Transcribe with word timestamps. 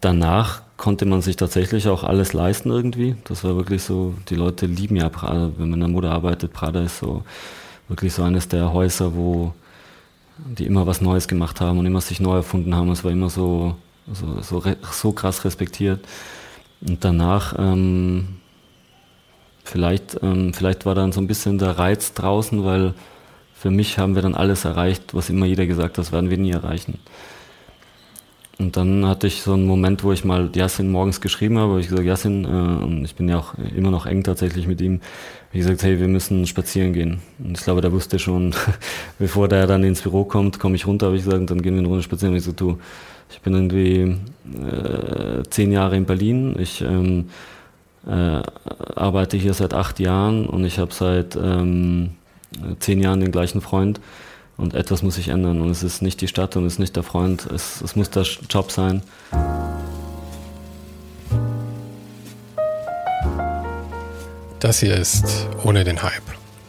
danach 0.00 0.62
konnte 0.76 1.06
man 1.06 1.22
sich 1.22 1.36
tatsächlich 1.36 1.88
auch 1.88 2.04
alles 2.04 2.32
leisten 2.32 2.70
irgendwie. 2.70 3.16
Das 3.24 3.44
war 3.44 3.56
wirklich 3.56 3.82
so, 3.82 4.14
die 4.28 4.34
Leute 4.34 4.66
lieben 4.66 4.96
ja 4.96 5.08
Prada, 5.08 5.50
wenn 5.56 5.70
man 5.70 5.74
in 5.74 5.80
der 5.80 5.88
Mode 5.88 6.10
arbeitet. 6.10 6.52
Prada 6.52 6.82
ist 6.82 6.98
so 6.98 7.22
wirklich 7.88 8.12
so 8.12 8.22
eines 8.22 8.48
der 8.48 8.72
Häuser, 8.72 9.14
wo 9.14 9.54
die 10.38 10.66
immer 10.66 10.86
was 10.86 11.00
Neues 11.00 11.28
gemacht 11.28 11.60
haben 11.60 11.78
und 11.78 11.86
immer 11.86 12.00
sich 12.00 12.20
neu 12.20 12.36
erfunden 12.36 12.74
haben. 12.74 12.90
Es 12.90 13.04
war 13.04 13.10
immer 13.10 13.30
so, 13.30 13.76
so, 14.12 14.42
so, 14.42 14.62
so 14.92 15.12
krass 15.12 15.44
respektiert. 15.44 16.00
Und 16.86 17.04
danach, 17.04 17.54
ähm, 17.58 18.36
vielleicht, 19.64 20.18
ähm, 20.22 20.52
vielleicht 20.52 20.84
war 20.84 20.94
dann 20.94 21.12
so 21.12 21.20
ein 21.20 21.26
bisschen 21.26 21.58
der 21.58 21.78
Reiz 21.78 22.12
draußen, 22.12 22.64
weil 22.64 22.92
für 23.54 23.70
mich 23.70 23.98
haben 23.98 24.14
wir 24.14 24.22
dann 24.22 24.34
alles 24.34 24.66
erreicht, 24.66 25.14
was 25.14 25.30
immer 25.30 25.46
jeder 25.46 25.66
gesagt 25.66 25.96
hat, 25.96 25.98
das 25.98 26.12
werden 26.12 26.28
wir 26.28 26.36
nie 26.36 26.50
erreichen. 26.50 26.98
Und 28.58 28.76
dann 28.78 29.04
hatte 29.06 29.26
ich 29.26 29.42
so 29.42 29.52
einen 29.52 29.66
Moment, 29.66 30.02
wo 30.02 30.12
ich 30.12 30.24
mal 30.24 30.50
Yassin 30.54 30.90
morgens 30.90 31.20
geschrieben 31.20 31.58
habe, 31.58 31.74
wo 31.74 31.78
ich 31.78 31.88
gesagt, 31.88 32.06
Yassin, 32.06 32.44
äh, 32.44 32.48
und 32.48 33.04
ich 33.04 33.14
bin 33.14 33.28
ja 33.28 33.38
auch 33.38 33.54
immer 33.74 33.90
noch 33.90 34.06
eng 34.06 34.22
tatsächlich 34.22 34.66
mit 34.66 34.80
ihm, 34.80 35.00
ich 35.52 35.60
gesagt, 35.60 35.82
hey, 35.82 36.00
wir 36.00 36.08
müssen 36.08 36.46
spazieren 36.46 36.92
gehen. 36.92 37.20
Und 37.38 37.58
ich 37.58 37.64
glaube, 37.64 37.80
der 37.80 37.92
wusste 37.92 38.18
schon, 38.18 38.54
bevor 39.18 39.48
der 39.48 39.66
dann 39.66 39.84
ins 39.84 40.02
Büro 40.02 40.24
kommt, 40.24 40.58
komme 40.58 40.76
ich 40.76 40.86
runter, 40.86 41.06
habe 41.06 41.16
ich 41.16 41.24
gesagt, 41.24 41.40
und 41.40 41.50
dann 41.50 41.60
gehen 41.62 41.74
wir 41.74 41.80
eine 41.80 41.88
Runde 41.88 42.02
spazieren. 42.02 42.32
Und 42.32 42.38
ich 42.38 42.44
so, 42.44 42.52
du, 42.52 42.78
ich 43.30 43.40
bin 43.40 43.54
irgendwie 43.54 44.16
äh, 44.62 45.42
zehn 45.50 45.72
Jahre 45.72 45.96
in 45.96 46.06
Berlin, 46.06 46.56
ich 46.58 46.80
ähm, 46.80 47.28
äh, 48.06 48.42
arbeite 48.94 49.36
hier 49.36 49.52
seit 49.52 49.74
acht 49.74 49.98
Jahren 49.98 50.46
und 50.46 50.64
ich 50.64 50.78
habe 50.78 50.92
seit 50.92 51.36
ähm, 51.36 52.10
zehn 52.78 53.00
Jahren 53.00 53.20
den 53.20 53.32
gleichen 53.32 53.60
Freund. 53.60 54.00
Und 54.56 54.74
etwas 54.74 55.02
muss 55.02 55.16
sich 55.16 55.28
ändern. 55.28 55.60
Und 55.60 55.70
es 55.70 55.82
ist 55.82 56.02
nicht 56.02 56.20
die 56.20 56.28
Stadt 56.28 56.56
und 56.56 56.64
es 56.64 56.74
ist 56.74 56.78
nicht 56.78 56.96
der 56.96 57.02
Freund. 57.02 57.46
Es, 57.46 57.80
es 57.80 57.96
muss 57.96 58.10
der 58.10 58.22
Job 58.48 58.72
sein. 58.72 59.02
Das 64.60 64.80
hier 64.80 64.96
ist 64.96 65.46
Ohne 65.62 65.84
den 65.84 66.02
Hype. 66.02 66.22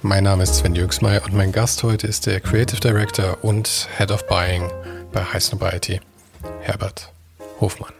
Mein 0.03 0.23
Name 0.23 0.43
ist 0.43 0.55
Sven 0.55 0.75
Jüngsmeier 0.75 1.23
und 1.25 1.33
mein 1.33 1.51
Gast 1.51 1.81
heute 1.83 2.05
ist 2.05 2.27
der 2.27 2.39
Creative 2.39 2.79
Director 2.79 3.37
und 3.41 3.87
Head 3.97 4.11
of 4.11 4.27
Buying 4.27 4.69
bei 5.11 5.23
High 5.23 5.43
Snobiety, 5.43 5.99
Herbert 6.61 7.11
Hofmann. 7.59 7.93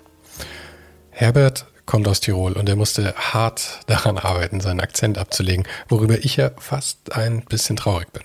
Herbert 1.10 1.66
kommt 1.88 2.08
aus 2.08 2.20
Tirol 2.20 2.54
und 2.54 2.70
er 2.70 2.76
musste 2.76 3.16
hart 3.16 3.80
daran 3.88 4.20
arbeiten, 4.20 4.60
seinen 4.60 4.80
Akzent 4.80 5.18
abzulegen, 5.18 5.66
worüber 5.90 6.24
ich 6.24 6.36
ja 6.36 6.52
fast 6.60 7.14
ein 7.14 7.44
bisschen 7.46 7.78
traurig 7.78 8.12
bin. 8.14 8.24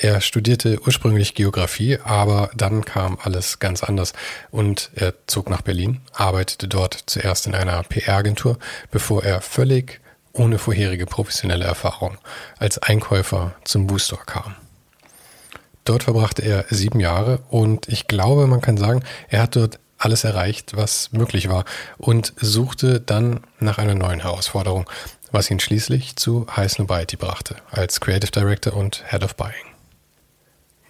Er 0.00 0.20
studierte 0.20 0.80
ursprünglich 0.86 1.34
Geografie, 1.34 1.98
aber 1.98 2.50
dann 2.54 2.84
kam 2.84 3.18
alles 3.20 3.58
ganz 3.58 3.82
anders 3.82 4.12
und 4.52 4.92
er 4.94 5.12
zog 5.26 5.50
nach 5.50 5.62
Berlin, 5.62 6.00
arbeitete 6.12 6.68
dort 6.68 7.02
zuerst 7.06 7.48
in 7.48 7.56
einer 7.56 7.82
PR-Agentur, 7.82 8.58
bevor 8.92 9.24
er 9.24 9.40
völlig 9.40 10.00
ohne 10.32 10.58
vorherige 10.58 11.04
professionelle 11.04 11.64
Erfahrung 11.64 12.16
als 12.58 12.78
Einkäufer 12.78 13.56
zum 13.64 13.88
Booster 13.88 14.18
kam. 14.18 14.54
Dort 15.84 16.04
verbrachte 16.04 16.42
er 16.42 16.66
sieben 16.70 17.00
Jahre 17.00 17.40
und 17.50 17.88
ich 17.88 18.06
glaube, 18.06 18.46
man 18.46 18.60
kann 18.60 18.76
sagen, 18.76 19.02
er 19.28 19.42
hat 19.42 19.56
dort 19.56 19.80
alles 19.96 20.22
erreicht, 20.22 20.76
was 20.76 21.10
möglich 21.10 21.48
war 21.48 21.64
und 21.96 22.34
suchte 22.36 23.00
dann 23.00 23.40
nach 23.58 23.78
einer 23.78 23.96
neuen 23.96 24.20
Herausforderung, 24.20 24.88
was 25.32 25.50
ihn 25.50 25.58
schließlich 25.58 26.14
zu 26.14 26.46
High 26.56 26.70
Snobiety 26.70 27.16
brachte, 27.16 27.56
als 27.72 27.98
Creative 27.98 28.30
Director 28.30 28.74
und 28.74 29.02
Head 29.10 29.24
of 29.24 29.34
Buying. 29.34 29.67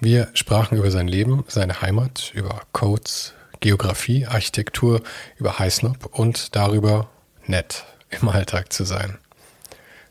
Wir 0.00 0.28
sprachen 0.34 0.78
über 0.78 0.92
sein 0.92 1.08
Leben, 1.08 1.44
seine 1.48 1.82
Heimat, 1.82 2.30
über 2.32 2.62
Codes, 2.72 3.34
Geografie, 3.58 4.26
Architektur, 4.26 5.02
über 5.36 5.58
Heißnob 5.58 6.06
und 6.12 6.54
darüber, 6.54 7.08
nett 7.46 7.84
im 8.10 8.28
Alltag 8.28 8.72
zu 8.72 8.84
sein. 8.84 9.18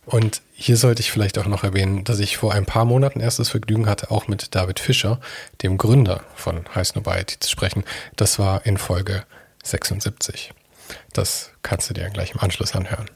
Und 0.05 0.41
hier 0.53 0.75
sollte 0.75 1.01
ich 1.01 1.11
vielleicht 1.11 1.37
auch 1.37 1.47
noch 1.47 1.63
erwähnen, 1.63 2.03
dass 2.03 2.19
ich 2.19 2.35
vor 2.35 2.53
ein 2.53 2.65
paar 2.65 2.83
Monaten 2.83 3.21
erst 3.21 3.39
das 3.39 3.49
Vergnügen 3.49 3.87
hatte, 3.87 4.11
auch 4.11 4.27
mit 4.27 4.55
David 4.55 4.79
Fischer, 4.79 5.21
dem 5.63 5.77
Gründer 5.77 6.23
von 6.35 6.65
Heißnobiety, 6.75 7.39
zu 7.39 7.49
sprechen. 7.49 7.85
Das 8.17 8.39
war 8.39 8.65
in 8.65 8.77
Folge 8.77 9.23
76. 9.63 10.51
Das 11.13 11.51
kannst 11.61 11.89
du 11.89 11.93
dir 11.93 12.09
gleich 12.09 12.31
im 12.31 12.41
Anschluss 12.41 12.75
anhören. 12.75 13.09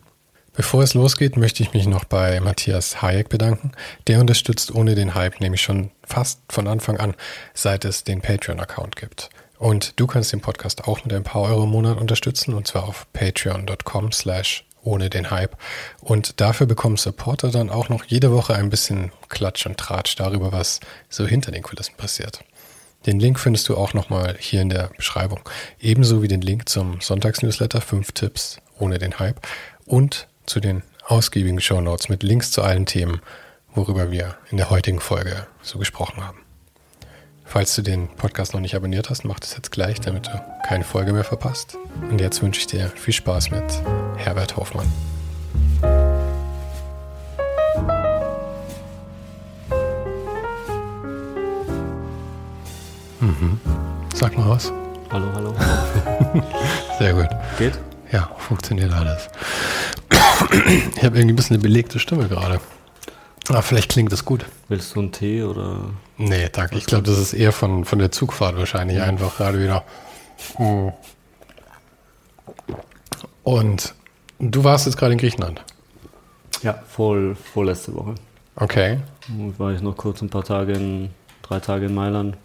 Bevor 0.53 0.83
es 0.83 0.93
losgeht, 0.93 1.37
möchte 1.37 1.63
ich 1.63 1.73
mich 1.73 1.87
noch 1.87 2.03
bei 2.03 2.41
Matthias 2.41 3.01
Hayek 3.01 3.29
bedanken. 3.29 3.71
Der 4.07 4.19
unterstützt 4.19 4.75
ohne 4.75 4.95
den 4.95 5.15
Hype 5.15 5.39
nämlich 5.39 5.61
schon 5.61 5.91
fast 6.03 6.41
von 6.49 6.67
Anfang 6.67 6.97
an, 6.97 7.15
seit 7.53 7.85
es 7.85 8.03
den 8.03 8.21
Patreon-Account 8.21 8.97
gibt. 8.97 9.29
Und 9.57 9.99
du 9.99 10.07
kannst 10.07 10.33
den 10.33 10.41
Podcast 10.41 10.85
auch 10.87 11.05
mit 11.05 11.13
ein 11.13 11.23
paar 11.23 11.43
Euro 11.43 11.63
im 11.63 11.69
Monat 11.69 11.99
unterstützen, 11.99 12.53
und 12.53 12.67
zwar 12.67 12.83
auf 12.83 13.07
patreon.com 13.13 14.11
slash 14.11 14.65
ohne 14.83 15.09
den 15.09 15.31
Hype. 15.31 15.55
Und 16.01 16.41
dafür 16.41 16.67
bekommen 16.67 16.97
Supporter 16.97 17.49
dann 17.49 17.69
auch 17.69 17.87
noch 17.87 18.03
jede 18.05 18.31
Woche 18.31 18.55
ein 18.55 18.69
bisschen 18.69 19.11
Klatsch 19.29 19.65
und 19.65 19.77
Tratsch 19.77 20.15
darüber, 20.15 20.51
was 20.51 20.79
so 21.09 21.25
hinter 21.25 21.51
den 21.51 21.63
Kulissen 21.63 21.95
passiert. 21.95 22.43
Den 23.05 23.19
Link 23.19 23.39
findest 23.39 23.69
du 23.69 23.77
auch 23.77 23.93
nochmal 23.93 24.35
hier 24.39 24.61
in 24.61 24.69
der 24.69 24.89
Beschreibung. 24.97 25.41
Ebenso 25.79 26.21
wie 26.21 26.27
den 26.27 26.41
Link 26.41 26.67
zum 26.67 26.99
Sonntagsnewsletter 26.99 27.81
5 27.81 28.11
Tipps 28.11 28.57
ohne 28.79 28.99
den 28.99 29.17
Hype 29.19 29.39
und 29.85 30.27
zu 30.45 30.59
den 30.59 30.83
ausgiebigen 31.05 31.59
Show 31.61 31.81
Notes 31.81 32.09
mit 32.09 32.23
Links 32.23 32.51
zu 32.51 32.61
allen 32.61 32.85
Themen, 32.85 33.21
worüber 33.73 34.11
wir 34.11 34.37
in 34.49 34.57
der 34.57 34.69
heutigen 34.69 34.99
Folge 34.99 35.47
so 35.61 35.79
gesprochen 35.79 36.25
haben. 36.25 36.39
Falls 37.45 37.75
du 37.75 37.81
den 37.81 38.07
Podcast 38.07 38.53
noch 38.53 38.61
nicht 38.61 38.75
abonniert 38.75 39.09
hast, 39.09 39.25
mach 39.25 39.39
das 39.39 39.55
jetzt 39.55 39.71
gleich, 39.71 39.99
damit 39.99 40.27
du 40.27 40.41
keine 40.65 40.85
Folge 40.85 41.11
mehr 41.11 41.25
verpasst. 41.25 41.77
Und 42.09 42.21
jetzt 42.21 42.41
wünsche 42.41 42.61
ich 42.61 42.67
dir 42.67 42.87
viel 42.87 43.13
Spaß 43.13 43.51
mit 43.51 43.63
Herbert 44.15 44.55
Hoffmann. 44.55 44.87
Mhm. 53.19 53.59
Sag 54.15 54.37
mal 54.37 54.49
was. 54.49 54.71
Hallo, 55.11 55.27
hallo. 55.33 55.53
Sehr 56.99 57.13
gut. 57.13 57.27
Geht? 57.57 57.77
Ja, 58.11 58.29
funktioniert 58.37 58.91
alles. 58.93 59.29
Ich 60.95 61.03
habe 61.03 61.17
irgendwie 61.17 61.33
ein 61.33 61.35
bisschen 61.35 61.55
eine 61.55 61.63
belegte 61.63 61.99
Stimme 61.99 62.27
gerade. 62.27 62.59
Aber 63.47 63.61
vielleicht 63.61 63.89
klingt 63.89 64.11
das 64.11 64.25
gut. 64.25 64.45
Willst 64.69 64.95
du 64.95 64.99
einen 64.99 65.11
Tee 65.11 65.43
oder? 65.43 65.91
Nee, 66.17 66.49
danke. 66.51 66.77
Ich 66.77 66.85
glaube, 66.85 67.03
das 67.03 67.17
ist 67.17 67.33
eher 67.33 67.51
von, 67.51 67.85
von 67.85 67.99
der 67.99 68.11
Zugfahrt 68.11 68.57
wahrscheinlich 68.57 68.97
ja. 68.97 69.03
einfach 69.03 69.37
gerade 69.37 69.61
wieder. 69.61 69.83
Hm. 70.55 70.93
Und 73.43 73.93
du 74.39 74.63
warst 74.63 74.85
jetzt 74.85 74.97
gerade 74.97 75.13
in 75.13 75.19
Griechenland. 75.19 75.63
Ja, 76.63 76.73
vor, 76.87 77.35
vorletzte 77.35 77.93
Woche. 77.95 78.15
Okay. 78.55 78.99
Und 79.27 79.59
war 79.59 79.71
ich 79.71 79.81
noch 79.81 79.97
kurz 79.97 80.21
ein 80.21 80.29
paar 80.29 80.43
Tage 80.43 80.73
in, 80.73 81.09
drei 81.41 81.59
Tage 81.59 81.87
in 81.87 81.95
Mailand. 81.95 82.37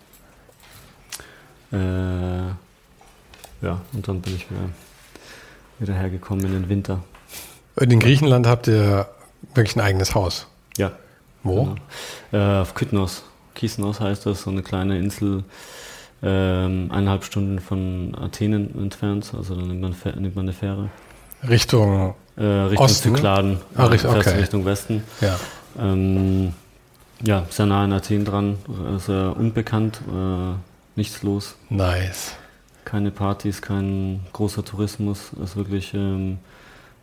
Äh, 1.72 2.46
ja, 3.62 3.80
und 3.92 4.08
dann 4.08 4.20
bin 4.20 4.36
ich 4.36 4.50
wieder 4.50 4.70
wieder 5.78 5.94
hergekommen 5.94 6.44
in 6.46 6.52
den 6.52 6.68
Winter. 6.68 7.02
Und 7.76 7.92
in 7.92 8.00
Griechenland 8.00 8.46
habt 8.46 8.68
ihr 8.68 9.08
wirklich 9.54 9.76
ein 9.76 9.80
eigenes 9.80 10.14
Haus? 10.14 10.46
Ja. 10.76 10.92
Wo? 11.42 11.64
Genau. 11.64 11.76
Äh, 12.58 12.60
auf 12.62 12.74
Kytnos. 12.74 13.22
Kisnos 13.54 14.00
heißt 14.00 14.26
das, 14.26 14.42
so 14.42 14.50
eine 14.50 14.62
kleine 14.62 14.98
Insel, 14.98 15.44
ähm, 16.22 16.88
eineinhalb 16.90 17.24
Stunden 17.24 17.58
von 17.58 18.14
Athen 18.20 18.52
entfernt. 18.78 19.32
Also 19.36 19.54
dann 19.54 19.68
nimmt 19.68 19.80
man, 19.80 19.94
nimmt 20.22 20.36
man 20.36 20.44
eine 20.46 20.52
Fähre. 20.52 20.90
Richtung, 21.48 22.14
äh, 22.36 22.42
Richtung 22.44 22.84
Osten? 22.84 23.14
Zykladen, 23.14 23.58
Ah, 23.74 23.86
Richtung- 23.86 24.14
okay. 24.16 24.30
Richtung 24.38 24.64
Westen. 24.64 25.02
ja. 25.20 25.38
Ähm, 25.78 26.54
ja, 27.22 27.46
sehr 27.50 27.66
nah 27.66 27.84
in 27.84 27.92
Athen 27.92 28.24
dran, 28.24 28.56
äh, 28.68 28.98
sehr 28.98 29.34
unbekannt, 29.38 30.00
äh, 30.10 30.54
nichts 30.96 31.22
los, 31.22 31.54
Nice. 31.70 32.32
Keine 32.86 33.10
Partys, 33.10 33.60
kein 33.60 34.20
großer 34.32 34.64
Tourismus. 34.64 35.32
Es 35.42 35.50
ist 35.50 35.56
wirklich 35.56 35.92
ähm, 35.92 36.38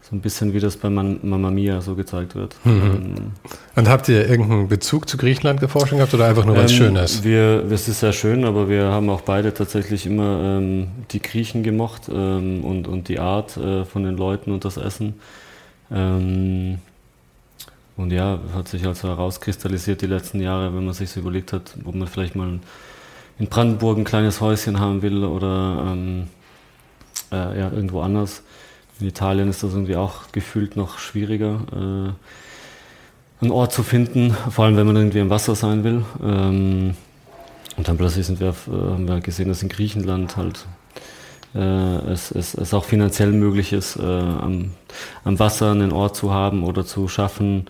so 0.02 0.16
ein 0.16 0.22
bisschen 0.22 0.54
wie 0.54 0.60
das 0.60 0.78
bei 0.78 0.90
Man 0.90 1.20
Mamma 1.22 1.52
Mia 1.52 1.82
so 1.82 1.94
gezeigt 1.94 2.36
wird. 2.36 2.56
Ähm, 2.66 3.34
Und 3.76 3.90
habt 3.90 4.10
ihr 4.10 4.28
irgendeinen 4.28 4.68
Bezug 4.68 5.08
zu 5.08 5.18
Griechenland 5.18 5.60
geforscht 5.60 5.92
gehabt 5.92 6.14
oder 6.14 6.26
einfach 6.26 6.46
nur, 6.46 6.56
weil 6.56 6.66
es 6.66 6.72
ähm, 6.72 6.78
schön 6.78 6.96
ist? 6.96 7.24
Wir, 7.24 7.66
es 7.70 7.88
ist 7.88 8.00
sehr 8.00 8.14
schön, 8.14 8.46
aber 8.46 8.70
wir 8.70 8.86
haben 8.86 9.10
auch 9.10 9.22
beide 9.22 9.54
tatsächlich 9.54 10.06
immer 10.06 10.58
ähm, 10.58 10.88
die 11.12 11.22
Griechen 11.22 11.64
gemocht 11.64 12.10
ähm, 12.10 12.64
und, 12.64 12.88
und 12.88 13.08
die 13.10 13.20
Art 13.20 13.58
äh, 13.58 13.86
von 13.86 14.04
den 14.04 14.18
Leuten 14.18 14.52
und 14.52 14.66
das 14.66 14.78
Essen. 14.78 15.16
Ähm, 15.92 16.80
und 17.98 18.12
ja, 18.12 18.40
hat 18.56 18.70
sich 18.70 18.88
also 18.88 19.10
herauskristallisiert 19.10 20.02
die 20.02 20.08
letzten 20.08 20.40
Jahre, 20.40 20.74
wenn 20.74 20.86
man 20.86 20.94
sich 20.94 21.12
so 21.12 21.20
überlegt 21.20 21.54
hat, 21.54 21.76
ob 21.86 21.94
man 21.94 22.08
vielleicht 22.08 22.36
mal 22.36 22.60
in 23.40 23.48
Brandenburg 23.48 23.98
ein 23.98 24.04
kleines 24.04 24.42
Häuschen 24.42 24.80
haben 24.80 25.02
will 25.02 25.24
oder 25.24 25.88
ähm, 25.92 26.28
äh, 27.32 27.60
ja, 27.60 27.72
irgendwo 27.72 28.02
anders. 28.02 28.44
In 29.00 29.08
Italien 29.08 29.50
ist 29.50 29.64
das 29.64 29.74
irgendwie 29.74 29.96
auch 29.96 30.32
gefühlt 30.32 30.76
noch 30.76 31.00
schwieriger, 31.00 31.62
äh, 31.72 33.44
einen 33.44 33.52
Ort 33.52 33.74
zu 33.74 33.84
finden, 33.84 34.36
vor 34.52 34.66
allem 34.66 34.78
wenn 34.78 34.88
man 34.88 34.96
irgendwie 34.96 35.20
im 35.20 35.30
Wasser 35.30 35.56
sein 35.56 35.84
will. 35.84 36.06
Ähm, 36.24 36.96
und 37.76 37.88
dann 37.88 37.98
plötzlich 37.98 38.26
sind 38.26 38.40
wir, 38.40 38.50
äh, 38.50 38.72
haben 38.72 39.08
wir 39.08 39.20
gesehen, 39.20 39.48
dass 39.48 39.64
in 39.64 39.70
Griechenland 39.70 40.38
halt 40.38 40.66
äh, 41.56 41.60
es, 42.12 42.32
es, 42.32 42.54
es 42.54 42.74
auch 42.74 42.86
finanziell 42.86 43.32
möglich 43.32 43.74
ist, 43.74 43.98
äh, 43.98 44.02
am, 44.02 44.72
am 45.24 45.40
Wasser 45.40 45.72
einen 45.72 45.92
Ort 45.92 46.16
zu 46.16 46.32
haben 46.32 46.64
oder 46.64 46.86
zu 46.86 47.08
schaffen, 47.08 47.66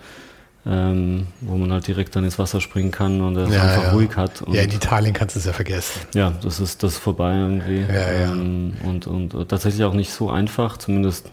ähm, 0.65 1.27
wo 1.41 1.57
man 1.57 1.71
halt 1.73 1.87
direkt 1.87 2.15
dann 2.15 2.23
ins 2.23 2.39
Wasser 2.39 2.61
springen 2.61 2.91
kann 2.91 3.19
und 3.21 3.35
es 3.37 3.53
Ja, 3.53 3.63
einfach 3.63 3.83
ja. 3.83 3.91
ruhig 3.91 4.15
hat. 4.15 4.43
Ja, 4.51 4.61
in 4.61 4.71
Italien 4.71 5.13
kannst 5.13 5.35
du 5.35 5.39
es 5.39 5.45
ja 5.45 5.53
vergessen. 5.53 5.99
ja, 6.13 6.31
das 6.41 6.59
ist 6.59 6.83
das 6.83 6.93
ist 6.93 6.99
vorbei 6.99 7.35
irgendwie. 7.35 7.81
Ja, 7.81 8.11
ja. 8.13 8.31
Ähm, 8.31 8.73
und, 8.83 9.07
und 9.07 9.49
tatsächlich 9.49 9.83
auch 9.83 9.93
nicht 9.93 10.11
so 10.11 10.29
einfach. 10.29 10.77
Zumindest 10.77 11.29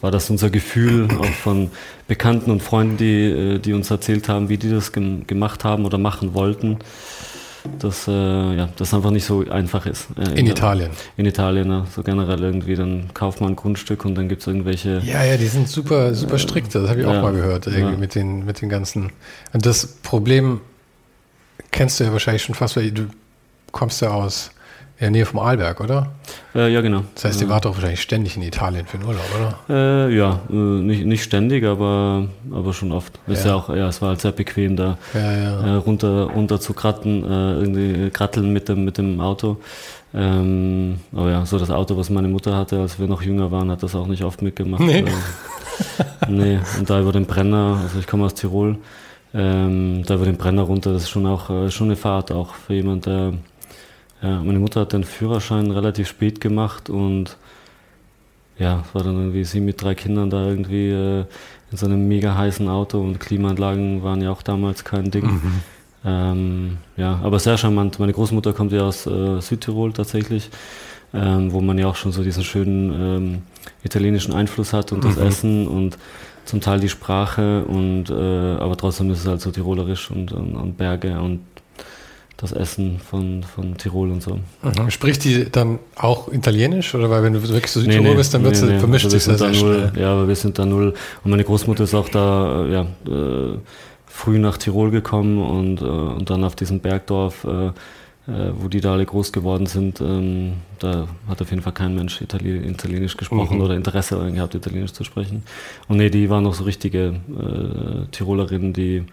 war 0.00 0.12
das 0.12 0.30
unser 0.30 0.48
Gefühl 0.48 1.08
auch 1.18 1.24
von 1.26 1.72
Bekannten 2.06 2.52
und 2.52 2.62
Freunden, 2.62 2.96
die, 2.98 3.24
äh, 3.24 3.58
die 3.58 3.72
uns 3.72 3.90
erzählt 3.90 4.28
haben, 4.28 4.48
wie 4.48 4.56
die 4.56 4.70
das 4.70 4.92
gem 4.92 5.26
gemacht 5.26 5.64
haben 5.64 5.84
oder 5.84 5.98
machen 5.98 6.34
wollten. 6.34 6.78
Dass 7.78 8.06
äh, 8.08 8.12
ja, 8.12 8.68
das 8.76 8.94
einfach 8.94 9.10
nicht 9.10 9.24
so 9.24 9.44
einfach 9.48 9.86
ist. 9.86 10.08
Äh, 10.18 10.38
In 10.38 10.46
Italien. 10.46 10.90
In 11.16 11.26
Italien, 11.26 11.70
ja, 11.70 11.86
so 11.94 12.02
generell 12.02 12.40
irgendwie. 12.42 12.74
Dann 12.76 13.10
kauft 13.14 13.40
man 13.40 13.50
ein 13.52 13.56
Grundstück 13.56 14.04
und 14.04 14.14
dann 14.14 14.28
gibt 14.28 14.42
es 14.42 14.46
irgendwelche. 14.46 15.00
Ja, 15.04 15.24
ja, 15.24 15.36
die 15.36 15.46
sind 15.46 15.68
super, 15.68 16.14
super 16.14 16.38
strikt. 16.38 16.74
Das 16.74 16.88
habe 16.88 17.00
ich 17.00 17.06
auch 17.06 17.12
Ja. 17.14 17.22
mal 17.22 17.32
gehört, 17.32 17.66
irgendwie 17.66 17.96
mit, 17.96 18.14
den, 18.14 18.44
mit 18.44 18.60
den 18.60 18.68
ganzen. 18.68 19.10
Und 19.52 19.66
das 19.66 19.86
Problem 19.86 20.60
kennst 21.70 22.00
du 22.00 22.04
ja 22.04 22.12
wahrscheinlich 22.12 22.42
schon 22.42 22.54
fast, 22.54 22.76
weil 22.76 22.90
du 22.92 23.06
kommst 23.72 24.00
ja 24.02 24.10
aus 24.10 24.50
in 25.00 25.04
der 25.04 25.10
Nähe 25.12 25.26
vom 25.26 25.38
Arlberg, 25.38 25.80
oder? 25.80 26.10
Äh, 26.56 26.72
ja, 26.72 26.80
genau. 26.80 27.04
Das 27.14 27.24
heißt, 27.26 27.40
ihr 27.40 27.48
wart 27.48 27.64
doch 27.64 27.74
wahrscheinlich 27.74 28.00
ständig 28.02 28.36
in 28.36 28.42
Italien 28.42 28.84
für 28.84 28.98
den 28.98 29.06
Urlaub, 29.06 29.22
oder? 29.68 30.06
Äh, 30.08 30.16
ja, 30.16 30.40
äh, 30.50 30.52
nicht, 30.54 31.04
nicht 31.06 31.22
ständig, 31.22 31.64
aber, 31.64 32.26
aber 32.50 32.72
schon 32.72 32.90
oft. 32.90 33.20
Ist 33.28 33.44
Ja. 33.44 33.50
ja 33.50 33.56
auch, 33.56 33.68
ja, 33.68 33.86
es 33.88 34.02
war 34.02 34.08
halt 34.10 34.20
sehr 34.20 34.32
bequem 34.32 34.74
da. 34.74 34.98
Ja, 35.14 35.32
ja. 35.32 35.60
äh, 35.60 35.74
runter, 35.76 36.24
runter 36.34 36.58
zu 36.58 36.72
kratten, 36.74 37.22
äh, 37.24 37.52
irgendwie 37.60 38.10
kratteln 38.10 38.52
mit 38.52 38.68
dem, 38.68 38.84
mit 38.84 38.98
dem 38.98 39.20
Auto. 39.20 39.58
Ähm, 40.14 40.98
aber 41.12 41.30
ja, 41.30 41.46
so 41.46 41.58
das 41.58 41.70
Auto, 41.70 41.96
was 41.96 42.10
meine 42.10 42.28
Mutter 42.28 42.56
hatte, 42.56 42.80
als 42.80 42.98
wir 42.98 43.06
noch 43.06 43.22
jünger 43.22 43.52
waren, 43.52 43.70
hat 43.70 43.82
das 43.82 43.94
auch 43.94 44.06
nicht 44.08 44.24
oft 44.24 44.42
mitgemacht. 44.42 44.80
Nee. 44.82 45.00
Äh, 45.00 46.30
nee, 46.30 46.58
und 46.78 46.90
da 46.90 47.00
über 47.00 47.12
den 47.12 47.26
Brenner, 47.26 47.78
also 47.84 48.00
ich 48.00 48.06
komme 48.08 48.24
aus 48.24 48.34
Tirol, 48.34 48.78
ähm, 49.32 50.02
da 50.06 50.14
über 50.14 50.24
den 50.24 50.36
Brenner 50.38 50.62
runter, 50.62 50.92
das 50.92 51.02
ist 51.04 51.10
schon 51.10 51.26
auch 51.26 51.50
äh, 51.50 51.70
schon 51.70 51.86
eine 51.88 51.96
Fahrt 51.96 52.32
auch 52.32 52.54
für 52.54 52.74
jemand, 52.74 53.06
der 53.06 53.34
ja, 54.22 54.42
meine 54.42 54.58
Mutter 54.58 54.80
hat 54.80 54.92
den 54.92 55.04
Führerschein 55.04 55.70
relativ 55.70 56.08
spät 56.08 56.40
gemacht 56.40 56.90
und 56.90 57.36
ja, 58.58 58.82
es 58.86 58.94
war 58.94 59.04
dann 59.04 59.16
irgendwie 59.16 59.44
sie 59.44 59.60
mit 59.60 59.80
drei 59.80 59.94
Kindern 59.94 60.30
da 60.30 60.48
irgendwie 60.48 60.90
äh, 60.90 61.24
in 61.70 61.76
so 61.76 61.86
einem 61.86 62.08
mega 62.08 62.36
heißen 62.36 62.68
Auto 62.68 63.00
und 63.00 63.20
Klimaanlagen 63.20 64.02
waren 64.02 64.20
ja 64.20 64.30
auch 64.32 64.42
damals 64.42 64.84
kein 64.84 65.10
Ding. 65.10 65.26
Mhm. 65.26 65.62
Ähm, 66.04 66.76
ja, 66.96 67.20
aber 67.22 67.38
sehr 67.38 67.58
charmant. 67.58 67.98
Meine 67.98 68.12
Großmutter 68.12 68.52
kommt 68.52 68.72
ja 68.72 68.82
aus 68.82 69.06
äh, 69.06 69.40
Südtirol 69.40 69.92
tatsächlich, 69.92 70.50
ähm, 71.12 71.52
wo 71.52 71.60
man 71.60 71.78
ja 71.78 71.86
auch 71.86 71.96
schon 71.96 72.12
so 72.12 72.22
diesen 72.22 72.44
schönen 72.44 72.92
ähm, 72.92 73.42
italienischen 73.84 74.32
Einfluss 74.32 74.72
hat 74.72 74.92
und 74.92 75.04
das 75.04 75.16
Mhm. 75.16 75.22
Essen 75.26 75.68
und 75.68 75.98
zum 76.44 76.60
Teil 76.60 76.80
die 76.80 76.88
Sprache 76.88 77.64
und 77.66 78.10
äh, 78.10 78.14
aber 78.14 78.76
trotzdem 78.76 79.10
ist 79.10 79.20
es 79.20 79.26
halt 79.26 79.40
so 79.40 79.50
tirolerisch 79.50 80.10
und, 80.10 80.32
und, 80.32 80.54
und 80.56 80.76
Berge 80.78 81.20
und 81.20 81.40
das 82.38 82.52
Essen 82.52 83.00
von, 83.00 83.42
von 83.42 83.76
Tirol 83.76 84.10
und 84.12 84.22
so. 84.22 84.38
Mhm. 84.62 84.90
Spricht 84.90 85.24
die 85.24 85.50
dann 85.50 85.80
auch 85.96 86.32
Italienisch? 86.32 86.94
Oder 86.94 87.10
weil 87.10 87.24
wenn 87.24 87.32
du 87.32 87.42
wirklich 87.42 87.70
so 87.70 87.80
Südtirol 87.80 88.14
bist, 88.14 88.32
dann 88.32 88.44
wird's, 88.44 88.60
vermischt 88.60 89.06
Also 89.06 89.16
wir 89.16 89.20
sich 89.20 89.36
das 89.36 89.56
sehr 89.56 89.62
null. 89.62 89.92
Ja, 89.96 90.12
aber 90.12 90.28
wir 90.28 90.36
sind 90.36 90.56
da 90.58 90.64
null. 90.64 90.94
Und 91.24 91.30
meine 91.30 91.42
Großmutter 91.44 91.82
ist 91.84 91.94
auch 91.94 92.08
da 92.08 92.64
äh, 92.64 92.72
ja, 92.72 92.82
äh, 92.82 93.58
früh 94.06 94.38
nach 94.38 94.56
Tirol 94.56 94.90
gekommen 94.92 95.38
und, 95.42 95.82
äh, 95.82 95.84
und 95.84 96.30
dann 96.30 96.44
auf 96.44 96.54
diesem 96.54 96.78
Bergdorf, 96.78 97.44
äh, 97.44 97.66
äh, 97.66 98.52
wo 98.56 98.68
die 98.68 98.80
da 98.80 98.92
alle 98.92 99.04
groß 99.04 99.32
geworden 99.32 99.66
sind, 99.66 100.00
ähm, 100.00 100.54
da 100.78 101.08
hat 101.28 101.42
auf 101.42 101.50
jeden 101.50 101.62
Fall 101.62 101.72
kein 101.72 101.96
Mensch 101.96 102.20
Itali 102.20 102.56
Italienisch 102.58 103.16
gesprochen 103.16 103.56
Mhm. 103.56 103.64
oder 103.64 103.74
Interesse 103.74 104.14
daran 104.14 104.34
gehabt, 104.34 104.54
Italienisch 104.54 104.92
zu 104.92 105.02
sprechen. 105.02 105.42
Und 105.88 105.96
nee, 105.96 106.08
die 106.10 106.30
waren 106.30 106.44
noch 106.44 106.54
so 106.54 106.62
richtige 106.62 107.14
äh, 107.30 108.06
Tirolerinnen, 108.12 108.72
die 108.72 109.04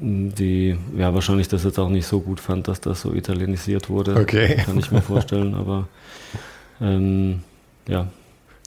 die 0.00 0.76
ja 0.96 1.14
wahrscheinlich 1.14 1.48
das 1.48 1.64
jetzt 1.64 1.78
auch 1.78 1.88
nicht 1.88 2.06
so 2.06 2.20
gut 2.20 2.40
fand, 2.40 2.68
dass 2.68 2.80
das 2.80 3.00
so 3.02 3.12
italienisiert 3.12 3.88
wurde. 3.90 4.16
Okay. 4.16 4.62
Kann 4.64 4.78
ich 4.78 4.90
mir 4.90 5.00
vorstellen, 5.02 5.54
aber 5.54 5.88
ähm, 6.80 7.42
ja, 7.88 8.06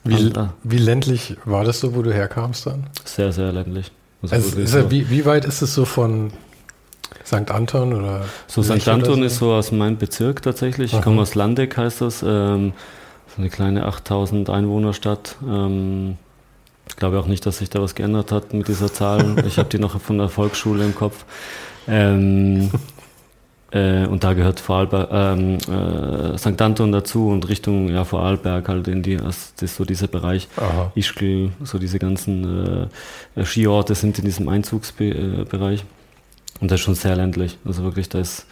Wie, 0.04 0.32
Ah, 0.36 0.54
wie 0.62 0.78
ländlich 0.78 1.36
war 1.44 1.64
das 1.64 1.80
so, 1.80 1.94
wo 1.94 2.02
du 2.02 2.12
herkamst 2.12 2.66
dann? 2.66 2.86
sehr, 3.04 3.32
sehr 3.32 3.52
ländlich. 3.52 3.90
Also 4.22 4.34
Also 4.34 4.58
ist 4.58 4.74
er, 4.74 4.90
wie, 4.90 5.08
wie 5.10 5.24
weit 5.24 5.44
ist 5.44 5.62
es 5.62 5.74
so 5.74 5.84
von 5.84 6.30
St. 7.24 7.50
Anton 7.50 7.92
oder 7.94 8.24
So 8.46 8.62
St. 8.62 8.88
Anton 8.88 9.22
ist 9.22 9.36
so 9.38 9.52
aus 9.52 9.70
meinem 9.72 9.96
Bezirk 9.98 10.42
tatsächlich. 10.42 10.92
Ich 10.94 11.02
komme 11.02 11.20
aus 11.22 11.34
Landeck, 11.34 11.76
heißt 11.76 12.00
das. 12.00 12.22
Ähm, 12.26 12.72
so 13.28 13.42
eine 13.42 13.50
kleine 13.50 13.84
8000 13.86 14.48
Einwohnerstadt. 14.50 15.36
Ähm, 15.46 16.16
glaube 16.98 17.18
auch 17.18 17.26
nicht, 17.26 17.46
dass 17.46 17.58
sich 17.58 17.70
da 17.70 17.80
was 17.80 17.94
geändert 17.94 18.32
hat 18.32 18.52
mit 18.52 18.68
dieser 18.68 18.92
Zahl. 18.92 19.36
Ich 19.46 19.58
habe 19.58 19.68
die 19.68 19.78
noch 19.78 20.00
von 20.00 20.18
der 20.18 20.28
Volksschule 20.28 20.84
im 20.84 20.94
Kopf. 20.94 21.24
Ähm, 21.86 22.70
äh, 23.70 24.06
und 24.06 24.24
da 24.24 24.34
gehört 24.34 24.60
Vorarlberg, 24.60 25.08
ähm, 25.12 25.58
äh, 25.68 26.38
St. 26.38 26.60
Anton 26.60 26.92
dazu 26.92 27.28
und 27.28 27.48
Richtung 27.48 27.88
ja, 27.88 28.04
Vorarlberg 28.04 28.68
halt 28.68 28.88
in 28.88 29.02
die, 29.02 29.16
das 29.16 29.52
ist 29.60 29.76
so 29.76 29.84
dieser 29.84 30.06
Bereich. 30.06 30.48
Aha. 30.56 30.92
Ischgl, 30.94 31.50
so 31.64 31.78
diese 31.78 31.98
ganzen 31.98 32.88
äh, 33.36 33.44
Skiorte 33.44 33.94
sind 33.94 34.18
in 34.18 34.24
diesem 34.24 34.48
Einzugsbereich. 34.48 35.84
Und 36.60 36.70
das 36.70 36.80
ist 36.80 36.84
schon 36.84 36.94
sehr 36.94 37.16
ländlich. 37.16 37.58
Also 37.64 37.84
wirklich, 37.84 38.08
da 38.08 38.18
ist 38.18 38.46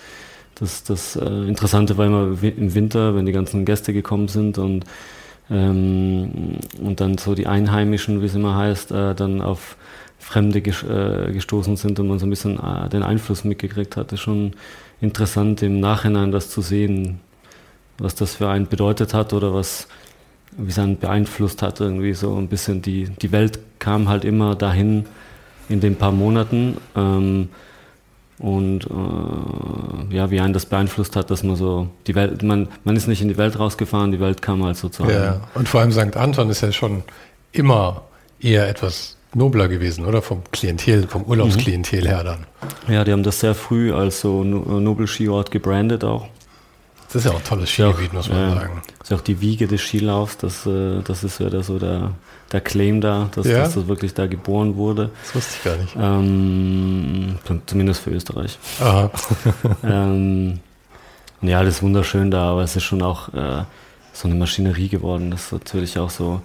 das, 0.57 0.85
das 0.85 1.17
äh, 1.17 1.25
Interessante 1.25 1.99
war 1.99 2.07
immer 2.07 2.43
im 2.43 2.75
Winter, 2.75 3.15
wenn 3.15 3.27
die 3.27 3.33
ganzen 3.33 3.65
Gäste 3.65 3.93
gekommen 3.93 4.29
sind 4.29 4.59
und, 4.59 4.85
ähm, 5.51 6.59
und 6.81 7.01
dann 7.01 7.19
so 7.19 7.35
die 7.35 7.47
Einheimischen, 7.47 8.21
wie 8.21 8.27
es 8.27 8.35
immer 8.35 8.57
heißt, 8.57 8.91
äh, 8.93 9.15
dann 9.15 9.41
auf 9.41 9.77
Fremde 10.19 10.59
äh, 10.59 11.33
gestoßen 11.33 11.77
sind 11.77 12.01
und 12.01 12.09
man 12.09 12.19
so 12.19 12.27
ein 12.27 12.31
bisschen 12.31 12.59
äh, 12.59 12.89
den 12.89 13.03
Einfluss 13.03 13.45
mitgekriegt 13.45 13.97
hat. 13.97 14.07
Das 14.07 14.19
ist 14.19 14.25
schon 14.25 14.53
interessant 15.01 15.63
im 15.63 15.79
Nachhinein 15.79 16.33
das 16.33 16.51
zu 16.51 16.63
sehen, 16.63 17.21
was 17.99 18.15
das 18.15 18.35
für 18.35 18.49
einen 18.49 18.67
bedeutet 18.67 19.15
hat 19.15 19.33
oder 19.33 19.55
was, 19.55 19.89
wie 20.57 20.71
es 20.71 20.79
einen 20.79 20.99
beeinflusst 20.99 21.63
hat, 21.63 21.81
irgendwie 21.81 22.15
so 22.15 22.35
ein 22.37 22.49
bisschen 22.49 22.83
die, 22.83 23.09
die 23.09 23.33
Welt 23.33 23.59
kam 23.79 24.09
halt 24.09 24.25
immer 24.25 24.55
dahin 24.55 25.07
in 25.69 25.81
den 25.81 25.97
paar 25.97 26.13
Monaten 26.13 26.77
ähm, 26.97 27.49
und 28.39 28.85
äh, 28.85 30.15
ja, 30.15 30.31
wie 30.31 30.41
einen 30.41 30.53
das 30.53 30.67
beeinflusst 30.67 31.17
hat, 31.17 31.31
dass 31.31 31.43
man 31.43 31.57
so 31.57 31.89
die 32.07 32.15
Welt, 32.15 32.43
man, 32.43 32.69
man 32.85 32.97
ist 32.97 33.09
nicht 33.09 33.23
in 33.23 33.29
die 33.29 33.39
Welt 33.39 33.59
rausgefahren, 33.59 34.13
die 34.13 34.21
Welt 34.21 34.43
kam 34.43 34.65
halt 34.65 34.77
so 34.77 34.89
zu 34.89 35.05
einem. 35.05 35.13
Ja, 35.13 35.41
und 35.55 35.69
vor 35.69 35.81
allem 35.81 35.93
St. 35.93 36.17
Anton 36.17 36.51
ist 36.51 36.61
ja 36.61 36.71
schon 36.73 37.03
immer 37.53 38.03
eher 38.41 38.69
etwas 38.69 39.17
nobler 39.35 39.69
gewesen, 39.69 40.05
oder? 40.05 40.23
Vom 40.23 40.43
Klientel, 40.53 41.07
vom 41.09 41.23
Urlaubsklientel 41.25 42.07
her 42.07 42.25
dann. 42.25 42.47
Ja, 42.89 43.05
die 43.05 43.13
haben 43.13 43.23
das 43.23 43.41
sehr 43.41 43.55
früh 43.55 43.93
als 43.93 44.21
so 44.21 44.45
No- 44.45 44.81
Nobel-Skiort 44.81 45.51
gebrandet 45.51 46.05
auch. 46.05 46.29
Das 47.09 47.17
ist 47.17 47.25
ja 47.25 47.31
auch 47.31 47.39
ein 47.39 47.45
tolles 47.45 47.71
Skigebiet, 47.71 48.13
muss 48.13 48.29
man 48.29 48.39
ja, 48.39 48.55
sagen. 48.55 48.83
Das 48.99 49.07
ist 49.07 49.11
ja 49.11 49.17
auch 49.17 49.23
die 49.23 49.41
Wiege 49.41 49.67
des 49.67 49.81
Skilaufs, 49.81 50.39
das, 50.39 50.67
äh, 50.67 51.03
das 51.03 51.23
ist 51.25 51.39
wieder 51.41 51.63
so 51.63 51.79
der, 51.79 52.13
der 52.53 52.61
Claim 52.61 53.01
da, 53.01 53.29
dass, 53.35 53.47
Ja. 53.47 53.59
dass 53.59 53.75
das 53.75 53.89
wirklich 53.89 54.15
da 54.15 54.27
geboren 54.27 54.77
wurde. 54.77 55.11
Das 55.25 55.35
wusste 55.35 55.55
ich 55.59 55.65
gar 55.65 55.77
nicht. 55.77 55.97
Ähm, 56.01 57.39
zumindest 57.67 58.03
für 58.03 58.11
Österreich. 58.11 58.59
Aha. 58.81 59.11
ähm, 59.85 60.61
ja, 61.43 61.63
das 61.63 61.77
ist 61.77 61.83
wunderschön 61.83 62.31
da, 62.31 62.53
aber 62.53 62.63
es 62.63 62.77
ist 62.77 62.85
schon 62.85 63.03
auch 63.03 63.29
äh, 63.35 63.65
so 64.13 64.29
eine 64.29 64.35
Maschinerie 64.37 64.89
geworden. 64.89 65.31
Das 65.31 65.47
ist 65.47 65.53
natürlich 65.53 65.99
auch 65.99 66.11
so. 66.11 66.41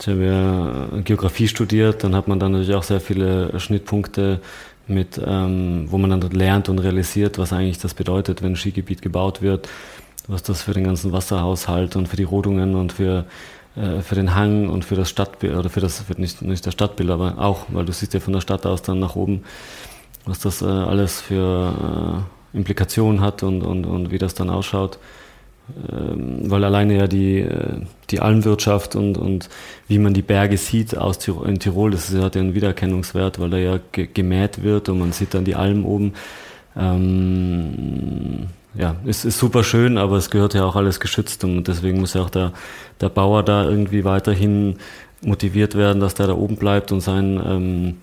Ich 0.00 0.06
habe 0.06 0.24
ja 0.24 1.00
Geografie 1.02 1.48
studiert, 1.48 2.04
dann 2.04 2.14
hat 2.14 2.28
man 2.28 2.38
dann 2.38 2.52
natürlich 2.52 2.74
auch 2.74 2.84
sehr 2.84 3.00
viele 3.00 3.58
Schnittpunkte 3.58 4.40
mit, 4.86 5.20
ähm, 5.24 5.86
wo 5.90 5.98
man 5.98 6.10
dann 6.10 6.20
lernt 6.30 6.68
und 6.68 6.78
realisiert, 6.78 7.36
was 7.36 7.52
eigentlich 7.52 7.78
das 7.78 7.94
bedeutet, 7.94 8.40
wenn 8.42 8.52
ein 8.52 8.56
Skigebiet 8.56 9.02
gebaut 9.02 9.42
wird, 9.42 9.68
was 10.28 10.44
das 10.44 10.62
für 10.62 10.72
den 10.72 10.84
ganzen 10.84 11.12
Wasserhaushalt 11.12 11.96
und 11.96 12.06
für 12.06 12.16
die 12.16 12.22
Rodungen 12.22 12.76
und 12.76 12.92
für 12.92 13.24
äh, 13.78 14.02
für 14.02 14.14
den 14.14 14.34
Hang 14.34 14.68
und 14.68 14.84
für 14.84 14.96
das 14.96 15.08
Stadtbild, 15.08 15.54
oder 15.54 15.70
für 15.70 15.80
das, 15.80 16.00
für 16.00 16.20
nicht, 16.20 16.42
nicht 16.42 16.66
das 16.66 16.74
Stadtbild, 16.74 17.10
aber 17.10 17.38
auch, 17.38 17.66
weil 17.68 17.84
du 17.84 17.92
siehst 17.92 18.14
ja 18.14 18.20
von 18.20 18.32
der 18.32 18.40
Stadt 18.40 18.66
aus 18.66 18.82
dann 18.82 18.98
nach 18.98 19.14
oben, 19.14 19.44
was 20.24 20.40
das 20.40 20.62
äh, 20.62 20.66
alles 20.66 21.20
für 21.20 22.24
äh, 22.52 22.56
Implikationen 22.56 23.20
hat 23.20 23.42
und, 23.42 23.62
und, 23.62 23.84
und 23.84 24.10
wie 24.10 24.18
das 24.18 24.34
dann 24.34 24.50
ausschaut. 24.50 24.98
Ähm, 25.92 26.50
weil 26.50 26.64
alleine 26.64 26.96
ja 26.96 27.06
die, 27.06 27.40
äh, 27.40 27.82
die 28.10 28.20
Almwirtschaft 28.20 28.96
und, 28.96 29.18
und 29.18 29.48
wie 29.86 29.98
man 29.98 30.14
die 30.14 30.22
Berge 30.22 30.56
sieht 30.56 30.96
aus 30.96 31.18
Tirol, 31.18 31.48
in 31.48 31.58
Tirol, 31.58 31.90
das 31.90 32.12
hat 32.14 32.34
ja 32.34 32.40
einen 32.40 32.54
Wiedererkennungswert, 32.54 33.38
weil 33.38 33.50
da 33.50 33.58
ja 33.58 33.78
ge 33.92 34.08
gemäht 34.12 34.62
wird 34.62 34.88
und 34.88 34.98
man 34.98 35.12
sieht 35.12 35.34
dann 35.34 35.44
die 35.44 35.56
Alm 35.56 35.84
oben. 35.84 36.14
Ähm, 36.74 38.48
ja, 38.78 38.94
es 39.06 39.24
ist 39.24 39.38
super 39.38 39.64
schön, 39.64 39.98
aber 39.98 40.16
es 40.16 40.30
gehört 40.30 40.54
ja 40.54 40.64
auch 40.64 40.76
alles 40.76 41.00
geschützt 41.00 41.42
und 41.42 41.66
deswegen 41.66 42.00
muss 42.00 42.14
ja 42.14 42.22
auch 42.22 42.30
der, 42.30 42.52
der 43.00 43.08
Bauer 43.08 43.42
da 43.42 43.64
irgendwie 43.64 44.04
weiterhin 44.04 44.76
motiviert 45.20 45.74
werden, 45.74 45.98
dass 45.98 46.14
der 46.14 46.28
da 46.28 46.34
oben 46.34 46.56
bleibt 46.56 46.92
und 46.92 47.00
sein, 47.00 47.42
ähm, 47.44 47.96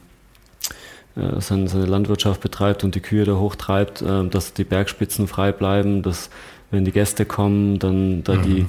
äh, 1.15 1.39
seine, 1.39 1.70
seine 1.70 1.86
Landwirtschaft 1.86 2.41
betreibt 2.41 2.84
und 2.84 2.94
die 2.94 3.00
Kühe 3.00 3.24
da 3.24 3.36
hochtreibt, 3.36 4.01
äh, 4.01 4.27
dass 4.27 4.53
die 4.53 4.65
Bergspitzen 4.65 5.29
frei 5.29 5.53
bleiben, 5.53 6.01
dass 6.01 6.29
wenn 6.72 6.84
die 6.84 6.91
Gäste 6.91 7.25
kommen, 7.25 7.79
dann 7.79 8.25
da 8.25 8.36
die 8.36 8.65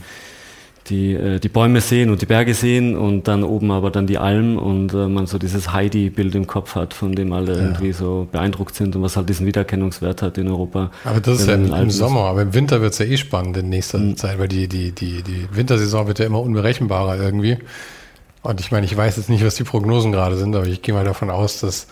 die, 0.89 1.15
äh, 1.15 1.39
die 1.41 1.49
Bäume 1.49 1.81
sehen 1.81 2.11
und 2.11 2.23
die 2.23 2.27
Berge 2.27 2.55
sehen 2.55 2.97
und 2.97 3.29
dann 3.29 3.43
oben 3.45 3.71
aber 3.71 3.91
dann 3.91 4.07
die 4.07 4.19
Alm 4.19 4.57
und 4.59 4.93
äh, 4.95 5.09
man 5.09 5.27
so 5.27 5.39
dieses 5.39 5.73
Heidi-Bild 5.73 6.35
im 6.35 6.47
Kopf 6.47 6.75
hat, 6.75 6.95
von 6.95 7.15
dem 7.15 7.33
alle 7.33 7.55
Ja. 7.57 7.63
irgendwie 7.63 7.93
so 7.93 8.29
beeindruckt 8.31 8.75
sind 8.75 8.97
und 8.97 9.03
was 9.03 9.17
halt 9.17 9.29
diesen 9.29 9.47
Wiedererkennungswert 9.47 10.23
hat 10.23 10.39
in 10.39 10.49
Europa. 10.49 10.91
Aber 11.05 11.21
das 11.21 11.41
ist 11.41 11.49
ja 11.49 11.55
im, 11.55 11.73
im. 11.73 11.91
Sommer, 11.91 12.21
aber 12.23 12.43
im 12.43 12.55
Winter 12.55 12.81
wird 12.81 12.93
es 12.93 12.99
ja 12.99 13.07
eh 13.07 13.17
spannend 13.17 13.57
in 13.57 13.69
nächster 13.69 13.99
Mhm. 13.99 14.17
Zeit, 14.17 14.39
weil 14.39 14.49
die, 14.49 14.69
die, 14.69 14.93
die, 14.93 15.23
die 15.23 15.47
Wintersaison 15.53 16.07
wird 16.07 16.19
ja 16.19 16.27
immer 16.27 16.41
unberechenbarer 16.41 17.21
irgendwie. 17.21 17.59
Und 18.43 18.61
ich 18.61 18.71
meine, 18.71 18.87
ich 18.87 18.97
weiß 18.97 19.17
jetzt 19.17 19.29
nicht, 19.29 19.45
was 19.45 19.57
die 19.57 19.65
Prognosen 19.65 20.13
gerade 20.13 20.37
sind, 20.37 20.55
aber 20.55 20.67
ich 20.67 20.81
gehe 20.83 20.95
mal 20.95 21.05
davon 21.05 21.31
aus, 21.31 21.61
dass, 21.61 21.89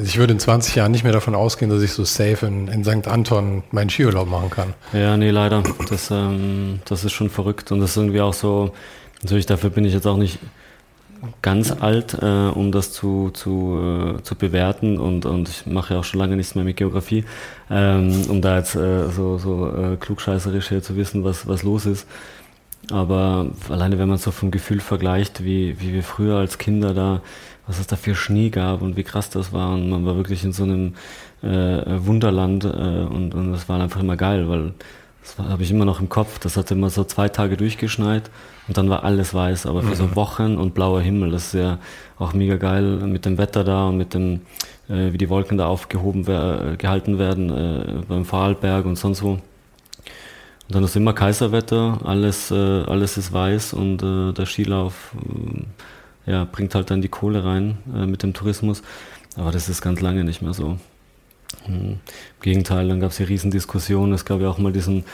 also 0.00 0.08
ich 0.08 0.16
würde 0.16 0.32
in 0.32 0.40
20 0.40 0.76
Jahren 0.76 0.92
nicht 0.92 1.04
mehr 1.04 1.12
davon 1.12 1.34
ausgehen, 1.34 1.70
dass 1.70 1.82
ich 1.82 1.92
so 1.92 2.04
safe 2.04 2.46
in, 2.46 2.68
in 2.68 2.84
St. 2.84 3.06
Anton 3.06 3.64
meinen 3.70 3.90
Skiurlaub 3.90 4.30
machen 4.30 4.48
kann. 4.48 4.72
Ja, 4.94 5.18
nee, 5.18 5.30
leider. 5.30 5.62
Das, 5.90 6.10
ähm, 6.10 6.80
das 6.86 7.04
ist 7.04 7.12
schon 7.12 7.28
verrückt 7.28 7.70
und 7.70 7.80
das 7.80 7.90
ist 7.90 7.96
irgendwie 7.98 8.22
auch 8.22 8.32
so, 8.32 8.72
natürlich 9.20 9.44
dafür 9.44 9.68
bin 9.68 9.84
ich 9.84 9.92
jetzt 9.92 10.06
auch 10.06 10.16
nicht 10.16 10.38
ganz 11.42 11.70
alt, 11.70 12.14
äh, 12.14 12.24
um 12.24 12.72
das 12.72 12.92
zu, 12.92 13.28
zu, 13.34 14.16
äh, 14.18 14.22
zu 14.22 14.36
bewerten 14.36 14.98
und, 14.98 15.26
und 15.26 15.50
ich 15.50 15.66
mache 15.66 15.92
ja 15.92 16.00
auch 16.00 16.04
schon 16.04 16.18
lange 16.18 16.34
nichts 16.34 16.54
mehr 16.54 16.64
mit 16.64 16.78
Geografie, 16.78 17.26
ähm, 17.70 18.22
um 18.30 18.40
da 18.40 18.56
jetzt 18.56 18.76
äh, 18.76 19.10
so, 19.10 19.36
so 19.36 19.68
äh, 19.68 19.96
klugscheißerisch 19.98 20.70
hier 20.70 20.82
zu 20.82 20.96
wissen, 20.96 21.24
was, 21.24 21.46
was 21.46 21.62
los 21.62 21.84
ist. 21.84 22.06
Aber 22.90 23.48
alleine 23.68 23.98
wenn 23.98 24.08
man 24.08 24.16
so 24.16 24.30
vom 24.30 24.50
Gefühl 24.50 24.80
vergleicht, 24.80 25.44
wie, 25.44 25.78
wie 25.78 25.92
wir 25.92 26.02
früher 26.02 26.36
als 26.38 26.56
Kinder 26.56 26.94
da, 26.94 27.20
was 27.66 27.78
es 27.78 27.86
da 27.86 27.96
für 27.96 28.14
Schnee 28.14 28.50
gab 28.50 28.82
und 28.82 28.96
wie 28.96 29.04
krass 29.04 29.30
das 29.30 29.52
war 29.52 29.72
und 29.72 29.88
man 29.90 30.04
war 30.06 30.16
wirklich 30.16 30.44
in 30.44 30.52
so 30.52 30.64
einem 30.64 30.94
äh, 31.42 31.46
Wunderland 31.46 32.64
äh, 32.64 32.68
und, 32.68 33.34
und 33.34 33.52
das 33.52 33.68
war 33.68 33.80
einfach 33.80 34.00
immer 34.00 34.16
geil, 34.16 34.48
weil 34.48 34.72
das 35.22 35.38
habe 35.38 35.62
ich 35.62 35.70
immer 35.70 35.84
noch 35.84 36.00
im 36.00 36.08
Kopf. 36.08 36.38
Das 36.38 36.56
hat 36.56 36.70
immer 36.70 36.90
so 36.90 37.04
zwei 37.04 37.28
Tage 37.28 37.56
durchgeschneit 37.56 38.30
und 38.68 38.76
dann 38.76 38.88
war 38.88 39.04
alles 39.04 39.34
weiß, 39.34 39.66
aber 39.66 39.82
für 39.82 39.94
so 39.94 40.16
Wochen 40.16 40.56
und 40.56 40.74
blauer 40.74 41.00
Himmel. 41.00 41.30
Das 41.30 41.46
ist 41.46 41.60
ja 41.60 41.78
auch 42.18 42.32
mega 42.32 42.56
geil 42.56 42.82
mit 42.82 43.24
dem 43.26 43.38
Wetter 43.38 43.64
da 43.64 43.88
und 43.88 43.98
mit 43.98 44.14
dem, 44.14 44.40
äh, 44.88 45.12
wie 45.12 45.18
die 45.18 45.28
Wolken 45.28 45.58
da 45.58 45.66
aufgehoben 45.66 46.26
äh, 46.26 46.76
gehalten 46.76 47.18
werden 47.18 47.50
äh, 47.50 48.02
beim 48.08 48.24
Vorarlberg 48.24 48.86
und 48.86 48.96
sonst 48.96 49.22
wo. 49.22 49.32
Und 49.32 49.42
dann 50.68 50.84
ist 50.84 50.96
immer 50.96 51.12
Kaiserwetter, 51.12 51.98
alles, 52.04 52.50
äh, 52.50 52.54
alles 52.54 53.18
ist 53.18 53.32
weiß 53.32 53.72
und 53.74 54.02
äh, 54.02 54.32
der 54.32 54.46
Skilauf 54.46 55.12
äh, 55.16 55.62
ja, 56.30 56.44
bringt 56.44 56.74
halt 56.74 56.90
dann 56.90 57.02
die 57.02 57.08
Kohle 57.08 57.44
rein 57.44 57.78
äh, 57.94 58.06
mit 58.06 58.22
dem 58.22 58.32
Tourismus. 58.32 58.82
Aber 59.36 59.50
das 59.50 59.68
ist 59.68 59.82
ganz 59.82 60.00
lange 60.00 60.24
nicht 60.24 60.42
mehr 60.42 60.54
so. 60.54 60.78
Hm. 61.64 61.74
Im 61.74 61.98
Gegenteil, 62.40 62.88
dann 62.88 63.00
gab 63.00 63.10
es 63.10 63.18
hier 63.18 63.28
Riesendiskussionen. 63.28 64.14
Es 64.14 64.24
gab 64.24 64.40
ja 64.40 64.48
auch 64.48 64.58
mal 64.58 64.72
diesen 64.72 65.04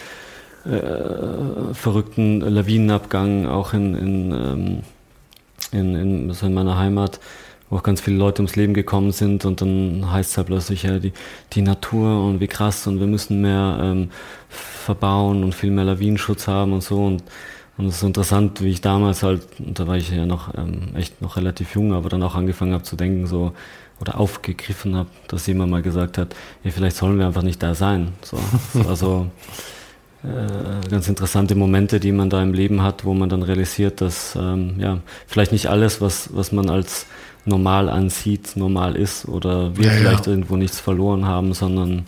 äh, 0.64 1.72
verrückten 1.72 2.40
Lawinenabgang 2.40 3.46
auch 3.46 3.72
in, 3.72 3.94
in, 3.94 4.32
ähm, 4.32 4.82
in, 5.72 5.94
in, 5.94 6.32
so 6.32 6.46
in 6.46 6.54
meiner 6.54 6.76
Heimat, 6.76 7.20
wo 7.70 7.76
auch 7.76 7.82
ganz 7.82 8.00
viele 8.00 8.16
Leute 8.18 8.42
ums 8.42 8.56
Leben 8.56 8.74
gekommen 8.74 9.12
sind 9.12 9.44
und 9.44 9.60
dann 9.60 10.10
heißt 10.10 10.32
es 10.32 10.36
halt 10.36 10.48
plötzlich, 10.48 10.82
ja, 10.82 10.98
die, 10.98 11.12
die 11.52 11.62
Natur 11.62 12.24
und 12.24 12.40
wie 12.40 12.46
krass 12.48 12.86
und 12.86 13.00
wir 13.00 13.06
müssen 13.06 13.40
mehr 13.40 13.78
ähm, 13.80 14.10
verbauen 14.48 15.44
und 15.44 15.54
viel 15.54 15.70
mehr 15.70 15.84
Lawinenschutz 15.84 16.46
haben 16.46 16.72
und 16.72 16.82
so 16.82 17.04
und 17.04 17.22
und 17.78 17.86
es 17.86 17.96
ist 17.96 18.02
interessant, 18.02 18.62
wie 18.62 18.70
ich 18.70 18.80
damals 18.80 19.22
halt, 19.22 19.42
und 19.58 19.78
da 19.78 19.86
war 19.86 19.96
ich 19.96 20.10
ja 20.10 20.24
noch 20.24 20.54
ähm, 20.56 20.94
echt 20.94 21.20
noch 21.20 21.36
relativ 21.36 21.74
jung, 21.74 21.92
aber 21.92 22.08
dann 22.08 22.22
auch 22.22 22.34
angefangen 22.34 22.72
habe 22.72 22.84
zu 22.84 22.96
denken, 22.96 23.26
so, 23.26 23.52
oder 24.00 24.18
aufgegriffen 24.18 24.96
habe, 24.96 25.08
dass 25.28 25.46
jemand 25.46 25.70
mal 25.70 25.82
gesagt 25.82 26.18
hat, 26.18 26.34
ja, 26.64 26.70
vielleicht 26.70 26.96
sollen 26.96 27.18
wir 27.18 27.26
einfach 27.26 27.42
nicht 27.42 27.62
da 27.62 27.74
sein. 27.74 28.12
So, 28.22 28.38
das 28.74 28.84
war 28.86 28.96
so 28.96 29.26
äh, 30.24 30.88
ganz 30.88 31.08
interessante 31.08 31.54
Momente, 31.54 32.00
die 32.00 32.12
man 32.12 32.30
da 32.30 32.42
im 32.42 32.54
Leben 32.54 32.82
hat, 32.82 33.04
wo 33.04 33.14
man 33.14 33.28
dann 33.28 33.42
realisiert, 33.42 34.00
dass 34.00 34.36
ähm, 34.36 34.76
ja, 34.78 34.98
vielleicht 35.26 35.52
nicht 35.52 35.68
alles, 35.68 36.00
was, 36.00 36.30
was 36.34 36.52
man 36.52 36.70
als 36.70 37.06
normal 37.44 37.88
ansieht, 37.88 38.56
normal 38.56 38.96
ist 38.96 39.28
oder 39.28 39.76
wir 39.76 39.86
Ja, 39.86 39.92
ja. 39.92 39.98
vielleicht 39.98 40.26
irgendwo 40.26 40.56
nichts 40.56 40.80
verloren 40.80 41.26
haben, 41.26 41.52
sondern 41.52 42.06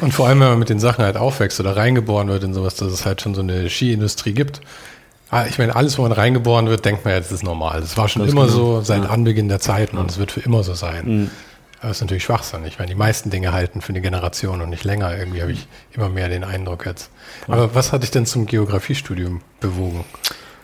Und 0.00 0.12
vor 0.12 0.28
allem, 0.28 0.40
wenn 0.40 0.48
man 0.48 0.58
mit 0.58 0.68
den 0.68 0.80
Sachen 0.80 1.04
halt 1.04 1.16
aufwächst 1.16 1.58
oder 1.60 1.76
reingeboren 1.76 2.28
wird 2.28 2.44
in 2.44 2.52
sowas, 2.52 2.74
dass 2.74 2.92
es 2.92 3.06
halt 3.06 3.22
schon 3.22 3.34
so 3.34 3.40
eine 3.40 3.70
Skiindustrie 3.70 4.32
gibt. 4.32 4.60
Ah, 5.32 5.46
Ich 5.48 5.58
meine, 5.58 5.74
alles, 5.74 5.96
wo 5.98 6.02
man 6.02 6.12
reingeboren 6.12 6.66
wird, 6.68 6.84
denkt 6.84 7.04
man 7.04 7.14
ja, 7.14 7.20
das 7.20 7.32
ist 7.32 7.42
normal. 7.42 7.80
Das 7.80 7.96
war 7.96 8.06
schon 8.08 8.20
Ganz 8.22 8.32
immer 8.32 8.44
genau. 8.46 8.54
so 8.56 8.80
seit 8.82 9.04
Ja. 9.04 9.10
Anbeginn 9.10 9.48
der 9.48 9.60
Zeiten 9.60 9.96
und 9.96 10.10
es 10.10 10.18
wird 10.18 10.30
für 10.30 10.40
immer 10.40 10.62
so 10.62 10.74
sein. 10.74 11.04
Mhm. 11.22 11.30
Aber 11.80 11.90
es 11.90 11.96
ist 11.96 12.00
natürlich 12.02 12.22
Schwachsinn. 12.22 12.64
Ich 12.66 12.78
meine, 12.78 12.90
die 12.90 12.94
meisten 12.94 13.30
Dinge 13.30 13.52
halten 13.52 13.80
für 13.80 13.88
eine 13.88 14.00
Generation 14.02 14.60
und 14.60 14.68
nicht 14.70 14.84
länger. 14.84 15.16
Irgendwie 15.18 15.40
habe 15.42 15.50
ich 15.52 15.66
immer 15.92 16.08
mehr 16.10 16.28
den 16.28 16.44
Eindruck 16.44 16.84
jetzt. 16.86 17.10
Aber 17.48 17.74
was 17.74 17.92
hat 17.92 18.02
dich 18.02 18.10
denn 18.12 18.26
zum 18.26 18.46
Geografiestudium 18.46 19.40
bewogen? 19.58 20.04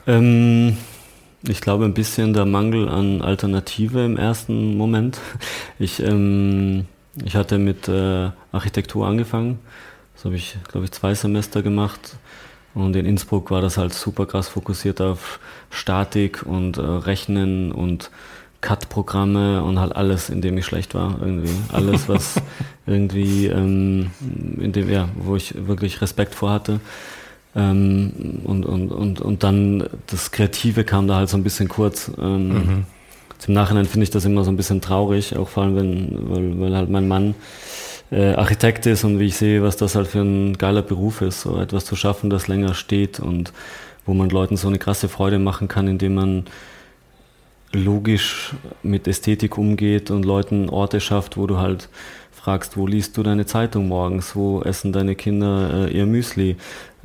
Ähm, 0.07 0.77
ich 1.43 1.61
glaube 1.63 1.87
ein 1.87 1.95
bisschen 1.95 2.35
der 2.35 2.45
Mangel 2.45 2.89
an 2.91 3.23
Alternative 3.23 4.05
im 4.05 4.17
ersten 4.19 4.77
Moment. 4.77 5.19
Ich, 5.79 5.99
ähm, 6.01 6.85
ich 7.25 7.35
hatte 7.37 7.57
mit 7.59 7.89
äh, 7.89 8.31
Architektur 8.53 9.07
angefangen. 9.07 9.59
Das 10.15 10.25
habe 10.25 10.37
ich, 10.37 10.57
glaube 10.69 10.85
ich, 10.85 10.93
zwei 10.93 11.15
Semester 11.15 11.63
gemacht. 11.63 12.17
Und 12.78 12.97
in 12.97 13.06
Innsbruck 13.06 13.50
war 13.50 13.61
das 13.61 13.76
halt 13.76 13.92
super 13.92 14.26
krass 14.26 14.49
fokussiert 14.49 15.00
auf 15.00 15.40
Statik 15.70 16.44
und 16.44 16.78
äh, 16.78 16.82
Rechnen 16.82 17.73
und 17.73 18.11
CAD-Programme 18.61 19.62
und 19.62 19.78
halt 19.78 19.94
alles, 19.94 20.30
in 20.30 20.40
dem 20.40 20.58
ich 20.58 20.66
schlecht 20.66 20.94
war 20.94 21.16
irgendwie. 21.20 21.52
Alles, 21.73 22.08
was 22.08 22.40
irgendwie, 22.87 23.47
ähm, 23.47 24.11
in 24.58 24.73
dem, 24.73 24.90
ja, 24.90 25.08
wo 25.16 25.37
ich 25.37 25.54
wirklich 25.66 26.00
Respekt 26.00 26.35
vor 26.35 26.50
hatte. 26.50 26.80
Ähm, 27.54 28.40
und, 28.44 28.64
und, 28.64 28.90
und, 28.90 29.20
und 29.20 29.42
dann 29.42 29.88
das 30.06 30.30
Kreative 30.30 30.85
kam 30.85 31.08
da 31.08 31.16
halt 31.16 31.28
so 31.28 31.37
ein 31.37 31.44
bisschen 31.44 31.68
kurz. 31.68 32.11
Ähm, 32.18 32.85
Zum 33.38 33.54
Nachhinein 33.54 33.87
finde 33.87 34.04
ich 34.04 34.11
das 34.11 34.25
immer 34.25 34.44
so 34.44 34.50
ein 34.50 34.56
bisschen 34.56 34.80
traurig, 34.80 35.37
auch 35.37 35.49
vor 35.49 35.62
allem, 35.62 35.76
wenn, 35.76 36.30
weil, 36.30 36.61
weil 36.61 36.76
halt 36.76 36.90
mein 36.90 37.06
Mann 37.06 37.35
äh, 38.11 38.35
Architekt 38.35 38.87
ist 38.87 39.05
und 39.05 39.19
wie 39.19 39.27
ich 39.27 39.37
sehe, 39.37 39.62
was 39.62 39.77
das 39.77 39.95
halt 39.95 40.09
für 40.09 40.21
ein 40.21 40.57
geiler 40.57 40.83
Beruf 40.83 41.21
ist, 41.21 41.43
so 41.43 41.61
etwas 41.61 41.85
zu 41.85 41.97
schaffen, 41.97 42.31
das 42.31 42.49
länger 42.49 42.75
steht 42.75 43.21
und 43.21 43.53
wo 44.07 44.15
man 44.15 44.31
Leuten 44.31 44.57
so 44.57 44.69
eine 44.69 44.79
krasse 44.79 45.09
Freude 45.09 45.38
machen 45.38 45.69
kann, 45.69 45.87
indem 45.87 46.15
man 46.15 46.45
logisch 47.73 48.55
mit 48.83 49.07
Ästhetik 49.07 49.59
umgeht 49.59 50.11
und 50.11 50.25
Leuten 50.25 50.71
Orte 50.71 51.00
schafft, 51.00 51.37
wo 51.37 51.47
du 51.47 51.59
halt 51.59 51.88
fragst, 52.33 52.77
wo 52.77 52.87
liest 52.87 53.17
du 53.17 53.23
deine 53.23 53.45
Zeitung 53.45 53.88
morgens, 53.88 54.35
wo 54.35 54.62
essen 54.62 54.93
deine 54.93 55.15
Kinder 55.15 55.88
äh, 55.88 55.93
ihr 55.93 56.07
Müsli, 56.07 56.57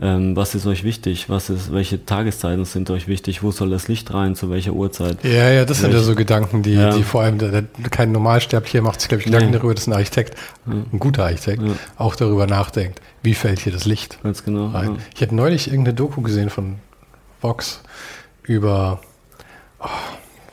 ähm, 0.01 0.35
was 0.35 0.55
ist 0.55 0.65
euch 0.65 0.83
wichtig, 0.83 1.29
was 1.29 1.49
ist, 1.49 1.71
welche 1.71 2.03
Tageszeiten 2.03 2.65
sind 2.65 2.89
euch 2.89 3.07
wichtig, 3.07 3.43
wo 3.43 3.51
soll 3.51 3.69
das 3.69 3.87
Licht 3.87 4.13
rein, 4.13 4.35
zu 4.35 4.49
welcher 4.49 4.73
Uhrzeit. 4.73 5.23
Ja, 5.23 5.49
ja, 5.51 5.65
das 5.65 5.81
sind 5.81 5.93
ja 5.93 5.99
so 5.99 6.15
Gedanken, 6.15 6.63
die, 6.63 6.73
ja. 6.73 6.95
die 6.95 7.03
vor 7.03 7.21
allem 7.21 7.37
der, 7.37 7.49
der, 7.49 7.63
kein 7.91 8.11
Normalsterblicher 8.11 8.81
macht 8.81 9.01
sich, 9.01 9.09
glaube 9.09 9.21
ich, 9.21 9.25
Gedanken 9.25 9.51
nee. 9.51 9.57
darüber, 9.57 9.75
dass 9.75 9.87
ein 9.87 9.93
Architekt, 9.93 10.35
ja. 10.65 10.73
ein 10.73 10.99
guter 10.99 11.25
Architekt, 11.25 11.61
ja. 11.61 11.73
auch 11.97 12.15
darüber 12.15 12.47
nachdenkt, 12.47 13.01
wie 13.21 13.35
fällt 13.35 13.59
hier 13.59 13.71
das 13.71 13.85
Licht 13.85 14.21
Ganz 14.23 14.43
genau, 14.43 14.67
rein. 14.67 14.97
Ich 15.15 15.21
habe 15.21 15.35
neulich 15.35 15.67
irgendeine 15.67 15.95
Doku 15.95 16.21
gesehen 16.21 16.49
von 16.49 16.77
Vox 17.41 17.81
über 18.43 18.99
oh, 19.79 19.87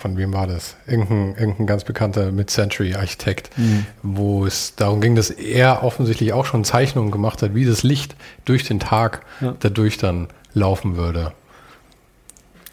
von 0.00 0.16
wem 0.16 0.33
war 0.33 0.47
das? 0.47 0.76
Irgendein, 0.87 1.35
irgendein 1.38 1.66
ganz 1.66 1.85
bekannter 1.85 2.33
Mid-Century-Architekt, 2.33 3.50
mhm. 3.59 3.87
wo 4.02 4.47
es 4.47 4.75
darum 4.75 5.00
ging, 5.00 5.14
dass 5.14 5.30
er 5.30 5.83
offensichtlich 5.83 6.33
auch 6.33 6.47
schon 6.47 6.64
Zeichnungen 6.64 7.11
gemacht 7.11 7.42
hat, 7.42 7.54
wie 7.54 7.66
das 7.66 7.83
Licht 7.83 8.16
durch 8.47 8.64
den 8.64 8.80
Tag 8.80 9.25
ja. 9.40 9.54
dadurch 9.61 9.99
dann 9.99 10.28
laufen 10.54 10.97
würde. 10.97 11.33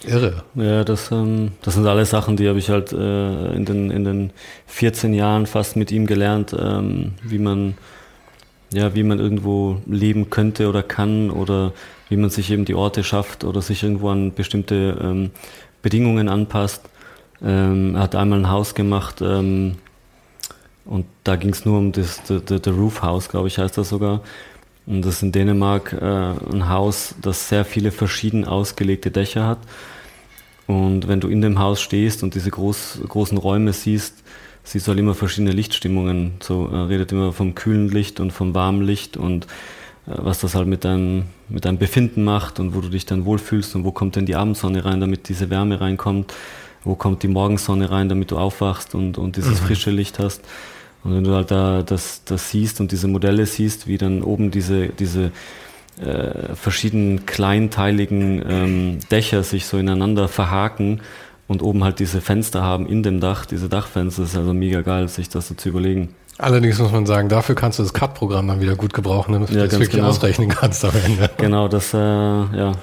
Irre. 0.05 0.43
Ja, 0.55 0.84
das, 0.84 1.12
ähm, 1.12 1.51
das 1.63 1.74
sind 1.74 1.86
alles 1.86 2.12
Sachen, 2.12 2.38
die 2.38 2.48
habe 2.48 2.60
ich 2.60 2.69
halt 2.69 2.93
äh, 2.93 3.53
in, 3.53 3.65
den, 3.65 3.91
in 3.91 4.05
den 4.05 4.31
14 4.67 5.13
Jahren 5.13 5.48
fast 5.48 5.75
mit 5.75 5.91
ihm 5.91 6.05
gelernt, 6.07 6.55
ähm, 6.57 7.15
wie 7.24 7.39
man 7.39 7.75
ja, 8.72 8.93
wie 8.96 9.03
man 9.03 9.19
irgendwo 9.19 9.81
leben 9.86 10.29
könnte 10.29 10.67
oder 10.67 10.84
kann 10.84 11.29
oder 11.31 11.72
wie 12.10 12.17
man 12.17 12.29
sich 12.29 12.51
eben 12.51 12.65
die 12.65 12.75
Orte 12.75 13.03
schafft 13.03 13.46
oder 13.46 13.62
sich 13.62 13.84
irgendwo 13.84 14.10
an 14.10 14.34
bestimmte 14.34 14.98
ähm, 15.01 15.31
Bedingungen 15.81 16.27
anpasst. 16.27 16.81
Ähm, 17.44 17.96
er 17.96 18.01
hat 18.01 18.15
einmal 18.15 18.39
ein 18.39 18.50
Haus 18.50 18.74
gemacht 18.74 19.22
ähm, 19.22 19.75
und 20.86 21.06
da 21.24 21.36
ging 21.36 21.51
es 21.51 21.65
nur 21.65 21.77
um 21.77 21.91
das 21.91 22.22
the, 22.27 22.39
the, 22.48 22.60
the 22.63 22.70
Roof 22.70 23.01
House, 23.01 23.29
glaube 23.29 23.48
ich, 23.48 23.58
heißt 23.58 23.77
das 23.77 23.89
sogar. 23.89 24.22
Und 24.86 25.06
das 25.06 25.15
ist 25.15 25.24
in 25.24 25.34
Dänemark 25.34 25.94
äh, 25.94 26.06
ein 26.53 26.70
Haus, 26.70 27.15
das 27.22 27.50
sehr 27.50 27.65
viele 27.65 27.91
verschieden 27.91 28.46
ausgelegte 28.46 29.12
Dächer 29.12 29.46
hat. 29.46 29.60
Und 30.65 31.08
wenn 31.08 31.20
du 31.20 31.27
in 31.27 31.41
dem 31.41 31.60
Haus 31.60 31.82
stehst 31.82 32.24
und 32.24 32.36
diese 32.36 32.51
groß, 32.51 33.01
großen 33.08 33.38
Räume 33.38 33.74
siehst, 33.74 34.24
siehst 34.63 34.88
du 34.88 34.89
halt 34.89 35.00
immer 35.00 35.13
verschiedene 35.13 35.51
Lichtstimmungen. 35.51 36.34
So 36.41 36.67
er 36.72 36.89
redet 36.89 37.12
immer 37.12 37.34
vom 37.34 37.53
kühlen 37.53 37.89
Licht 37.89 38.20
und 38.20 38.32
vom 38.32 38.53
warmen 38.53 38.82
Licht 38.82 39.17
und 39.17 39.46
äh, 40.08 40.15
was 40.17 40.39
das 40.39 40.56
halt 40.56 40.67
mit 40.67 40.86
deinem, 40.86 41.25
mit 41.50 41.65
deinem 41.65 41.77
Befinden 41.77 42.24
macht 42.24 42.60
und 42.60 42.74
wo 42.74 42.79
du 42.82 42.89
dich 42.89 43.06
dann 43.06 43.25
wohlfühlst 43.25 43.75
und 43.75 43.84
wo 43.84 43.91
kommt 43.91 44.15
denn 44.15 44.25
die 44.25 44.36
Abendsonne 44.36 44.86
rein, 44.86 45.01
damit 45.01 45.29
diese 45.29 45.50
Wärme 45.50 45.82
reinkommt 45.82 46.34
wo 46.84 46.96
kommt 46.96 47.24
die 47.24 47.27
Morgensonne 47.27 47.91
rein, 47.91 48.10
damit 48.10 48.31
du 48.31 48.38
aufwachst 48.38 48.96
und, 48.96 49.17
und 49.17 49.36
dieses 49.36 49.62
mhm. 49.62 49.65
frische 49.65 49.91
Licht 49.91 50.19
hast. 50.19 50.41
Und 51.03 51.15
wenn 51.15 51.24
du 51.24 51.34
halt 51.34 51.51
da 51.51 51.84
das, 51.84 52.24
das 52.25 52.50
siehst 52.51 52.81
und 52.81 52.91
diese 52.91 53.07
Modelle 53.07 53.46
siehst, 53.46 53.88
wie 53.88 53.98
dann 53.98 54.24
oben 54.24 54.51
diese, 54.51 54.88
diese 54.88 55.31
äh, 56.01 56.55
verschiedenen 56.55 57.25
kleinteiligen 57.25 58.43
ähm, 58.48 59.00
Dächer 59.10 59.43
sich 59.43 59.65
so 59.65 59.77
ineinander 59.77 60.27
verhaken 60.27 61.01
und 61.48 61.62
oben 61.62 61.84
halt 61.84 62.00
diese 62.00 62.22
Fenster 62.22 62.62
haben 62.62 62.88
in 62.88 63.03
dem 63.03 63.19
Dach, 63.19 63.46
diese 63.46 63.69
Dachfenster, 63.69 64.24
ist 64.24 64.38
also 64.38 64.53
mega 64.53 64.81
geil, 64.81 65.07
sich 65.07 65.29
das 65.29 65.48
so 65.48 65.55
zu 65.55 65.69
überlegen. 65.69 66.10
Allerdings 66.38 66.77
muss 66.77 66.91
man 66.91 67.05
sagen, 67.07 67.29
dafür 67.29 67.55
kannst 67.55 67.79
du 67.79 67.84
das 67.84 67.93
CAD-Programm 67.93 68.48
dann 68.48 68.62
wieder 68.62 68.75
gut 68.75 68.93
gebrauchen, 68.93 69.34
damit 69.34 69.50
du 69.50 69.55
ja, 69.55 69.63
das 69.63 69.74
wirklich 69.74 69.91
genau. 69.91 70.10
ausrechnen 70.10 70.50
kannst 70.50 70.86
am 70.86 70.91
Ende. 71.03 71.29
Genau, 71.38 71.67
das, 71.67 71.93
äh, 71.93 71.98
ja, 71.98 72.74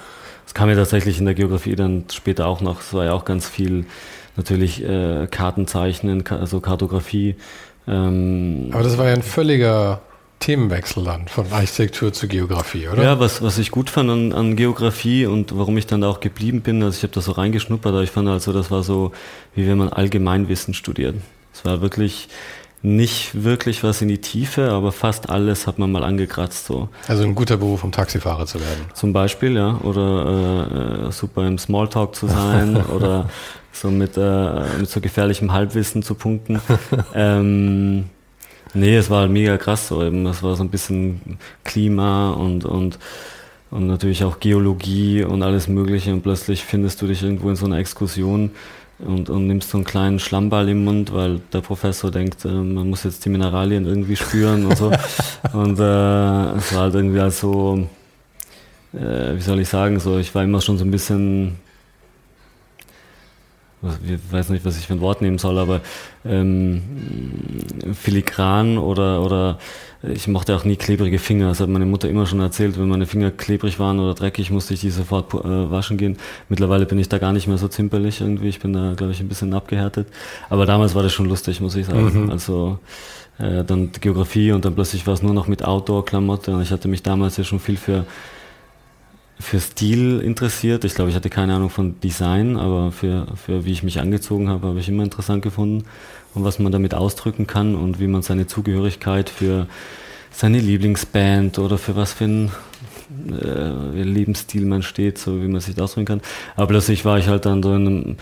das 0.45 0.55
kam 0.55 0.69
mir 0.69 0.77
tatsächlich 0.77 1.19
in 1.19 1.25
der 1.25 1.35
Geografie 1.35 1.75
dann 1.75 2.05
später 2.13 2.47
auch 2.47 2.61
noch. 2.61 2.81
Es 2.81 2.95
war 2.95 3.05
ja 3.05 3.13
auch 3.13 3.25
ganz 3.25 3.49
viel 3.49 3.87
natürlich 4.37 4.83
äh, 4.83 5.27
Kartenzeichnen, 5.31 6.25
also 6.29 6.61
Kartografie. 6.61 7.37
Ähm, 7.87 8.69
Aber 8.73 8.83
das 8.83 8.99
war 8.99 9.07
ja 9.07 9.15
ein 9.15 9.23
völliger 9.23 10.01
Themenwechsel 10.41 11.05
dann 11.05 11.29
von 11.29 11.51
Architektur 11.53 12.13
zu 12.13 12.29
Geografie, 12.29 12.89
oder? 12.89 13.03
Ja, 13.03 13.21
was, 13.21 13.41
was 13.43 13.59
ich 13.59 13.71
gut 13.71 13.89
fand 13.89 14.11
an, 14.11 14.33
an 14.33 14.57
Geografie 14.57 15.27
und 15.27 15.57
warum 15.57 15.79
ich 15.79 15.87
dann 15.87 16.03
da 16.03 16.09
auch 16.09 16.21
geblieben 16.21 16.61
bin, 16.61 16.83
also 16.83 16.97
ich 16.97 17.03
habe 17.03 17.15
da 17.15 17.21
so 17.21 17.33
reingeschnuppert, 17.33 17.93
aber 17.93 18.03
ich 18.03 18.11
fand 18.11 18.29
also, 18.29 18.53
das 18.53 18.71
war 18.71 18.83
so, 18.83 19.13
wie 19.55 19.67
wenn 19.67 19.79
man 19.79 19.89
Allgemeinwissen 19.89 20.75
studiert. 20.75 21.17
Es 21.53 21.65
war 21.65 21.81
wirklich 21.81 22.29
nicht 22.85 23.45
wirklich 23.45 23.83
was 23.83 24.03
in 24.03 24.09
die 24.09 24.21
Tiefe, 24.21 24.71
aber 24.71 24.93
fast 24.93 25.31
alles 25.31 25.67
hat 25.67 25.79
man 25.79 25.91
mal 25.91 26.05
angekratzt. 26.05 26.67
So. 26.67 26.91
Also 27.09 27.25
ein 27.25 27.35
guter 27.35 27.57
Beruf, 27.57 27.83
um 27.83 27.93
Taxifahrer 27.93 28.45
zu 28.45 28.61
werden. 28.61 28.85
Zum 28.93 29.15
Beispiel, 29.15 29.57
ja. 29.57 29.79
Oder 29.83 31.07
äh, 31.07 31.13
super 31.13 31.47
im 31.47 31.57
Smalltalk 31.57 32.15
zu 32.15 32.27
sein 32.27 32.77
oder 32.95 33.31
so 33.73 33.91
mit, 33.91 34.19
äh, 34.19 34.79
mit 34.79 34.91
so 34.91 35.01
gefährlichem 35.01 35.51
Halbwissen 35.51 36.03
zu 36.03 36.15
punkten. 36.15 36.61
ähm, 37.15 38.05
nee, 38.75 38.97
es 38.97 39.09
war 39.09 39.23
halt 39.23 39.33
mega 39.33 39.57
krass 39.57 39.89
so 39.89 40.03
eben. 40.05 40.27
Es 40.27 40.43
war 40.43 40.55
so 40.55 40.63
ein 40.63 40.69
bisschen 40.69 41.39
Klima 41.65 42.33
und, 42.33 42.67
und 42.67 42.99
und 43.71 43.89
natürlich 43.89 44.23
auch 44.23 44.39
Geologie 44.39 45.25
und 45.25 45.43
alles 45.43 45.67
Mögliche 45.67 46.13
und 46.13 46.23
plötzlich 46.23 46.63
findest 46.63 47.03
du 47.03 47.09
dich 47.09 47.25
irgendwo 47.25 47.51
in 47.51 47.57
so 47.57 47.67
einer 47.67 47.79
Exkursion 47.79 48.53
und, 48.99 49.29
und 49.31 49.47
nimmst 49.47 49.71
so 49.71 49.79
einen 49.79 49.85
kleinen 49.85 50.19
Schlammball 50.19 50.69
im 50.69 50.85
Mund, 50.85 51.13
weil 51.13 51.41
der 51.53 51.61
Professor 51.61 52.11
denkt, 52.11 52.45
äh, 52.45 52.49
man 52.49 52.89
muss 52.91 53.05
jetzt 53.05 53.25
die 53.25 53.29
Mineralien 53.29 53.87
irgendwie 53.87 54.17
spüren 54.17 54.67
und 54.67 54.77
so. 54.77 54.87
und 55.53 55.79
äh, 55.79 56.53
es 56.57 56.75
war 56.75 56.83
halt 56.83 56.95
irgendwie 56.95 57.21
also, 57.21 57.87
äh, 58.93 59.37
wie 59.37 59.41
soll 59.41 59.61
ich 59.61 59.69
sagen, 59.69 59.99
so 59.99 60.19
ich 60.19 60.35
war 60.35 60.45
immer 60.45 60.61
schon 60.61 60.79
so 60.79 60.85
ein 60.85 60.91
bisschen 60.91 61.57
ich 64.07 64.33
weiß 64.33 64.51
nicht, 64.51 64.65
was 64.65 64.79
ich 64.79 64.87
für 64.87 64.95
ein 64.95 65.01
Wort 65.01 65.23
nehmen 65.23 65.39
soll, 65.39 65.59
aber 65.59 65.81
ähm, 66.25 66.83
filigran 67.95 68.79
oder, 68.79 69.23
oder 69.23 69.59
ich 70.03 70.29
mochte 70.29 70.55
auch 70.55 70.65
nie 70.65 70.77
klebrige 70.77 71.19
Finger. 71.19 71.49
Das 71.49 71.61
hat 71.61 71.69
meine 71.69 71.87
Mutter 71.87 72.09
immer 72.09 72.27
schon 72.27 72.41
erzählt, 72.41 72.79
wenn 72.79 72.89
meine 72.89 73.07
Finger 73.07 73.31
klebrig 73.31 73.79
waren 73.79 73.99
oder 74.01 74.15
dreckig, 74.15 74.51
musste 74.51 74.75
ich 74.75 74.81
die 74.81 74.91
sofort 74.91 75.33
äh, 75.35 75.71
waschen 75.71 75.97
gehen. 75.97 76.19
Mittlerweile 76.49 76.87
bin 76.87 76.99
ich 76.99 77.09
da 77.09 77.19
gar 77.19 77.33
nicht 77.33 77.47
mehr 77.47 77.59
so 77.59 77.69
zimperlich 77.69 78.21
irgendwie. 78.21 78.49
Ich 78.49 78.61
bin 78.61 78.73
da, 78.73 78.95
glaube 78.95 79.13
ich, 79.13 79.21
ein 79.21 79.29
bisschen 79.29 79.55
abgehärtet. 79.55 80.09
Aber 80.51 80.67
damals 80.67 80.95
war 80.95 81.03
das 81.03 81.13
schon 81.13 81.27
lustig, 81.27 81.61
muss 81.61 81.77
ich 81.77 81.87
sagen. 81.87 82.25
Mhm. 82.25 82.31
Also 82.31 82.79
äh, 83.39 83.65
dann 83.65 83.93
Geografie 84.01 84.53
und 84.53 84.65
dann 84.65 84.75
plötzlich 84.75 85.07
war 85.07 85.15
es 85.15 85.23
nur 85.23 85.35
noch 85.35 85.49
mit 85.49 85.65
Outdoor-Klamotte 85.65 86.55
und 86.55 86.63
ich 86.63 86.71
hatte 86.71 86.89
mich 86.89 87.03
damals 87.03 87.37
ja 87.37 87.45
schon 87.45 87.61
viel 87.61 87.77
für 87.77 88.05
für 89.39 89.61
Stil 89.61 90.21
interessiert. 90.21 90.85
Ich 90.85 90.95
glaube, 90.95 91.11
ich 91.11 91.17
hatte 91.17 91.31
keine 91.31 91.55
Ahnung 91.55 91.71
von 91.71 92.01
Design, 92.01 92.57
aber 92.57 92.93
für, 92.93 93.27
für 93.37 93.65
wie 93.65 93.73
ich 93.73 93.83
mich 93.83 94.01
angezogen 94.01 94.49
habe, 94.49 94.69
habe 94.69 94.81
ich 94.81 94.89
immer 94.89 95.03
interessant 95.03 95.43
gefunden 95.43 95.85
und 96.35 96.45
was 96.45 96.59
man 96.59 96.73
damit 96.73 96.95
ausdrücken 96.95 97.47
kann 97.47 97.75
und 97.75 98.01
wie 98.01 98.07
man 98.07 98.23
seine 98.23 98.47
Zugehörigkeit 98.47 99.31
für 99.31 99.67
seine 100.31 100.59
Lieblingsband 100.59 101.59
oder 101.59 101.79
für 101.79 101.97
was 101.97 102.13
für 102.13 102.25
ein 102.25 102.53
äh, 103.31 104.03
Lebensstil 104.03 104.65
man 104.65 104.83
steht, 104.83 105.19
so 105.19 105.41
wie 105.43 105.49
man 105.49 105.61
sich 105.61 105.75
das 105.75 105.85
ausdrücken 105.85 106.07
kann. 106.07 106.21
Aber 106.57 106.69
plötzlich 106.69 107.05
war 107.05 107.19
ich 107.19 107.29
halt 107.29 107.47
dann 107.47 107.63
so 107.63 107.75
in 107.75 107.87
einem 107.87 108.17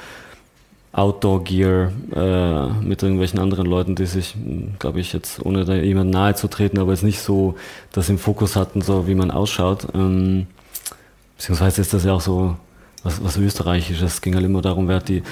Outdoor-Gear 0.93 1.91
äh, 2.15 2.85
mit 2.85 3.03
irgendwelchen 3.03 3.39
anderen 3.39 3.67
Leuten, 3.67 3.95
die 3.95 4.05
sich, 4.05 4.35
glaube 4.79 5.01
ich, 5.01 5.15
jetzt 5.15 5.45
ohne 5.45 5.65
da 5.65 5.75
jemand 5.75 6.11
nahe 6.11 6.35
zu 6.35 6.49
treten, 6.49 6.79
aber 6.79 6.93
jetzt 6.93 7.03
nicht 7.03 7.21
so 7.21 7.55
das 7.93 8.11
im 8.11 8.19
Fokus 8.19 8.57
hatten, 8.57 8.83
so 8.83 9.07
wie 9.07 9.15
man 9.15 9.31
ausschaut. 9.31 9.89
Ähm, 9.95 10.47
beziehungsweise 11.43 11.81
ist 11.81 11.93
das 11.93 12.05
ja 12.05 12.13
auch 12.13 12.21
so 12.21 12.57
was, 13.03 13.23
was 13.25 13.37
Österreichisches. 13.37 14.15
Es 14.15 14.21
ging 14.21 14.37
halt 14.37 14.45
immer 14.45 14.63
darum, 14.63 14.87
wer 14.87 14.97
hat 14.97 15.09
die, 15.09 15.25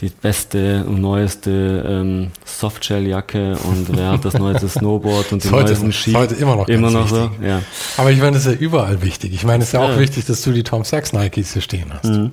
die 0.00 0.08
beste 0.08 0.86
und 0.86 1.02
neueste 1.02 1.84
ähm, 1.86 2.30
Softshell-Jacke 2.46 3.58
und 3.64 3.94
wer 3.94 4.12
hat 4.12 4.24
das 4.24 4.38
neueste 4.38 4.68
Snowboard 4.70 5.32
und 5.32 5.44
die 5.44 5.50
heute, 5.50 5.72
neuesten 5.72 5.92
Ski. 5.92 6.14
Heute 6.14 6.34
immer 6.36 6.56
noch 6.56 6.68
immer 6.68 6.90
noch 6.90 7.08
so, 7.08 7.30
ja. 7.44 7.60
Aber 7.98 8.10
ich 8.10 8.20
meine, 8.20 8.32
das 8.32 8.46
ist 8.46 8.54
ja 8.54 8.58
überall 8.58 9.02
wichtig. 9.02 9.34
Ich 9.34 9.44
meine, 9.44 9.62
es 9.62 9.68
ist 9.68 9.74
ja, 9.74 9.86
ja. 9.86 9.94
auch 9.94 9.98
wichtig, 9.98 10.24
dass 10.24 10.40
du 10.40 10.52
die 10.52 10.62
Tom 10.62 10.84
Sachs 10.84 11.12
Nikes 11.12 11.52
hier 11.52 11.60
stehen 11.60 11.92
hast. 11.92 12.06
Mhm. 12.06 12.32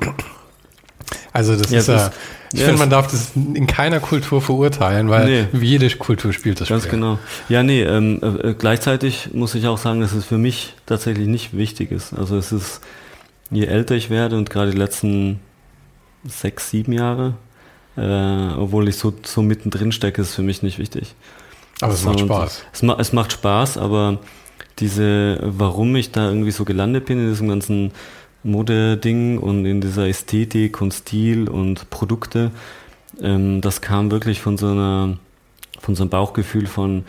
Also 1.34 1.58
das 1.58 1.70
ja, 1.70 1.80
ist 1.80 1.88
ja, 1.88 2.12
ich 2.54 2.62
ja, 2.62 2.66
finde, 2.68 2.80
man 2.80 2.90
darf 2.90 3.12
das 3.12 3.32
in 3.36 3.68
keiner 3.68 4.00
Kultur 4.00 4.42
verurteilen, 4.42 5.10
weil 5.10 5.48
nee. 5.52 5.60
jede 5.60 5.90
Kultur 5.90 6.32
spielt 6.32 6.62
das 6.62 6.70
Ganz 6.70 6.84
Spiel. 6.84 7.00
genau. 7.00 7.20
Ja, 7.50 7.62
nee, 7.62 7.84
ähm, 7.84 8.22
äh, 8.22 8.54
gleichzeitig 8.54 9.34
muss 9.34 9.54
ich 9.54 9.68
auch 9.68 9.78
sagen, 9.78 10.00
dass 10.00 10.14
es 10.14 10.24
für 10.24 10.38
mich 10.38 10.76
tatsächlich 10.86 11.28
nicht 11.28 11.58
wichtig 11.58 11.92
ist. 11.92 12.14
Also 12.14 12.38
es 12.38 12.54
ist, 12.54 12.82
je 13.50 13.66
älter 13.66 13.96
ich 13.96 14.10
werde 14.10 14.38
und 14.38 14.50
gerade 14.50 14.72
die 14.72 14.78
letzten 14.78 15.40
sechs, 16.26 16.70
sieben 16.70 16.94
Jahre, 16.94 17.36
äh, 17.96 18.54
obwohl 18.58 18.88
ich 18.88 18.98
so, 18.98 19.14
so 19.24 19.42
mittendrin 19.42 19.92
stecke, 19.92 20.22
ist 20.22 20.36
für 20.36 20.42
mich 20.42 20.64
nicht 20.64 20.80
wichtig. 20.80 21.16
Aber 21.82 21.94
es 21.94 22.04
macht 22.04 22.20
Spaß. 22.20 22.66
Es, 22.74 22.82
ma 22.84 22.98
es 23.00 23.14
macht 23.14 23.34
Spaß, 23.34 23.78
aber 23.78 24.20
diese, 24.80 25.40
warum 25.42 25.96
ich 25.96 26.12
da 26.12 26.28
irgendwie 26.28 26.52
so 26.52 26.66
gelandet 26.66 27.06
bin 27.06 27.20
in 27.20 27.30
diesem 27.30 27.48
ganzen 27.48 27.92
Modeding 28.44 29.38
und 29.38 29.66
in 29.66 29.82
dieser 29.82 30.08
Ästhetik 30.08 30.82
und 30.82 30.94
Stil 30.94 31.50
und 31.50 31.90
Produkte, 31.90 32.52
ähm, 33.22 33.62
das 33.62 33.82
kam 33.82 34.12
wirklich 34.12 34.42
von 34.42 34.58
so 34.58 34.68
einer, 34.68 35.18
von 35.80 35.96
so 35.96 36.04
einem 36.04 36.10
Bauchgefühl 36.10 36.68
von 36.68 37.06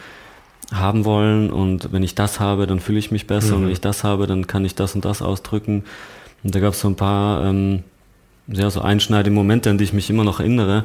haben 0.73 1.07
wollen 1.07 1.51
und 1.51 1.93
wenn 1.93 2.03
ich 2.03 2.15
das 2.15 2.41
habe, 2.41 2.67
dann 2.67 2.81
fühle 2.81 2.99
ich 2.99 3.11
mich 3.11 3.27
besser 3.27 3.53
mhm. 3.53 3.55
und 3.55 3.65
wenn 3.65 3.73
ich 3.73 3.81
das 3.81 4.05
habe, 4.05 4.27
dann 4.27 4.47
kann 4.47 4.65
ich 4.65 4.75
das 4.75 4.95
und 4.95 5.05
das 5.05 5.23
ausdrücken. 5.23 5.85
Und 6.45 6.55
da 6.55 6.61
gab 6.61 6.73
es 6.73 6.81
so 6.81 6.89
ein 6.89 6.97
paar 6.97 7.45
ähm, 7.45 7.83
sehr 8.49 8.71
so 8.71 8.81
einschneidende 8.81 9.35
Momente, 9.35 9.71
an 9.71 9.79
die 9.79 9.85
ich 9.85 9.93
mich 9.93 10.11
immer 10.11 10.25
noch 10.25 10.41
erinnere. 10.41 10.85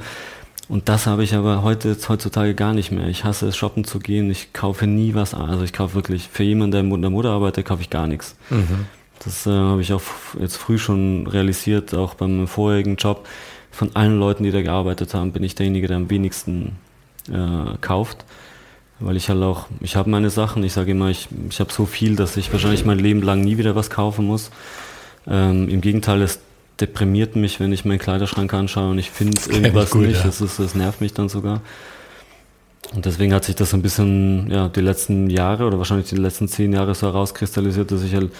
Und 0.70 0.90
das 0.90 1.08
habe 1.08 1.24
ich 1.24 1.36
aber 1.36 1.62
heute, 1.62 1.96
heutzutage 2.08 2.56
gar 2.56 2.74
nicht 2.74 2.92
mehr. 2.92 3.08
Ich 3.08 3.24
hasse 3.24 3.48
es, 3.48 3.58
shoppen 3.58 3.84
zu 3.84 4.00
gehen. 4.00 4.30
Ich 4.32 4.54
kaufe 4.54 4.88
nie 4.88 5.14
was. 5.14 5.34
Also 5.34 5.64
ich 5.64 5.74
kaufe 5.74 5.96
wirklich, 5.96 6.30
für 6.32 6.44
jemanden, 6.44 6.72
der 6.72 6.82
in 6.82 7.02
der 7.02 7.10
Mutter 7.10 7.32
arbeitet, 7.32 7.66
kaufe 7.66 7.82
ich 7.82 7.90
gar 7.90 8.08
nichts. 8.08 8.36
Mhm. 8.50 8.86
Das 9.24 9.46
äh, 9.46 9.52
habe 9.52 9.82
ich 9.82 9.94
auch 9.94 10.02
jetzt 10.40 10.58
früh 10.58 10.78
schon 10.78 11.28
realisiert, 11.28 11.94
auch 11.94 12.14
beim 12.14 12.48
vorigen 12.48 12.96
Job. 12.96 13.28
Von 13.72 13.96
allen 13.96 14.20
Leuten, 14.20 14.44
die 14.44 14.52
da 14.52 14.62
gearbeitet 14.62 15.14
haben, 15.14 15.32
bin 15.32 15.44
ich 15.44 15.56
derjenige, 15.56 15.88
der 15.88 15.98
am 15.98 16.10
wenigsten 16.10 16.78
äh, 17.30 17.78
kauft. 17.82 18.26
Weil 19.00 19.18
ich 19.18 19.30
halt 19.30 19.42
auch, 19.42 19.68
ich 19.82 19.96
habe 19.96 20.10
meine 20.10 20.30
Sachen, 20.30 20.64
ich 20.64 20.74
sage 20.74 20.92
immer, 20.92 21.10
ich, 21.10 21.28
ich 21.50 21.60
habe 21.60 21.74
so 21.74 21.86
viel, 21.86 22.16
dass 22.16 22.38
ich 22.38 22.52
wahrscheinlich 22.54 22.86
mein 22.86 23.00
Leben 23.00 23.22
lang 23.22 23.42
nie 23.42 23.58
wieder 23.58 23.76
was 23.76 23.90
kaufen 23.90 24.26
muss. 24.26 24.52
Ähm, 25.28 25.70
Im 25.70 25.82
Gegenteil, 25.82 26.22
es 26.22 26.40
deprimiert 26.80 27.36
mich, 27.36 27.60
wenn 27.60 27.72
ich 27.72 27.86
meinen 27.86 28.00
Kleiderschrank 28.00 28.54
anschaue 28.54 28.92
und 28.92 29.00
ich 29.00 29.12
finde 29.12 29.40
irgendwas 29.50 29.92
gut, 29.92 30.04
nicht. 30.04 30.18
Ja. 30.18 30.24
Das, 30.24 30.42
ist, 30.42 30.60
das 30.60 30.76
nervt 30.76 31.02
mich 31.02 31.14
dann 31.14 31.30
sogar. 31.30 31.62
Und 32.94 33.06
deswegen 33.06 33.34
hat 33.34 33.44
sich 33.44 33.56
das 33.56 33.72
so 33.72 33.78
ein 33.78 33.82
bisschen, 33.82 34.52
ja, 34.52 34.70
die 34.70 34.82
letzten 34.82 35.30
Jahre 35.30 35.66
oder 35.66 35.78
wahrscheinlich 35.78 36.10
die 36.10 36.16
letzten 36.16 36.48
zehn 36.48 36.74
Jahre 36.74 36.94
so 36.94 37.08
herauskristallisiert, 37.08 37.92
dass 37.92 38.04
ich 38.04 38.14
halt 38.14 38.32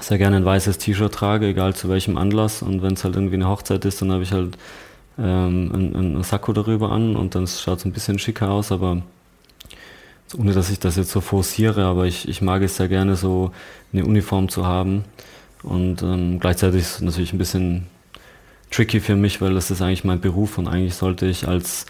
sehr 0.00 0.18
gerne 0.18 0.36
ein 0.36 0.44
weißes 0.44 0.78
T-Shirt 0.78 1.12
trage, 1.12 1.46
egal 1.48 1.74
zu 1.74 1.88
welchem 1.88 2.16
Anlass. 2.16 2.62
Und 2.62 2.82
wenn 2.82 2.94
es 2.94 3.04
halt 3.04 3.14
irgendwie 3.14 3.34
eine 3.34 3.48
Hochzeit 3.48 3.84
ist, 3.84 4.00
dann 4.00 4.12
habe 4.12 4.22
ich 4.22 4.32
halt 4.32 4.56
ähm, 5.18 5.70
ein, 5.74 6.16
ein 6.16 6.22
Sakko 6.22 6.52
darüber 6.52 6.92
an 6.92 7.16
und 7.16 7.34
dann 7.34 7.46
schaut 7.46 7.78
es 7.78 7.84
ein 7.84 7.92
bisschen 7.92 8.18
schicker 8.18 8.50
aus, 8.50 8.72
aber 8.72 9.02
ohne 10.38 10.52
dass 10.54 10.70
ich 10.70 10.78
das 10.78 10.96
jetzt 10.96 11.10
so 11.10 11.20
forciere, 11.20 11.84
aber 11.84 12.06
ich, 12.06 12.26
ich 12.26 12.40
mag 12.40 12.62
es 12.62 12.76
sehr 12.76 12.88
gerne, 12.88 13.16
so 13.16 13.52
eine 13.92 14.06
Uniform 14.06 14.48
zu 14.48 14.66
haben. 14.66 15.04
Und 15.62 16.02
ähm, 16.02 16.40
gleichzeitig 16.40 16.80
ist 16.80 16.94
es 16.96 17.00
natürlich 17.00 17.32
ein 17.32 17.38
bisschen 17.38 17.86
tricky 18.70 19.00
für 19.00 19.16
mich, 19.16 19.40
weil 19.40 19.54
das 19.54 19.70
ist 19.70 19.82
eigentlich 19.82 20.04
mein 20.04 20.20
Beruf 20.20 20.58
und 20.58 20.66
eigentlich 20.66 20.94
sollte 20.94 21.26
ich 21.26 21.46
als 21.46 21.86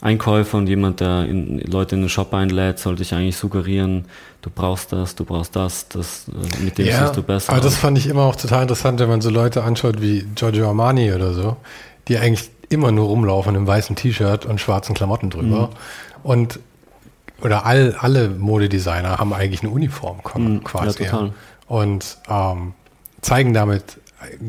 Einkäufer 0.00 0.58
und 0.58 0.66
jemand, 0.66 1.00
der 1.00 1.24
in, 1.24 1.58
Leute 1.60 1.94
in 1.94 2.02
den 2.02 2.10
Shop 2.10 2.34
einlädt, 2.34 2.78
sollte 2.78 3.02
ich 3.02 3.14
eigentlich 3.14 3.36
suggerieren, 3.36 4.04
du 4.42 4.50
brauchst 4.50 4.92
das, 4.92 5.14
du 5.14 5.24
brauchst 5.24 5.56
das, 5.56 5.88
das 5.88 6.26
äh, 6.28 6.62
mit 6.62 6.76
dem 6.76 6.86
ja, 6.86 7.04
siehst 7.04 7.16
du 7.16 7.22
besser. 7.22 7.52
Aber 7.52 7.62
das 7.62 7.76
fand 7.76 7.96
ich 7.96 8.06
immer 8.06 8.22
auch 8.22 8.36
total 8.36 8.62
interessant, 8.62 9.00
wenn 9.00 9.08
man 9.08 9.20
so 9.22 9.30
Leute 9.30 9.62
anschaut 9.62 10.02
wie 10.02 10.26
Giorgio 10.34 10.68
Armani 10.68 11.12
oder 11.12 11.32
so, 11.32 11.56
die 12.08 12.18
eigentlich 12.18 12.50
immer 12.68 12.92
nur 12.92 13.06
rumlaufen 13.06 13.54
im 13.54 13.66
weißen 13.66 13.96
T-Shirt 13.96 14.44
und 14.44 14.60
schwarzen 14.60 14.94
Klamotten 14.94 15.30
drüber. 15.30 15.68
Mhm. 15.68 15.76
Und 16.22 16.60
oder 17.42 17.66
all, 17.66 17.94
alle 17.98 18.30
Modedesigner 18.30 19.18
haben 19.18 19.32
eigentlich 19.32 19.62
eine 19.62 19.70
Uniform 19.70 20.20
mhm, 20.34 20.64
quasi. 20.64 21.04
Ja, 21.04 21.10
total. 21.10 21.32
Und 21.68 22.18
ähm, 22.28 22.74
zeigen 23.26 23.52
damit 23.52 23.98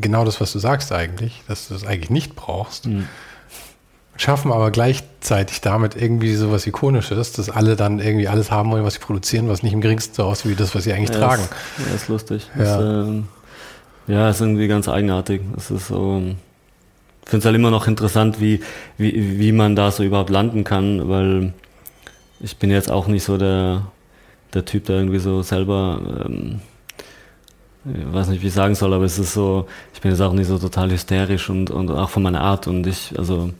genau 0.00 0.24
das, 0.24 0.40
was 0.40 0.52
du 0.52 0.58
sagst 0.58 0.92
eigentlich, 0.92 1.42
dass 1.48 1.68
du 1.68 1.74
das 1.74 1.84
eigentlich 1.84 2.10
nicht 2.10 2.36
brauchst. 2.36 2.86
Mhm. 2.86 3.08
Schaffen 4.16 4.50
aber 4.50 4.70
gleichzeitig 4.70 5.60
damit 5.60 5.94
irgendwie 5.94 6.34
sowas 6.34 6.66
Ikonisches, 6.66 7.32
dass 7.32 7.50
alle 7.50 7.76
dann 7.76 8.00
irgendwie 8.00 8.26
alles 8.26 8.50
haben 8.50 8.70
wollen, 8.70 8.84
was 8.84 8.94
sie 8.94 9.00
produzieren, 9.00 9.48
was 9.48 9.62
nicht 9.62 9.72
im 9.72 9.80
geringsten 9.80 10.14
so 10.14 10.24
aussieht 10.24 10.50
wie 10.50 10.56
das, 10.56 10.74
was 10.74 10.84
sie 10.84 10.92
eigentlich 10.92 11.10
ja, 11.10 11.24
tragen. 11.24 11.42
Ist, 11.42 11.86
ja, 11.86 11.94
ist 11.94 12.08
lustig. 12.08 12.50
Ja. 12.56 12.62
Ist, 12.62 13.08
ähm, 13.08 13.28
ja, 14.08 14.30
ist 14.30 14.40
irgendwie 14.40 14.66
ganz 14.66 14.88
eigenartig. 14.88 15.42
Es 15.56 15.70
ist 15.70 15.88
so, 15.88 16.22
ich 17.22 17.30
finde 17.30 17.38
es 17.38 17.44
halt 17.44 17.54
immer 17.54 17.70
noch 17.70 17.86
interessant, 17.86 18.40
wie, 18.40 18.60
wie, 18.96 19.38
wie 19.38 19.52
man 19.52 19.76
da 19.76 19.90
so 19.92 20.02
überhaupt 20.02 20.30
landen 20.30 20.64
kann, 20.64 21.08
weil 21.08 21.52
ich 22.40 22.56
bin 22.56 22.70
jetzt 22.70 22.90
auch 22.90 23.06
nicht 23.06 23.22
so 23.22 23.38
der, 23.38 23.82
der 24.54 24.64
Typ, 24.64 24.86
der 24.86 24.96
irgendwie 24.96 25.18
so 25.18 25.42
selber, 25.42 26.24
ähm, 26.26 26.60
ich 27.94 28.12
weiß 28.12 28.28
nicht, 28.28 28.42
wie 28.42 28.48
ich 28.48 28.52
sagen 28.52 28.74
soll, 28.74 28.92
aber 28.92 29.04
es 29.04 29.18
ist 29.18 29.34
so, 29.34 29.66
ich 29.94 30.00
bin 30.00 30.10
jetzt 30.10 30.20
auch 30.20 30.32
nicht 30.32 30.46
so 30.46 30.58
total 30.58 30.90
hysterisch 30.90 31.50
und, 31.50 31.70
und 31.70 31.90
auch 31.90 32.10
von 32.10 32.22
meiner 32.22 32.40
Art. 32.40 32.66
Und 32.66 32.86
ich, 32.86 33.14
also 33.18 33.50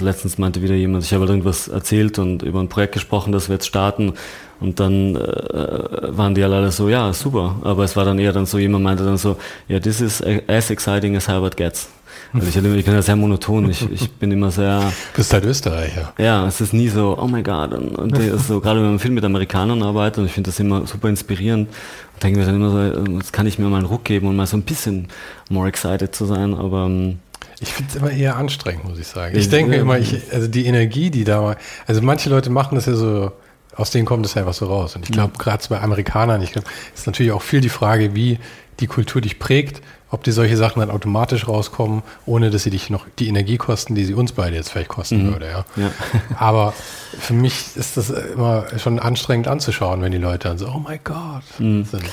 letztens 0.00 0.38
meinte 0.38 0.62
wieder 0.62 0.74
jemand, 0.74 1.04
ich 1.04 1.12
habe 1.12 1.20
halt 1.20 1.30
irgendwas 1.30 1.68
erzählt 1.68 2.18
und 2.18 2.42
über 2.42 2.60
ein 2.60 2.68
Projekt 2.68 2.94
gesprochen, 2.94 3.32
das 3.32 3.48
wir 3.48 3.54
jetzt 3.54 3.66
starten. 3.66 4.14
Und 4.60 4.78
dann 4.80 5.16
äh, 5.16 6.16
waren 6.16 6.34
die 6.34 6.42
alle 6.42 6.70
so, 6.70 6.88
ja, 6.88 7.12
super, 7.12 7.56
aber 7.62 7.84
es 7.84 7.96
war 7.96 8.04
dann 8.04 8.18
eher 8.18 8.32
dann 8.32 8.46
so, 8.46 8.58
jemand 8.58 8.84
meinte 8.84 9.04
dann 9.04 9.16
so, 9.16 9.36
ja, 9.68 9.76
yeah, 9.76 9.80
this 9.80 10.00
is 10.00 10.22
as 10.48 10.70
exciting 10.70 11.16
as 11.16 11.28
Herbert 11.28 11.56
gets. 11.56 11.88
Also 12.32 12.46
ich, 12.46 12.56
ich 12.56 12.84
bin 12.84 12.94
ja 12.94 13.02
sehr 13.02 13.16
monoton. 13.16 13.68
Ich, 13.70 13.90
ich 13.90 14.10
bin 14.12 14.30
immer 14.30 14.50
sehr. 14.50 14.80
Du 14.80 15.16
bist 15.16 15.32
halt 15.32 15.44
Österreicher. 15.44 16.12
Ja, 16.18 16.46
es 16.46 16.60
ist 16.60 16.72
nie 16.72 16.88
so, 16.88 17.18
oh 17.18 17.26
my 17.26 17.42
God. 17.42 17.72
Und, 17.72 17.96
und 17.96 18.16
so, 18.40 18.60
gerade 18.60 18.80
wenn 18.80 18.90
man 18.90 18.98
viel 18.98 19.10
mit 19.10 19.24
Amerikanern 19.24 19.82
arbeitet 19.82 20.18
und 20.18 20.26
ich 20.26 20.32
finde 20.32 20.50
das 20.50 20.60
immer 20.60 20.86
super 20.86 21.08
inspirierend 21.08 21.68
und 21.68 22.22
denke 22.22 22.38
mir 22.38 22.46
dann 22.46 22.54
immer 22.54 22.70
so, 22.70 23.12
jetzt 23.16 23.32
kann 23.32 23.46
ich 23.46 23.58
mir 23.58 23.68
mal 23.68 23.78
einen 23.78 23.86
Ruck 23.86 24.04
geben 24.04 24.28
und 24.28 24.36
mal 24.36 24.46
so 24.46 24.56
ein 24.56 24.62
bisschen 24.62 25.08
more 25.48 25.68
excited 25.68 26.14
zu 26.14 26.24
sein, 26.24 26.54
aber. 26.54 26.86
Ähm, 26.86 27.18
ich 27.58 27.72
finde 27.72 27.90
es 27.90 27.96
immer 27.96 28.10
eher 28.10 28.36
anstrengend, 28.36 28.84
muss 28.84 28.98
ich 28.98 29.06
sagen. 29.06 29.36
Ich 29.36 29.50
denke 29.50 29.74
immer, 29.74 29.98
ich, 29.98 30.32
also 30.32 30.48
die 30.48 30.64
Energie, 30.64 31.10
die 31.10 31.24
da, 31.24 31.56
also 31.86 32.00
manche 32.00 32.30
Leute 32.30 32.48
machen 32.48 32.74
das 32.74 32.86
ja 32.86 32.94
so, 32.94 33.32
aus 33.76 33.90
denen 33.90 34.06
kommt 34.06 34.24
es 34.24 34.36
einfach 34.36 34.54
so 34.54 34.66
raus. 34.66 34.96
Und 34.96 35.04
ich 35.04 35.12
glaube, 35.12 35.36
gerade 35.36 35.62
bei 35.68 35.80
Amerikanern, 35.80 36.40
ich 36.42 36.52
glaube, 36.52 36.68
ist 36.94 37.06
natürlich 37.06 37.32
auch 37.32 37.42
viel 37.42 37.60
die 37.60 37.68
Frage, 37.68 38.14
wie 38.14 38.38
die 38.80 38.86
Kultur 38.86 39.20
dich 39.20 39.38
prägt 39.38 39.82
ob 40.10 40.24
dir 40.24 40.32
solche 40.32 40.56
Sachen 40.56 40.80
dann 40.80 40.90
automatisch 40.90 41.46
rauskommen, 41.46 42.02
ohne 42.26 42.50
dass 42.50 42.64
sie 42.64 42.70
dich 42.70 42.90
noch 42.90 43.06
die 43.18 43.28
Energie 43.28 43.56
kosten, 43.56 43.94
die 43.94 44.04
sie 44.04 44.14
uns 44.14 44.32
beide 44.32 44.56
jetzt 44.56 44.70
vielleicht 44.70 44.88
kosten 44.88 45.26
mhm. 45.26 45.32
würde. 45.32 45.46
Ja. 45.46 45.64
ja. 45.76 45.90
Aber 46.36 46.72
für 47.18 47.32
mich 47.32 47.76
ist 47.76 47.96
das 47.96 48.10
immer 48.10 48.66
schon 48.78 48.98
anstrengend 48.98 49.46
anzuschauen, 49.48 50.02
wenn 50.02 50.12
die 50.12 50.18
Leute 50.18 50.48
dann 50.48 50.58
so, 50.58 50.66
oh 50.68 50.78
my 50.86 50.98
God. 51.02 51.42
Mhm. 51.58 51.84
Sind. 51.84 52.04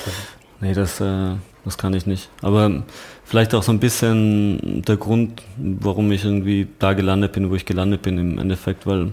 Nee, 0.60 0.74
das, 0.74 1.00
äh, 1.00 1.34
das 1.64 1.76
kann 1.76 1.92
ich 1.92 2.06
nicht. 2.06 2.28
Aber 2.42 2.82
vielleicht 3.24 3.54
auch 3.54 3.62
so 3.62 3.72
ein 3.72 3.80
bisschen 3.80 4.82
der 4.82 4.96
Grund, 4.96 5.42
warum 5.56 6.10
ich 6.12 6.24
irgendwie 6.24 6.68
da 6.78 6.92
gelandet 6.92 7.32
bin, 7.32 7.50
wo 7.50 7.54
ich 7.54 7.66
gelandet 7.66 8.02
bin 8.02 8.16
im 8.18 8.38
Endeffekt, 8.38 8.86
weil 8.86 9.12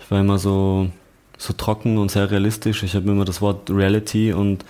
ich 0.00 0.10
war 0.10 0.20
immer 0.20 0.38
so, 0.38 0.88
so 1.36 1.52
trocken 1.52 1.98
und 1.98 2.10
sehr 2.10 2.30
realistisch. 2.30 2.82
Ich 2.84 2.94
habe 2.94 3.10
immer 3.10 3.24
das 3.24 3.40
Wort 3.40 3.70
Reality 3.70 4.32
und 4.32 4.64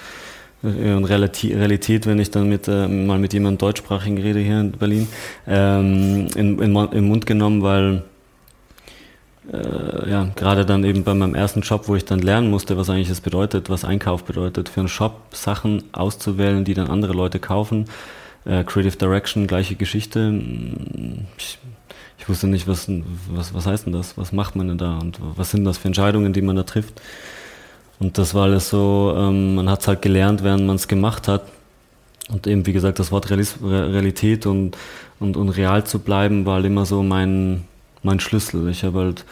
und 0.64 1.04
Realität, 1.04 2.06
wenn 2.06 2.18
ich 2.18 2.30
dann 2.30 2.48
mit, 2.48 2.68
äh, 2.68 2.88
mal 2.88 3.18
mit 3.18 3.34
jemandem 3.34 3.58
deutschsprachigen 3.58 4.18
rede 4.18 4.40
hier 4.40 4.60
in 4.60 4.72
Berlin, 4.72 5.08
ähm, 5.46 6.28
in, 6.34 6.58
in, 6.58 6.74
im 6.74 7.08
Mund 7.08 7.26
genommen, 7.26 7.62
weil 7.62 8.02
äh, 9.52 10.10
ja, 10.10 10.28
gerade 10.34 10.64
dann 10.64 10.84
eben 10.84 11.04
bei 11.04 11.12
meinem 11.12 11.34
ersten 11.34 11.60
Job, 11.60 11.86
wo 11.86 11.96
ich 11.96 12.06
dann 12.06 12.20
lernen 12.20 12.50
musste, 12.50 12.78
was 12.78 12.88
eigentlich 12.88 13.08
das 13.08 13.20
bedeutet, 13.20 13.68
was 13.68 13.84
Einkauf 13.84 14.24
bedeutet, 14.24 14.70
für 14.70 14.80
einen 14.80 14.88
Shop 14.88 15.20
Sachen 15.32 15.84
auszuwählen, 15.92 16.64
die 16.64 16.74
dann 16.74 16.88
andere 16.88 17.12
Leute 17.12 17.38
kaufen. 17.38 17.84
Äh, 18.46 18.64
Creative 18.64 18.96
Direction, 18.96 19.46
gleiche 19.46 19.74
Geschichte. 19.74 20.40
Ich, 21.36 21.58
ich 22.18 22.28
wusste 22.28 22.46
nicht, 22.46 22.66
was, 22.66 22.90
was, 23.28 23.52
was 23.52 23.66
heißt 23.66 23.84
denn 23.84 23.92
das? 23.92 24.16
Was 24.16 24.32
macht 24.32 24.56
man 24.56 24.68
denn 24.68 24.78
da? 24.78 24.98
Und 24.98 25.18
was 25.20 25.50
sind 25.50 25.64
das 25.64 25.76
für 25.76 25.88
Entscheidungen, 25.88 26.32
die 26.32 26.42
man 26.42 26.56
da 26.56 26.62
trifft? 26.62 27.02
Und 28.04 28.18
das 28.18 28.34
war 28.34 28.42
alles 28.42 28.68
so, 28.68 29.14
ähm, 29.16 29.54
man 29.54 29.70
hat 29.70 29.80
es 29.80 29.88
halt 29.88 30.02
gelernt, 30.02 30.44
während 30.44 30.66
man 30.66 30.76
es 30.76 30.88
gemacht 30.88 31.26
hat. 31.26 31.44
Und 32.28 32.46
eben, 32.46 32.66
wie 32.66 32.74
gesagt, 32.74 32.98
das 32.98 33.10
Wort 33.10 33.30
Realis 33.30 33.56
Realität 33.62 34.44
und, 34.44 34.76
und, 35.20 35.38
und 35.38 35.48
real 35.48 35.84
zu 35.84 36.00
bleiben, 36.00 36.44
war 36.44 36.56
halt 36.56 36.66
immer 36.66 36.84
so 36.84 37.02
mein, 37.02 37.64
mein 38.02 38.20
Schlüssel. 38.20 38.68
Ich 38.68 38.84
habe 38.84 38.98
halt 38.98 39.24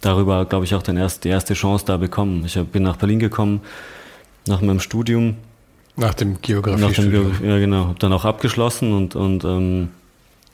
darüber, 0.00 0.46
glaube 0.46 0.64
ich, 0.64 0.74
auch 0.74 0.82
den 0.82 0.96
erst, 0.96 1.24
die 1.24 1.28
erste 1.28 1.52
Chance 1.52 1.84
da 1.84 1.98
bekommen. 1.98 2.44
Ich 2.46 2.56
hab, 2.56 2.72
bin 2.72 2.82
nach 2.82 2.96
Berlin 2.96 3.18
gekommen, 3.18 3.60
nach 4.46 4.62
meinem 4.62 4.80
Studium. 4.80 5.36
Nach 5.96 6.14
dem 6.14 6.40
Geografiestudium. 6.40 7.28
Nach 7.28 7.38
dem 7.40 7.50
ja, 7.50 7.58
genau. 7.58 7.88
Habe 7.88 7.98
dann 7.98 8.14
auch 8.14 8.24
abgeschlossen 8.24 8.94
und, 8.94 9.16
und 9.16 9.44
ähm, 9.44 9.90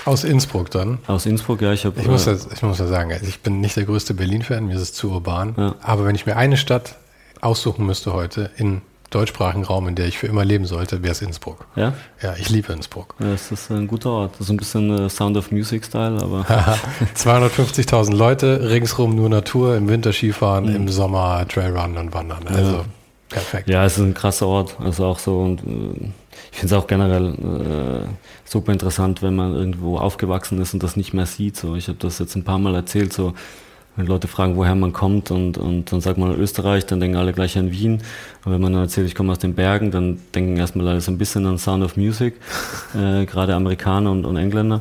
aus 0.06 0.24
Innsbruck 0.24 0.72
dann? 0.72 0.98
Aus 1.06 1.24
Innsbruck, 1.24 1.62
ja. 1.62 1.72
Ich, 1.72 1.86
hab, 1.86 1.96
ich, 1.96 2.08
muss, 2.08 2.26
ja, 2.26 2.34
ich 2.52 2.62
muss 2.62 2.80
ja 2.80 2.88
sagen, 2.88 3.12
also 3.12 3.26
ich 3.26 3.38
bin 3.42 3.60
nicht 3.60 3.76
der 3.76 3.84
größte 3.84 4.14
Berlin-Fan, 4.14 4.66
mir 4.66 4.74
ist 4.74 4.82
es 4.82 4.92
zu 4.92 5.12
urban. 5.12 5.54
Ja. 5.56 5.76
Aber 5.82 6.04
wenn 6.04 6.16
ich 6.16 6.26
mir 6.26 6.36
eine 6.36 6.56
Stadt 6.56 6.96
aussuchen 7.40 7.86
müsste 7.86 8.12
heute 8.12 8.50
in 8.56 8.82
deutschsprachigen 9.10 9.64
Raum, 9.64 9.88
in 9.88 9.96
der 9.96 10.06
ich 10.06 10.18
für 10.18 10.26
immer 10.26 10.44
leben 10.44 10.66
sollte, 10.66 11.02
wäre 11.02 11.12
es 11.12 11.20
Innsbruck. 11.20 11.66
Ja? 11.74 11.94
Ja, 12.22 12.34
ich 12.38 12.48
liebe 12.48 12.72
Innsbruck. 12.72 13.14
Ja, 13.18 13.32
es 13.32 13.50
ist 13.50 13.70
ein 13.70 13.86
guter 13.88 14.10
Ort. 14.10 14.34
Das 14.34 14.42
ist 14.42 14.50
ein 14.50 14.56
bisschen 14.56 15.06
äh, 15.06 15.08
Sound 15.08 15.36
of 15.36 15.50
Music-Style, 15.50 16.22
aber. 16.22 16.42
250.000 17.16 18.14
Leute, 18.14 18.70
ringsrum 18.70 19.16
nur 19.16 19.28
Natur, 19.28 19.76
im 19.76 19.88
Winter 19.88 20.12
Skifahren, 20.12 20.66
mhm. 20.66 20.76
im 20.76 20.88
Sommer 20.88 21.46
Trailrun 21.48 21.96
und 21.96 22.14
Wandern. 22.14 22.46
Also 22.46 22.72
ja. 22.72 22.84
perfekt. 23.28 23.68
Ja, 23.68 23.84
es 23.84 23.98
ist 23.98 24.04
ein 24.04 24.14
krasser 24.14 24.46
Ort. 24.46 24.76
Also 24.78 25.04
auch 25.06 25.18
so 25.18 25.40
und 25.40 25.60
äh, 25.60 26.10
ich 26.52 26.58
finde 26.58 26.74
es 26.74 26.80
auch 26.80 26.86
generell 26.86 27.34
äh, 27.34 28.08
super 28.44 28.72
interessant, 28.72 29.22
wenn 29.22 29.34
man 29.34 29.54
irgendwo 29.54 29.98
aufgewachsen 29.98 30.60
ist 30.60 30.74
und 30.74 30.82
das 30.82 30.96
nicht 30.96 31.14
mehr 31.14 31.26
sieht. 31.26 31.56
So, 31.56 31.76
ich 31.76 31.88
habe 31.88 31.98
das 31.98 32.18
jetzt 32.18 32.34
ein 32.36 32.44
paar 32.44 32.58
Mal 32.58 32.74
erzählt, 32.74 33.12
so 33.12 33.34
wenn 33.96 34.06
Leute 34.06 34.28
fragen, 34.28 34.56
woher 34.56 34.74
man 34.74 34.92
kommt 34.92 35.30
und, 35.30 35.58
und 35.58 35.92
dann 35.92 36.00
sagt 36.00 36.18
man 36.18 36.34
Österreich, 36.34 36.86
dann 36.86 37.00
denken 37.00 37.16
alle 37.16 37.32
gleich 37.32 37.58
an 37.58 37.72
Wien. 37.72 38.00
Und 38.44 38.52
wenn 38.52 38.60
man 38.60 38.72
dann 38.72 38.82
erzählt, 38.82 39.06
ich 39.06 39.14
komme 39.14 39.32
aus 39.32 39.38
den 39.38 39.54
Bergen, 39.54 39.90
dann 39.90 40.18
denken 40.34 40.56
erstmal 40.56 40.88
alle 40.88 41.00
so 41.00 41.10
ein 41.10 41.18
bisschen 41.18 41.46
an 41.46 41.58
Sound 41.58 41.84
of 41.84 41.96
Music, 41.96 42.34
äh, 42.94 43.26
gerade 43.26 43.54
Amerikaner 43.54 44.10
und, 44.10 44.24
und 44.24 44.36
Engländer. 44.36 44.80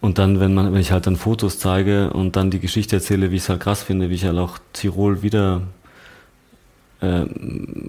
Und 0.00 0.18
dann, 0.18 0.38
wenn 0.38 0.54
man, 0.54 0.72
wenn 0.72 0.80
ich 0.80 0.92
halt 0.92 1.06
dann 1.06 1.16
Fotos 1.16 1.58
zeige 1.58 2.10
und 2.10 2.36
dann 2.36 2.50
die 2.50 2.60
Geschichte 2.60 2.96
erzähle, 2.96 3.30
wie 3.30 3.36
ich 3.36 3.42
es 3.42 3.48
halt 3.48 3.60
krass 3.60 3.82
finde, 3.82 4.10
wie 4.10 4.14
ich 4.14 4.24
halt 4.24 4.38
auch 4.38 4.58
Tirol 4.72 5.22
wieder 5.22 5.62
äh, 7.00 7.24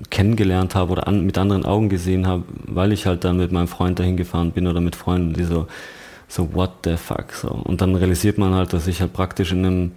kennengelernt 0.09 0.73
habe 0.73 0.93
oder 0.93 1.07
an, 1.07 1.25
mit 1.25 1.37
anderen 1.37 1.65
Augen 1.65 1.89
gesehen 1.89 2.25
habe, 2.25 2.43
weil 2.65 2.93
ich 2.93 3.05
halt 3.05 3.23
dann 3.23 3.37
mit 3.37 3.51
meinem 3.51 3.67
Freund 3.67 3.99
dahin 3.99 4.17
gefahren 4.17 4.51
bin 4.51 4.65
oder 4.65 4.81
mit 4.81 4.95
Freunden, 4.95 5.33
die 5.33 5.43
so, 5.43 5.67
so 6.29 6.53
what 6.53 6.71
the 6.85 6.95
fuck 6.95 7.33
so. 7.33 7.49
Und 7.49 7.81
dann 7.81 7.95
realisiert 7.95 8.37
man 8.37 8.53
halt, 8.53 8.71
dass 8.71 8.87
ich 8.87 9.01
halt 9.01 9.11
praktisch 9.11 9.51
in 9.51 9.65
einem 9.65 9.91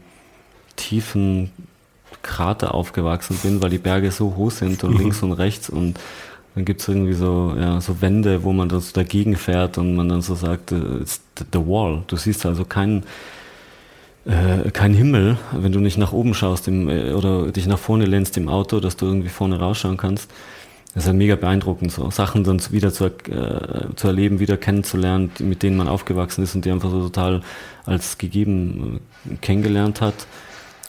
tiefen 0.75 1.53
Krater 2.23 2.75
aufgewachsen 2.75 3.37
bin, 3.43 3.63
weil 3.63 3.71
die 3.71 3.79
Berge 3.79 4.11
so 4.11 4.35
hoch 4.37 4.51
sind 4.51 4.83
und 4.83 4.95
mhm. 4.95 4.99
links 4.99 5.23
und 5.23 5.33
rechts 5.33 5.71
und 5.71 5.99
dann 6.55 6.65
gibt 6.65 6.83
es 6.83 6.89
irgendwie 6.89 7.15
so, 7.15 7.55
ja, 7.59 7.81
so 7.81 8.03
Wände, 8.03 8.43
wo 8.43 8.53
man 8.53 8.69
dann 8.69 8.81
so 8.81 8.93
dagegen 8.93 9.37
fährt 9.37 9.79
und 9.79 9.95
man 9.97 10.09
dann 10.09 10.21
so 10.21 10.35
sagt, 10.35 10.73
äh, 10.73 11.01
it's 11.01 11.23
the 11.53 11.59
wall. 11.59 12.03
Du 12.09 12.17
siehst 12.17 12.45
also 12.45 12.65
keinen 12.67 13.05
äh, 14.25 14.71
kein 14.71 14.95
Himmel, 14.95 15.39
wenn 15.53 15.73
du 15.73 15.81
nicht 15.81 15.99
nach 15.99 16.13
oben 16.13 16.35
schaust 16.35 16.69
im, 16.69 16.89
äh, 16.89 17.13
oder 17.13 17.51
dich 17.51 17.67
nach 17.67 17.79
vorne 17.79 18.05
lehnst 18.05 18.37
im 18.37 18.49
Auto, 18.49 18.81
dass 18.81 18.97
du 18.97 19.07
irgendwie 19.07 19.31
vorne 19.31 19.59
rausschauen 19.59 19.97
kannst. 19.97 20.31
Das 20.95 21.05
ist 21.05 21.09
halt 21.09 21.17
mega 21.17 21.37
beeindruckend, 21.37 21.91
so 21.91 22.11
Sachen 22.11 22.45
dann 22.45 22.61
wieder 22.71 22.93
zu, 22.93 23.07
äh, 23.07 23.95
zu 23.97 24.09
erleben, 24.09 24.41
wieder 24.41 24.59
kennenzulernen, 24.59 25.31
mit 25.39 25.63
denen 25.63 25.77
man 25.77 25.89
aufgewachsen 25.89 26.45
ist 26.45 26.55
und 26.55 26.67
die 26.67 26.71
einfach 26.71 26.91
so 26.91 27.01
total 27.01 27.41
als 27.87 28.19
gegeben 28.19 29.01
äh, 29.31 29.37
kennengelernt 29.37 30.03
hat. 30.03 30.27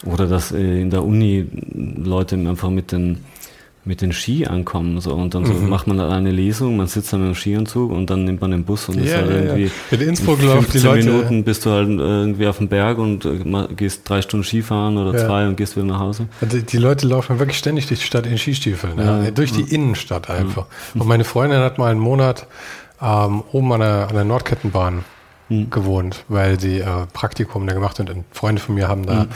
Oder 0.05 0.27
dass 0.27 0.51
äh, 0.51 0.81
in 0.81 0.89
der 0.89 1.05
Uni 1.05 1.47
Leute 1.73 2.35
einfach 2.35 2.69
mit 2.69 2.91
den 2.91 3.23
mit 3.85 4.01
den 4.01 4.13
Ski 4.13 4.45
ankommen. 4.45 4.99
So. 5.01 5.13
Und 5.13 5.33
dann 5.35 5.45
so 5.45 5.53
mhm. 5.53 5.69
macht 5.69 5.87
man 5.87 5.99
eine 5.99 6.31
Lesung, 6.31 6.77
man 6.77 6.87
sitzt 6.87 7.11
dann 7.11 7.21
mit 7.21 7.35
dem 7.35 7.35
Skianzug 7.35 7.91
und 7.91 8.09
dann 8.09 8.23
nimmt 8.23 8.41
man 8.41 8.51
den 8.51 8.63
Bus 8.63 8.87
und 8.87 8.97
ja, 8.97 9.03
ist 9.03 9.15
halt 9.15 9.29
ja, 9.29 9.35
irgendwie 9.35 9.63
ja. 9.63 9.97
in 9.97 10.01
Innsbruck 10.01 10.41
in 10.41 10.49
15 10.49 10.81
die 10.81 10.87
Leute, 10.87 11.09
Minuten 11.09 11.43
bist 11.43 11.65
du 11.65 11.69
halt 11.71 11.89
irgendwie 11.89 12.47
auf 12.47 12.57
dem 12.57 12.67
Berg 12.69 12.97
und 12.97 13.25
äh, 13.25 13.67
gehst 13.75 14.07
drei 14.07 14.21
Stunden 14.21 14.45
Skifahren 14.45 14.97
oder 14.97 15.17
ja. 15.17 15.25
zwei 15.25 15.47
und 15.47 15.57
gehst 15.57 15.75
wieder 15.75 15.85
nach 15.85 15.99
Hause. 15.99 16.27
Also 16.41 16.59
die 16.59 16.77
Leute 16.77 17.07
laufen 17.07 17.39
wirklich 17.39 17.57
ständig 17.57 17.87
durch 17.87 17.99
die 17.99 18.05
Stadt 18.05 18.25
in 18.25 18.37
Skistiefeln, 18.37 18.97
ja. 18.97 19.31
durch 19.31 19.51
die 19.51 19.73
Innenstadt 19.73 20.29
einfach. 20.29 20.65
Und 20.93 21.07
meine 21.07 21.23
Freundin 21.25 21.59
hat 21.59 21.77
mal 21.77 21.91
einen 21.91 21.99
Monat 21.99 22.47
ähm, 23.01 23.43
oben 23.51 23.73
an 23.73 23.79
der, 23.81 24.07
an 24.09 24.15
der 24.15 24.23
Nordkettenbahn 24.23 25.03
mhm. 25.49 25.69
gewohnt, 25.69 26.23
weil 26.27 26.59
sie 26.59 26.79
äh, 26.79 27.05
Praktikum 27.13 27.65
da 27.67 27.73
gemacht 27.73 27.99
hat 27.99 28.09
und 28.09 28.25
Freunde 28.31 28.61
von 28.61 28.75
mir 28.75 28.87
haben 28.87 29.05
da 29.05 29.23
mhm. 29.23 29.29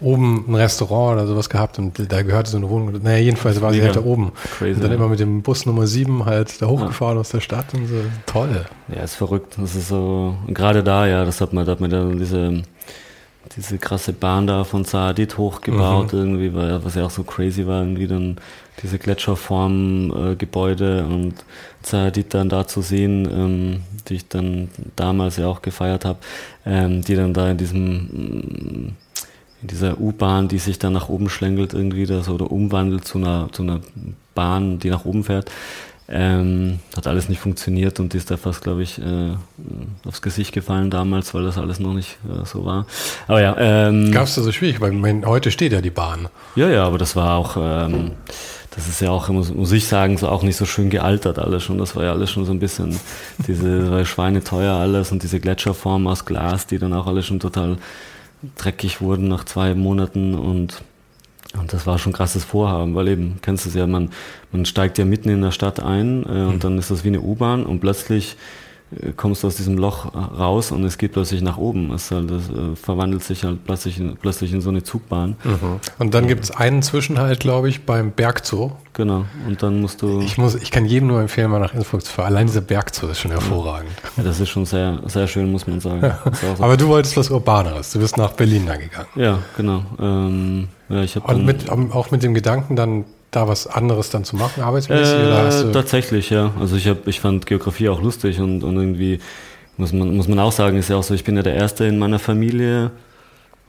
oben 0.00 0.44
ein 0.48 0.54
Restaurant 0.54 1.18
oder 1.18 1.26
sowas 1.26 1.48
gehabt 1.48 1.78
und 1.78 2.12
da 2.12 2.22
gehörte 2.22 2.50
so 2.50 2.56
eine 2.56 2.68
Wohnung. 2.68 2.92
Naja, 3.02 3.18
jedenfalls 3.18 3.60
war 3.60 3.72
sie 3.72 3.82
halt 3.82 3.96
da 3.96 4.04
oben. 4.04 4.32
Crazy, 4.58 4.74
und 4.74 4.84
dann 4.84 4.92
immer 4.92 5.08
mit 5.08 5.20
dem 5.20 5.42
Bus 5.42 5.66
Nummer 5.66 5.86
7 5.86 6.24
halt 6.24 6.60
da 6.60 6.66
hochgefahren 6.66 7.16
ja. 7.16 7.20
aus 7.20 7.30
der 7.30 7.40
Stadt 7.40 7.74
und 7.74 7.86
so. 7.86 7.96
Toll. 8.26 8.66
Ja, 8.94 9.02
ist 9.02 9.14
verrückt. 9.14 9.56
Das 9.58 9.74
ist 9.74 9.88
so, 9.88 10.36
gerade 10.48 10.82
da, 10.82 11.06
ja, 11.06 11.24
das 11.24 11.40
hat 11.40 11.52
man, 11.52 11.66
da 11.66 11.72
hat 11.72 11.80
man 11.80 11.90
dann 11.90 12.18
diese 12.18 12.62
diese 13.56 13.78
krasse 13.78 14.12
Bahn 14.12 14.46
da 14.46 14.64
von 14.64 14.84
Saadit 14.84 15.36
hochgebaut, 15.36 16.12
mhm. 16.12 16.18
irgendwie, 16.18 16.54
weil, 16.54 16.84
was 16.84 16.94
ja 16.94 17.04
auch 17.04 17.10
so 17.10 17.24
crazy 17.24 17.66
war, 17.66 17.82
irgendwie 17.82 18.06
dann 18.06 18.36
diese 18.82 18.98
Gletscherform-Gebäude 18.98 21.00
äh, 21.00 21.12
und 21.12 21.34
Saadit 21.82 22.34
dann 22.34 22.48
da 22.48 22.66
zu 22.66 22.82
sehen, 22.82 23.28
ähm, 23.30 23.82
die 24.08 24.14
ich 24.14 24.28
dann 24.28 24.70
damals 24.96 25.36
ja 25.36 25.48
auch 25.48 25.62
gefeiert 25.62 26.04
habe, 26.04 26.18
ähm, 26.64 27.02
die 27.02 27.14
dann 27.14 27.34
da 27.34 27.50
in 27.50 27.58
diesem 27.58 28.96
in 29.62 29.68
dieser 29.68 30.00
U-Bahn, 30.00 30.48
die 30.48 30.58
sich 30.58 30.78
dann 30.78 30.92
nach 30.92 31.08
oben 31.08 31.28
schlängelt 31.28 31.72
irgendwie 31.72 32.04
das 32.04 32.28
oder 32.28 32.50
umwandelt 32.50 33.04
zu 33.04 33.18
einer, 33.18 33.48
zu 33.52 33.62
einer 33.62 33.80
Bahn, 34.34 34.80
die 34.80 34.90
nach 34.90 35.04
oben 35.04 35.24
fährt. 35.24 35.50
Ähm, 36.08 36.80
hat 36.96 37.06
alles 37.06 37.28
nicht 37.28 37.40
funktioniert 37.40 38.00
und 38.00 38.12
die 38.12 38.18
ist 38.18 38.30
da 38.30 38.36
fast, 38.36 38.62
glaube 38.62 38.82
ich, 38.82 38.98
äh, 38.98 39.34
aufs 40.04 40.20
Gesicht 40.20 40.52
gefallen 40.52 40.90
damals, 40.90 41.32
weil 41.32 41.44
das 41.44 41.56
alles 41.56 41.78
noch 41.78 41.94
nicht 41.94 42.18
äh, 42.28 42.44
so 42.44 42.64
war. 42.64 42.86
Aber 43.28 43.40
ja. 43.40 43.56
Ähm, 43.56 44.10
Gab 44.10 44.24
es 44.24 44.34
da 44.34 44.42
so 44.42 44.52
schwierig, 44.52 44.80
weil 44.80 44.92
mein, 44.92 45.24
heute 45.24 45.52
steht 45.52 45.72
ja 45.72 45.80
die 45.80 45.90
Bahn. 45.90 46.28
Ja, 46.56 46.68
ja, 46.68 46.84
aber 46.84 46.98
das 46.98 47.14
war 47.14 47.38
auch, 47.38 47.56
ähm, 47.56 48.10
das 48.74 48.88
ist 48.88 49.00
ja 49.00 49.10
auch, 49.10 49.28
muss, 49.28 49.52
muss 49.52 49.72
ich 49.72 49.86
sagen, 49.86 50.16
so 50.16 50.28
auch 50.28 50.42
nicht 50.42 50.56
so 50.56 50.64
schön 50.64 50.88
gealtert 50.88 51.38
alles 51.38 51.62
schon. 51.62 51.78
Das 51.78 51.94
war 51.94 52.04
ja 52.04 52.12
alles 52.12 52.30
schon 52.30 52.44
so 52.44 52.52
ein 52.52 52.58
bisschen, 52.58 52.98
diese 53.46 53.90
war 53.90 54.04
schweineteuer 54.04 54.74
alles 54.74 55.12
und 55.12 55.22
diese 55.22 55.40
Gletscherform 55.40 56.06
aus 56.06 56.24
Glas, 56.24 56.66
die 56.66 56.78
dann 56.78 56.94
auch 56.94 57.06
alle 57.06 57.22
schon 57.22 57.38
total 57.38 57.76
dreckig 58.56 59.00
wurden 59.00 59.28
nach 59.28 59.44
zwei 59.44 59.74
Monaten 59.74 60.34
und 60.34 60.82
und 61.54 61.74
das 61.74 61.86
war 61.86 61.98
schon 61.98 62.14
krasses 62.14 62.44
Vorhaben, 62.44 62.94
weil 62.94 63.08
eben, 63.08 63.38
kennst 63.42 63.66
du 63.66 63.68
es 63.68 63.74
ja, 63.74 63.86
man, 63.86 64.10
man 64.52 64.64
steigt 64.64 64.96
ja 64.96 65.04
mitten 65.04 65.28
in 65.28 65.42
der 65.42 65.50
Stadt 65.50 65.80
ein 65.80 66.22
äh, 66.24 66.28
und 66.28 66.54
mhm. 66.54 66.60
dann 66.60 66.78
ist 66.78 66.90
das 66.90 67.04
wie 67.04 67.08
eine 67.08 67.20
U-Bahn 67.20 67.66
und 67.66 67.80
plötzlich 67.80 68.36
kommst 69.16 69.42
du 69.42 69.46
aus 69.46 69.56
diesem 69.56 69.78
Loch 69.78 70.14
raus 70.14 70.70
und 70.72 70.84
es 70.84 70.98
geht 70.98 71.12
plötzlich 71.12 71.42
nach 71.42 71.56
oben. 71.56 71.92
Es 71.92 72.10
halt, 72.10 72.30
das, 72.30 72.48
äh, 72.48 72.76
verwandelt 72.76 73.22
sich 73.22 73.44
halt 73.44 73.64
plötzlich 73.64 73.98
in, 73.98 74.16
plötzlich 74.16 74.52
in 74.52 74.60
so 74.60 74.70
eine 74.70 74.82
Zugbahn. 74.82 75.36
Mhm. 75.44 75.80
Und 75.98 76.14
dann 76.14 76.26
gibt 76.26 76.44
es 76.44 76.50
einen 76.50 76.82
Zwischenhalt, 76.82 77.40
glaube 77.40 77.68
ich, 77.68 77.84
beim 77.84 78.12
Bergzoo. 78.12 78.72
Genau. 78.92 79.24
Und 79.46 79.62
dann 79.62 79.80
musst 79.80 80.02
du. 80.02 80.20
Ich, 80.20 80.36
muss, 80.36 80.54
ich 80.54 80.70
kann 80.70 80.84
jedem 80.84 81.08
nur 81.08 81.20
empfehlen, 81.20 81.50
mal 81.50 81.58
nach 81.58 81.74
Innsbruck 81.74 82.04
zu 82.04 82.12
fahren. 82.12 82.26
Allein 82.26 82.46
dieser 82.46 82.60
Bergzoo 82.60 83.08
ist 83.08 83.20
schon 83.20 83.30
hervorragend. 83.30 83.90
Ja, 84.16 84.22
das 84.22 84.40
ist 84.40 84.50
schon 84.50 84.66
sehr, 84.66 85.00
sehr 85.06 85.26
schön, 85.26 85.50
muss 85.50 85.66
man 85.66 85.80
sagen. 85.80 86.02
Ja. 86.02 86.18
So 86.32 86.62
Aber 86.62 86.76
du 86.76 86.88
wolltest 86.88 87.16
was 87.16 87.30
Urbaneres. 87.30 87.92
Du 87.92 88.00
bist 88.00 88.16
nach 88.18 88.32
Berlin 88.32 88.66
dann 88.66 88.80
gegangen. 88.80 89.08
Ja, 89.14 89.38
genau. 89.56 89.84
Ähm, 89.98 90.68
ja, 90.88 91.02
ich 91.02 91.16
Und 91.16 91.46
mit, 91.46 91.70
auch 91.70 92.10
mit 92.10 92.22
dem 92.22 92.34
Gedanken 92.34 92.76
dann 92.76 93.04
da 93.32 93.48
was 93.48 93.66
anderes 93.66 94.10
dann 94.10 94.24
zu 94.24 94.36
machen, 94.36 94.62
arbeitsmäßig? 94.62 95.14
Äh, 95.14 95.72
tatsächlich, 95.72 96.30
ja. 96.30 96.52
Also 96.60 96.76
ich, 96.76 96.86
hab, 96.86 97.08
ich 97.08 97.18
fand 97.18 97.46
Geografie 97.46 97.88
auch 97.88 98.00
lustig 98.00 98.38
und, 98.38 98.62
und 98.62 98.76
irgendwie 98.76 99.18
muss 99.78 99.92
man, 99.92 100.14
muss 100.16 100.28
man 100.28 100.38
auch 100.38 100.52
sagen, 100.52 100.76
ist 100.76 100.90
ja 100.90 100.96
auch 100.96 101.02
so, 101.02 101.14
ich 101.14 101.24
bin 101.24 101.36
ja 101.36 101.42
der 101.42 101.54
Erste 101.54 101.84
in 101.86 101.98
meiner 101.98 102.18
Familie. 102.18 102.92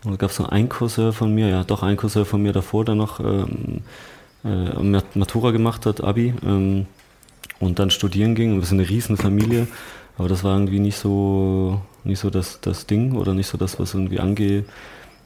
Oder 0.05 0.17
gab 0.17 0.31
es 0.31 0.39
noch 0.39 0.49
einen 0.49 0.67
Cousin 0.67 1.13
von 1.13 1.33
mir? 1.33 1.47
Ja, 1.47 1.63
doch 1.63 1.81
ein 1.81 1.95
Cousin 1.95 2.25
von 2.25 2.43
mir 2.43 2.51
davor, 2.51 2.83
der 2.83 2.95
noch 2.95 3.21
ähm, 3.21 3.81
äh, 4.43 5.01
Matura 5.15 5.51
gemacht 5.51 5.85
hat, 5.85 6.03
Abi, 6.03 6.33
ähm, 6.45 6.85
und 7.61 7.79
dann 7.79 7.89
studieren 7.89 8.35
ging. 8.35 8.53
Und 8.53 8.59
wir 8.59 8.65
sind 8.65 8.81
eine 8.81 8.89
riesen 8.89 9.15
Familie. 9.15 9.67
Aber 10.17 10.27
das 10.27 10.43
war 10.43 10.53
irgendwie 10.55 10.79
nicht 10.79 10.97
so, 10.97 11.81
nicht 12.03 12.19
so 12.19 12.29
das, 12.29 12.59
das 12.59 12.85
Ding 12.85 13.15
oder 13.15 13.33
nicht 13.33 13.47
so 13.47 13.57
das, 13.57 13.79
was 13.79 13.93
irgendwie 13.93 14.19
angeht 14.19 14.65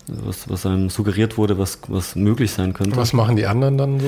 was, 0.07 0.49
was 0.49 0.65
einem 0.65 0.89
suggeriert 0.89 1.37
wurde, 1.37 1.57
was, 1.57 1.79
was 1.87 2.15
möglich 2.15 2.51
sein 2.51 2.73
könnte. 2.73 2.95
Was 2.95 3.13
machen 3.13 3.35
die 3.35 3.45
anderen 3.45 3.77
dann 3.77 3.99
so? 3.99 4.07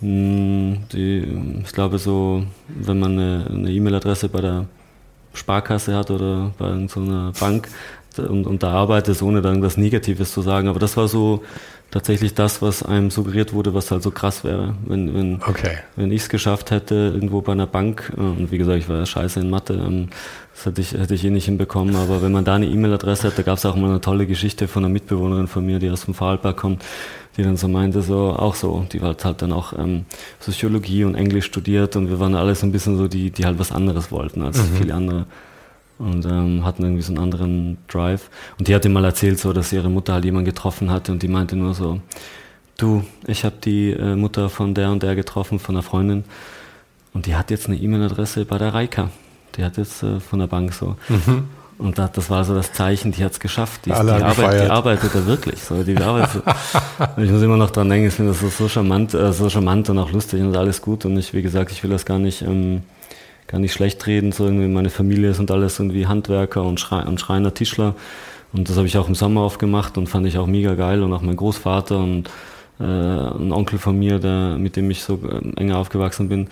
Hm, 0.00 0.78
die, 0.92 1.62
ich 1.64 1.72
glaube 1.72 1.98
so, 1.98 2.44
wenn 2.68 2.98
man 2.98 3.18
eine 3.18 3.70
E-Mail-Adresse 3.70 4.28
bei 4.28 4.40
der 4.40 4.66
Sparkasse 5.34 5.94
hat 5.94 6.10
oder 6.10 6.52
bei 6.58 6.86
so 6.88 7.00
einer 7.00 7.32
Bank 7.38 7.68
und, 8.16 8.46
und 8.46 8.62
da 8.62 8.72
arbeitet, 8.72 9.22
ohne 9.22 9.42
da 9.42 9.48
irgendwas 9.50 9.76
Negatives 9.76 10.32
zu 10.32 10.42
sagen. 10.42 10.68
Aber 10.68 10.80
das 10.80 10.96
war 10.96 11.08
so 11.08 11.42
tatsächlich 11.90 12.34
das, 12.34 12.60
was 12.60 12.82
einem 12.82 13.10
suggeriert 13.10 13.52
wurde, 13.52 13.72
was 13.72 13.90
halt 13.90 14.02
so 14.02 14.10
krass 14.10 14.44
wäre. 14.44 14.74
Wenn, 14.84 15.14
wenn, 15.14 15.42
okay. 15.46 15.78
wenn 15.96 16.12
ich 16.12 16.22
es 16.22 16.28
geschafft 16.28 16.70
hätte, 16.70 17.12
irgendwo 17.14 17.40
bei 17.40 17.52
einer 17.52 17.66
Bank, 17.66 18.12
äh, 18.16 18.20
und 18.20 18.50
wie 18.50 18.58
gesagt, 18.58 18.78
ich 18.78 18.88
war 18.88 18.98
ja 18.98 19.06
scheiße 19.06 19.40
in 19.40 19.48
Mathe, 19.48 19.74
ähm, 19.74 20.08
das 20.54 20.66
hätte 20.66 20.80
ich, 20.80 20.92
hätte 20.92 21.14
ich 21.14 21.24
eh 21.24 21.30
nicht 21.30 21.46
hinbekommen, 21.46 21.96
aber 21.96 22.20
wenn 22.20 22.32
man 22.32 22.44
da 22.44 22.56
eine 22.56 22.66
E-Mail-Adresse 22.66 23.28
hat, 23.28 23.38
da 23.38 23.42
gab 23.42 23.58
es 23.58 23.64
auch 23.64 23.76
mal 23.76 23.90
eine 23.90 24.00
tolle 24.00 24.26
Geschichte 24.26 24.68
von 24.68 24.84
einer 24.84 24.92
Mitbewohnerin 24.92 25.46
von 25.46 25.64
mir, 25.64 25.78
die 25.78 25.88
aus 25.88 26.04
dem 26.04 26.14
Vorarlberg 26.14 26.56
kommt, 26.56 26.84
die 27.36 27.42
dann 27.42 27.56
so 27.56 27.68
meinte, 27.68 28.02
so 28.02 28.30
auch 28.30 28.54
so, 28.54 28.84
die 28.92 29.00
hat 29.00 29.24
halt 29.24 29.40
dann 29.40 29.52
auch 29.52 29.72
ähm, 29.72 30.04
Soziologie 30.40 31.04
und 31.04 31.14
Englisch 31.14 31.46
studiert 31.46 31.96
und 31.96 32.10
wir 32.10 32.18
waren 32.20 32.34
alle 32.34 32.54
so 32.54 32.66
ein 32.66 32.72
bisschen 32.72 32.98
so 32.98 33.08
die, 33.08 33.30
die 33.30 33.46
halt 33.46 33.58
was 33.58 33.72
anderes 33.72 34.10
wollten 34.10 34.42
als 34.42 34.58
mhm. 34.58 34.76
viele 34.76 34.94
andere 34.94 35.26
und 35.98 36.24
ähm, 36.24 36.64
hatten 36.64 36.82
irgendwie 36.82 37.02
so 37.02 37.12
einen 37.12 37.22
anderen 37.22 37.78
Drive. 37.88 38.30
Und 38.58 38.68
die 38.68 38.74
hat 38.74 38.84
ihm 38.84 38.92
mal 38.92 39.04
erzählt, 39.04 39.38
so, 39.38 39.52
dass 39.52 39.72
ihre 39.72 39.90
Mutter 39.90 40.14
halt 40.14 40.24
jemanden 40.24 40.46
getroffen 40.46 40.90
hatte 40.90 41.12
und 41.12 41.22
die 41.22 41.28
meinte 41.28 41.56
nur 41.56 41.74
so, 41.74 42.00
du, 42.76 43.04
ich 43.26 43.44
habe 43.44 43.56
die 43.62 43.90
äh, 43.92 44.16
Mutter 44.16 44.48
von 44.48 44.74
der 44.74 44.90
und 44.90 45.02
der 45.02 45.14
getroffen, 45.14 45.58
von 45.58 45.74
einer 45.74 45.82
Freundin 45.82 46.24
und 47.12 47.26
die 47.26 47.34
hat 47.34 47.50
jetzt 47.50 47.66
eine 47.66 47.76
E-Mail-Adresse 47.76 48.44
bei 48.44 48.58
der 48.58 48.74
Reika. 48.74 49.10
Die 49.56 49.64
hat 49.64 49.76
jetzt 49.76 50.02
äh, 50.02 50.20
von 50.20 50.38
der 50.38 50.46
Bank 50.46 50.72
so. 50.72 50.96
Mhm. 51.08 51.48
Und 51.78 51.96
das, 51.96 52.12
das 52.12 52.28
war 52.28 52.44
so 52.44 52.54
das 52.54 52.72
Zeichen, 52.72 53.12
die 53.12 53.24
hat 53.24 53.32
es 53.32 53.40
geschafft. 53.40 53.86
Die, 53.86 53.90
die, 53.90 53.96
arbeit, 53.96 54.64
die, 54.64 54.70
arbeitet 54.70 55.14
da 55.14 55.26
wirklich. 55.26 55.62
So, 55.62 55.82
die 55.84 55.96
arbeitet, 55.96 56.42
ich 57.16 57.30
muss 57.30 57.40
immer 57.40 57.56
noch 57.56 57.70
dran 57.70 57.88
denken, 57.88 58.08
ich 58.08 58.14
finde 58.14 58.32
das 58.32 58.58
so 58.58 58.68
charmant, 58.68 59.14
äh, 59.14 59.32
so 59.32 59.48
charmant 59.48 59.88
und 59.88 59.98
auch 59.98 60.10
lustig 60.10 60.42
und 60.42 60.56
alles 60.56 60.82
gut. 60.82 61.04
Und 61.04 61.16
ich, 61.16 61.32
wie 61.34 61.42
gesagt, 61.42 61.70
ich 61.70 61.82
will 61.84 61.90
das 61.90 62.04
gar 62.04 62.18
nicht 62.18 62.42
ähm, 62.42 62.82
gar 63.48 63.58
nicht 63.58 63.72
schlecht 63.72 64.06
reden. 64.06 64.30
So 64.30 64.44
irgendwie 64.44 64.68
meine 64.68 64.90
Familie 64.90 65.34
sind 65.34 65.50
alles 65.50 65.80
irgendwie 65.80 66.06
Handwerker 66.06 66.62
und, 66.62 66.78
Schrei 66.78 67.02
und 67.02 67.18
Schreiner, 67.18 67.52
Tischler. 67.52 67.96
Und 68.52 68.68
das 68.68 68.76
habe 68.76 68.86
ich 68.86 68.96
auch 68.96 69.08
im 69.08 69.14
Sommer 69.14 69.40
aufgemacht 69.40 69.98
und 69.98 70.06
fand 70.06 70.26
ich 70.26 70.38
auch 70.38 70.46
mega 70.46 70.74
geil. 70.74 71.02
Und 71.02 71.12
auch 71.12 71.22
mein 71.22 71.36
Großvater 71.36 71.98
und 71.98 72.30
äh, 72.78 72.84
ein 72.84 73.52
Onkel 73.52 73.78
von 73.78 73.98
mir, 73.98 74.20
der, 74.20 74.56
mit 74.58 74.76
dem 74.76 74.90
ich 74.90 75.02
so 75.02 75.20
äh, 75.28 75.60
enger 75.60 75.78
aufgewachsen 75.78 76.28
bin, 76.28 76.48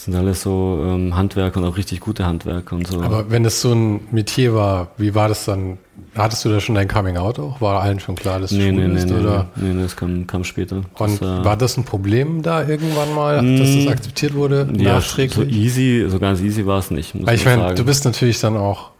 sind 0.00 0.14
alles 0.14 0.42
so 0.42 0.80
ähm, 0.84 1.16
Handwerker 1.16 1.60
und 1.60 1.66
auch 1.66 1.76
richtig 1.76 2.00
gute 2.00 2.24
Handwerker 2.24 2.76
und 2.76 2.86
so. 2.86 3.02
Aber 3.02 3.30
wenn 3.30 3.42
das 3.42 3.60
so 3.60 3.72
ein 3.72 4.00
Metier 4.10 4.54
war, 4.54 4.88
wie 4.96 5.14
war 5.14 5.28
das 5.28 5.44
dann? 5.44 5.78
Hattest 6.14 6.44
du 6.44 6.48
da 6.48 6.60
schon 6.60 6.74
dein 6.74 6.88
Coming 6.88 7.16
Out 7.16 7.38
auch? 7.38 7.60
War 7.60 7.82
allen 7.82 8.00
schon 8.00 8.14
klar, 8.14 8.40
dass 8.40 8.50
du 8.50 8.56
nee, 8.56 8.70
nee, 8.70 8.86
nee, 8.86 8.94
bist? 8.94 9.06
Nee, 9.08 9.14
oder? 9.14 9.48
nee, 9.56 9.72
nee, 9.72 9.82
das 9.82 9.96
kam, 9.96 10.26
kam 10.26 10.44
später. 10.44 10.76
Und 10.76 11.20
das, 11.20 11.20
war 11.20 11.56
das 11.56 11.76
ein 11.76 11.84
Problem 11.84 12.42
da 12.42 12.66
irgendwann 12.66 13.14
mal, 13.14 13.36
dass 13.36 13.68
das 13.74 13.84
mm, 13.84 13.88
akzeptiert 13.88 14.34
wurde? 14.34 14.68
Ja, 14.76 14.94
nachträglich? 14.94 15.34
so 15.34 15.42
easy, 15.42 16.06
so 16.08 16.18
ganz 16.18 16.40
easy 16.40 16.66
war 16.66 16.78
es 16.78 16.90
nicht. 16.90 17.14
Weil 17.26 17.34
ich 17.34 17.44
meine, 17.44 17.74
du 17.74 17.84
bist 17.84 18.04
natürlich 18.04 18.40
dann 18.40 18.56
auch 18.56 18.92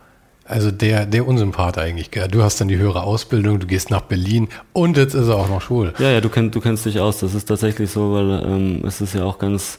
also 0.48 0.70
der, 0.70 1.04
der 1.04 1.28
Unsympath 1.28 1.76
eigentlich. 1.76 2.10
Gell? 2.10 2.26
Du 2.26 2.42
hast 2.42 2.60
dann 2.60 2.68
die 2.68 2.78
höhere 2.78 3.02
Ausbildung, 3.02 3.60
du 3.60 3.66
gehst 3.66 3.90
nach 3.90 4.00
Berlin 4.00 4.48
und 4.72 4.96
jetzt 4.96 5.14
ist 5.14 5.28
er 5.28 5.36
auch 5.36 5.48
noch 5.48 5.60
schwul. 5.60 5.92
Ja, 5.98 6.10
ja, 6.10 6.20
du, 6.22 6.30
kenn, 6.30 6.50
du 6.50 6.60
kennst 6.60 6.86
dich 6.86 7.00
aus. 7.00 7.18
Das 7.18 7.34
ist 7.34 7.44
tatsächlich 7.44 7.90
so, 7.90 8.14
weil 8.14 8.42
ähm, 8.44 8.82
es 8.86 9.02
ist 9.02 9.14
ja 9.14 9.24
auch 9.24 9.38
ganz 9.38 9.78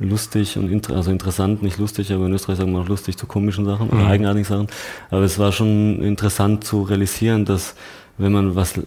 lustig 0.00 0.56
und 0.56 0.70
inter 0.70 0.96
also 0.96 1.10
interessant, 1.10 1.62
nicht 1.62 1.78
lustig, 1.78 2.12
aber 2.12 2.26
in 2.26 2.32
Österreich 2.32 2.58
sagen 2.58 2.72
wir 2.72 2.80
auch 2.80 2.88
lustig 2.88 3.16
zu 3.16 3.26
komischen 3.26 3.64
Sachen 3.64 3.88
mhm. 3.88 3.92
oder 3.92 4.06
eigenartigen 4.06 4.44
Sachen. 4.44 4.66
Aber 5.10 5.22
es 5.22 5.38
war 5.38 5.52
schon 5.52 6.02
interessant 6.02 6.64
zu 6.64 6.82
realisieren, 6.82 7.44
dass 7.44 7.74
wenn 8.20 8.32
man 8.32 8.54
was 8.54 8.76
äh, 8.76 8.82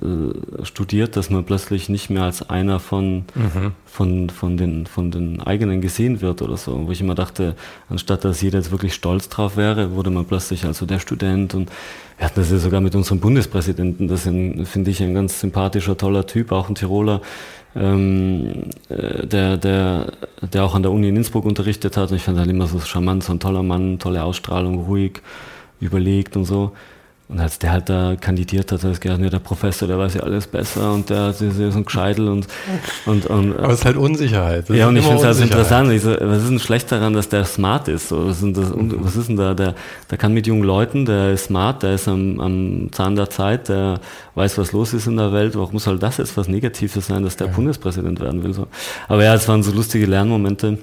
studiert, 0.64 1.16
dass 1.16 1.30
man 1.30 1.44
plötzlich 1.44 1.90
nicht 1.90 2.10
mehr 2.10 2.24
als 2.24 2.48
einer 2.50 2.80
von, 2.80 3.26
mhm. 3.34 3.72
von, 3.86 4.30
von, 4.30 4.58
den, 4.58 4.86
von 4.86 5.10
den 5.10 5.42
eigenen 5.42 5.82
gesehen 5.82 6.22
wird 6.22 6.42
oder 6.42 6.56
so. 6.56 6.86
Wo 6.86 6.92
ich 6.92 7.02
immer 7.02 7.16
dachte, 7.16 7.56
anstatt 7.90 8.24
dass 8.26 8.42
jeder 8.42 8.60
jetzt 8.60 8.72
wirklich 8.72 8.94
stolz 8.94 9.30
drauf 9.30 9.58
wäre, 9.58 9.96
wurde 9.96 10.12
man 10.12 10.26
plötzlich 10.26 10.66
also 10.66 10.86
der 10.86 11.00
Student 11.00 11.56
und 11.56 11.72
wir 12.18 12.28
hatten 12.28 12.40
das 12.40 12.52
ja 12.52 12.58
sogar 12.58 12.80
mit 12.80 12.94
unserem 12.96 13.20
Bundespräsidenten, 13.20 14.08
das 14.08 14.24
finde 14.24 14.92
ich 14.92 15.02
ein 15.02 15.16
ganz 15.16 15.40
sympathischer, 15.40 15.98
toller 15.98 16.28
Typ, 16.28 16.52
auch 16.52 16.70
ein 16.70 16.76
Tiroler, 16.76 17.22
ähm, 17.76 18.70
äh, 18.90 19.26
der, 19.26 19.58
der, 19.58 20.14
der 20.42 20.64
auch 20.64 20.76
an 20.76 20.84
der 20.84 20.92
Uni 20.92 21.10
in 21.10 21.16
Innsbruck 21.16 21.46
unterrichtet 21.46 21.98
hat. 21.98 22.12
Und 22.12 22.18
ich 22.18 22.24
fand 22.24 22.38
halt 22.38 22.50
immer 22.50 22.68
so 22.68 22.80
charmant, 22.80 23.24
so 23.24 23.34
ein 23.34 23.40
toller 23.40 23.64
Mann, 23.64 24.00
tolle 24.00 24.24
Ausstrahlung, 24.24 24.86
ruhig, 24.86 25.22
überlegt 25.80 26.36
und 26.36 26.46
so. 26.46 26.72
Und 27.30 27.40
als 27.40 27.58
der 27.58 27.72
halt 27.72 27.90
da 27.90 28.16
kandidiert 28.20 28.72
hat, 28.72 28.84
hat 28.84 28.84
er 28.84 29.00
gesagt, 29.00 29.22
ja, 29.22 29.30
der 29.30 29.40
Professor, 29.40 29.88
der 29.88 29.98
weiß 29.98 30.16
ja 30.16 30.22
alles 30.22 30.46
besser 30.46 30.94
und 30.94 31.10
der 31.10 31.30
ist 31.30 31.40
so 31.40 31.46
ein 31.46 31.86
Gescheitel 31.86 32.28
und, 32.28 32.48
und, 33.06 33.26
und 33.28 33.58
Aber 33.58 33.70
es 33.70 33.80
ist 33.80 33.86
halt 33.86 33.96
Unsicherheit. 33.96 34.70
Das 34.70 34.78
ja, 34.78 34.88
und 34.90 34.98
ich 34.98 35.04
finde 35.04 35.20
es 35.20 35.26
halt 35.26 35.40
interessant. 35.40 36.02
So, 36.02 36.12
was 36.20 36.44
ist 36.44 36.50
denn 36.50 36.60
schlecht 36.60 36.92
daran, 36.92 37.14
dass 37.14 37.30
der 37.30 37.46
smart 37.46 37.88
ist? 37.88 38.10
So, 38.10 38.28
was, 38.28 38.42
ist 38.42 38.58
das, 38.58 38.74
was 38.76 39.16
ist 39.16 39.30
denn 39.30 39.38
da? 39.38 39.54
Der, 39.54 39.74
der 40.12 40.18
kann 40.18 40.34
mit 40.34 40.48
jungen 40.48 40.64
Leuten, 40.64 41.06
der 41.06 41.32
ist 41.32 41.46
smart, 41.46 41.82
der 41.82 41.96
ist 41.96 42.10
am, 42.10 42.42
am 42.42 42.90
Zahn 42.92 43.16
der 43.16 43.30
Zeit, 43.30 43.70
der 43.70 44.02
weiß, 44.36 44.58
was 44.58 44.74
los 44.74 44.94
ist 44.94 45.08
in 45.08 45.16
der 45.16 45.32
Welt. 45.32 45.56
Warum 45.56 45.80
soll 45.80 45.98
das 45.98 46.18
jetzt 46.18 46.36
was 46.36 46.50
Negatives 46.50 47.08
sein, 47.08 47.24
dass 47.24 47.38
der 47.38 47.48
ja. 47.48 47.54
Bundespräsident 47.54 48.20
werden 48.20 48.44
will? 48.44 48.54
So. 48.54 48.68
Aber 49.08 49.24
ja, 49.24 49.34
es 49.34 49.48
waren 49.48 49.64
so 49.64 49.72
lustige 49.72 50.06
Lernmomente. 50.06 50.78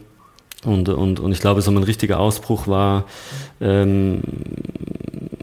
Und, 0.64 0.88
und, 0.88 1.20
und 1.20 1.32
ich 1.32 1.40
glaube, 1.40 1.62
so 1.62 1.70
ein 1.70 1.78
richtiger 1.78 2.18
Ausbruch 2.18 2.66
war, 2.66 3.04
ähm, 3.60 4.20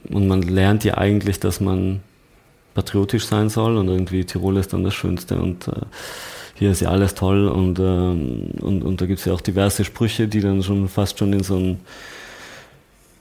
und 0.09 0.27
man 0.27 0.41
lernt 0.41 0.83
ja 0.83 0.97
eigentlich, 0.97 1.39
dass 1.39 1.59
man 1.59 2.01
patriotisch 2.73 3.25
sein 3.25 3.49
soll 3.49 3.77
und 3.77 3.87
irgendwie 3.87 4.23
Tirol 4.23 4.57
ist 4.57 4.73
dann 4.73 4.83
das 4.83 4.93
Schönste 4.93 5.39
und 5.41 5.67
äh, 5.67 5.71
hier 6.55 6.71
ist 6.71 6.81
ja 6.81 6.89
alles 6.89 7.15
toll 7.15 7.47
und, 7.47 7.79
ähm, 7.79 8.51
und, 8.61 8.83
und 8.83 9.01
da 9.01 9.05
gibt 9.05 9.19
es 9.19 9.25
ja 9.25 9.33
auch 9.33 9.41
diverse 9.41 9.83
Sprüche, 9.83 10.27
die 10.27 10.41
dann 10.41 10.63
schon 10.63 10.87
fast 10.87 11.19
schon 11.19 11.33
in 11.33 11.43
so 11.43 11.55
ein 11.55 11.79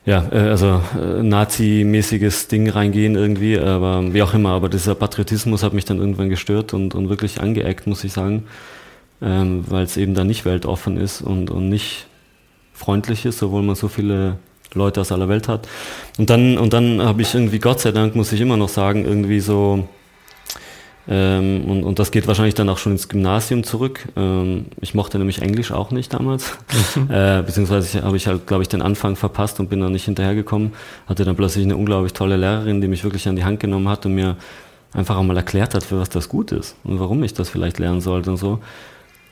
ja, 0.07 0.25
äh, 0.31 0.39
also 0.39 0.81
äh, 0.99 1.23
Nazi-mäßiges 1.23 2.49
Ding 2.49 2.71
reingehen 2.71 3.17
irgendwie, 3.17 3.59
aber 3.59 4.15
wie 4.15 4.23
auch 4.23 4.35
immer, 4.35 4.51
aber 4.51 4.69
dieser 4.69 4.95
Patriotismus 4.95 5.63
hat 5.63 5.75
mich 5.75 5.85
dann 5.85 5.99
irgendwann 5.99 6.31
gestört 6.31 6.73
und, 6.73 6.95
und 6.95 7.09
wirklich 7.09 7.41
angeeckt, 7.41 7.87
muss 7.87 8.05
ich 8.05 8.13
sagen, 8.13 8.45
ähm, 9.21 9.65
weil 9.69 9.85
es 9.85 9.97
eben 9.97 10.15
da 10.15 10.25
nicht 10.25 10.45
weltoffen 10.45 10.97
ist 10.97 11.23
und, 11.23 11.51
und 11.51 11.69
nicht 11.69 12.07
freundlich 12.73 13.27
ist, 13.27 13.43
obwohl 13.43 13.63
man 13.63 13.75
so 13.75 13.89
viele 13.89 14.39
Leute 14.75 15.01
aus 15.01 15.13
aller 15.13 15.29
Welt 15.29 15.49
hat. 15.49 15.69
Und 16.19 16.31
dann, 16.31 16.59
und 16.59 16.73
dann 16.73 17.03
habe 17.03 17.23
ich 17.23 17.35
irgendwie, 17.35 17.59
Gott 17.59 17.81
sei 17.81 17.93
Dank, 17.93 18.15
muss 18.15 18.33
ich 18.33 18.41
immer 18.41 18.57
noch 18.57 18.69
sagen, 18.69 19.05
irgendwie 19.05 19.41
so, 19.41 19.89
ähm, 21.09 21.65
und, 21.67 21.85
und 21.85 21.99
das 21.99 22.11
geht 22.11 22.27
wahrscheinlich 22.27 22.55
dann 22.55 22.69
auch 22.69 22.79
schon 22.79 22.93
ins 22.93 23.09
Gymnasium 23.09 23.63
zurück. 23.63 24.07
Ähm, 24.17 24.67
ich 24.81 24.95
mochte 24.95 25.19
nämlich 25.19 25.41
Englisch 25.41 25.71
auch 25.71 25.91
nicht 25.91 26.13
damals. 26.13 26.59
Mhm. 26.97 27.11
äh, 27.11 27.43
beziehungsweise 27.43 28.03
habe 28.03 28.17
ich 28.17 28.27
halt, 28.27 28.47
glaube 28.47 28.63
ich, 28.63 28.69
den 28.69 28.83
Anfang 28.83 29.15
verpasst 29.15 29.61
und 29.61 29.71
bin 29.71 29.81
dann 29.81 29.93
nicht 29.93 30.05
hinterhergekommen. 30.05 30.73
Hatte 31.07 31.25
dann 31.25 31.37
plötzlich 31.37 31.65
eine 31.65 31.77
unglaublich 31.77 32.13
tolle 32.13 32.37
Lehrerin, 32.37 32.81
die 32.81 32.89
mich 32.89 33.05
wirklich 33.05 33.29
an 33.29 33.37
die 33.37 33.45
Hand 33.45 33.61
genommen 33.61 33.89
hat 33.89 34.05
und 34.05 34.15
mir 34.15 34.37
einfach 34.93 35.17
einmal 35.17 35.37
erklärt 35.37 35.75
hat, 35.75 35.85
für 35.85 36.01
was 36.01 36.09
das 36.09 36.29
gut 36.29 36.53
ist 36.53 36.75
und 36.83 36.99
warum 36.99 37.23
ich 37.23 37.35
das 37.35 37.51
vielleicht 37.51 37.79
lernen 37.79 38.01
sollte 38.01 38.31
und 38.31 38.37
so. 38.39 38.61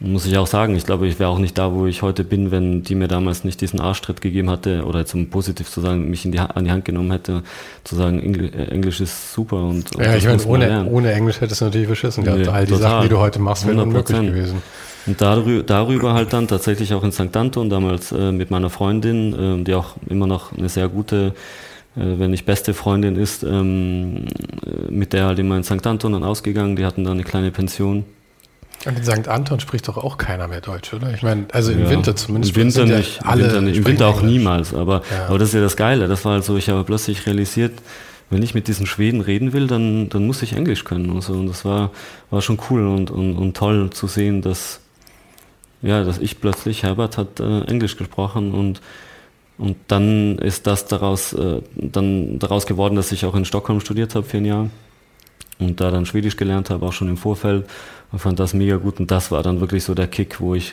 Muss 0.01 0.27
ich 0.27 0.37
auch 0.37 0.47
sagen, 0.47 0.75
ich 0.75 0.85
glaube, 0.85 1.07
ich 1.07 1.19
wäre 1.19 1.31
auch 1.31 1.39
nicht 1.39 1.57
da, 1.57 1.73
wo 1.73 1.87
ich 1.87 2.03
heute 2.03 2.25
bin, 2.25 2.51
wenn 2.51 2.83
die 2.83 2.95
mir 2.95 3.07
damals 3.07 3.45
nicht 3.45 3.61
diesen 3.61 3.81
Arschtritt 3.81 4.21
gegeben 4.21 4.51
hatte 4.51 4.85
oder 4.85 4.99
jetzt 5.01 5.15
um 5.15 5.31
positiv 5.31 5.71
zu 5.71 5.81
sagen, 5.81 6.11
mich 6.11 6.25
in 6.25 6.33
die, 6.33 6.41
an 6.41 6.65
die 6.65 6.71
Hand 6.71 6.85
genommen 6.85 7.13
hätte, 7.13 7.43
zu 7.85 7.95
sagen, 7.95 8.21
Engl 8.21 8.47
äh, 8.47 8.71
Englisch 8.73 9.01
ist 9.01 9.33
super 9.33 9.63
und, 9.63 9.95
und 9.95 10.05
Ja, 10.05 10.17
ich 10.17 10.25
meine, 10.25 10.45
ohne, 10.45 10.87
ohne 10.87 11.13
Englisch 11.13 11.41
hättest 11.41 11.61
du 11.61 11.67
natürlich 11.67 11.89
beschissen 11.89 12.25
gehabt. 12.25 12.43
Nee, 12.43 12.49
All 12.49 12.67
die 12.67 12.73
total, 12.73 12.91
Sachen, 12.91 13.03
die 13.05 13.09
du 13.09 13.19
heute 13.19 13.39
machst, 13.39 13.67
wären 13.67 13.79
unmöglich 13.79 14.21
gewesen. 14.21 14.63
Und 15.07 15.21
darüber, 15.21 15.63
darüber 15.63 16.15
halt 16.15 16.33
dann 16.33 16.49
tatsächlich 16.49 16.93
auch 16.93 17.05
in 17.05 17.13
St. 17.13 17.37
Anton, 17.37 17.71
damals 17.71 18.11
äh, 18.11 18.33
mit 18.33 18.51
meiner 18.51 18.71
Freundin, 18.71 19.61
äh, 19.61 19.65
die 19.65 19.75
auch 19.75 19.95
immer 20.09 20.27
noch 20.27 20.53
eine 20.57 20.69
sehr 20.69 20.89
gute, 20.89 21.35
äh, 21.97 22.19
wenn 22.19 22.33
nicht 22.33 22.47
beste 22.47 22.75
Freundin 22.75 23.17
ist, 23.17 23.45
ähm, 23.45 24.27
äh, 24.67 24.91
mit 24.91 25.13
der 25.13 25.27
halt 25.27 25.39
immer 25.39 25.57
in 25.57 25.63
St. 25.63 25.87
Anton 25.87 26.13
dann 26.13 26.25
ausgegangen, 26.25 26.75
die 26.75 26.85
hatten 26.85 27.05
da 27.05 27.13
eine 27.13 27.23
kleine 27.23 27.53
Pension 27.53 28.05
und 28.87 28.99
in 28.99 29.05
St. 29.05 29.29
Anton 29.29 29.61
spricht 29.61 29.89
doch 29.89 29.97
auch 29.97 30.19
keiner 30.19 30.47
mehr 30.47 30.61
Deutsch, 30.61 30.93
oder? 30.93 31.13
Ich 31.15 31.23
meine, 31.23 31.47
also 31.53 31.73
im 31.73 31.85
ja, 31.85 31.91
Winter 31.91 32.15
zumindest. 32.17 32.55
Im 32.55 32.63
Winter 32.63 32.85
nicht, 32.85 33.23
ja 33.23 33.33
im 33.33 33.41
Winter, 33.41 33.61
nicht. 33.63 33.77
Im 33.79 33.87
Winter 33.87 34.09
auch 34.09 34.21
Englisch. 34.21 34.33
niemals. 34.33 34.75
Aber, 34.75 35.03
ja. 35.11 35.27
aber 35.29 35.39
das 35.39 35.49
ist 35.49 35.55
ja 35.55 35.61
das 35.63 35.77
Geile. 35.77 36.07
Das 36.07 36.25
war 36.25 36.33
halt 36.33 36.45
so, 36.45 36.57
ich 36.57 36.69
habe 36.69 36.85
plötzlich 36.85 37.27
realisiert, 37.27 37.73
wenn 38.31 38.43
ich 38.43 38.55
mit 38.55 38.69
diesen 38.69 38.87
Schweden 38.87 39.21
reden 39.21 39.53
will, 39.53 39.67
dann, 39.67 40.09
dann 40.09 40.27
muss 40.27 40.43
ich 40.43 40.55
Englisch 40.55 40.85
können 40.85 41.11
und 41.11 41.23
so. 41.23 41.33
Und 41.33 41.47
das 41.47 41.65
war, 41.65 41.93
war 42.31 42.43
schon 42.43 42.59
cool 42.69 42.87
und, 42.87 43.11
und, 43.11 43.37
und 43.37 43.57
toll 43.57 43.91
zu 43.91 44.07
sehen, 44.07 44.43
dass, 44.43 44.81
ja, 45.83 46.05
dass 46.05 46.19
ich 46.19 46.41
plötzlich, 46.41 46.83
Herbert 46.83 47.17
hat 47.17 47.41
äh, 47.41 47.63
Englisch 47.63 47.97
gesprochen 47.97 48.53
und, 48.53 48.81
und 49.57 49.77
dann 49.89 50.39
ist 50.39 50.67
das 50.67 50.87
daraus, 50.87 51.33
äh, 51.33 51.63
dann 51.77 52.39
daraus 52.39 52.67
geworden, 52.67 52.97
dass 52.97 53.13
ich 53.13 53.25
auch 53.25 53.35
in 53.35 53.45
Stockholm 53.45 53.81
studiert 53.81 54.15
habe 54.15 54.27
für 54.27 54.39
ein 54.39 54.45
Jahr 54.45 54.69
und 55.59 55.81
da 55.81 55.91
dann 55.91 56.07
Schwedisch 56.07 56.37
gelernt 56.37 56.71
habe, 56.71 56.85
auch 56.87 56.93
schon 56.93 57.09
im 57.09 57.17
Vorfeld 57.17 57.67
und 58.15 58.21
fand 58.21 58.39
das 58.39 58.55
mega 58.55 58.77
gut 58.77 59.01
und 59.01 59.11
das 59.11 59.33
war 59.33 59.43
dann 59.43 59.59
wirklich 59.59 59.83
so 59.83 59.93
der 59.93 60.07
Kick, 60.07 60.41
wo 60.41 60.55
ich 60.55 60.73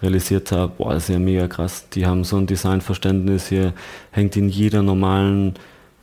realisiert 0.00 0.52
habe, 0.52 0.74
boah, 0.78 0.94
das 0.94 1.08
ist 1.08 1.08
ja 1.08 1.18
mega 1.18 1.48
krass. 1.48 1.88
Die 1.88 2.06
haben 2.06 2.22
so 2.22 2.36
ein 2.36 2.46
Designverständnis, 2.46 3.48
hier 3.48 3.72
hängt 4.12 4.36
in 4.36 4.48
jeder 4.48 4.84
normalen 4.84 5.54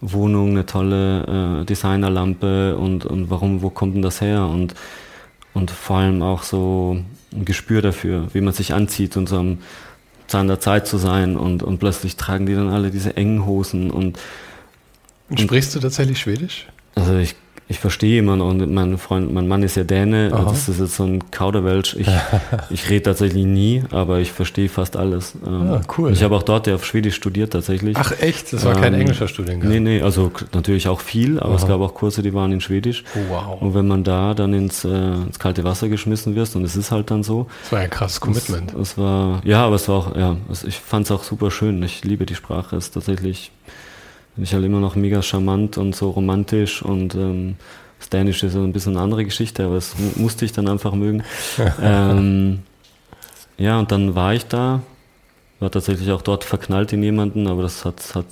Wohnung 0.02 0.50
eine 0.50 0.66
tolle 0.66 1.62
äh, 1.62 1.66
Designerlampe 1.66 2.76
und, 2.76 3.06
und 3.06 3.30
warum, 3.30 3.62
wo 3.62 3.70
kommt 3.70 3.96
denn 3.96 4.02
das 4.02 4.20
her? 4.20 4.48
Und, 4.48 4.76
und 5.54 5.72
vor 5.72 6.00
allem 6.00 6.22
auch 6.22 6.44
so 6.44 7.02
ein 7.32 7.46
Gespür 7.46 7.82
dafür, 7.82 8.28
wie 8.34 8.42
man 8.42 8.54
sich 8.54 8.74
anzieht 8.74 9.16
und 9.16 9.30
so 9.30 9.38
am 9.38 9.60
Zahn 10.28 10.50
der 10.50 10.60
Zeit 10.60 10.88
zu 10.88 10.98
sein 10.98 11.38
und, 11.38 11.64
und 11.64 11.78
plötzlich 11.78 12.18
tragen 12.18 12.48
die 12.48 12.56
dann 12.56 12.68
alle 12.68 12.92
diese 12.92 13.16
engen 13.16 13.46
Hosen 13.46 13.92
und, 13.92 14.20
und 15.30 15.40
Sprichst 15.40 15.74
du 15.74 15.80
tatsächlich 15.80 16.20
Schwedisch? 16.20 16.68
Also 16.96 17.16
ich 17.16 17.38
ich 17.67 17.80
verstehe 17.80 18.19
immer 18.19 18.36
noch, 18.36 18.49
und 18.49 18.71
mein 18.71 18.97
Freund, 18.99 19.34
mein 19.34 19.47
Mann 19.47 19.63
ist 19.63 19.75
ja 19.75 19.84
Däne, 19.84 20.30
Aha. 20.32 20.43
das 20.43 20.69
ist 20.69 20.80
jetzt 20.80 20.97
so 20.97 21.04
ein 21.04 21.32
Kauderwelsch. 21.32 21.95
Ich, 21.95 22.08
ich 22.69 22.89
rede 22.91 23.04
tatsächlich 23.04 23.45
nie, 23.45 23.84
aber 23.89 24.19
ich 24.19 24.32
verstehe 24.32 24.69
fast 24.69 24.95
alles. 24.95 25.34
Ähm, 25.45 25.71
ah, 25.71 25.82
cool. 25.97 26.12
Ich 26.12 26.21
habe 26.21 26.36
auch 26.36 26.43
dort 26.43 26.67
ja 26.67 26.75
auf 26.75 26.86
Schwedisch 26.86 27.15
studiert 27.15 27.54
tatsächlich. 27.54 27.97
Ach 27.97 28.12
echt? 28.19 28.54
Das 28.54 28.65
war 28.65 28.75
kein 28.75 28.93
ähm, 28.93 29.01
englischer 29.01 29.28
Studiengang? 29.28 29.69
Nee, 29.69 29.80
nee, 29.80 30.01
also 30.01 30.32
natürlich 30.54 30.88
auch 30.88 31.01
viel, 31.01 31.39
aber 31.39 31.49
Aha. 31.49 31.56
es 31.56 31.67
gab 31.67 31.82
auch 31.82 31.95
Kurse, 31.95 32.21
die 32.21 32.36
waren 32.36 32.51
in 32.51 32.62
Schwedisch. 32.62 33.04
Oh, 33.15 33.19
wow. 33.30 33.62
Und 33.62 33.73
wenn 33.73 33.88
man 33.88 34.04
da 34.04 34.36
dann 34.36 34.54
ins, 34.54 34.86
äh, 34.86 34.89
ins 34.89 35.39
kalte 35.39 35.63
Wasser 35.63 35.89
geschmissen 35.89 36.36
wird, 36.36 36.56
und 36.56 36.63
es 36.63 36.75
ist 36.75 36.91
halt 36.91 37.10
dann 37.10 37.23
so. 37.23 37.47
Das 37.63 37.71
war 37.71 37.80
ein 37.80 37.89
krasses 37.89 38.21
Commitment. 38.21 38.73
Es, 38.73 38.91
es 38.91 38.97
war, 38.99 39.41
ja, 39.43 39.65
aber 39.65 39.78
es 39.78 39.89
war 39.89 39.95
auch, 39.95 40.15
ja, 40.15 40.38
es, 40.51 40.63
ich 40.63 40.78
fand 40.78 41.08
es 41.08 41.12
auch 41.12 41.23
super 41.23 41.49
schön. 41.49 41.82
Ich 41.82 42.04
liebe 42.04 42.28
die 42.28 42.36
Sprache, 42.36 42.75
es 42.75 42.86
ist 42.86 42.93
tatsächlich 42.93 43.51
Finde 44.36 44.48
ich 44.48 44.54
halt 44.54 44.65
immer 44.65 44.82
noch 44.82 44.95
mega 44.95 45.21
charmant 45.21 45.78
und 45.78 45.95
so 45.95 46.10
romantisch 46.10 46.82
und 46.82 47.15
ähm, 47.15 47.56
das 48.00 48.10
Dänische 48.10 48.48
ist 48.48 48.54
so 48.54 48.63
ein 48.63 48.74
bisschen 48.74 48.93
eine 48.93 49.04
andere 49.04 49.24
Geschichte, 49.24 49.65
aber 49.65 49.76
das 49.76 49.95
musste 50.17 50.43
ich 50.43 50.52
dann 50.52 50.67
einfach 50.67 50.93
mögen. 50.93 51.24
ähm, 51.82 52.60
ja, 53.58 53.80
und 53.80 53.93
dann 53.93 54.13
war 54.13 54.34
ich 54.34 54.45
da, 54.45 54.82
war 55.62 55.71
tatsächlich 55.71 56.12
auch 56.12 56.21
dort 56.21 56.43
verknallt 56.43 56.91
in 56.91 57.02
jemanden, 57.02 57.48
aber 57.48 57.62
das 57.62 57.86
hat, 57.86 58.13
hat, 58.13 58.26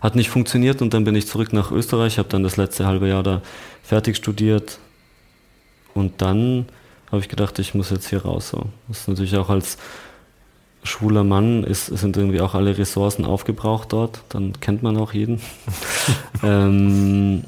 hat 0.00 0.16
nicht 0.16 0.28
funktioniert 0.28 0.82
und 0.82 0.92
dann 0.92 1.04
bin 1.04 1.14
ich 1.14 1.28
zurück 1.28 1.52
nach 1.52 1.70
Österreich, 1.70 2.18
habe 2.18 2.28
dann 2.28 2.42
das 2.42 2.56
letzte 2.56 2.86
halbe 2.86 3.08
Jahr 3.08 3.22
da 3.22 3.40
fertig 3.84 4.16
studiert 4.16 4.80
und 5.94 6.20
dann 6.20 6.66
habe 7.12 7.22
ich 7.22 7.28
gedacht, 7.28 7.58
ich 7.60 7.74
muss 7.74 7.90
jetzt 7.90 8.08
hier 8.08 8.22
raus. 8.22 8.50
So. 8.50 8.66
Das 8.88 9.00
ist 9.00 9.08
natürlich 9.08 9.36
auch 9.36 9.50
als 9.50 9.78
schwuler 10.88 11.24
Mann 11.24 11.62
ist, 11.64 11.86
sind 11.86 12.16
irgendwie 12.16 12.40
auch 12.40 12.54
alle 12.54 12.76
Ressourcen 12.76 13.24
aufgebraucht 13.24 13.92
dort, 13.92 14.22
dann 14.30 14.58
kennt 14.60 14.82
man 14.82 14.96
auch 14.96 15.12
jeden. 15.12 15.40
ähm, 16.42 17.44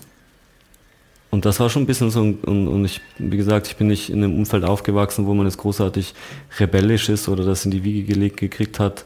und 1.31 1.44
das 1.44 1.61
war 1.61 1.70
schon 1.70 1.83
ein 1.83 1.87
bisschen 1.87 2.11
so, 2.11 2.20
und, 2.20 2.44
und, 2.44 2.85
ich, 2.85 3.00
wie 3.18 3.37
gesagt, 3.37 3.68
ich 3.68 3.76
bin 3.76 3.87
nicht 3.87 4.11
in 4.11 4.22
einem 4.22 4.37
Umfeld 4.37 4.64
aufgewachsen, 4.64 5.26
wo 5.26 5.35
man 5.35 5.46
jetzt 5.46 5.59
großartig 5.59 6.14
rebellisch 6.59 7.09
ist 7.09 7.29
oder 7.29 7.44
das 7.44 7.64
in 7.64 7.70
die 7.70 7.85
Wiege 7.85 8.12
gelegt 8.12 8.37
gekriegt 8.37 8.81
hat, 8.81 9.05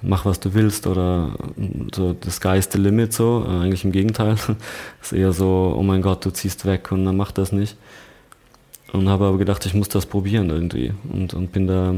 mach 0.00 0.24
was 0.24 0.38
du 0.38 0.54
willst 0.54 0.86
oder 0.86 1.32
so, 1.94 2.16
the 2.22 2.30
sky's 2.30 2.68
the 2.70 2.78
limit 2.78 3.12
so, 3.12 3.44
äh, 3.46 3.64
eigentlich 3.64 3.84
im 3.84 3.92
Gegenteil. 3.92 4.36
ist 5.02 5.12
eher 5.12 5.32
so, 5.32 5.74
oh 5.76 5.82
mein 5.82 6.02
Gott, 6.02 6.24
du 6.24 6.30
ziehst 6.30 6.64
weg 6.66 6.92
und 6.92 7.04
dann 7.04 7.16
mach 7.16 7.32
das 7.32 7.52
nicht. 7.52 7.76
Und 8.92 9.08
habe 9.08 9.26
aber 9.26 9.38
gedacht, 9.38 9.66
ich 9.66 9.74
muss 9.74 9.88
das 9.88 10.06
probieren 10.06 10.48
irgendwie 10.50 10.92
und, 11.12 11.34
und 11.34 11.50
bin 11.50 11.66
da 11.66 11.96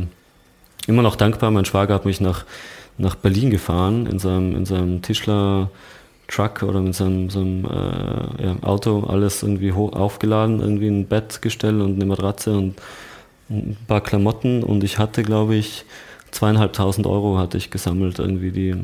immer 0.88 1.02
noch 1.02 1.16
dankbar. 1.16 1.50
Mein 1.50 1.64
Schwager 1.64 1.94
hat 1.94 2.04
mich 2.04 2.20
nach, 2.20 2.44
nach 2.96 3.14
Berlin 3.14 3.50
gefahren 3.50 4.06
in 4.06 4.18
seinem, 4.18 4.56
in 4.56 4.64
seinem 4.64 5.02
Tischler 5.02 5.70
Truck 6.28 6.62
oder 6.62 6.80
mit 6.80 6.94
seinem, 6.94 7.30
seinem 7.30 7.64
äh, 7.64 8.44
ja, 8.44 8.56
Auto 8.62 9.04
alles 9.08 9.42
irgendwie 9.42 9.72
hoch 9.72 9.94
aufgeladen, 9.94 10.60
irgendwie 10.60 10.88
ein 10.88 11.06
Bettgestell 11.06 11.80
und 11.80 11.94
eine 11.94 12.04
Matratze 12.04 12.56
und 12.56 12.74
ein 13.50 13.76
paar 13.86 14.02
Klamotten 14.02 14.62
und 14.62 14.84
ich 14.84 14.98
hatte, 14.98 15.22
glaube 15.22 15.54
ich, 15.54 15.86
zweieinhalbtausend 16.30 17.06
Euro 17.06 17.38
hatte 17.38 17.56
ich 17.56 17.70
gesammelt, 17.70 18.18
irgendwie 18.18 18.50
die. 18.50 18.76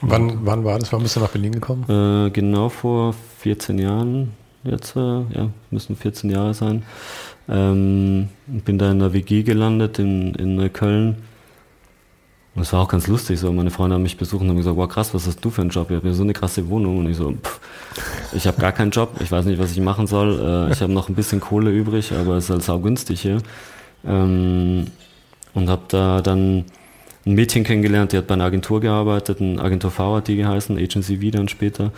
Wann, 0.00 0.46
wann 0.46 0.64
war 0.64 0.78
das? 0.78 0.92
Wann 0.92 1.02
bist 1.02 1.16
du 1.16 1.20
nach 1.20 1.30
Berlin 1.30 1.52
gekommen? 1.52 1.84
Äh, 1.88 2.30
genau 2.30 2.68
vor 2.68 3.14
14 3.40 3.78
Jahren, 3.78 4.32
jetzt, 4.62 4.94
äh, 4.94 5.00
ja, 5.00 5.50
müssen 5.70 5.96
14 5.96 6.30
Jahre 6.30 6.54
sein. 6.54 6.84
Ähm, 7.48 8.28
bin 8.46 8.78
da 8.78 8.90
in 8.90 8.98
der 8.98 9.12
WG 9.12 9.42
gelandet 9.42 9.98
in, 9.98 10.34
in 10.34 10.72
Köln. 10.72 11.16
Und 12.54 12.62
es 12.62 12.72
war 12.72 12.80
auch 12.82 12.88
ganz 12.88 13.08
lustig, 13.08 13.40
so 13.40 13.52
meine 13.52 13.70
Freunde 13.70 13.94
haben 13.94 14.02
mich 14.02 14.16
besucht 14.16 14.42
und 14.42 14.48
haben 14.48 14.56
gesagt, 14.56 14.76
wow 14.76 14.88
krass, 14.88 15.12
was 15.12 15.26
hast 15.26 15.44
du 15.44 15.50
für 15.50 15.62
einen 15.62 15.70
Job? 15.70 15.90
Ich 15.90 15.96
habe 15.96 16.14
so 16.14 16.22
eine 16.22 16.32
krasse 16.32 16.68
Wohnung 16.68 16.98
und 16.98 17.10
ich 17.10 17.16
so, 17.16 17.32
pff, 17.32 17.60
ich 18.32 18.46
habe 18.46 18.60
gar 18.60 18.70
keinen 18.70 18.92
Job, 18.92 19.10
ich 19.20 19.32
weiß 19.32 19.44
nicht, 19.46 19.58
was 19.58 19.72
ich 19.72 19.80
machen 19.80 20.06
soll. 20.06 20.68
Äh, 20.68 20.72
ich 20.72 20.80
habe 20.80 20.92
noch 20.92 21.08
ein 21.08 21.16
bisschen 21.16 21.40
Kohle 21.40 21.70
übrig, 21.70 22.12
aber 22.12 22.36
es 22.36 22.44
ist 22.44 22.50
halt 22.50 22.62
saugünstig 22.62 23.20
hier. 23.20 23.38
Ähm, 24.06 24.86
und 25.54 25.68
habe 25.68 25.82
da 25.88 26.20
dann 26.20 26.64
ein 27.26 27.34
Mädchen 27.34 27.64
kennengelernt, 27.64 28.12
die 28.12 28.18
hat 28.18 28.26
bei 28.26 28.34
einer 28.34 28.44
Agentur 28.44 28.80
gearbeitet, 28.80 29.40
eine 29.40 29.60
Agentur 29.60 29.90
V 29.90 30.16
hat 30.16 30.28
die 30.28 30.36
geheißen, 30.36 30.76
Agency 30.76 31.18
V 31.18 31.36
dann 31.36 31.48
später. 31.48 31.90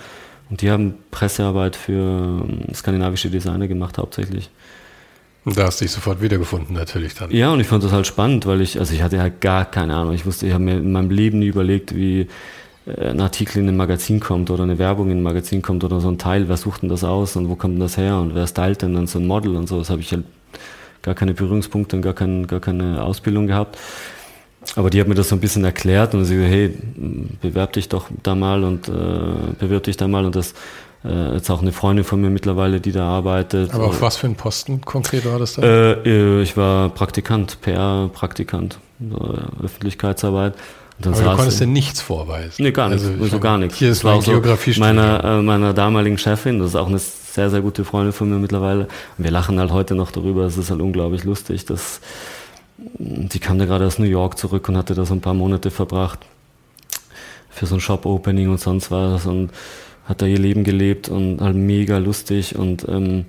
Und 0.48 0.62
die 0.62 0.70
haben 0.70 0.94
Pressearbeit 1.10 1.76
für 1.76 1.92
ähm, 1.92 2.72
skandinavische 2.72 3.28
Designer 3.28 3.68
gemacht 3.68 3.98
hauptsächlich. 3.98 4.50
Da 5.54 5.66
hast 5.66 5.80
du 5.80 5.84
dich 5.84 5.92
sofort 5.92 6.20
wiedergefunden, 6.20 6.74
natürlich 6.74 7.14
dann. 7.14 7.30
Ja, 7.30 7.52
und 7.52 7.60
ich 7.60 7.68
fand 7.68 7.84
das 7.84 7.92
halt 7.92 8.06
spannend, 8.06 8.46
weil 8.46 8.60
ich, 8.60 8.80
also 8.80 8.92
ich 8.92 9.02
hatte 9.02 9.20
halt 9.20 9.40
gar 9.40 9.64
keine 9.64 9.94
Ahnung. 9.94 10.12
Ich 10.12 10.26
wusste, 10.26 10.46
ich 10.46 10.52
habe 10.52 10.64
mir 10.64 10.78
in 10.78 10.90
meinem 10.90 11.10
Leben 11.10 11.38
nie 11.38 11.46
überlegt, 11.46 11.94
wie 11.94 12.26
äh, 12.86 13.10
ein 13.10 13.20
Artikel 13.20 13.58
in 13.58 13.68
ein 13.68 13.76
Magazin 13.76 14.18
kommt 14.18 14.50
oder 14.50 14.64
eine 14.64 14.78
Werbung 14.80 15.08
in 15.08 15.18
ein 15.18 15.22
Magazin 15.22 15.62
kommt 15.62 15.84
oder 15.84 16.00
so 16.00 16.08
ein 16.08 16.18
Teil, 16.18 16.48
wer 16.48 16.56
sucht 16.56 16.82
denn 16.82 16.88
das 16.88 17.04
aus 17.04 17.36
und 17.36 17.48
wo 17.48 17.54
kommt 17.54 17.74
denn 17.74 17.80
das 17.80 17.96
her 17.96 18.18
und 18.18 18.34
wer 18.34 18.48
stylt 18.48 18.82
denn 18.82 18.94
dann 18.94 19.06
so 19.06 19.20
ein 19.20 19.26
Model 19.26 19.54
und 19.54 19.68
so. 19.68 19.78
Das 19.78 19.88
habe 19.88 20.00
ich 20.00 20.10
halt 20.10 20.24
gar 21.02 21.14
keine 21.14 21.32
Berührungspunkte 21.32 21.94
und 21.94 22.02
gar, 22.02 22.14
kein, 22.14 22.48
gar 22.48 22.60
keine 22.60 23.04
Ausbildung 23.04 23.46
gehabt. 23.46 23.78
Aber 24.74 24.90
die 24.90 25.00
hat 25.00 25.06
mir 25.06 25.14
das 25.14 25.28
so 25.28 25.36
ein 25.36 25.40
bisschen 25.40 25.62
erklärt 25.62 26.12
und 26.14 26.24
sie 26.24 26.34
gesagt, 26.34 26.52
hey, 26.52 26.74
bewerb 27.40 27.72
dich 27.74 27.88
doch 27.88 28.08
da 28.24 28.34
mal 28.34 28.64
und 28.64 28.88
äh, 28.88 28.92
bewirb 29.60 29.84
dich 29.84 29.96
da 29.96 30.08
mal 30.08 30.24
und 30.24 30.34
das 30.34 30.54
äh, 31.06 31.34
jetzt 31.34 31.50
auch 31.50 31.62
eine 31.62 31.72
Freundin 31.72 32.04
von 32.04 32.20
mir 32.20 32.30
mittlerweile, 32.30 32.80
die 32.80 32.92
da 32.92 33.06
arbeitet. 33.06 33.72
Aber 33.72 33.86
auf 33.86 34.00
was 34.00 34.16
für 34.16 34.26
einen 34.26 34.36
Posten 34.36 34.80
konkret 34.80 35.24
war 35.24 35.38
das 35.38 35.54
da? 35.54 35.62
Äh, 35.62 35.92
äh 36.04 36.42
ich 36.42 36.56
war 36.56 36.88
Praktikant, 36.90 37.60
PR-Praktikant, 37.60 38.78
Öffentlichkeitsarbeit. 39.62 40.54
Aber 41.04 41.14
du 41.14 41.36
konntest 41.36 41.60
dir 41.60 41.66
nichts 41.66 42.00
vorweisen. 42.00 42.62
Nee, 42.62 42.72
gar 42.72 42.88
nichts, 42.88 43.06
also, 43.06 43.26
so 43.26 43.38
gar 43.38 43.58
nichts. 43.58 43.76
Hier 43.76 43.90
ist 43.90 44.02
mein 44.02 44.20
Geografie 44.20 44.72
so 44.72 44.80
meiner, 44.80 45.22
äh, 45.22 45.42
meiner 45.42 45.74
damaligen 45.74 46.16
Chefin, 46.16 46.58
das 46.58 46.68
ist 46.68 46.76
auch 46.76 46.88
eine 46.88 46.98
sehr, 46.98 47.50
sehr 47.50 47.60
gute 47.60 47.84
Freundin 47.84 48.12
von 48.12 48.30
mir 48.30 48.36
mittlerweile. 48.36 48.88
Und 49.18 49.24
wir 49.24 49.30
lachen 49.30 49.60
halt 49.60 49.72
heute 49.72 49.94
noch 49.94 50.10
darüber, 50.10 50.44
es 50.44 50.56
ist 50.56 50.70
halt 50.70 50.80
unglaublich 50.80 51.24
lustig, 51.24 51.66
dass 51.66 52.00
die 52.98 53.38
kam 53.38 53.58
da 53.58 53.66
gerade 53.66 53.86
aus 53.86 53.98
New 53.98 54.06
York 54.06 54.38
zurück 54.38 54.68
und 54.68 54.76
hatte 54.76 54.94
da 54.94 55.04
so 55.04 55.14
ein 55.14 55.20
paar 55.20 55.34
Monate 55.34 55.70
verbracht 55.70 56.20
für 57.50 57.66
so 57.66 57.74
ein 57.74 57.80
Shop-Opening 57.80 58.50
und 58.50 58.60
sonst 58.60 58.90
was 58.90 59.26
und 59.26 59.50
hat 60.06 60.22
da 60.22 60.26
ihr 60.26 60.38
Leben 60.38 60.64
gelebt 60.64 61.08
und 61.08 61.40
halt 61.40 61.56
mega 61.56 61.98
lustig 61.98 62.56
und 62.56 62.86
ähm, 62.88 63.26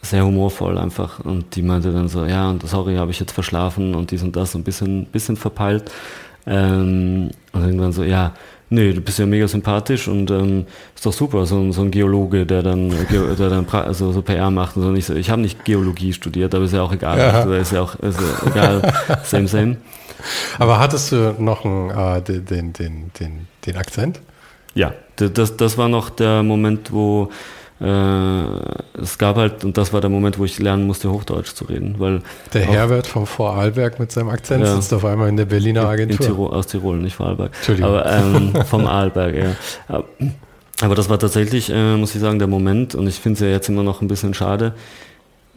sehr 0.00 0.24
humorvoll 0.24 0.78
einfach. 0.78 1.20
Und 1.20 1.56
die 1.56 1.62
meinte 1.62 1.92
dann 1.92 2.08
so, 2.08 2.24
ja, 2.24 2.48
und 2.48 2.66
sorry, 2.66 2.96
habe 2.96 3.10
ich 3.10 3.20
jetzt 3.20 3.32
verschlafen 3.32 3.94
und 3.94 4.10
dies 4.10 4.22
und 4.22 4.36
das 4.36 4.54
und 4.54 4.60
ein 4.60 4.64
bisschen, 4.64 5.06
bisschen 5.06 5.36
verpeilt. 5.36 5.90
Ähm, 6.46 7.30
und 7.52 7.62
irgendwann 7.62 7.92
so, 7.92 8.04
ja, 8.04 8.32
nee, 8.70 8.92
du 8.92 9.00
bist 9.00 9.18
ja 9.18 9.26
mega 9.26 9.48
sympathisch 9.48 10.06
und 10.06 10.30
ähm, 10.30 10.66
ist 10.94 11.04
doch 11.04 11.12
super, 11.12 11.44
so, 11.46 11.72
so 11.72 11.82
ein 11.82 11.90
Geologe, 11.90 12.46
der 12.46 12.62
dann, 12.62 12.90
der 13.10 13.50
dann 13.50 13.66
also 13.68 14.12
so 14.12 14.22
PR 14.22 14.50
macht 14.50 14.76
und 14.76 14.82
so. 14.82 14.90
nicht 14.90 15.06
so, 15.06 15.14
ich 15.14 15.30
habe 15.30 15.42
nicht 15.42 15.64
Geologie 15.64 16.12
studiert, 16.12 16.54
aber 16.54 16.64
ist 16.64 16.74
ja 16.74 16.82
auch 16.82 16.92
egal. 16.92 17.18
Ja. 17.18 17.30
Also 17.30 17.52
ist 17.54 17.72
ja 17.72 17.82
auch 17.82 17.96
ist 17.96 18.20
ja 18.20 18.50
egal, 18.50 18.94
same, 19.24 19.48
same. 19.48 19.76
Aber 20.58 20.78
hattest 20.78 21.12
du 21.12 21.34
noch 21.38 21.64
einen, 21.64 21.90
äh, 21.90 22.22
den, 22.22 22.44
den, 22.46 22.72
den, 22.72 23.10
den, 23.18 23.48
den 23.66 23.76
Akzent? 23.76 24.20
Ja, 24.74 24.92
das, 25.18 25.56
das 25.56 25.78
war 25.78 25.88
noch 25.88 26.10
der 26.10 26.42
Moment, 26.42 26.92
wo 26.92 27.30
äh, 27.80 29.00
es 29.00 29.18
gab 29.18 29.36
halt, 29.36 29.64
und 29.64 29.76
das 29.76 29.92
war 29.92 30.00
der 30.00 30.10
Moment, 30.10 30.38
wo 30.38 30.44
ich 30.44 30.58
lernen 30.58 30.86
musste, 30.86 31.10
Hochdeutsch 31.10 31.54
zu 31.54 31.64
reden. 31.64 31.94
Weil 31.98 32.22
der 32.52 32.62
Herbert 32.62 33.06
vom 33.06 33.26
Vorarlberg 33.26 34.00
mit 34.00 34.10
seinem 34.10 34.30
Akzent 34.30 34.64
ja, 34.64 34.74
sitzt 34.74 34.92
auf 34.92 35.04
einmal 35.04 35.28
in 35.28 35.36
der 35.36 35.44
Berliner 35.44 35.88
Agentur. 35.88 36.26
Tirol, 36.26 36.50
aus 36.50 36.66
Tirol, 36.66 36.96
nicht 36.98 37.14
Vorarlberg. 37.14 37.52
Entschuldigung. 37.54 37.90
Aber 37.90 38.10
ähm, 38.10 38.52
vom 38.66 38.86
Arlberg, 38.86 39.34
ja. 39.36 40.02
Aber 40.80 40.94
das 40.94 41.08
war 41.08 41.18
tatsächlich, 41.18 41.70
äh, 41.70 41.96
muss 41.96 42.14
ich 42.14 42.20
sagen, 42.20 42.38
der 42.38 42.48
Moment, 42.48 42.94
und 42.94 43.06
ich 43.06 43.16
finde 43.16 43.34
es 43.34 43.40
ja 43.40 43.48
jetzt 43.48 43.68
immer 43.68 43.84
noch 43.84 44.02
ein 44.02 44.08
bisschen 44.08 44.34
schade. 44.34 44.74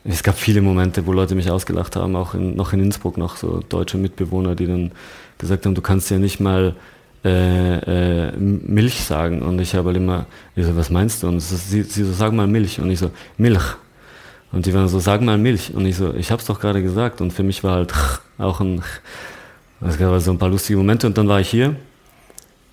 Es 0.04 0.24
gab 0.24 0.36
viele 0.36 0.62
Momente, 0.62 1.06
wo 1.06 1.14
Leute 1.14 1.36
mich 1.36 1.50
ausgelacht 1.50 1.96
haben, 1.96 2.16
auch 2.16 2.34
in, 2.34 2.56
noch 2.56 2.74
in 2.74 2.82
Innsbruck 2.82 3.18
noch 3.18 3.38
so 3.38 3.62
deutsche 3.68 3.98
Mitbewohner, 3.98 4.56
die 4.56 4.66
dann 4.66 4.92
gesagt 5.38 5.66
haben, 5.66 5.76
du 5.76 5.82
kannst 5.82 6.10
ja 6.10 6.18
nicht 6.18 6.40
mal 6.40 6.76
äh, 7.24 8.30
äh, 8.30 8.32
Milch 8.38 9.04
sagen. 9.04 9.42
Und 9.42 9.60
ich 9.60 9.76
habe 9.76 9.88
halt 9.88 9.98
immer, 9.98 10.26
ich 10.56 10.66
so, 10.66 10.76
was 10.76 10.90
meinst 10.90 11.24
du? 11.24 11.28
Und 11.28 11.40
sie, 11.40 11.84
sie 11.84 12.04
so, 12.04 12.14
sag 12.14 12.34
mal 12.34 12.48
Milch. 12.48 12.80
Und 12.80 12.90
ich 12.90 13.00
so, 13.00 13.12
Milch. 13.38 13.64
Und 14.52 14.66
die 14.66 14.74
waren 14.74 14.88
so, 14.88 15.00
sag 15.00 15.22
mal 15.22 15.38
Milch. 15.38 15.74
Und 15.74 15.86
ich 15.86 15.96
so, 15.96 16.14
ich 16.14 16.32
hab's 16.32 16.46
doch 16.46 16.60
gerade 16.60 16.82
gesagt. 16.82 17.22
Und 17.22 17.32
für 17.32 17.44
mich 17.44 17.64
war 17.64 17.76
halt 17.76 17.94
auch 18.38 18.60
ein, 18.60 18.82
es 19.82 19.98
gab 19.98 20.12
also 20.12 20.32
ein 20.32 20.38
paar 20.38 20.50
lustige 20.50 20.78
Momente. 20.78 21.08
Und 21.08 21.18
dann 21.18 21.28
war 21.28 21.40
ich 21.40 21.50
hier 21.50 21.76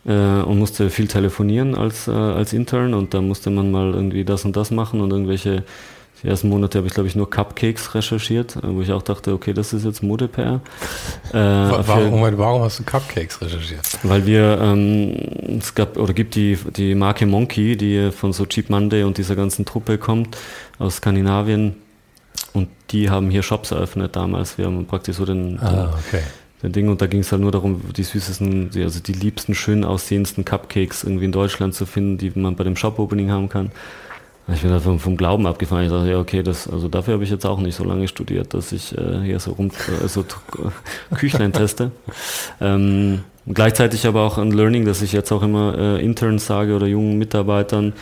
äh, 0.06 0.12
und 0.12 0.58
musste 0.58 0.90
viel 0.90 1.08
telefonieren 1.08 1.74
als, 1.74 2.08
äh, 2.08 2.12
als 2.12 2.52
Intern. 2.52 2.94
Und 2.94 3.14
da 3.14 3.20
musste 3.20 3.50
man 3.50 3.70
mal 3.70 3.92
irgendwie 3.92 4.24
das 4.24 4.44
und 4.44 4.56
das 4.56 4.70
machen 4.70 5.00
und 5.00 5.10
irgendwelche 5.10 5.64
die 6.22 6.28
ersten 6.28 6.48
Monate 6.48 6.78
habe 6.78 6.88
ich, 6.88 6.94
glaube 6.94 7.08
ich, 7.08 7.14
nur 7.14 7.30
Cupcakes 7.30 7.94
recherchiert, 7.94 8.56
äh, 8.56 8.60
wo 8.62 8.82
ich 8.82 8.92
auch 8.92 9.02
dachte, 9.02 9.32
okay, 9.32 9.52
das 9.52 9.72
ist 9.72 9.84
jetzt 9.84 10.02
Mode-PR. 10.02 10.60
Äh, 11.32 11.34
warum, 11.34 12.38
warum 12.38 12.62
hast 12.62 12.80
du 12.80 12.84
Cupcakes 12.84 13.40
recherchiert? 13.40 13.82
Weil 14.02 14.26
wir, 14.26 14.58
ähm, 14.60 15.16
es 15.58 15.74
gab 15.74 15.96
oder 15.96 16.12
gibt 16.12 16.34
die, 16.34 16.58
die 16.76 16.94
Marke 16.94 17.26
Monkey, 17.26 17.76
die 17.76 18.10
von 18.10 18.32
so 18.32 18.46
Cheap 18.46 18.68
Monday 18.70 19.04
und 19.04 19.18
dieser 19.18 19.36
ganzen 19.36 19.64
Truppe 19.64 19.98
kommt 19.98 20.36
aus 20.78 20.96
Skandinavien. 20.96 21.76
Und 22.52 22.68
die 22.90 23.10
haben 23.10 23.30
hier 23.30 23.42
Shops 23.42 23.70
eröffnet 23.70 24.16
damals. 24.16 24.58
Wir 24.58 24.66
haben 24.66 24.86
praktisch 24.86 25.16
so 25.16 25.24
den, 25.24 25.60
ah, 25.60 25.94
okay. 26.08 26.22
den 26.62 26.72
Ding 26.72 26.88
und 26.88 27.00
da 27.00 27.06
ging 27.06 27.20
es 27.20 27.30
halt 27.30 27.42
nur 27.42 27.52
darum, 27.52 27.80
die 27.96 28.02
süßesten, 28.02 28.70
also 28.76 29.00
die 29.00 29.12
liebsten, 29.12 29.54
schön 29.54 29.84
aussehendsten 29.84 30.44
Cupcakes 30.44 31.04
irgendwie 31.04 31.26
in 31.26 31.32
Deutschland 31.32 31.74
zu 31.74 31.86
finden, 31.86 32.18
die 32.18 32.32
man 32.34 32.56
bei 32.56 32.64
dem 32.64 32.74
Shop-Opening 32.74 33.30
haben 33.30 33.48
kann. 33.48 33.70
Ich 34.52 34.62
bin 34.62 34.70
da 34.70 34.80
vom, 34.80 34.98
vom 34.98 35.16
Glauben 35.16 35.46
abgefahren. 35.46 35.84
Ich 35.84 35.90
dachte, 35.90 36.10
ja, 36.10 36.18
okay, 36.18 36.42
das, 36.42 36.68
also 36.68 36.88
dafür 36.88 37.14
habe 37.14 37.24
ich 37.24 37.30
jetzt 37.30 37.44
auch 37.44 37.60
nicht 37.60 37.74
so 37.74 37.84
lange 37.84 38.08
studiert, 38.08 38.54
dass 38.54 38.72
ich 38.72 38.96
äh, 38.96 39.20
hier 39.22 39.38
so 39.40 39.52
rum, 39.52 39.70
äh, 40.02 40.08
so 40.08 40.24
Küchlein 41.14 41.52
teste. 41.52 41.90
Ähm, 42.60 43.20
gleichzeitig 43.46 44.06
aber 44.06 44.22
auch 44.22 44.38
ein 44.38 44.50
Learning, 44.50 44.86
dass 44.86 45.02
ich 45.02 45.12
jetzt 45.12 45.32
auch 45.32 45.42
immer 45.42 45.76
äh, 45.76 46.04
Interns 46.04 46.46
sage 46.46 46.74
oder 46.74 46.86
jungen 46.86 47.18
Mitarbeitern, 47.18 47.92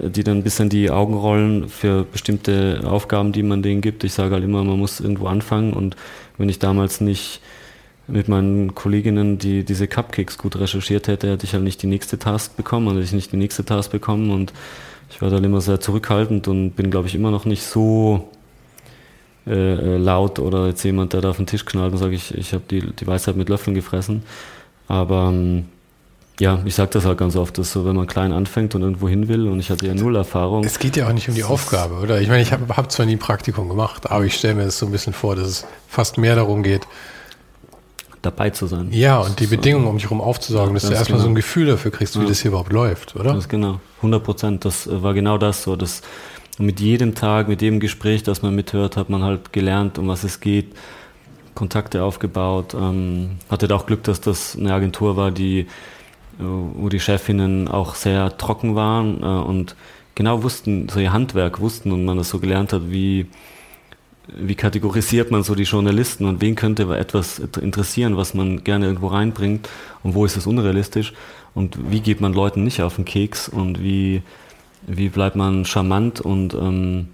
äh, 0.00 0.08
die 0.08 0.24
dann 0.24 0.38
ein 0.38 0.42
bisschen 0.42 0.70
die 0.70 0.90
Augen 0.90 1.14
rollen 1.14 1.68
für 1.68 2.04
bestimmte 2.04 2.80
Aufgaben, 2.84 3.32
die 3.32 3.42
man 3.42 3.62
denen 3.62 3.82
gibt. 3.82 4.04
Ich 4.04 4.14
sage 4.14 4.34
halt 4.34 4.44
immer, 4.44 4.64
man 4.64 4.78
muss 4.78 5.00
irgendwo 5.00 5.26
anfangen 5.26 5.74
und 5.74 5.96
wenn 6.38 6.48
ich 6.48 6.58
damals 6.58 7.02
nicht 7.02 7.42
mit 8.06 8.28
meinen 8.28 8.74
Kolleginnen, 8.74 9.38
die 9.38 9.64
diese 9.64 9.86
Cupcakes 9.86 10.38
gut 10.38 10.56
recherchiert 10.56 11.08
hätte, 11.08 11.30
hätte 11.30 11.44
ich 11.44 11.52
halt 11.52 11.64
nicht 11.64 11.82
die 11.82 11.86
nächste 11.86 12.18
Task 12.18 12.56
bekommen, 12.56 12.88
hätte 12.88 13.00
ich 13.00 13.12
nicht 13.12 13.32
die 13.32 13.36
nächste 13.36 13.64
Task 13.64 13.90
bekommen 13.90 14.30
und 14.30 14.52
ich 15.10 15.22
war 15.22 15.30
dann 15.30 15.44
immer 15.44 15.60
sehr 15.60 15.80
zurückhaltend 15.80 16.48
und 16.48 16.72
bin, 16.72 16.90
glaube 16.90 17.08
ich, 17.08 17.14
immer 17.14 17.30
noch 17.30 17.44
nicht 17.44 17.62
so 17.62 18.28
äh, 19.46 19.52
äh, 19.52 19.96
laut 19.98 20.38
oder 20.38 20.68
jetzt 20.68 20.82
jemand, 20.84 21.12
der 21.12 21.20
da 21.20 21.30
auf 21.30 21.36
den 21.36 21.46
Tisch 21.46 21.64
knallt 21.64 21.92
und 21.92 21.98
sagt, 21.98 22.12
ich, 22.12 22.34
ich 22.34 22.54
habe 22.54 22.64
die, 22.70 22.80
die 22.80 23.06
Weisheit 23.06 23.36
mit 23.36 23.48
Löffeln 23.48 23.74
gefressen. 23.74 24.22
Aber 24.88 25.28
ähm, 25.28 25.66
ja, 26.40 26.60
ich 26.64 26.74
sage 26.74 26.90
das 26.92 27.04
halt 27.04 27.18
ganz 27.18 27.36
oft, 27.36 27.58
dass 27.58 27.72
so, 27.72 27.84
wenn 27.84 27.94
man 27.94 28.06
klein 28.06 28.32
anfängt 28.32 28.74
und 28.74 28.82
irgendwo 28.82 29.08
hin 29.08 29.28
will 29.28 29.46
und 29.48 29.60
ich 29.60 29.70
hatte 29.70 29.86
ja 29.86 29.94
null 29.94 30.16
Erfahrung. 30.16 30.64
Es 30.64 30.78
geht 30.78 30.96
ja 30.96 31.06
auch 31.06 31.12
nicht 31.12 31.28
um 31.28 31.34
die 31.34 31.44
Aufgabe, 31.44 31.94
oder? 31.94 32.20
Ich 32.20 32.28
meine, 32.28 32.42
ich 32.42 32.52
habe 32.52 32.76
hab 32.76 32.90
zwar 32.90 33.06
nie 33.06 33.16
ein 33.16 33.18
Praktikum 33.18 33.68
gemacht, 33.68 34.10
aber 34.10 34.24
ich 34.24 34.34
stelle 34.34 34.54
mir 34.54 34.64
das 34.64 34.78
so 34.78 34.86
ein 34.86 34.92
bisschen 34.92 35.12
vor, 35.12 35.36
dass 35.36 35.46
es 35.46 35.66
fast 35.88 36.18
mehr 36.18 36.34
darum 36.34 36.62
geht, 36.62 36.88
dabei 38.24 38.50
zu 38.50 38.66
sein. 38.66 38.88
Ja, 38.90 39.20
und 39.20 39.40
die 39.40 39.46
Bedingungen, 39.46 39.86
um 39.86 39.96
dich 39.96 40.04
herum 40.04 40.20
aufzusaugen, 40.20 40.74
dass 40.74 40.84
du 40.84 40.92
erstmal 40.92 41.18
genau. 41.18 41.22
so 41.22 41.28
ein 41.28 41.34
Gefühl 41.34 41.66
dafür 41.66 41.90
kriegst, 41.90 42.16
wie 42.16 42.22
ja. 42.22 42.28
das 42.28 42.40
hier 42.40 42.50
überhaupt 42.50 42.72
läuft, 42.72 43.16
oder? 43.16 43.34
Das 43.34 43.48
genau, 43.48 43.80
100 43.98 44.22
Prozent. 44.22 44.64
Das 44.64 44.86
äh, 44.86 45.02
war 45.02 45.14
genau 45.14 45.38
das 45.38 45.62
so. 45.62 45.76
Das, 45.76 46.02
mit 46.58 46.80
jedem 46.80 47.14
Tag, 47.14 47.48
mit 47.48 47.62
jedem 47.62 47.80
Gespräch, 47.80 48.22
das 48.22 48.42
man 48.42 48.54
mithört, 48.54 48.96
hat 48.96 49.10
man 49.10 49.22
halt 49.22 49.52
gelernt, 49.52 49.98
um 49.98 50.08
was 50.08 50.24
es 50.24 50.40
geht, 50.40 50.72
Kontakte 51.54 52.04
aufgebaut. 52.04 52.74
Ähm, 52.74 53.36
hatte 53.50 53.72
auch 53.74 53.86
Glück, 53.86 54.02
dass 54.04 54.20
das 54.20 54.56
eine 54.56 54.72
Agentur 54.72 55.16
war, 55.16 55.30
die, 55.30 55.60
äh, 55.60 55.66
wo 56.38 56.88
die 56.88 57.00
Chefinnen 57.00 57.68
auch 57.68 57.94
sehr 57.94 58.36
trocken 58.36 58.74
waren 58.74 59.22
äh, 59.22 59.26
und 59.26 59.76
genau 60.14 60.42
wussten, 60.42 60.88
so 60.88 61.00
ihr 61.00 61.12
Handwerk 61.12 61.60
wussten 61.60 61.92
und 61.92 62.04
man 62.04 62.16
das 62.16 62.28
so 62.28 62.38
gelernt 62.38 62.72
hat, 62.72 62.90
wie 62.90 63.26
wie 64.28 64.54
kategorisiert 64.54 65.30
man 65.30 65.42
so 65.42 65.54
die 65.54 65.64
Journalisten 65.64 66.24
und 66.24 66.40
wen 66.40 66.54
könnte 66.54 66.84
etwas 66.96 67.40
interessieren, 67.60 68.16
was 68.16 68.34
man 68.34 68.64
gerne 68.64 68.86
irgendwo 68.86 69.08
reinbringt 69.08 69.68
und 70.02 70.14
wo 70.14 70.24
ist 70.24 70.36
es 70.36 70.46
unrealistisch 70.46 71.12
und 71.54 71.90
wie 71.90 72.00
geht 72.00 72.20
man 72.20 72.32
Leuten 72.32 72.64
nicht 72.64 72.82
auf 72.82 72.96
den 72.96 73.04
Keks 73.04 73.48
und 73.48 73.82
wie, 73.82 74.22
wie 74.86 75.08
bleibt 75.08 75.36
man 75.36 75.64
charmant 75.64 76.20
und 76.20 76.54
ähm, 76.54 77.08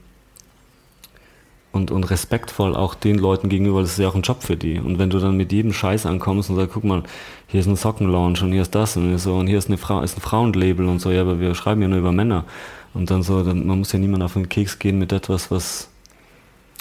und, 1.73 1.91
und 1.91 2.05
respektvoll 2.05 2.75
auch 2.75 2.95
den 2.95 3.19
Leuten 3.19 3.49
gegenüber, 3.49 3.81
das 3.81 3.93
ist 3.93 3.99
ja 3.99 4.09
auch 4.09 4.15
ein 4.15 4.23
Job 4.23 4.43
für 4.43 4.57
die. 4.57 4.81
Und 4.81 4.99
wenn 4.99 5.11
du 5.11 5.19
dann 5.19 5.37
mit 5.37 5.53
jedem 5.53 5.73
Scheiß 5.73 6.05
ankommst 6.05 6.51
und 6.51 6.57
sagst, 6.57 6.75
guck 6.75 6.85
mal, 6.85 7.05
hier 7.47 7.61
ist 7.61 7.67
ein 7.67 7.77
Sockenlaunch 7.77 8.43
und 8.43 8.53
hier 8.53 8.63
ist 8.63 8.75
das 8.75 8.97
und 8.97 9.17
so 9.19 9.37
und 9.37 9.47
hier 9.47 9.59
ist 9.59 9.69
eine 9.69 9.79
Frau, 9.79 10.03
ist 10.03 10.17
ein 10.17 10.21
Frauenlabel 10.21 10.87
und 10.87 10.99
so, 11.01 11.11
ja, 11.11 11.21
aber 11.21 11.39
wir 11.39 11.55
schreiben 11.55 11.81
ja 11.83 11.89
nur 11.89 11.99
über 11.99 12.13
Männer. 12.13 12.45
Und 12.93 13.11
dann 13.13 13.23
so, 13.23 13.45
dann, 13.45 13.67
man 13.67 13.79
muss 13.79 13.93
ja 13.93 14.01
niemand 14.01 14.25
auf 14.25 14.33
den 14.33 14.49
Keks 14.49 14.81
gehen 14.81 14.99
mit 14.99 15.13
etwas, 15.13 15.53
was, 15.53 15.90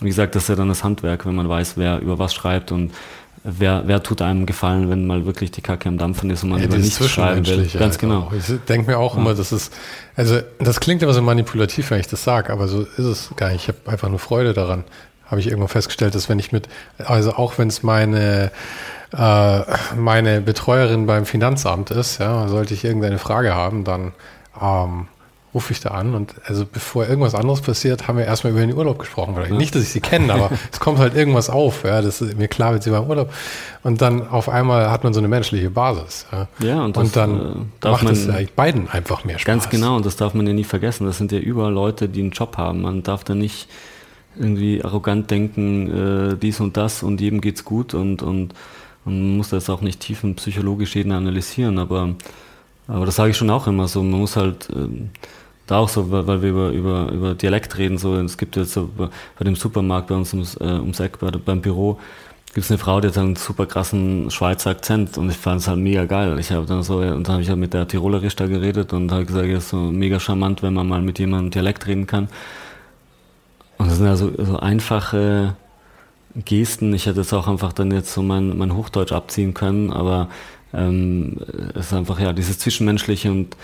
wie 0.01 0.07
gesagt, 0.07 0.35
das 0.35 0.43
ist 0.43 0.49
ja 0.49 0.55
dann 0.55 0.69
das 0.69 0.83
Handwerk, 0.83 1.25
wenn 1.25 1.35
man 1.35 1.49
weiß, 1.49 1.73
wer 1.75 1.99
über 1.99 2.19
was 2.19 2.33
schreibt 2.33 2.71
und 2.71 2.93
wer, 3.43 3.83
wer 3.85 4.03
tut 4.03 4.21
einem 4.21 4.45
gefallen, 4.45 4.89
wenn 4.89 5.07
mal 5.07 5.25
wirklich 5.25 5.51
die 5.51 5.61
Kacke 5.61 5.89
am 5.89 5.97
Dampfen 5.97 6.29
ist 6.29 6.43
und 6.43 6.49
man 6.49 6.59
ja, 6.59 6.65
über 6.65 6.77
nichts 6.77 7.07
schreiben 7.09 7.45
will. 7.45 7.63
Ganz 7.63 7.75
halt 7.79 7.99
genau. 7.99 8.19
Auch. 8.21 8.33
Ich 8.33 8.45
denke 8.67 8.91
mir 8.91 8.97
auch 8.97 9.15
ja. 9.15 9.21
immer, 9.21 9.33
das 9.33 9.51
ist, 9.51 9.73
also 10.15 10.39
das 10.59 10.79
klingt 10.79 11.01
immer 11.03 11.13
so 11.13 11.21
manipulativ, 11.21 11.91
wenn 11.91 11.99
ich 11.99 12.07
das 12.07 12.23
sage, 12.23 12.51
aber 12.51 12.67
so 12.67 12.81
ist 12.81 12.99
es 12.99 13.29
gar 13.35 13.51
nicht. 13.51 13.63
Ich 13.63 13.67
habe 13.67 13.91
einfach 13.91 14.09
nur 14.09 14.19
Freude 14.19 14.53
daran. 14.53 14.83
Habe 15.25 15.41
ich 15.41 15.47
irgendwann 15.47 15.69
festgestellt, 15.69 16.15
dass 16.15 16.27
wenn 16.27 16.39
ich 16.39 16.51
mit, 16.51 16.67
also 16.97 17.33
auch 17.33 17.59
wenn 17.59 17.67
es 17.67 17.83
meine 17.83 18.51
äh, 19.15 19.61
meine 19.95 20.41
Betreuerin 20.41 21.05
beim 21.05 21.25
Finanzamt 21.25 21.91
ist, 21.91 22.19
ja, 22.19 22.47
sollte 22.47 22.73
ich 22.73 22.83
irgendeine 22.83 23.19
Frage 23.19 23.53
haben, 23.53 23.83
dann 23.83 24.13
ähm, 24.61 25.07
rufe 25.53 25.73
ich 25.73 25.79
da 25.79 25.89
an 25.89 26.13
und 26.13 26.35
also 26.45 26.65
bevor 26.71 27.07
irgendwas 27.07 27.33
anderes 27.33 27.61
passiert, 27.61 28.07
haben 28.07 28.17
wir 28.19 28.25
erstmal 28.25 28.53
über 28.53 28.61
den 28.61 28.73
Urlaub 28.75 28.99
gesprochen. 28.99 29.35
Ja. 29.35 29.55
Nicht, 29.55 29.73
dass 29.73 29.81
ich 29.81 29.89
sie 29.89 29.99
kenne, 29.99 30.31
aber 30.31 30.51
es 30.71 30.79
kommt 30.79 30.99
halt 30.99 31.15
irgendwas 31.15 31.49
auf. 31.49 31.83
Ja, 31.83 32.01
das 32.01 32.21
ist 32.21 32.37
mir 32.37 32.47
klar, 32.47 32.73
wenn 32.73 32.81
sie 32.81 32.91
beim 32.91 33.09
Urlaub. 33.09 33.33
Und 33.81 34.01
dann 34.01 34.27
auf 34.27 34.47
einmal 34.47 34.91
hat 34.91 35.03
man 35.03 35.13
so 35.13 35.19
eine 35.19 35.27
menschliche 35.27 35.71
Basis. 35.71 36.27
Ja, 36.31 36.47
ja 36.59 36.83
und, 36.83 36.95
das, 36.95 37.03
und 37.03 37.15
dann 37.15 37.39
äh, 37.39 37.53
darf 37.79 38.03
macht 38.03 38.13
es 38.13 38.27
ja 38.27 38.35
beiden 38.55 38.89
einfach 38.89 39.23
mehr 39.23 39.39
Spaß. 39.39 39.45
Ganz 39.45 39.69
genau, 39.69 39.95
und 39.95 40.05
das 40.05 40.17
darf 40.17 40.35
man 40.35 40.45
ja 40.45 40.53
nie 40.53 40.63
vergessen. 40.63 41.07
Das 41.07 41.17
sind 41.17 41.31
ja 41.31 41.39
überall 41.39 41.73
Leute, 41.73 42.09
die 42.09 42.21
einen 42.21 42.31
Job 42.31 42.57
haben. 42.57 42.81
Man 42.81 43.01
darf 43.01 43.23
da 43.23 43.33
nicht 43.33 43.67
irgendwie 44.37 44.83
arrogant 44.83 45.31
denken, 45.31 46.33
äh, 46.33 46.37
dies 46.37 46.59
und 46.59 46.77
das 46.77 47.01
und 47.01 47.19
jedem 47.21 47.41
geht's 47.41 47.65
gut 47.65 47.95
und, 47.95 48.21
und, 48.21 48.53
und 49.03 49.19
man 49.21 49.37
muss 49.37 49.49
das 49.49 49.69
auch 49.69 49.81
nicht 49.81 49.99
tiefenpsychologisch 49.99 50.95
jeden 50.95 51.11
analysieren, 51.11 51.79
aber 51.79 52.15
aber 52.89 53.05
das 53.05 53.15
sage 53.15 53.31
ich 53.31 53.37
schon 53.37 53.49
auch 53.49 53.67
immer 53.67 53.87
so. 53.87 54.01
Man 54.03 54.19
muss 54.19 54.35
halt 54.35 54.67
ähm, 54.75 55.11
da 55.67 55.77
auch 55.77 55.89
so, 55.89 56.11
weil 56.11 56.41
wir 56.41 56.49
über, 56.49 56.69
über, 56.69 57.11
über 57.11 57.35
Dialekt 57.35 57.77
reden, 57.77 57.97
so, 57.97 58.15
es 58.15 58.37
gibt 58.37 58.55
jetzt 58.55 58.73
so 58.73 58.89
bei 58.97 59.43
dem 59.43 59.55
Supermarkt 59.55 60.07
bei 60.07 60.15
uns 60.15 60.33
ums, 60.33 60.55
äh, 60.55 60.63
ums 60.63 60.99
Eck, 60.99 61.19
bei, 61.19 61.29
beim 61.29 61.61
Büro, 61.61 61.99
gibt 62.53 62.65
es 62.65 62.71
eine 62.71 62.79
Frau, 62.79 62.99
die 62.99 63.09
hat 63.09 63.17
einen 63.17 63.35
super 63.35 63.67
krassen 63.67 64.31
Schweizer 64.31 64.71
Akzent 64.71 65.19
und 65.19 65.29
ich 65.29 65.37
fand 65.37 65.61
es 65.61 65.67
halt 65.67 65.77
mega 65.77 66.05
geil. 66.05 66.39
Ich 66.39 66.51
habe 66.51 66.65
dann 66.65 66.81
so, 66.81 66.97
und 66.97 67.27
dann 67.27 67.33
habe 67.33 67.43
ich 67.43 67.49
halt 67.49 67.59
mit 67.59 67.73
der 67.73 67.87
Tirolerisch 67.87 68.35
da 68.35 68.47
geredet 68.47 68.91
und 68.93 69.11
habe 69.11 69.25
gesagt, 69.25 69.47
es 69.47 69.65
ist 69.65 69.69
so 69.69 69.77
mega 69.77 70.19
charmant, 70.19 70.63
wenn 70.63 70.73
man 70.73 70.87
mal 70.87 71.01
mit 71.03 71.19
jemandem 71.19 71.51
Dialekt 71.51 71.85
reden 71.85 72.07
kann. 72.07 72.27
Und 73.77 73.87
das 73.87 73.97
sind 73.97 74.07
ja 74.07 74.15
so, 74.15 74.31
so 74.37 74.57
einfache 74.57 75.55
Gesten. 76.35 76.93
Ich 76.93 77.05
hätte 77.05 77.19
jetzt 77.19 77.33
auch 77.33 77.47
einfach 77.47 77.73
dann 77.73 77.91
jetzt 77.91 78.13
so 78.13 78.23
mein, 78.23 78.57
mein 78.57 78.75
Hochdeutsch 78.75 79.11
abziehen 79.11 79.53
können, 79.53 79.93
aber 79.93 80.29
ähm, 80.73 81.37
es 81.75 81.87
ist 81.87 81.93
einfach 81.93 82.19
ja 82.19 82.33
dieses 82.33 82.59
Zwischenmenschliche 82.59 83.31
und 83.31 83.55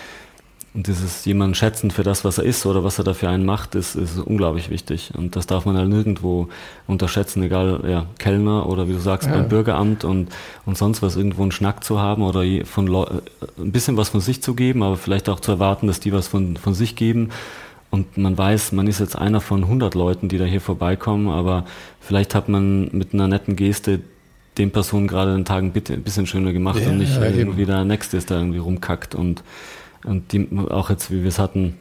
und 0.76 0.88
dieses 0.88 1.24
jemanden 1.24 1.56
schätzen 1.56 1.89
für 1.89 2.03
das, 2.03 2.26
was 2.26 2.38
er 2.38 2.43
ist 2.43 2.66
oder 2.66 2.84
was 2.84 2.97
er 2.97 3.06
da 3.06 3.14
für 3.14 3.30
einen 3.30 3.45
macht, 3.45 3.76
ist, 3.76 3.95
ist 3.95 4.20
unglaublich 4.20 4.70
wichtig. 4.70 5.14
Und 5.16 5.38
das 5.38 5.47
darf 5.47 5.66
man 5.66 5.78
halt 5.78 5.88
nirgendwo 5.88 6.49
unterschätzen, 6.86 7.43
egal, 7.43 7.82
ja, 7.88 8.08
Kellner 8.20 8.68
oder 8.68 8.89
wie 8.89 8.91
du 8.91 8.99
sagst, 8.99 9.30
ja. 9.30 9.36
beim 9.36 9.47
Bürgeramt 9.47 10.03
und, 10.03 10.28
und 10.66 10.78
sonst 10.78 11.01
was, 11.01 11.16
irgendwo 11.16 11.43
einen 11.43 11.53
Schnack 11.53 11.86
zu 11.86 12.01
haben 12.01 12.24
oder 12.24 12.43
von 12.66 12.88
Leu 12.88 13.06
ein 13.58 13.72
bisschen 13.72 13.95
was 13.95 14.10
von 14.10 14.20
sich 14.20 14.43
zu 14.43 14.53
geben, 14.53 14.84
aber 14.84 14.97
vielleicht 14.97 15.30
auch 15.30 15.39
zu 15.39 15.51
erwarten, 15.51 15.88
dass 15.88 16.01
die 16.01 16.12
was 16.12 16.28
von, 16.28 16.58
von 16.58 16.74
sich 16.74 16.97
geben. 16.97 17.30
Und 17.89 18.18
man 18.18 18.38
weiß, 18.38 18.74
man 18.74 18.88
ist 18.88 18.99
jetzt 18.99 19.18
einer 19.18 19.39
von 19.39 19.64
100 19.64 19.95
Leuten, 19.95 20.28
die 20.28 20.38
da 20.38 20.43
hier 20.43 20.60
vorbeikommen, 20.60 21.30
aber 21.30 21.64
vielleicht 22.01 22.36
hat 22.36 22.49
man 22.49 22.89
mit 22.91 23.14
einer 23.14 23.30
netten 23.30 23.56
Geste 23.56 24.01
den 24.58 24.72
Personen 24.72 25.08
gerade 25.08 25.34
den 25.34 25.45
Tag 25.45 25.64
ein 25.64 25.72
bisschen 25.72 26.28
schöner 26.28 26.53
gemacht 26.53 26.80
ja, 26.82 26.89
und 26.89 26.97
nicht 26.97 27.16
ja, 27.16 27.26
irgendwie 27.26 27.66
der 27.66 27.84
Nächste 27.84 28.18
ist, 28.18 28.30
der 28.30 28.38
irgendwie 28.38 28.60
rumkackt 28.60 29.16
und 29.16 29.43
und 30.06 30.32
die, 30.32 30.47
auch 30.70 30.89
jetzt, 30.89 31.12
wie 31.12 31.22
wir 31.22 31.30
es 31.30 31.39
hatten, 31.39 31.78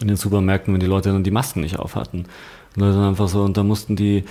in 0.00 0.08
den 0.08 0.16
Supermärkten, 0.16 0.72
wenn 0.72 0.80
die 0.80 0.86
Leute 0.86 1.10
dann 1.12 1.24
die 1.24 1.30
Masken 1.30 1.60
nicht 1.60 1.78
auf 1.78 1.96
hatten. 1.96 2.24
Und 2.76 2.82
dann 2.82 3.08
einfach 3.08 3.28
so, 3.28 3.42
und 3.42 3.56
da 3.56 3.62
mussten 3.62 3.96
die, 3.96 4.24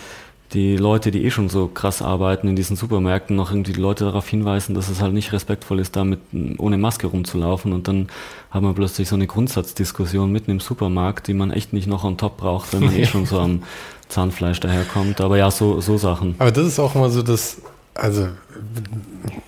die 0.53 0.77
Leute, 0.77 1.11
die 1.11 1.25
eh 1.25 1.31
schon 1.31 1.49
so 1.49 1.67
krass 1.67 2.01
arbeiten 2.01 2.47
in 2.47 2.55
diesen 2.55 2.77
Supermärkten, 2.77 3.35
noch 3.35 3.51
irgendwie 3.51 3.73
die 3.73 3.81
Leute 3.81 4.05
darauf 4.05 4.27
hinweisen, 4.27 4.75
dass 4.75 4.89
es 4.89 5.01
halt 5.01 5.13
nicht 5.13 5.33
respektvoll 5.33 5.79
ist, 5.79 5.95
damit 5.95 6.19
ohne 6.57 6.77
Maske 6.77 7.07
rumzulaufen. 7.07 7.73
Und 7.73 7.87
dann 7.87 8.07
haben 8.49 8.65
wir 8.65 8.73
plötzlich 8.73 9.09
so 9.09 9.15
eine 9.15 9.27
Grundsatzdiskussion 9.27 10.31
mitten 10.31 10.51
im 10.51 10.59
Supermarkt, 10.59 11.27
die 11.27 11.33
man 11.33 11.51
echt 11.51 11.73
nicht 11.73 11.87
noch 11.87 12.05
on 12.05 12.17
top 12.17 12.37
braucht, 12.37 12.73
wenn 12.73 12.85
man 12.85 12.95
eh 12.97 13.05
schon 13.05 13.25
so 13.25 13.39
am 13.39 13.63
Zahnfleisch 14.07 14.61
daherkommt. 14.61 15.19
Aber 15.19 15.37
ja, 15.37 15.51
so, 15.51 15.81
so 15.81 15.97
Sachen. 15.97 16.35
Aber 16.39 16.51
das 16.51 16.65
ist 16.65 16.79
auch 16.79 16.95
immer 16.95 17.09
so 17.09 17.21
das, 17.21 17.61
also 17.99 18.29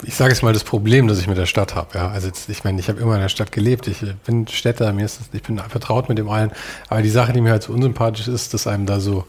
ich 0.03 0.15
sage 0.15 0.31
jetzt 0.31 0.43
mal 0.43 0.53
das 0.53 0.63
Problem, 0.63 1.07
das 1.07 1.19
ich 1.19 1.27
mit 1.27 1.37
der 1.37 1.45
Stadt 1.45 1.75
habe. 1.75 1.97
Ja, 1.97 2.09
also 2.09 2.27
jetzt, 2.27 2.49
ich 2.49 2.63
meine, 2.63 2.79
ich 2.79 2.89
habe 2.89 2.99
immer 2.99 3.15
in 3.15 3.21
der 3.21 3.29
Stadt 3.29 3.51
gelebt. 3.51 3.87
Ich 3.87 4.03
bin 4.25 4.47
Städter, 4.47 4.91
mir 4.93 5.05
ist 5.05 5.19
das, 5.19 5.29
ich 5.33 5.43
bin 5.43 5.59
vertraut 5.59 6.09
mit 6.09 6.17
dem 6.17 6.29
allen. 6.29 6.51
Aber 6.87 7.01
die 7.01 7.09
Sache, 7.09 7.33
die 7.33 7.41
mir 7.41 7.51
halt 7.51 7.63
so 7.63 7.73
unsympathisch 7.73 8.27
ist, 8.27 8.53
dass 8.53 8.67
einem 8.67 8.85
da 8.85 8.99
so 8.99 9.25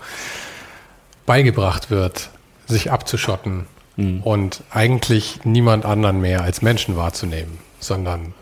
beigebracht 1.26 1.90
wird, 1.90 2.30
sich 2.66 2.90
abzuschotten 2.90 3.66
mhm. 3.96 4.20
und 4.22 4.62
eigentlich 4.70 5.40
niemand 5.44 5.84
anderen 5.84 6.20
mehr 6.20 6.42
als 6.42 6.62
Menschen 6.62 6.96
wahrzunehmen, 6.96 7.58
sondern 7.78 8.34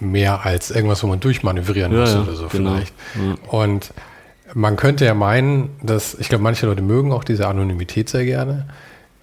mehr 0.00 0.44
als 0.44 0.70
irgendwas, 0.70 1.02
wo 1.02 1.06
man 1.06 1.20
durchmanövrieren 1.20 1.92
ja, 1.92 2.00
muss 2.00 2.14
oder 2.14 2.34
so 2.34 2.48
genau. 2.48 2.74
vielleicht. 2.74 2.94
Ja. 3.14 3.50
Und 3.50 3.92
man 4.54 4.76
könnte 4.76 5.04
ja 5.04 5.14
meinen, 5.14 5.70
dass, 5.82 6.14
ich 6.14 6.28
glaube, 6.28 6.44
manche 6.44 6.66
Leute 6.66 6.82
mögen 6.82 7.12
auch 7.12 7.24
diese 7.24 7.48
Anonymität 7.48 8.08
sehr 8.08 8.24
gerne. 8.24 8.68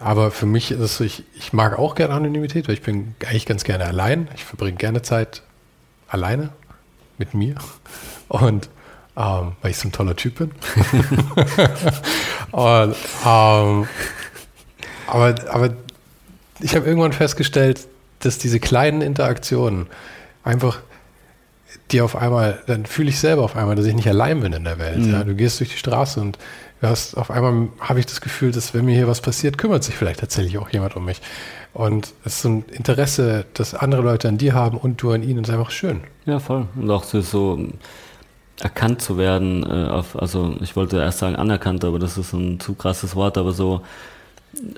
Aber 0.03 0.31
für 0.31 0.45
mich 0.45 0.71
ist 0.71 0.79
es 0.79 0.97
so, 0.97 1.05
ich, 1.05 1.23
ich 1.33 1.53
mag 1.53 1.79
auch 1.79 1.95
gerne 1.95 2.13
Anonymität, 2.13 2.67
weil 2.67 2.75
ich 2.75 2.81
bin 2.81 3.15
eigentlich 3.25 3.45
ganz 3.45 3.63
gerne 3.63 3.85
allein. 3.85 4.27
Ich 4.35 4.43
verbringe 4.43 4.75
gerne 4.75 5.01
Zeit 5.01 5.43
alleine 6.09 6.49
mit 7.17 7.33
mir. 7.33 7.55
Und 8.27 8.69
ähm, 9.15 9.53
weil 9.61 9.71
ich 9.71 9.77
so 9.77 9.87
ein 9.87 9.93
toller 9.93 10.15
Typ 10.15 10.39
bin. 10.39 10.51
Und, 12.51 12.95
ähm, 13.25 13.87
aber, 15.07 15.35
aber 15.49 15.69
ich 16.59 16.75
habe 16.75 16.85
irgendwann 16.85 17.13
festgestellt, 17.13 17.87
dass 18.19 18.37
diese 18.37 18.59
kleinen 18.59 19.01
Interaktionen 19.01 19.87
einfach 20.43 20.79
die 21.91 22.01
auf 22.01 22.15
einmal, 22.15 22.61
dann 22.67 22.85
fühle 22.85 23.09
ich 23.09 23.19
selber 23.19 23.43
auf 23.43 23.55
einmal, 23.55 23.75
dass 23.75 23.85
ich 23.85 23.93
nicht 23.93 24.07
allein 24.07 24.41
bin 24.41 24.51
in 24.51 24.63
der 24.63 24.79
Welt. 24.79 24.99
Mhm. 24.99 25.11
Ja, 25.11 25.23
du 25.23 25.35
gehst 25.35 25.59
durch 25.59 25.69
die 25.69 25.77
Straße 25.77 26.19
und 26.19 26.37
du 26.83 26.89
hast 26.89 27.15
auf 27.15 27.31
einmal 27.31 27.69
habe 27.79 27.99
ich 27.99 28.05
das 28.05 28.19
Gefühl, 28.19 28.51
dass 28.51 28.73
wenn 28.73 28.85
mir 28.85 28.95
hier 28.95 29.07
was 29.07 29.21
passiert, 29.21 29.57
kümmert 29.57 29.83
sich 29.83 29.95
vielleicht 29.95 30.19
tatsächlich 30.19 30.57
auch 30.57 30.69
jemand 30.69 30.95
um 30.95 31.05
mich. 31.05 31.21
Und 31.73 32.13
es 32.25 32.35
ist 32.35 32.41
so 32.41 32.49
ein 32.49 32.65
Interesse, 32.71 33.45
das 33.53 33.73
andere 33.73 34.01
Leute 34.01 34.27
an 34.27 34.37
dir 34.37 34.53
haben 34.53 34.77
und 34.77 35.01
du 35.01 35.11
an 35.11 35.23
ihnen, 35.23 35.43
ist 35.43 35.49
einfach 35.49 35.71
schön. 35.71 36.01
Ja, 36.25 36.39
voll. 36.39 36.67
Und 36.75 36.91
auch 36.91 37.03
so, 37.03 37.21
so 37.21 37.57
erkannt 38.61 39.01
zu 39.01 39.17
werden, 39.17 39.63
äh, 39.63 39.89
auf, 39.89 40.19
also 40.19 40.55
ich 40.59 40.75
wollte 40.75 40.97
erst 40.97 41.19
sagen 41.19 41.35
anerkannt, 41.37 41.85
aber 41.85 41.99
das 41.99 42.17
ist 42.17 42.33
ein 42.33 42.59
zu 42.59 42.73
krasses 42.75 43.15
Wort, 43.15 43.37
aber 43.37 43.53
so 43.53 43.81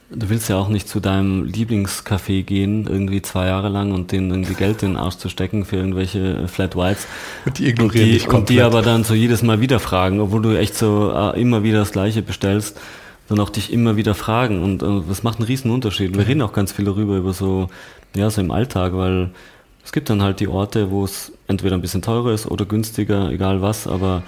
du 0.09 0.29
willst 0.29 0.49
ja 0.49 0.57
auch 0.57 0.69
nicht 0.69 0.87
zu 0.87 0.99
deinem 0.99 1.43
Lieblingscafé 1.43 2.43
gehen, 2.43 2.87
irgendwie 2.87 3.21
zwei 3.21 3.47
Jahre 3.47 3.69
lang 3.69 3.91
und 3.91 4.11
denen 4.11 4.31
irgendwie 4.31 4.53
Geld 4.53 4.83
in 4.83 4.91
den 4.91 4.97
Arsch 4.97 5.17
zu 5.17 5.29
stecken 5.29 5.65
für 5.65 5.75
irgendwelche 5.75 6.47
Flat 6.47 6.75
Whites. 6.75 7.07
Und 7.45 7.59
die 7.59 7.67
ignorieren 7.67 8.05
und 8.05 8.07
die, 8.07 8.13
dich 8.13 8.27
komplett. 8.27 8.39
Und 8.39 8.49
die 8.49 8.61
aber 8.61 8.81
dann 8.81 9.03
so 9.03 9.13
jedes 9.13 9.43
Mal 9.43 9.59
wieder 9.59 9.79
fragen, 9.79 10.21
obwohl 10.21 10.41
du 10.41 10.57
echt 10.57 10.75
so 10.75 11.11
äh, 11.13 11.39
immer 11.39 11.63
wieder 11.63 11.79
das 11.79 11.91
Gleiche 11.91 12.21
bestellst, 12.21 12.79
dann 13.27 13.39
auch 13.39 13.49
dich 13.49 13.73
immer 13.73 13.97
wieder 13.97 14.15
fragen. 14.15 14.63
Und 14.63 14.81
äh, 14.81 15.07
das 15.07 15.23
macht 15.23 15.39
einen 15.39 15.47
riesen 15.47 15.71
Unterschied. 15.71 16.17
Wir 16.17 16.27
reden 16.27 16.41
auch 16.41 16.53
ganz 16.53 16.71
viel 16.71 16.85
darüber, 16.85 17.17
über 17.17 17.33
so, 17.33 17.69
ja, 18.15 18.29
so 18.29 18.39
im 18.39 18.51
Alltag, 18.51 18.93
weil 18.95 19.31
es 19.83 19.91
gibt 19.91 20.09
dann 20.09 20.21
halt 20.21 20.39
die 20.39 20.47
Orte, 20.47 20.89
wo 20.89 21.03
es 21.03 21.33
entweder 21.47 21.75
ein 21.75 21.81
bisschen 21.81 22.01
teurer 22.01 22.31
ist 22.31 22.47
oder 22.47 22.65
günstiger, 22.65 23.29
egal 23.29 23.61
was, 23.61 23.87
aber 23.87 24.23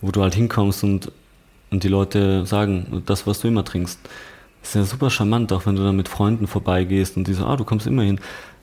wo 0.00 0.10
du 0.10 0.22
halt 0.22 0.34
hinkommst 0.34 0.82
und, 0.84 1.12
und 1.70 1.82
die 1.82 1.88
Leute 1.88 2.44
sagen, 2.46 3.02
das, 3.06 3.26
was 3.26 3.40
du 3.40 3.48
immer 3.48 3.64
trinkst. 3.64 4.00
Ist 4.62 4.74
ja 4.74 4.84
super 4.84 5.10
charmant, 5.10 5.52
auch 5.52 5.66
wenn 5.66 5.76
du 5.76 5.82
dann 5.82 5.96
mit 5.96 6.08
Freunden 6.08 6.46
vorbeigehst 6.46 7.16
und 7.16 7.26
die 7.26 7.34
so, 7.34 7.46
ah, 7.46 7.56
du 7.56 7.64
kommst 7.64 7.86
immer 7.86 8.02
hin. 8.02 8.16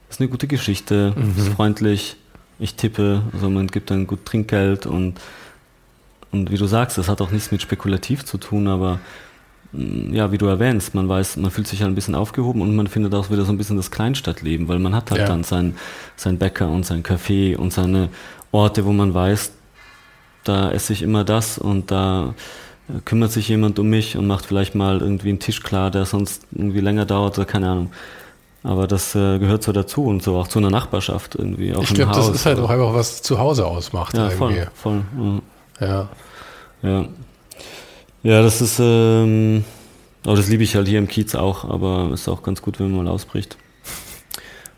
Das 0.07 0.17
ist 0.17 0.21
eine 0.21 0.29
gute 0.29 0.47
Geschichte, 0.47 1.13
mhm. 1.15 1.33
ist 1.37 1.49
freundlich, 1.49 2.17
ich 2.59 2.75
tippe, 2.75 3.23
also 3.33 3.49
man 3.49 3.67
gibt 3.67 3.91
dann 3.91 4.07
gut 4.07 4.25
Trinkgeld 4.25 4.85
und, 4.85 5.19
und 6.31 6.51
wie 6.51 6.57
du 6.57 6.67
sagst, 6.67 6.97
das 6.97 7.09
hat 7.09 7.21
auch 7.21 7.31
nichts 7.31 7.51
mit 7.51 7.61
spekulativ 7.61 8.23
zu 8.23 8.37
tun, 8.37 8.67
aber 8.67 8.99
mm, 9.73 10.13
ja, 10.13 10.31
wie 10.31 10.37
du 10.37 10.45
erwähnst, 10.45 10.95
man 10.95 11.09
weiß, 11.09 11.37
man 11.37 11.51
fühlt 11.51 11.67
sich 11.67 11.81
halt 11.81 11.91
ein 11.91 11.95
bisschen 11.95 12.15
aufgehoben 12.15 12.61
und 12.61 12.75
man 12.75 12.87
findet 12.87 13.13
auch 13.13 13.29
wieder 13.29 13.45
so 13.45 13.51
ein 13.51 13.57
bisschen 13.57 13.77
das 13.77 13.91
Kleinstadtleben, 13.91 14.67
weil 14.67 14.79
man 14.79 14.95
hat 14.95 15.11
halt 15.11 15.21
ja. 15.21 15.27
dann 15.27 15.43
sein, 15.43 15.75
sein 16.15 16.37
Bäcker 16.37 16.69
und 16.69 16.85
sein 16.85 17.03
Café 17.03 17.57
und 17.57 17.73
seine 17.73 18.09
Orte, 18.51 18.85
wo 18.85 18.93
man 18.93 19.13
weiß, 19.13 19.51
da 20.45 20.71
esse 20.71 20.93
ich 20.93 21.01
immer 21.01 21.23
das 21.23 21.57
und 21.57 21.91
da 21.91 22.35
kümmert 23.05 23.31
sich 23.31 23.47
jemand 23.49 23.79
um 23.79 23.89
mich 23.89 24.17
und 24.17 24.27
macht 24.27 24.45
vielleicht 24.45 24.75
mal 24.75 25.01
irgendwie 25.01 25.29
einen 25.29 25.39
Tisch 25.39 25.61
klar, 25.61 25.91
der 25.91 26.05
sonst 26.05 26.45
irgendwie 26.51 26.81
länger 26.81 27.05
dauert 27.05 27.37
oder 27.37 27.45
keine 27.45 27.69
Ahnung. 27.69 27.91
Aber 28.63 28.87
das 28.87 29.13
äh, 29.15 29.37
gehört 29.37 29.63
so 29.63 29.71
dazu 29.71 30.05
und 30.05 30.23
so 30.23 30.37
auch 30.37 30.47
zu 30.47 30.59
einer 30.59 30.71
Nachbarschaft 30.71 31.35
irgendwie. 31.35 31.75
Auch 31.75 31.83
ich 31.83 31.93
glaube, 31.93 32.13
das 32.13 32.29
ist 32.29 32.45
halt 32.45 32.59
auch 32.59 32.69
einfach 32.69 32.93
was 32.93 33.21
zu 33.21 33.37
Hause 33.37 33.65
ausmacht. 33.65 34.15
Ja, 34.15 34.29
irgendwie. 34.29 34.63
voll, 34.73 35.03
voll. 35.15 35.41
Ja. 35.79 36.09
Ja. 36.81 37.05
Ja, 38.23 38.41
das 38.41 38.61
ist, 38.61 38.79
ähm, 38.79 39.63
aber 40.25 40.35
das 40.35 40.47
liebe 40.47 40.63
ich 40.63 40.75
halt 40.75 40.87
hier 40.87 40.97
im 40.97 41.07
Kiez 41.07 41.35
auch, 41.35 41.65
aber 41.69 42.09
ist 42.11 42.27
auch 42.27 42.41
ganz 42.41 42.63
gut, 42.63 42.79
wenn 42.79 42.91
man 42.91 43.05
mal 43.05 43.11
ausbricht. 43.11 43.55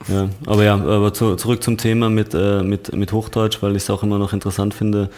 Ja, 0.10 0.30
aber 0.45 0.64
ja, 0.66 0.76
aber 0.76 1.14
zu, 1.14 1.36
zurück 1.36 1.64
zum 1.64 1.78
Thema 1.78 2.10
mit, 2.10 2.34
äh, 2.34 2.62
mit, 2.62 2.93
mit 2.93 3.14
Hochdeutsch, 3.14 3.62
weil 3.62 3.78
ich 3.78 3.84
es 3.84 3.89
auch 3.89 4.03
immer 4.03 4.18
noch 4.18 4.34
interessant 4.34 4.74
finde. 4.74 5.10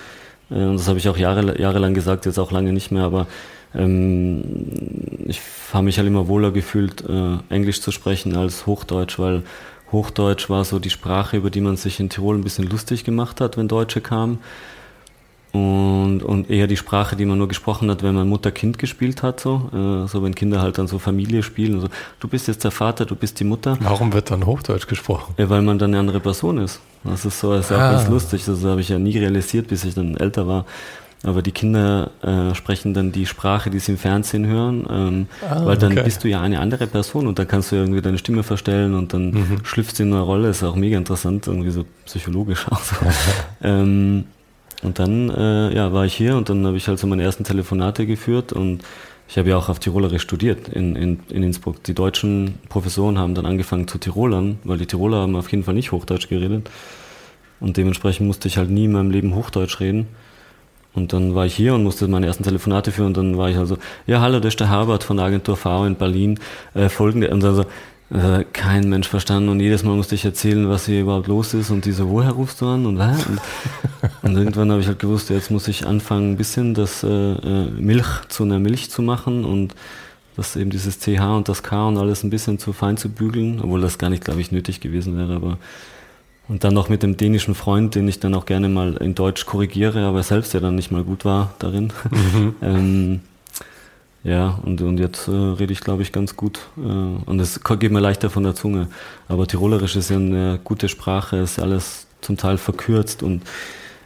Äh, 0.51 0.55
und 0.55 0.79
das 0.79 0.87
habe 0.87 0.99
ich 0.99 1.09
auch 1.09 1.17
Jahre, 1.17 1.59
jahrelang 1.59 1.93
gesagt, 1.93 2.25
jetzt 2.25 2.39
auch 2.39 2.51
lange 2.51 2.73
nicht 2.73 2.91
mehr, 2.91 3.03
aber 3.03 3.27
ähm, 3.75 4.43
ich 5.27 5.41
habe 5.73 5.85
mich 5.85 5.97
halt 5.97 6.07
immer 6.07 6.27
wohler 6.27 6.51
gefühlt, 6.51 7.03
äh, 7.07 7.37
Englisch 7.49 7.81
zu 7.81 7.91
sprechen 7.91 8.35
als 8.35 8.65
Hochdeutsch, 8.65 9.19
weil 9.19 9.43
Hochdeutsch 9.91 10.49
war 10.49 10.65
so 10.65 10.79
die 10.79 10.89
Sprache, 10.89 11.37
über 11.37 11.49
die 11.49 11.61
man 11.61 11.77
sich 11.77 11.99
in 11.99 12.09
Tirol 12.09 12.35
ein 12.35 12.43
bisschen 12.43 12.67
lustig 12.67 13.03
gemacht 13.03 13.41
hat, 13.41 13.57
wenn 13.57 13.67
Deutsche 13.67 14.01
kamen 14.01 14.39
und, 15.51 16.21
und 16.21 16.49
eher 16.49 16.67
die 16.67 16.77
Sprache, 16.77 17.15
die 17.15 17.25
man 17.25 17.37
nur 17.37 17.47
gesprochen 17.47 17.89
hat, 17.89 18.03
wenn 18.03 18.13
man 18.13 18.27
Mutter-Kind 18.27 18.77
gespielt 18.77 19.23
hat, 19.23 19.39
so, 19.39 19.69
äh, 19.73 20.07
so 20.07 20.21
wenn 20.21 20.35
Kinder 20.35 20.61
halt 20.61 20.77
dann 20.77 20.87
so 20.87 20.99
Familie 20.99 21.41
spielen, 21.41 21.81
so, 21.81 21.87
du 22.19 22.27
bist 22.27 22.47
jetzt 22.47 22.63
der 22.63 22.71
Vater, 22.71 23.05
du 23.05 23.15
bist 23.15 23.39
die 23.39 23.45
Mutter. 23.45 23.77
Warum 23.79 24.13
wird 24.13 24.29
dann 24.29 24.45
Hochdeutsch 24.45 24.87
gesprochen? 24.87 25.33
Ja, 25.37 25.49
weil 25.49 25.63
man 25.63 25.79
dann 25.79 25.91
eine 25.91 25.99
andere 25.99 26.19
Person 26.19 26.59
ist. 26.59 26.79
Das 27.03 27.25
ist 27.25 27.39
so, 27.39 27.53
das 27.53 27.65
ist 27.65 27.71
ah. 27.71 27.87
auch 27.87 27.93
ganz 27.93 28.09
lustig, 28.09 28.45
das 28.45 28.63
habe 28.63 28.81
ich 28.81 28.89
ja 28.89 28.99
nie 28.99 29.17
realisiert, 29.17 29.67
bis 29.67 29.85
ich 29.85 29.95
dann 29.95 30.17
älter 30.17 30.47
war. 30.47 30.65
Aber 31.23 31.41
die 31.41 31.51
Kinder 31.51 32.11
äh, 32.21 32.55
sprechen 32.55 32.93
dann 32.93 33.11
die 33.11 33.25
Sprache, 33.25 33.69
die 33.69 33.79
sie 33.79 33.93
im 33.93 33.97
Fernsehen 33.97 34.45
hören, 34.45 34.87
ähm, 34.89 35.27
ah, 35.49 35.65
weil 35.65 35.77
dann 35.77 35.91
okay. 35.91 36.03
bist 36.03 36.23
du 36.23 36.29
ja 36.29 36.41
eine 36.41 36.61
andere 36.61 36.87
Person 36.87 37.27
und 37.27 37.39
dann 37.39 37.47
kannst 37.47 37.71
du 37.71 37.75
irgendwie 37.75 38.01
deine 38.01 38.17
Stimme 38.17 38.43
verstellen 38.43 38.93
und 38.93 39.13
dann 39.13 39.31
mhm. 39.31 39.57
schlüpfst 39.63 39.95
du 39.97 40.03
in 40.03 40.13
eine 40.13 40.21
Rolle, 40.21 40.49
ist 40.49 40.63
auch 40.63 40.75
mega 40.75 40.97
interessant, 40.97 41.47
irgendwie 41.47 41.71
so 41.71 41.85
psychologisch 42.05 42.67
auch. 42.69 42.79
So. 42.89 42.95
ähm, 43.67 44.25
und 44.81 44.99
dann 44.99 45.29
äh, 45.29 45.75
ja, 45.75 45.91
war 45.93 46.05
ich 46.05 46.13
hier 46.13 46.37
und 46.37 46.49
dann 46.49 46.65
habe 46.65 46.77
ich 46.77 46.87
halt 46.87 46.99
so 46.99 47.07
meine 47.07 47.23
ersten 47.23 47.43
Telefonate 47.43 48.05
geführt 48.05 48.53
und 48.53 48.83
ich 49.27 49.37
habe 49.37 49.49
ja 49.49 49.57
auch 49.57 49.69
auf 49.69 49.79
Tirolerisch 49.79 50.23
studiert 50.23 50.69
in, 50.69 50.95
in, 50.95 51.19
in 51.29 51.43
Innsbruck. 51.43 51.83
Die 51.83 51.93
deutschen 51.93 52.55
Professoren 52.67 53.19
haben 53.19 53.35
dann 53.35 53.45
angefangen 53.45 53.87
zu 53.87 53.99
Tirolern, 53.99 54.57
weil 54.63 54.79
die 54.79 54.87
Tiroler 54.87 55.17
haben 55.17 55.35
auf 55.35 55.51
jeden 55.51 55.63
Fall 55.63 55.75
nicht 55.75 55.91
Hochdeutsch 55.91 56.29
geredet. 56.29 56.69
Und 57.59 57.77
dementsprechend 57.77 58.25
musste 58.25 58.47
ich 58.47 58.57
halt 58.57 58.71
nie 58.71 58.85
in 58.85 58.93
meinem 58.93 59.11
Leben 59.11 59.35
Hochdeutsch 59.35 59.79
reden. 59.81 60.07
Und 60.93 61.13
dann 61.13 61.35
war 61.35 61.45
ich 61.45 61.53
hier 61.53 61.75
und 61.75 61.83
musste 61.83 62.07
meine 62.07 62.25
ersten 62.25 62.43
Telefonate 62.43 62.91
führen 62.91 63.07
und 63.07 63.17
dann 63.17 63.37
war 63.37 63.49
ich 63.49 63.57
also, 63.57 63.77
ja, 64.07 64.21
hallo, 64.21 64.39
das 64.39 64.53
ist 64.53 64.59
der 64.59 64.71
Herbert 64.71 65.03
von 65.03 65.17
der 65.17 65.27
Agentur 65.27 65.55
V 65.55 65.85
in 65.85 65.95
Berlin, 65.95 66.39
äh, 66.73 66.89
folgende, 66.89 67.29
und 67.29 67.43
dann 67.43 67.55
so, 67.55 67.65
äh, 68.11 68.43
kein 68.53 68.89
Mensch 68.89 69.07
verstanden 69.07 69.49
und 69.49 69.59
jedes 69.59 69.83
Mal 69.83 69.95
musste 69.95 70.15
ich 70.15 70.25
erzählen, 70.25 70.67
was 70.67 70.85
hier 70.87 71.01
überhaupt 71.01 71.27
los 71.27 71.53
ist 71.53 71.69
und 71.69 71.85
die 71.85 71.91
so, 71.91 72.09
woher 72.09 72.31
rufst 72.31 72.61
du 72.61 72.67
an 72.67 72.85
und 72.85 72.97
was? 72.97 73.25
Und, 73.27 73.39
und 74.23 74.37
irgendwann 74.37 74.71
habe 74.71 74.81
ich 74.81 74.87
halt 74.87 74.99
gewusst, 74.99 75.29
jetzt 75.29 75.51
muss 75.51 75.67
ich 75.67 75.85
anfangen, 75.85 76.31
ein 76.31 76.37
bisschen 76.37 76.73
das 76.73 77.03
äh, 77.03 77.07
äh 77.07 77.69
Milch 77.69 78.07
zu 78.29 78.43
einer 78.43 78.59
Milch 78.59 78.89
zu 78.89 79.01
machen 79.01 79.45
und 79.45 79.75
das 80.35 80.55
eben 80.55 80.69
dieses 80.69 80.99
CH 80.99 81.35
und 81.35 81.49
das 81.49 81.63
K 81.63 81.87
und 81.87 81.97
alles 81.97 82.23
ein 82.23 82.29
bisschen 82.29 82.57
zu 82.59 82.73
fein 82.73 82.97
zu 82.97 83.09
bügeln, 83.09 83.59
obwohl 83.61 83.81
das 83.81 83.97
gar 83.97 84.09
nicht, 84.09 84.23
glaube 84.23 84.41
ich, 84.41 84.51
nötig 84.51 84.79
gewesen 84.79 85.17
wäre, 85.17 85.35
aber 85.35 85.57
und 86.47 86.63
dann 86.63 86.73
noch 86.73 86.89
mit 86.89 87.03
dem 87.03 87.15
dänischen 87.15 87.53
Freund, 87.53 87.93
den 87.93 88.07
ich 88.07 88.19
dann 88.19 88.33
auch 88.33 88.47
gerne 88.47 88.69
mal 88.69 88.95
in 88.95 89.13
Deutsch 89.13 89.45
korrigiere, 89.45 90.05
aber 90.07 90.23
selbst 90.23 90.51
ja 90.55 90.59
dann 90.59 90.73
nicht 90.75 90.89
mal 90.89 91.03
gut 91.03 91.23
war 91.23 91.53
darin. 91.59 91.93
Mhm. 92.09 92.55
ähm, 92.63 93.19
ja, 94.23 94.59
und, 94.63 94.81
und 94.81 94.99
jetzt 94.99 95.27
äh, 95.27 95.31
rede 95.31 95.71
ich, 95.71 95.81
glaube 95.81 96.01
ich, 96.01 96.11
ganz 96.11 96.35
gut. 96.35 96.59
Äh, 96.77 96.81
und 96.81 97.39
es 97.39 97.61
geht 97.63 97.91
mir 97.91 97.99
leichter 97.99 98.29
von 98.29 98.43
der 98.43 98.55
Zunge. 98.55 98.87
Aber 99.27 99.47
Tirolerisch 99.47 99.95
ist 99.95 100.09
ja 100.09 100.17
eine 100.17 100.59
gute 100.63 100.89
Sprache, 100.89 101.37
ist 101.37 101.59
alles 101.59 102.07
zum 102.21 102.35
Teil 102.35 102.57
verkürzt 102.57 103.23
und 103.23 103.43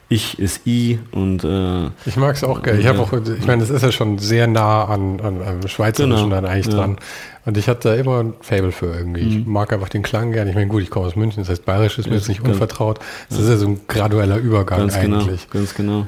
ich 0.09 0.37
ist 0.37 0.67
I 0.67 0.99
und 1.11 1.43
äh, 1.43 1.87
ich 2.05 2.17
mag 2.17 2.35
es 2.35 2.43
auch 2.43 2.61
gerne. 2.61 2.79
Ich 2.79 2.85
habe 2.85 2.99
auch, 2.99 3.11
ich 3.13 3.47
meine, 3.47 3.63
es 3.63 3.71
ist 3.71 3.81
ja 3.81 3.91
schon 3.91 4.19
sehr 4.19 4.45
nah 4.45 4.85
an, 4.85 5.19
an, 5.19 5.41
an 5.41 5.67
Schweizerischen 5.67 6.25
genau, 6.25 6.29
dann 6.29 6.45
eigentlich 6.45 6.67
ja. 6.67 6.79
dran. 6.79 6.97
Und 7.45 7.57
ich 7.57 7.67
hatte 7.67 7.89
da 7.89 7.95
immer 7.95 8.19
ein 8.19 8.33
Fable 8.41 8.71
für 8.71 8.93
irgendwie. 8.93 9.23
Mhm. 9.23 9.29
Ich 9.39 9.45
mag 9.47 9.73
einfach 9.73 9.89
den 9.89 10.03
Klang 10.03 10.31
gerne. 10.31 10.51
Ich 10.51 10.55
meine, 10.55 10.67
gut, 10.67 10.83
ich 10.83 10.89
komme 10.89 11.07
aus 11.07 11.15
München, 11.15 11.41
das 11.41 11.49
heißt, 11.49 11.65
Bayerisch 11.65 11.97
ist 11.97 12.07
mir 12.07 12.15
jetzt 12.15 12.29
nicht 12.29 12.41
unvertraut. 12.41 12.99
Das 13.29 13.39
ja. 13.39 13.43
ist 13.45 13.49
ja 13.49 13.57
so 13.57 13.67
ein 13.67 13.81
gradueller 13.87 14.37
Übergang 14.37 14.79
ganz 14.79 14.99
genau, 14.99 15.19
eigentlich. 15.19 15.49
Genau, 15.49 15.61
ganz 15.61 15.73
genau. 15.73 16.07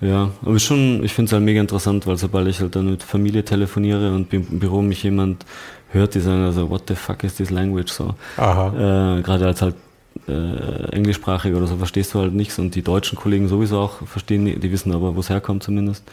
Ja, 0.00 0.30
aber 0.42 0.58
schon, 0.58 1.04
ich 1.04 1.12
finde 1.12 1.28
es 1.28 1.32
halt 1.32 1.42
mega 1.42 1.60
interessant, 1.60 2.06
weil 2.06 2.16
sobald 2.16 2.48
ich 2.48 2.60
halt 2.60 2.74
dann 2.74 2.90
mit 2.90 3.02
Familie 3.02 3.44
telefoniere 3.44 4.14
und 4.14 4.32
im 4.32 4.58
Büro 4.58 4.80
mich 4.80 5.02
jemand 5.02 5.44
hört, 5.92 6.14
die 6.14 6.20
sagen 6.20 6.42
also, 6.42 6.70
what 6.70 6.84
the 6.88 6.94
fuck 6.94 7.22
is 7.22 7.34
this 7.34 7.50
language 7.50 7.90
so? 7.90 8.14
Aha. 8.38 9.18
Äh, 9.18 9.22
Gerade 9.22 9.46
als 9.46 9.60
halt 9.60 9.74
äh, 10.26 10.92
englischsprachig 10.92 11.54
oder 11.54 11.66
so 11.66 11.76
verstehst 11.76 12.14
du 12.14 12.20
halt 12.20 12.32
nichts 12.32 12.58
und 12.58 12.74
die 12.74 12.82
deutschen 12.82 13.18
Kollegen 13.18 13.48
sowieso 13.48 13.78
auch 13.78 14.06
verstehen, 14.06 14.46
die 14.46 14.72
wissen 14.72 14.92
aber, 14.92 15.14
wo 15.16 15.20
es 15.20 15.28
herkommt 15.28 15.62
zumindest. 15.62 16.04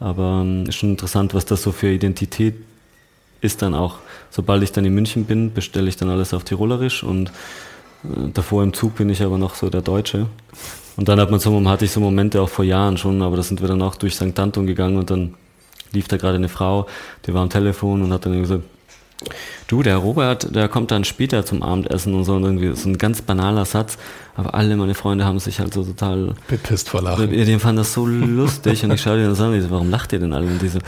Aber 0.00 0.42
ähm, 0.44 0.66
ist 0.66 0.76
schon 0.76 0.90
interessant, 0.90 1.32
was 1.32 1.44
das 1.44 1.62
so 1.62 1.70
für 1.70 1.88
Identität 1.88 2.54
ist 3.40 3.62
dann 3.62 3.74
auch. 3.74 3.98
Sobald 4.30 4.62
ich 4.62 4.72
dann 4.72 4.84
in 4.84 4.94
München 4.94 5.26
bin, 5.26 5.52
bestelle 5.52 5.88
ich 5.88 5.96
dann 5.96 6.08
alles 6.08 6.34
auf 6.34 6.42
Tirolerisch 6.42 7.04
und 7.04 7.28
äh, 7.28 8.30
davor 8.34 8.64
im 8.64 8.72
Zug 8.72 8.96
bin 8.96 9.10
ich 9.10 9.22
aber 9.22 9.38
noch 9.38 9.54
so 9.54 9.70
der 9.70 9.82
Deutsche. 9.82 10.26
Und 10.96 11.08
dann 11.08 11.18
hat 11.20 11.30
man 11.30 11.40
so, 11.40 11.68
hatte 11.68 11.84
ich 11.84 11.90
so 11.90 12.00
Momente 12.00 12.40
auch 12.40 12.48
vor 12.48 12.64
Jahren 12.64 12.96
schon, 12.96 13.22
aber 13.22 13.36
da 13.36 13.42
sind 13.42 13.60
wir 13.60 13.68
dann 13.68 13.82
auch 13.82 13.96
durch 13.96 14.14
St. 14.14 14.38
Anton 14.38 14.66
gegangen 14.66 14.96
und 14.96 15.10
dann 15.10 15.34
lief 15.92 16.08
da 16.08 16.16
gerade 16.16 16.36
eine 16.36 16.48
Frau, 16.48 16.86
die 17.26 17.34
war 17.34 17.42
am 17.42 17.50
Telefon 17.50 18.02
und 18.02 18.12
hat 18.12 18.26
dann 18.26 18.40
gesagt, 18.40 18.62
du, 19.68 19.82
der 19.82 19.96
Robert, 19.96 20.54
der 20.54 20.68
kommt 20.68 20.90
dann 20.90 21.04
später 21.04 21.44
zum 21.44 21.62
Abendessen 21.62 22.14
und 22.14 22.24
so 22.24 22.34
und 22.34 22.44
irgendwie 22.44 22.74
so 22.74 22.88
ein 22.88 22.98
ganz 22.98 23.22
banaler 23.22 23.64
Satz, 23.64 23.98
aber 24.34 24.54
alle 24.54 24.76
meine 24.76 24.94
Freunde 24.94 25.24
haben 25.24 25.38
sich 25.38 25.60
halt 25.60 25.74
so 25.74 25.84
total 25.84 26.34
bepisst 26.48 26.88
vor 26.88 27.02
Lachen. 27.02 27.30
Die 27.30 27.58
fanden 27.58 27.78
das 27.78 27.92
so 27.92 28.06
lustig 28.06 28.84
und 28.84 28.92
ich 28.92 29.02
schaue 29.02 29.18
dir 29.18 29.26
dann 29.26 29.34
so 29.34 29.44
an, 29.44 29.70
warum 29.70 29.90
lacht 29.90 30.12
ihr 30.12 30.18
denn 30.18 30.32
alle? 30.32 30.46
Und 30.46 30.60
die 30.60 30.68
so, 30.68 30.78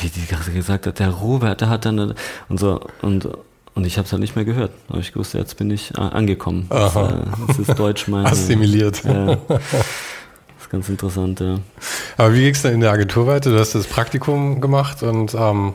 wie 0.00 0.08
die 0.08 0.26
gerade 0.26 0.50
gesagt 0.50 0.86
hat, 0.86 0.98
der 0.98 1.10
Robert, 1.10 1.60
der 1.60 1.68
hat 1.68 1.84
dann 1.84 2.14
und 2.48 2.60
so 2.60 2.80
und 3.02 3.28
und 3.74 3.86
ich 3.86 3.96
habe 3.98 4.06
es 4.06 4.12
halt 4.12 4.20
nicht 4.20 4.36
mehr 4.36 4.44
gehört. 4.44 4.72
Habe 4.88 5.00
ich 5.00 5.12
gewusst, 5.12 5.34
jetzt 5.34 5.56
bin 5.56 5.70
ich 5.70 5.92
äh, 5.96 6.00
angekommen. 6.00 6.66
Das, 6.68 6.96
äh, 6.96 7.08
das, 7.46 7.58
ist 7.58 7.78
Deutsch 7.78 8.08
mein. 8.08 8.26
Assimiliert. 8.26 9.04
Äh, 9.04 9.36
das 9.48 9.60
ist 10.60 10.70
ganz 10.70 10.88
interessant, 10.88 11.40
ja. 11.40 11.58
Aber 12.16 12.34
wie 12.34 12.40
ging 12.40 12.54
es 12.54 12.62
denn 12.62 12.74
in 12.74 12.80
der 12.80 12.92
Agentur 12.92 13.26
weiter? 13.26 13.50
Du 13.50 13.58
hast 13.58 13.74
das 13.74 13.86
Praktikum 13.86 14.60
gemacht 14.60 15.02
und 15.02 15.34
ähm, 15.34 15.74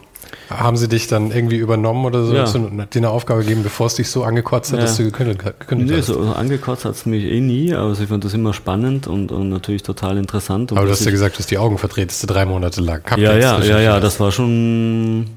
haben 0.49 0.77
sie 0.77 0.87
dich 0.87 1.07
dann 1.07 1.31
irgendwie 1.31 1.57
übernommen 1.57 2.05
oder 2.05 2.23
so, 2.23 2.35
ja. 2.35 2.45
dir 2.45 2.87
eine 2.95 3.09
Aufgabe 3.09 3.41
gegeben, 3.41 3.63
bevor 3.63 3.87
es 3.87 3.95
dich 3.95 4.09
so 4.09 4.23
angekotzt 4.23 4.71
hat, 4.71 4.79
ja. 4.79 4.85
dass 4.85 4.97
du 4.97 5.03
gekündigt, 5.03 5.43
gekündigt 5.59 5.91
nee, 5.91 5.97
hast? 5.97 6.07
so 6.07 6.19
angekotzt 6.19 6.85
hat 6.85 6.93
es 6.93 7.05
mich 7.05 7.23
eh 7.23 7.41
nie, 7.41 7.73
aber 7.73 7.93
ich 7.93 8.07
fand 8.07 8.23
das 8.23 8.33
immer 8.33 8.53
spannend 8.53 9.07
und, 9.07 9.31
und 9.31 9.49
natürlich 9.49 9.83
total 9.83 10.17
interessant. 10.17 10.71
aber 10.71 10.85
du 10.85 10.91
hast 10.91 11.05
ja 11.05 11.11
gesagt, 11.11 11.35
du 11.35 11.39
hast 11.39 11.51
die 11.51 11.57
Augen 11.57 11.77
verdrehtest 11.77 12.29
drei 12.29 12.45
Monate 12.45 12.81
lang. 12.81 13.01
ja, 13.17 13.37
ja, 13.37 13.63
ja, 13.63 13.79
ja, 13.79 13.99
das 13.99 14.19
war 14.19 14.31
schon 14.31 15.27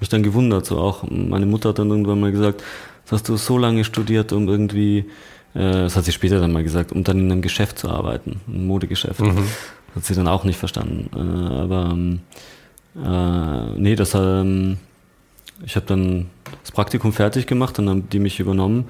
mich 0.00 0.08
dann 0.08 0.22
gewundert. 0.22 0.66
So 0.66 0.78
auch 0.78 1.04
meine 1.08 1.46
Mutter 1.46 1.70
hat 1.70 1.78
dann 1.78 1.90
irgendwann 1.90 2.20
mal 2.20 2.32
gesagt, 2.32 2.62
das 3.04 3.12
hast 3.12 3.28
du 3.28 3.36
so 3.36 3.58
lange 3.58 3.84
studiert, 3.84 4.32
um 4.32 4.48
irgendwie, 4.48 4.98
äh, 5.54 5.72
das 5.72 5.96
hat 5.96 6.04
sie 6.04 6.12
später 6.12 6.40
dann 6.40 6.52
mal 6.52 6.64
gesagt, 6.64 6.92
um 6.92 7.04
dann 7.04 7.20
in 7.20 7.30
einem 7.30 7.42
Geschäft 7.42 7.78
zu 7.78 7.88
arbeiten, 7.88 8.40
ein 8.48 8.66
Modegeschäft. 8.66 9.20
Mhm. 9.20 9.36
Das 9.88 9.96
hat 9.96 10.04
sie 10.04 10.14
dann 10.14 10.28
auch 10.28 10.44
nicht 10.44 10.58
verstanden. 10.58 11.10
Äh, 11.14 11.54
aber 11.54 11.90
ähm, 11.92 12.20
äh, 12.96 13.78
nee, 13.78 13.94
das 13.94 14.14
ähm, 14.14 14.78
ich 15.64 15.76
habe 15.76 15.86
dann 15.86 16.26
das 16.62 16.72
Praktikum 16.72 17.12
fertig 17.12 17.46
gemacht, 17.46 17.78
dann 17.78 17.88
haben 17.88 18.08
die 18.10 18.18
mich 18.18 18.40
übernommen. 18.40 18.88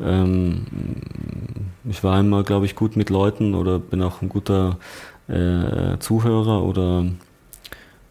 Ähm, 0.00 0.66
ich 1.88 2.04
war 2.04 2.18
immer, 2.20 2.42
glaube 2.42 2.66
ich, 2.66 2.74
gut 2.74 2.96
mit 2.96 3.10
Leuten 3.10 3.54
oder 3.54 3.78
bin 3.78 4.02
auch 4.02 4.22
ein 4.22 4.28
guter 4.28 4.78
äh, 5.28 5.98
Zuhörer 5.98 6.62
oder 6.62 7.06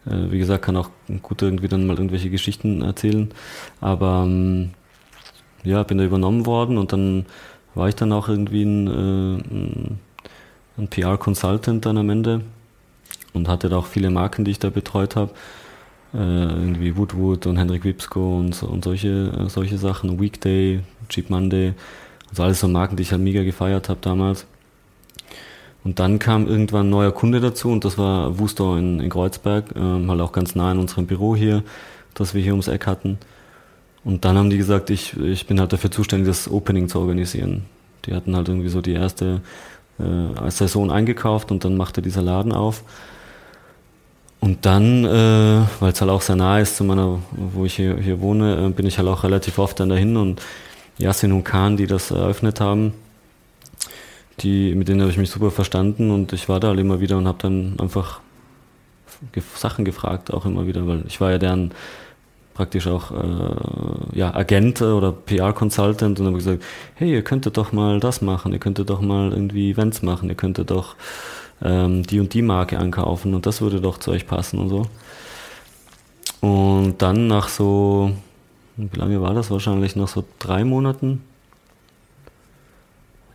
äh, 0.06 0.30
wie 0.30 0.38
gesagt, 0.38 0.64
kann 0.64 0.76
auch 0.76 0.90
gut 1.22 1.42
irgendwie 1.42 1.68
dann 1.68 1.86
mal 1.86 1.96
irgendwelche 1.96 2.30
Geschichten 2.30 2.82
erzählen. 2.82 3.30
Aber 3.80 4.24
ähm, 4.26 4.70
ja, 5.64 5.82
bin 5.82 5.98
da 5.98 6.04
übernommen 6.04 6.46
worden 6.46 6.78
und 6.78 6.92
dann 6.92 7.26
war 7.74 7.88
ich 7.88 7.96
dann 7.96 8.12
auch 8.12 8.28
irgendwie 8.28 8.62
ein, 8.62 8.86
äh, 8.86 10.80
ein 10.80 10.88
PR-Consultant 10.88 11.84
dann 11.84 11.98
am 11.98 12.10
Ende 12.10 12.42
und 13.32 13.48
hatte 13.48 13.68
da 13.68 13.78
auch 13.78 13.86
viele 13.86 14.10
Marken, 14.10 14.44
die 14.44 14.52
ich 14.52 14.58
da 14.58 14.70
betreut 14.70 15.16
habe. 15.16 15.32
Äh, 16.14 16.18
irgendwie 16.18 16.96
Woodwood 16.96 17.46
und 17.46 17.56
Henrik 17.56 17.84
Wipsko 17.84 18.38
und, 18.38 18.62
und 18.62 18.84
solche, 18.84 19.32
äh, 19.36 19.48
solche 19.48 19.78
Sachen, 19.78 20.20
Weekday, 20.20 20.80
Cheap 21.08 21.28
Monday, 21.28 21.74
also 22.30 22.44
alles 22.44 22.60
so 22.60 22.68
Marken, 22.68 22.96
die 22.96 23.02
ich 23.02 23.10
halt 23.10 23.22
mega 23.22 23.42
gefeiert 23.42 23.88
habe 23.88 23.98
damals. 24.00 24.46
Und 25.84 25.98
dann 25.98 26.18
kam 26.18 26.48
irgendwann 26.48 26.86
ein 26.86 26.90
neuer 26.90 27.12
Kunde 27.12 27.40
dazu 27.40 27.70
und 27.70 27.84
das 27.84 27.98
war 27.98 28.38
Wuster 28.38 28.78
in, 28.78 29.00
in 29.00 29.10
Kreuzberg, 29.10 29.66
ähm, 29.76 30.10
halt 30.10 30.20
auch 30.22 30.32
ganz 30.32 30.54
nah 30.54 30.72
in 30.72 30.78
unserem 30.78 31.06
Büro 31.06 31.36
hier, 31.36 31.62
das 32.14 32.32
wir 32.32 32.42
hier 32.42 32.52
ums 32.52 32.68
Eck 32.68 32.86
hatten. 32.86 33.18
Und 34.02 34.24
dann 34.24 34.36
haben 34.36 34.50
die 34.50 34.56
gesagt, 34.56 34.90
ich, 34.90 35.16
ich 35.18 35.46
bin 35.46 35.60
halt 35.60 35.72
dafür 35.72 35.90
zuständig, 35.90 36.28
das 36.28 36.50
Opening 36.50 36.88
zu 36.88 37.00
organisieren. 37.00 37.64
Die 38.06 38.14
hatten 38.14 38.34
halt 38.34 38.48
irgendwie 38.48 38.68
so 38.68 38.80
die 38.80 38.92
erste 38.92 39.42
äh, 39.98 40.50
Saison 40.50 40.90
eingekauft 40.90 41.50
und 41.50 41.64
dann 41.64 41.76
machte 41.76 42.02
dieser 42.02 42.22
Laden 42.22 42.52
auf. 42.52 42.82
Und 44.40 44.66
dann, 44.66 45.04
äh, 45.04 45.62
weil 45.80 45.92
es 45.92 46.00
halt 46.00 46.10
auch 46.10 46.20
sehr 46.20 46.36
nah 46.36 46.58
ist 46.58 46.76
zu 46.76 46.84
meiner, 46.84 47.18
wo 47.30 47.64
ich 47.64 47.76
hier, 47.76 47.96
hier 47.96 48.20
wohne, 48.20 48.66
äh, 48.66 48.68
bin 48.70 48.86
ich 48.86 48.98
halt 48.98 49.08
auch 49.08 49.24
relativ 49.24 49.58
oft 49.58 49.80
dann 49.80 49.88
dahin 49.88 50.16
und 50.16 50.42
Yasin 50.98 51.32
und 51.32 51.44
Khan, 51.44 51.76
die 51.76 51.86
das 51.86 52.10
eröffnet 52.10 52.60
haben, 52.60 52.92
die, 54.40 54.74
mit 54.74 54.88
denen 54.88 55.00
habe 55.00 55.10
ich 55.10 55.18
mich 55.18 55.30
super 55.30 55.50
verstanden 55.50 56.10
und 56.10 56.32
ich 56.32 56.48
war 56.48 56.60
da 56.60 56.68
halt 56.68 56.80
immer 56.80 57.00
wieder 57.00 57.16
und 57.16 57.28
habe 57.28 57.38
dann 57.40 57.78
einfach 57.78 58.20
Sachen 59.54 59.84
gefragt, 59.84 60.32
auch 60.32 60.44
immer 60.44 60.66
wieder, 60.66 60.86
weil 60.86 61.04
ich 61.06 61.20
war 61.20 61.30
ja 61.30 61.38
deren 61.38 61.72
praktisch 62.54 62.86
auch 62.86 63.10
äh, 63.10 64.18
ja, 64.18 64.34
Agent 64.34 64.80
oder 64.80 65.12
PR-Consultant 65.12 66.20
und 66.20 66.26
habe 66.26 66.36
gesagt, 66.36 66.62
hey, 66.94 67.12
ihr 67.12 67.22
könntet 67.22 67.56
doch 67.56 67.72
mal 67.72 68.00
das 68.00 68.22
machen, 68.22 68.52
ihr 68.52 68.60
könntet 68.60 68.90
doch 68.90 69.00
mal 69.00 69.32
irgendwie 69.32 69.70
Events 69.70 70.02
machen, 70.02 70.28
ihr 70.28 70.36
könntet 70.36 70.70
doch 70.70 70.94
ähm, 71.62 72.04
die 72.04 72.20
und 72.20 72.32
die 72.32 72.42
Marke 72.42 72.78
ankaufen 72.78 73.34
und 73.34 73.46
das 73.46 73.60
würde 73.60 73.80
doch 73.80 73.98
zu 73.98 74.12
euch 74.12 74.26
passen 74.26 74.58
und 74.58 74.68
so. 74.68 74.86
Und 76.40 77.02
dann 77.02 77.26
nach 77.26 77.48
so, 77.48 78.12
wie 78.76 78.98
lange 78.98 79.20
war 79.20 79.34
das 79.34 79.50
wahrscheinlich, 79.50 79.96
nach 79.96 80.08
so 80.08 80.24
drei 80.38 80.64
Monaten, 80.64 81.22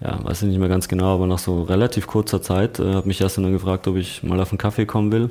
ja, 0.02 0.24
weiß 0.24 0.44
ich 0.44 0.48
nicht 0.48 0.60
mehr 0.60 0.70
ganz 0.70 0.88
genau, 0.88 1.16
aber 1.16 1.28
nach 1.28 1.40
so 1.40 1.64
relativ 1.64 2.08
kurzer 2.08 2.42
Zeit 2.42 2.80
äh, 2.80 2.94
hat 2.94 3.06
mich 3.06 3.20
erst 3.20 3.38
dann 3.38 3.52
gefragt, 3.52 3.88
ob 3.88 3.98
ich 3.98 4.24
mal 4.24 4.40
auf 4.40 4.52
einen 4.52 4.58
Kaffee 4.58 4.86
kommen 4.86 5.12
will. 5.12 5.30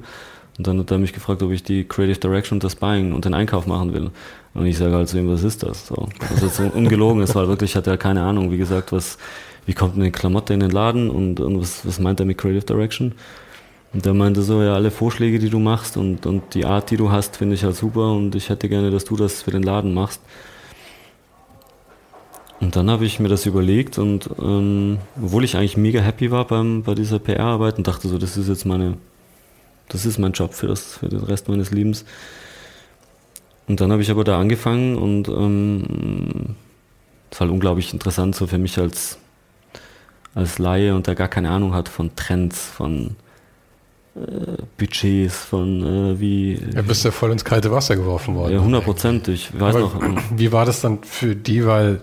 Und 0.58 0.66
dann 0.66 0.78
hat 0.80 0.90
er 0.90 0.98
mich 0.98 1.12
gefragt, 1.12 1.42
ob 1.42 1.52
ich 1.52 1.62
die 1.62 1.84
Creative 1.84 2.18
Direction 2.18 2.56
und 2.56 2.64
das 2.64 2.74
Buying 2.74 3.12
und 3.12 3.24
den 3.24 3.32
Einkauf 3.32 3.66
machen 3.66 3.94
will. 3.94 4.10
Und 4.54 4.66
ich 4.66 4.76
sage 4.76 4.94
halt 4.94 5.08
zu 5.08 5.16
ihm, 5.16 5.28
was 5.28 5.44
ist 5.44 5.62
das? 5.62 5.86
So. 5.86 6.08
Das 6.18 6.42
ist 6.42 6.58
jetzt 6.58 6.74
ungelogen, 6.74 7.22
es 7.22 7.34
war 7.34 7.46
wirklich, 7.46 7.70
ich 7.70 7.76
hatte 7.76 7.90
ja 7.90 7.96
keine 7.96 8.22
Ahnung, 8.22 8.50
wie 8.50 8.58
gesagt, 8.58 8.90
was, 8.92 9.18
wie 9.66 9.72
kommt 9.74 9.94
eine 9.94 10.10
Klamotte 10.10 10.54
in 10.54 10.60
den 10.60 10.70
Laden 10.70 11.10
und, 11.10 11.38
und 11.40 11.60
was, 11.60 11.86
was 11.86 12.00
meint 12.00 12.18
er 12.18 12.26
mit 12.26 12.38
Creative 12.38 12.64
Direction? 12.64 13.12
Und 13.94 14.04
er 14.04 14.14
meinte 14.14 14.42
so, 14.42 14.62
ja, 14.62 14.74
alle 14.74 14.90
Vorschläge, 14.90 15.38
die 15.38 15.48
du 15.48 15.60
machst 15.60 15.96
und, 15.96 16.26
und 16.26 16.54
die 16.54 16.66
Art, 16.66 16.90
die 16.90 16.96
du 16.96 17.10
hast, 17.10 17.36
finde 17.36 17.54
ich 17.54 17.64
halt 17.64 17.76
super 17.76 18.12
und 18.12 18.34
ich 18.34 18.50
hätte 18.50 18.68
gerne, 18.68 18.90
dass 18.90 19.04
du 19.04 19.16
das 19.16 19.42
für 19.42 19.50
den 19.50 19.62
Laden 19.62 19.94
machst. 19.94 20.20
Und 22.61 22.74
dann 22.74 22.90
habe 22.90 23.04
ich 23.04 23.20
mir 23.20 23.28
das 23.28 23.46
überlegt 23.46 23.98
und 23.98 24.28
ähm, 24.40 24.98
obwohl 25.22 25.44
ich 25.44 25.56
eigentlich 25.56 25.76
mega 25.76 26.00
happy 26.00 26.30
war 26.30 26.44
beim, 26.46 26.82
bei 26.82 26.94
dieser 26.94 27.18
PR-Arbeit 27.20 27.78
und 27.78 27.86
dachte 27.86 28.09
so, 28.09 28.18
das 28.18 28.36
ist 28.36 28.48
jetzt 28.48 28.64
meine, 28.64 28.96
das 29.88 30.04
ist 30.04 30.18
mein 30.18 30.32
Job 30.32 30.54
für, 30.54 30.66
das, 30.66 30.96
für 30.98 31.09
den 31.09 31.20
Rest 31.20 31.48
meines 31.48 31.70
Lebens. 31.70 32.04
Und 33.68 33.80
dann 33.80 33.92
habe 33.92 34.02
ich 34.02 34.11
aber 34.11 34.24
da 34.24 34.40
angefangen 34.40 34.96
und 34.96 35.28
ähm, 35.28 36.56
es 37.30 37.38
war 37.38 37.46
halt 37.46 37.52
unglaublich 37.52 37.92
interessant, 37.92 38.34
so 38.34 38.46
für 38.46 38.59
mich 38.59 38.78
als, 38.78 39.18
als 40.34 40.59
Laie 40.59 40.94
und 40.94 41.06
der 41.06 41.14
gar 41.14 41.28
keine 41.28 41.50
Ahnung 41.50 41.74
hat 41.74 41.88
von 41.88 42.16
Trends, 42.16 42.64
von 42.64 43.16
äh, 44.16 44.62
Budgets, 44.78 45.36
von 45.36 45.84
äh, 46.16 46.18
wie. 46.20 46.59
Ja, 46.74 46.82
bist 46.82 47.04
ja 47.04 47.11
voll 47.11 47.30
ins 47.30 47.44
kalte 47.44 47.70
Wasser 47.70 47.94
geworfen 47.94 48.34
worden. 48.34 48.54
Ja, 48.54 48.61
hundertprozentig. 48.61 49.50
Weiß 49.52 49.76
Aber 49.76 49.84
noch. 49.84 50.02
ähm, 50.02 50.18
Wie 50.34 50.50
war 50.50 50.64
das 50.64 50.80
dann 50.80 51.02
für 51.04 51.36
die, 51.36 51.66
weil 51.66 52.00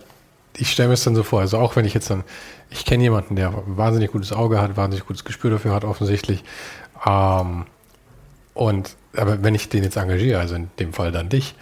ich 0.58 0.72
stelle 0.72 0.88
mir 0.90 0.94
es 0.94 1.04
dann 1.04 1.16
so 1.16 1.24
vor, 1.24 1.42
also 1.42 1.58
auch 1.58 1.76
wenn 1.76 1.86
ich 1.86 1.94
jetzt 1.94 2.10
dann, 2.10 2.24
ich 2.70 2.86
kenne 2.86 3.04
jemanden, 3.04 3.36
der 3.36 3.50
ein 3.50 3.78
wahnsinnig 3.78 4.12
gutes 4.12 4.32
Auge 4.32 4.62
hat, 4.62 4.78
wahnsinnig 4.78 5.06
gutes 5.08 5.24
Gespür 5.24 5.52
dafür 5.52 5.74
hat, 5.74 5.84
offensichtlich. 5.86 6.44
Ähm, 7.06 7.66
und 8.54 8.96
aber 9.16 9.44
wenn 9.44 9.56
ich 9.56 9.70
den 9.70 9.84
jetzt 9.84 9.98
engagiere, 9.98 10.40
also 10.40 10.56
in 10.56 10.70
dem 10.80 10.94
Fall 10.94 11.12
dann 11.12 11.30
dich, 11.30 11.56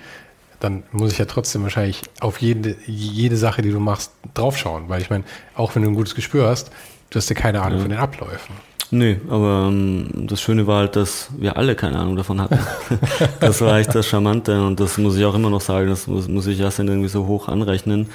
dann 0.59 0.83
muss 0.91 1.11
ich 1.11 1.17
ja 1.17 1.25
trotzdem 1.25 1.63
wahrscheinlich 1.63 2.01
auf 2.19 2.41
jede, 2.41 2.75
jede 2.85 3.35
Sache, 3.37 3.61
die 3.61 3.71
du 3.71 3.79
machst, 3.79 4.11
draufschauen. 4.33 4.87
Weil 4.87 5.01
ich 5.01 5.09
meine, 5.09 5.23
auch 5.55 5.75
wenn 5.75 5.83
du 5.83 5.89
ein 5.89 5.95
gutes 5.95 6.15
Gespür 6.15 6.47
hast, 6.47 6.71
du 7.09 7.17
hast 7.17 7.29
ja 7.29 7.35
keine 7.35 7.61
Ahnung 7.61 7.79
Ja. 7.79 7.81
von 7.81 7.89
den 7.89 7.99
Abläufen. 7.99 8.55
Nö, 8.91 9.15
aber 9.27 9.67
ähm, 9.69 10.27
das 10.27 10.39
Schöne 10.41 10.67
war 10.67 10.79
halt, 10.81 10.95
dass 10.95 11.29
wir 11.37 11.57
alle 11.57 11.75
keine 11.75 11.97
Ahnung 11.99 12.15
davon 12.15 12.39
hatten. 12.39 12.59
das 13.39 13.59
war 13.61 13.77
echt 13.79 13.93
das 13.93 14.07
Charmante 14.07 14.63
und 14.65 14.79
das 14.79 14.97
muss 14.99 15.17
ich 15.17 15.25
auch 15.25 15.33
immer 15.35 15.49
noch 15.49 15.61
sagen, 15.61 15.87
das 15.89 16.05
muss, 16.07 16.27
muss 16.27 16.45
ich 16.47 16.59
Jasin 16.59 16.87
irgendwie 16.87 17.09
so 17.09 17.25
hoch 17.25 17.47
anrechnen. 17.49 18.09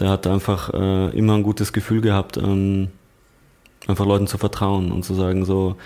Der 0.00 0.08
hat 0.10 0.26
einfach 0.26 0.72
äh, 0.74 1.10
immer 1.16 1.34
ein 1.34 1.42
gutes 1.42 1.72
Gefühl 1.72 2.00
gehabt, 2.00 2.36
ähm, 2.36 2.88
einfach 3.86 4.06
Leuten 4.06 4.26
zu 4.26 4.38
vertrauen 4.38 4.90
und 4.90 5.04
zu 5.04 5.14
sagen 5.14 5.44
so, 5.44 5.76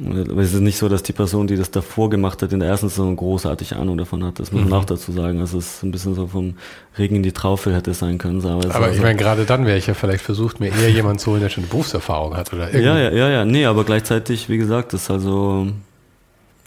äh, 0.00 0.40
es 0.40 0.54
ist 0.54 0.60
nicht 0.60 0.78
so, 0.78 0.88
dass 0.88 1.02
die 1.02 1.12
Person, 1.12 1.46
die 1.46 1.56
das 1.56 1.70
davor 1.70 2.08
gemacht 2.08 2.40
hat, 2.40 2.52
in 2.52 2.60
der 2.60 2.68
ersten 2.70 2.88
Saison 2.88 3.14
großartig 3.14 3.76
Ahnung 3.76 3.98
davon 3.98 4.24
hat. 4.24 4.38
Das 4.38 4.52
muss 4.52 4.62
man 4.62 4.68
Mhm. 4.70 4.74
auch 4.76 4.84
dazu 4.86 5.12
sagen. 5.12 5.38
Also 5.40 5.58
es 5.58 5.66
ist 5.76 5.82
ein 5.82 5.90
bisschen 5.90 6.14
so 6.14 6.26
vom 6.28 6.54
Regen 6.96 7.16
in 7.16 7.22
die 7.22 7.32
Traufe 7.32 7.74
hätte 7.74 7.92
sein 7.92 8.16
können. 8.16 8.42
Aber, 8.46 8.60
es 8.64 8.70
Aber 8.70 8.86
war 8.86 8.90
ich 8.90 8.96
so- 8.96 9.02
meine, 9.02 9.18
gerade 9.18 9.44
dann 9.44 9.66
wäre 9.66 9.76
ich 9.76 9.86
ja 9.86 9.92
vielleicht 9.94 10.24
versucht, 10.24 10.60
mir 10.60 10.68
eher 10.72 10.90
jemanden 10.90 11.18
zu 11.18 11.30
holen, 11.32 11.40
der 11.42 11.50
schon 11.50 11.64
eine 11.64 11.70
Berufserfahrung 11.70 12.34
hat 12.36 12.52
oder 12.54 12.74
Ja, 12.74 12.98
ja, 12.98 13.10
ja, 13.10 13.28
ja. 13.28 13.44
Nee, 13.44 13.66
aber 13.66 13.84
gleichzeitig, 13.84 14.48
wie 14.48 14.56
gesagt, 14.56 14.94
das 14.94 15.02
ist 15.02 15.10
also 15.10 15.66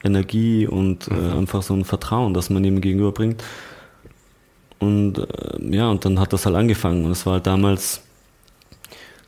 Energie 0.03 0.67
und 0.67 1.07
äh, 1.07 1.35
einfach 1.37 1.63
so 1.63 1.73
ein 1.73 1.83
Vertrauen, 1.83 2.33
das 2.35 2.49
man 2.51 2.63
ihm 2.63 2.79
gegenüberbringt. 2.81 3.43
Und 4.79 5.19
äh, 5.19 5.75
ja, 5.75 5.89
und 5.89 6.05
dann 6.05 6.19
hat 6.19 6.33
das 6.33 6.45
halt 6.45 6.55
angefangen. 6.55 7.05
Und 7.05 7.11
es 7.11 7.25
war 7.25 7.33
halt 7.33 7.47
damals 7.47 8.01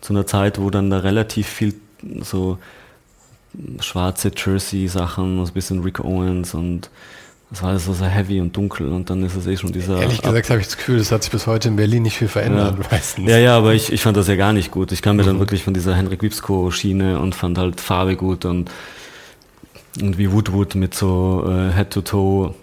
zu 0.02 0.14
einer 0.14 0.26
Zeit, 0.26 0.60
wo 0.60 0.70
dann 0.70 0.90
da 0.90 1.00
relativ 1.00 1.48
viel 1.48 1.74
so 2.22 2.58
schwarze 3.80 4.32
Jersey-Sachen, 4.36 5.46
so 5.46 5.52
ein 5.52 5.54
bisschen 5.54 5.82
Rick 5.82 6.00
Owens 6.00 6.54
und 6.54 6.90
das 7.50 7.64
war 7.64 7.72
alles 7.72 7.86
so 7.86 7.94
sehr 7.94 8.10
heavy 8.10 8.40
und 8.40 8.56
dunkel 8.56 8.90
und 8.90 9.10
dann 9.10 9.24
ist 9.24 9.36
es 9.36 9.48
eh 9.48 9.58
schon 9.58 9.72
dieser 9.72 10.00
Ehrlich 10.00 10.22
gesagt 10.22 10.52
habe 10.52 10.60
ich 10.60 10.68
das 10.68 10.78
Gefühl, 10.78 11.00
das 11.00 11.12
hat 11.12 11.24
sich 11.24 11.32
bis 11.32 11.48
heute 11.48 11.70
in 11.70 11.76
Berlin 11.76 12.04
nicht 12.04 12.18
viel 12.18 12.28
verändert, 12.28 12.92
meistens. 12.92 13.28
ja, 13.28 13.40
ja, 13.40 13.58
aber 13.58 13.74
ich, 13.74 13.92
ich 13.92 14.02
fand 14.02 14.18
das 14.18 14.28
ja 14.28 14.36
gar 14.36 14.54
nicht 14.54 14.70
gut. 14.70 14.92
Ich 14.92 15.02
kam 15.02 15.16
mir 15.16 15.24
dann 15.24 15.40
wirklich 15.40 15.64
von 15.64 15.74
dieser 15.74 15.96
Henrik 15.96 16.22
Wipsko-Schiene 16.22 17.20
und 17.20 17.34
fand 17.34 17.58
halt 17.58 17.82
Farbe 17.82 18.16
gut 18.16 18.46
und 18.46 18.70
irgendwie 19.98 20.32
Woodwood 20.32 20.76
mit 20.76 20.94
so 20.94 21.44
äh, 21.50 21.74
Head-to-Toe 21.74 22.54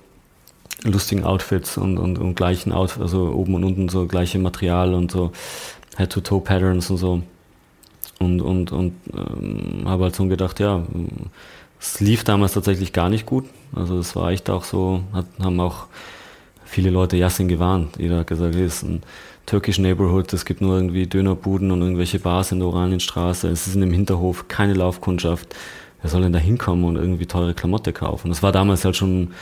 lustigen 0.92 1.24
Outfits 1.24 1.76
und, 1.76 1.98
und, 1.98 2.18
und 2.18 2.34
gleichen 2.34 2.72
Outfits, 2.72 3.02
also 3.02 3.32
oben 3.32 3.54
und 3.54 3.64
unten 3.64 3.88
so 3.88 4.06
gleiche 4.06 4.38
Material 4.38 4.94
und 4.94 5.10
so 5.10 5.32
Head-to-Toe-Patterns 5.96 6.90
und 6.90 6.96
so. 6.96 7.22
Und, 8.18 8.40
und, 8.40 8.72
und 8.72 8.94
ähm, 9.12 9.82
habe 9.84 10.04
halt 10.04 10.16
so 10.16 10.26
gedacht, 10.26 10.58
ja, 10.60 10.82
es 11.78 12.00
lief 12.00 12.24
damals 12.24 12.54
tatsächlich 12.54 12.92
gar 12.92 13.10
nicht 13.10 13.26
gut. 13.26 13.44
Also 13.74 13.98
es 13.98 14.16
war 14.16 14.30
echt 14.30 14.48
auch 14.48 14.64
so, 14.64 15.02
hat, 15.12 15.26
haben 15.38 15.60
auch 15.60 15.86
viele 16.64 16.90
Leute 16.90 17.16
Yassin 17.16 17.48
gewarnt. 17.48 17.96
Jeder 17.98 18.20
hat 18.20 18.26
gesagt, 18.26 18.54
es 18.54 18.82
ist 18.82 18.82
ein 18.84 19.02
Turkish 19.46 19.78
Neighborhood, 19.78 20.32
es 20.32 20.44
gibt 20.44 20.60
nur 20.60 20.74
irgendwie 20.76 21.06
Dönerbuden 21.06 21.70
und 21.70 21.80
irgendwelche 21.80 22.18
Bars 22.18 22.52
in 22.52 22.58
der 22.58 22.68
Oranienstraße, 22.68 23.48
es 23.48 23.66
ist 23.66 23.74
in 23.74 23.80
dem 23.80 23.92
Hinterhof 23.92 24.48
keine 24.48 24.74
Laufkundschaft. 24.74 25.54
Wer 26.02 26.10
soll 26.10 26.22
denn 26.22 26.32
da 26.32 26.38
hinkommen 26.38 26.84
und 26.84 26.96
irgendwie 26.96 27.26
teure 27.26 27.54
Klamotte 27.54 27.92
kaufen? 27.92 28.28
Das 28.28 28.42
war 28.42 28.52
damals 28.52 28.84
halt 28.84 28.96
schon, 28.96 29.32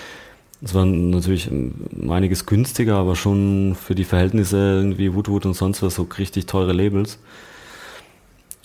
es 0.65 0.73
war 0.75 0.87
natürlich 0.87 1.51
um 1.51 2.11
einiges 2.11 2.47
günstiger, 2.47 2.97
aber 2.97 3.17
schon 3.17 3.75
für 3.75 3.95
die 3.95 4.05
Verhältnisse 4.05 4.57
irgendwie 4.57 5.15
Woodwood 5.15 5.45
und 5.47 5.55
sonst 5.55 5.83
was 5.83 5.95
so 5.97 6.09
richtig 6.19 6.47
teure 6.47 6.73
Labels. 6.73 7.19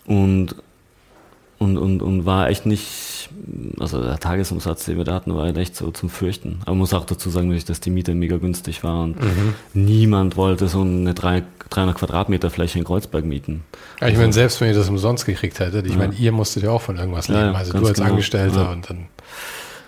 Und 0.05 0.55
und, 1.57 1.77
und, 1.77 2.01
und 2.01 2.25
war 2.25 2.47
echt 2.47 2.65
nicht, 2.65 3.29
also 3.81 4.01
der 4.01 4.17
Tagesumsatz, 4.17 4.85
den 4.85 4.95
wir 4.95 5.03
da 5.03 5.13
hatten, 5.15 5.35
war 5.35 5.43
halt 5.43 5.57
echt 5.57 5.75
so 5.75 5.91
zum 5.91 6.09
Fürchten. 6.09 6.59
Aber 6.61 6.71
man 6.71 6.77
muss 6.77 6.93
auch 6.93 7.03
dazu 7.03 7.29
sagen, 7.29 7.53
dass 7.67 7.81
die 7.81 7.89
Miete 7.89 8.15
mega 8.15 8.37
günstig 8.37 8.81
war 8.85 9.03
und 9.03 9.17
niemand 9.73 10.37
wollte 10.37 10.69
so 10.69 10.79
eine 10.81 11.13
drei- 11.13 11.43
300 11.69 11.97
Quadratmeter 11.97 12.49
Fläche 12.49 12.79
in 12.79 12.85
Kreuzberg 12.85 13.25
mieten. 13.25 13.65
Ja, 13.99 14.07
ich 14.07 14.15
meine, 14.17 14.31
selbst 14.31 14.61
wenn 14.61 14.69
ihr 14.69 14.73
das 14.73 14.87
umsonst 14.87 15.25
gekriegt 15.25 15.59
hättet, 15.59 15.85
ich 15.85 15.97
meine, 15.97 16.13
ihr 16.15 16.31
musstet 16.31 16.63
ja 16.63 16.69
auch 16.71 16.81
von 16.81 16.95
irgendwas 16.95 17.27
Ja, 17.27 17.41
leben. 17.41 17.51
ja, 17.51 17.59
also 17.59 17.73
du 17.73 17.85
als 17.85 17.97
genau. 17.97 18.09
Angestellter 18.11 18.61
Ja. 18.63 18.71
und 18.71 18.89
dann. 18.89 19.07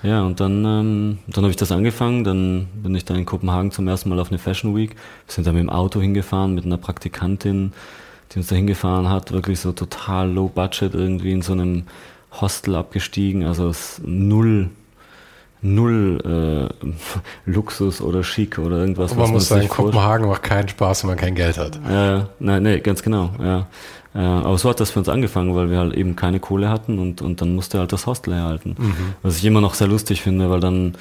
Ja, 0.03 0.23
und 0.23 0.39
dann, 0.39 0.65
ähm, 0.65 1.19
dann 1.27 1.43
habe 1.43 1.51
ich 1.51 1.57
das 1.57 1.71
angefangen. 1.71 2.23
Dann 2.23 2.67
bin 2.73 2.95
ich 2.95 3.05
dann 3.05 3.17
in 3.17 3.25
Kopenhagen 3.25 3.71
zum 3.71 3.87
ersten 3.87 4.09
Mal 4.09 4.19
auf 4.19 4.29
eine 4.29 4.39
Fashion 4.39 4.75
Week. 4.75 4.95
Wir 5.27 5.33
sind 5.33 5.45
da 5.45 5.51
mit 5.51 5.61
dem 5.61 5.69
Auto 5.69 6.01
hingefahren, 6.01 6.55
mit 6.55 6.65
einer 6.65 6.77
Praktikantin, 6.77 7.73
die 8.31 8.39
uns 8.39 8.47
da 8.47 8.55
hingefahren 8.55 9.09
hat. 9.09 9.31
Wirklich 9.31 9.59
so 9.59 9.71
total 9.71 10.31
low 10.31 10.47
budget 10.47 10.95
irgendwie 10.95 11.31
in 11.31 11.41
so 11.41 11.53
einem 11.53 11.83
Hostel 12.39 12.75
abgestiegen. 12.75 13.45
Also 13.45 13.69
es 13.69 13.99
ist 13.99 14.01
null, 14.03 14.69
null 15.61 16.69
äh, 16.75 16.89
Luxus 17.45 18.01
oder 18.01 18.23
Schick 18.23 18.57
oder 18.57 18.77
irgendwas. 18.77 19.11
Und 19.11 19.19
man 19.19 19.25
was 19.25 19.31
muss 19.31 19.47
sagen, 19.49 19.61
sich 19.61 19.69
vorstellt. 19.69 19.93
Kopenhagen 19.93 20.27
macht 20.27 20.43
keinen 20.43 20.67
Spaß, 20.67 21.03
wenn 21.03 21.09
man 21.09 21.17
kein 21.17 21.35
Geld 21.35 21.57
hat. 21.59 21.79
Ja, 21.87 22.29
nein, 22.39 22.63
nee, 22.63 22.79
ganz 22.79 23.03
genau, 23.03 23.31
ja. 23.39 23.67
Äh, 24.13 24.19
aber 24.19 24.57
so 24.57 24.69
hat 24.69 24.79
das 24.79 24.91
für 24.91 24.99
uns 24.99 25.09
angefangen, 25.09 25.55
weil 25.55 25.69
wir 25.69 25.79
halt 25.79 25.93
eben 25.93 26.15
keine 26.15 26.39
Kohle 26.39 26.69
hatten 26.69 26.99
und, 26.99 27.21
und 27.21 27.41
dann 27.41 27.55
musste 27.55 27.79
halt 27.79 27.93
das 27.93 28.07
Hostel 28.07 28.33
herhalten. 28.33 28.75
Was 29.21 29.37
ich 29.37 29.45
immer 29.45 29.61
noch 29.61 29.73
sehr 29.73 29.87
lustig 29.87 30.21
finde, 30.21 30.49
weil 30.49 30.59
dann 30.59 30.95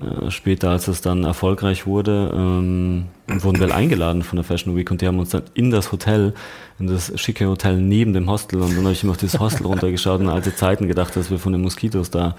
äh, 0.00 0.30
später, 0.30 0.70
als 0.70 0.88
es 0.88 1.00
dann 1.00 1.22
erfolgreich 1.22 1.86
wurde, 1.86 2.32
ähm, 2.34 3.04
wurden 3.28 3.60
wir 3.60 3.68
halt 3.68 3.76
eingeladen 3.76 4.22
von 4.22 4.36
der 4.36 4.44
Fashion 4.44 4.76
Week 4.76 4.90
und 4.90 5.00
die 5.00 5.06
haben 5.06 5.20
uns 5.20 5.30
dann 5.30 5.42
in 5.54 5.70
das 5.70 5.92
Hotel, 5.92 6.34
in 6.80 6.88
das 6.88 7.12
schicke 7.20 7.46
Hotel 7.46 7.76
neben 7.80 8.12
dem 8.12 8.28
Hostel 8.28 8.60
und 8.60 8.76
dann 8.76 8.84
habe 8.84 8.92
ich 8.92 9.04
immer 9.04 9.12
auf 9.12 9.18
dieses 9.18 9.38
Hostel 9.38 9.66
runtergeschaut 9.66 10.20
und 10.20 10.28
alte 10.28 10.54
Zeiten 10.54 10.88
gedacht, 10.88 11.14
dass 11.14 11.30
wir 11.30 11.38
von 11.38 11.52
den 11.52 11.62
Moskitos 11.62 12.10
da 12.10 12.34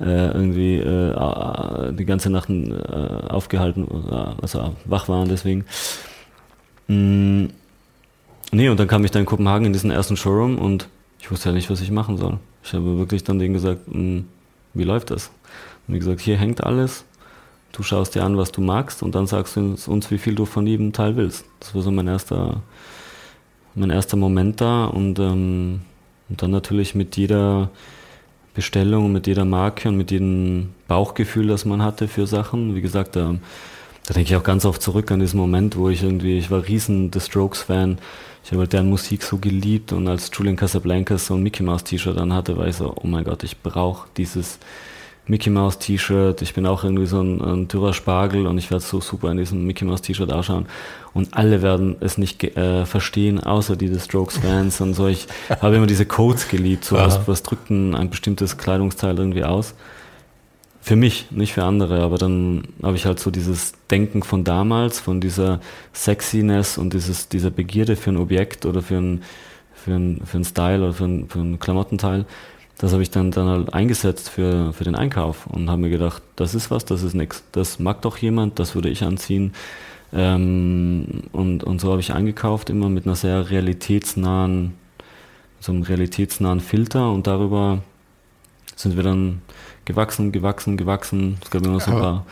äh, 0.00 0.28
irgendwie 0.32 0.78
äh, 0.78 1.10
äh, 1.10 1.92
die 1.92 2.06
ganze 2.06 2.30
Nacht 2.30 2.50
äh, 2.50 2.72
aufgehalten, 3.28 3.86
äh, 4.10 4.42
also 4.42 4.74
wach 4.84 5.08
waren 5.08 5.28
deswegen. 5.28 5.64
Mm, 6.88 7.46
Nee, 8.52 8.68
und 8.68 8.80
dann 8.80 8.88
kam 8.88 9.04
ich 9.04 9.10
da 9.10 9.18
in 9.20 9.26
Kopenhagen 9.26 9.66
in 9.66 9.72
diesen 9.72 9.90
ersten 9.90 10.16
Showroom 10.16 10.58
und 10.58 10.88
ich 11.20 11.30
wusste 11.30 11.50
ja 11.50 11.54
nicht, 11.54 11.70
was 11.70 11.80
ich 11.80 11.90
machen 11.90 12.16
soll. 12.16 12.38
Ich 12.64 12.72
habe 12.72 12.98
wirklich 12.98 13.22
dann 13.24 13.38
denen 13.38 13.54
gesagt, 13.54 13.82
"Mm, 13.88 14.20
wie 14.74 14.84
läuft 14.84 15.10
das? 15.10 15.30
Und 15.86 15.94
wie 15.94 15.98
gesagt, 15.98 16.20
hier 16.20 16.36
hängt 16.36 16.64
alles. 16.64 17.04
Du 17.72 17.82
schaust 17.82 18.14
dir 18.14 18.24
an, 18.24 18.36
was 18.36 18.50
du 18.52 18.60
magst 18.60 19.02
und 19.02 19.14
dann 19.14 19.26
sagst 19.26 19.56
du 19.56 19.60
uns, 19.60 19.86
uns, 19.86 20.10
wie 20.10 20.18
viel 20.18 20.34
du 20.34 20.44
von 20.44 20.66
jedem 20.66 20.92
Teil 20.92 21.16
willst. 21.16 21.44
Das 21.60 21.74
war 21.74 21.82
so 21.82 21.90
mein 21.92 22.08
erster, 22.08 22.62
mein 23.74 23.90
erster 23.90 24.16
Moment 24.16 24.60
da 24.60 24.86
und, 24.86 25.18
ähm, 25.20 25.82
und 26.28 26.42
dann 26.42 26.50
natürlich 26.50 26.94
mit 26.94 27.16
jeder, 27.16 27.70
Bestellung, 28.54 29.12
mit 29.12 29.26
jeder 29.26 29.44
Marke 29.44 29.88
und 29.88 29.96
mit 29.96 30.10
jedem 30.10 30.70
Bauchgefühl, 30.88 31.46
das 31.46 31.64
man 31.64 31.82
hatte 31.82 32.08
für 32.08 32.26
Sachen. 32.26 32.74
Wie 32.74 32.80
gesagt, 32.80 33.14
da, 33.16 33.36
da 34.10 34.14
denke 34.14 34.30
ich 34.30 34.36
auch 34.36 34.42
ganz 34.42 34.64
oft 34.64 34.82
zurück 34.82 35.12
an 35.12 35.20
diesen 35.20 35.38
Moment, 35.38 35.76
wo 35.76 35.88
ich 35.88 36.02
irgendwie, 36.02 36.36
ich 36.36 36.50
war 36.50 36.66
riesen 36.66 37.12
The 37.12 37.20
Strokes-Fan. 37.20 37.98
Ich 38.42 38.50
habe 38.50 38.62
halt 38.62 38.72
deren 38.72 38.90
Musik 38.90 39.22
so 39.22 39.38
geliebt 39.38 39.92
und 39.92 40.08
als 40.08 40.32
Julian 40.34 40.56
Casablancas 40.56 41.26
so 41.26 41.34
ein 41.34 41.44
Mickey 41.44 41.62
Mouse 41.62 41.84
T-Shirt 41.84 42.18
anhatte, 42.18 42.56
war 42.56 42.66
ich 42.66 42.74
so, 42.74 42.92
oh 42.96 43.06
mein 43.06 43.22
Gott, 43.22 43.44
ich 43.44 43.58
brauche 43.62 44.08
dieses 44.16 44.58
Mickey 45.28 45.48
Mouse 45.48 45.78
T-Shirt. 45.78 46.42
Ich 46.42 46.54
bin 46.54 46.66
auch 46.66 46.82
irgendwie 46.82 47.06
so 47.06 47.22
ein, 47.22 47.40
ein 47.40 47.68
dürrer 47.68 47.92
Spargel 47.92 48.48
und 48.48 48.58
ich 48.58 48.72
werde 48.72 48.82
so 48.82 49.00
super 49.00 49.30
in 49.30 49.36
diesem 49.36 49.64
Mickey 49.64 49.84
Mouse 49.84 50.02
T-Shirt 50.02 50.32
ausschauen. 50.32 50.66
Und 51.14 51.34
alle 51.34 51.62
werden 51.62 51.94
es 52.00 52.18
nicht 52.18 52.42
äh, 52.42 52.86
verstehen, 52.86 53.38
außer 53.38 53.76
die 53.76 53.86
The 53.86 54.00
Strokes 54.00 54.38
Fans 54.38 54.80
und 54.80 54.94
so. 54.94 55.06
Ich 55.06 55.28
habe 55.60 55.76
immer 55.76 55.86
diese 55.86 56.04
Codes 56.04 56.48
geliebt. 56.48 56.84
So 56.84 56.96
was, 56.96 57.28
was 57.28 57.44
drückt 57.44 57.70
ein, 57.70 57.94
ein 57.94 58.10
bestimmtes 58.10 58.58
Kleidungsteil 58.58 59.16
irgendwie 59.16 59.44
aus. 59.44 59.74
Für 60.82 60.96
mich, 60.96 61.30
nicht 61.30 61.52
für 61.52 61.64
andere, 61.64 62.02
aber 62.02 62.16
dann 62.16 62.68
habe 62.82 62.96
ich 62.96 63.04
halt 63.04 63.20
so 63.20 63.30
dieses 63.30 63.72
Denken 63.90 64.22
von 64.22 64.44
damals, 64.44 64.98
von 64.98 65.20
dieser 65.20 65.60
Sexiness 65.92 66.78
und 66.78 66.94
dieses, 66.94 67.28
dieser 67.28 67.50
Begierde 67.50 67.96
für 67.96 68.10
ein 68.10 68.16
Objekt 68.16 68.64
oder 68.64 68.80
für 68.80 68.96
ein, 68.96 69.22
für 69.74 69.92
ein, 69.92 70.22
für 70.24 70.38
ein 70.38 70.44
Style 70.44 70.82
oder 70.82 70.92
für 70.94 71.04
ein, 71.04 71.28
für 71.28 71.40
ein 71.40 71.58
Klamottenteil 71.58 72.24
das 72.80 72.94
habe 72.94 73.02
ich 73.02 73.10
dann, 73.10 73.30
dann 73.30 73.46
halt 73.46 73.74
eingesetzt 73.74 74.30
für, 74.30 74.72
für 74.72 74.84
den 74.84 74.94
Einkauf 74.94 75.46
und 75.46 75.68
habe 75.68 75.82
mir 75.82 75.90
gedacht, 75.90 76.22
das 76.36 76.54
ist 76.54 76.70
was, 76.70 76.86
das 76.86 77.02
ist 77.02 77.12
nichts. 77.12 77.44
Das 77.52 77.78
mag 77.78 78.00
doch 78.00 78.16
jemand, 78.16 78.58
das 78.58 78.74
würde 78.74 78.88
ich 78.88 79.02
anziehen. 79.02 79.52
Ähm, 80.14 81.24
und, 81.32 81.62
und 81.62 81.78
so 81.78 81.90
habe 81.90 82.00
ich 82.00 82.14
eingekauft, 82.14 82.70
immer 82.70 82.88
mit 82.88 83.04
einer 83.04 83.16
sehr 83.16 83.50
realitätsnahen, 83.50 84.72
so 85.60 85.72
einem 85.72 85.82
realitätsnahen 85.82 86.60
Filter 86.60 87.12
und 87.12 87.26
darüber 87.26 87.82
sind 88.76 88.96
wir 88.96 89.02
dann 89.02 89.42
gewachsen, 89.84 90.32
gewachsen, 90.32 90.76
gewachsen. 90.76 91.38
Es 91.42 91.50
gab 91.50 91.64
immer 91.64 91.80
so 91.80 91.90
ein 91.90 91.98
paar. 91.98 92.26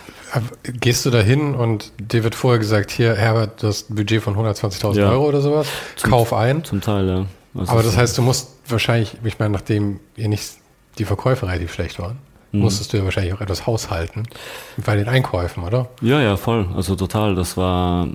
gehst 0.65 1.07
du 1.07 1.11
da 1.11 1.21
hin 1.21 1.55
und 1.55 1.93
dir 1.99 2.25
wird 2.25 2.35
vorher 2.35 2.59
gesagt, 2.59 2.91
hier, 2.91 3.15
Herbert, 3.15 3.63
du 3.63 3.69
hast 3.69 3.91
ein 3.91 3.95
Budget 3.97 4.23
von 4.23 4.37
120.000 4.37 4.99
ja. 4.99 5.11
Euro 5.11 5.29
oder 5.29 5.41
sowas, 5.41 5.69
zum, 5.97 6.11
kauf 6.11 6.33
ein. 6.33 6.65
Zum 6.65 6.81
Teil, 6.81 7.09
ja. 7.09 7.27
Also 7.55 7.73
Aber 7.73 7.83
das 7.83 7.97
heißt, 7.97 8.17
du 8.19 8.23
musst 8.23 8.51
wahrscheinlich, 8.69 9.17
ich 9.25 9.39
meine, 9.39 9.53
nachdem 9.53 10.01
ihr 10.17 10.29
nicht 10.29 10.53
die 10.99 11.05
Verkäufer 11.05 11.49
relativ 11.49 11.73
schlecht 11.73 11.99
waren, 11.99 12.19
mhm. 12.53 12.61
musstest 12.61 12.93
du 12.93 12.99
ja 12.99 13.05
wahrscheinlich 13.05 13.33
auch 13.33 13.41
etwas 13.41 13.67
haushalten 13.67 14.25
bei 14.85 14.97
den 14.97 15.09
Einkäufen, 15.09 15.65
oder? 15.65 15.89
Ja, 16.01 16.21
ja, 16.21 16.37
voll. 16.37 16.69
Also 16.75 16.97
total. 16.97 17.35
Das 17.35 17.57
war, 17.57 18.07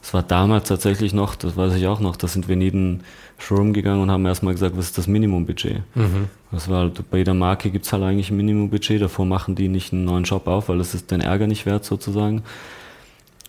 das 0.00 0.14
war 0.14 0.22
damals 0.22 0.68
tatsächlich 0.68 1.12
noch, 1.12 1.34
das 1.34 1.56
weiß 1.56 1.74
ich 1.74 1.86
auch 1.86 2.00
noch, 2.00 2.16
da 2.16 2.26
sind 2.26 2.48
wir 2.48 2.54
in 2.54 2.62
jeden 2.62 3.02
Showroom 3.38 3.72
gegangen 3.72 4.02
und 4.02 4.10
haben 4.10 4.24
erstmal 4.26 4.54
gesagt, 4.54 4.76
was 4.76 4.86
ist 4.86 4.98
das 4.98 5.06
Minimumbudget? 5.06 5.82
Mhm. 5.94 6.28
Das 6.50 6.68
war 6.68 6.80
halt, 6.80 7.10
bei 7.10 7.18
jeder 7.18 7.34
Marke 7.34 7.70
gibt 7.70 7.86
es 7.86 7.92
halt 7.92 8.02
eigentlich 8.02 8.30
ein 8.30 8.36
Minimumbudget, 8.36 9.00
davor 9.00 9.26
machen 9.26 9.54
die 9.54 9.68
nicht 9.68 9.92
einen 9.92 10.04
neuen 10.04 10.24
Shop 10.24 10.46
auf, 10.46 10.68
weil 10.68 10.78
das 10.78 10.94
ist 10.94 11.10
den 11.10 11.20
Ärger 11.20 11.46
nicht 11.46 11.66
wert 11.66 11.84
sozusagen. 11.84 12.42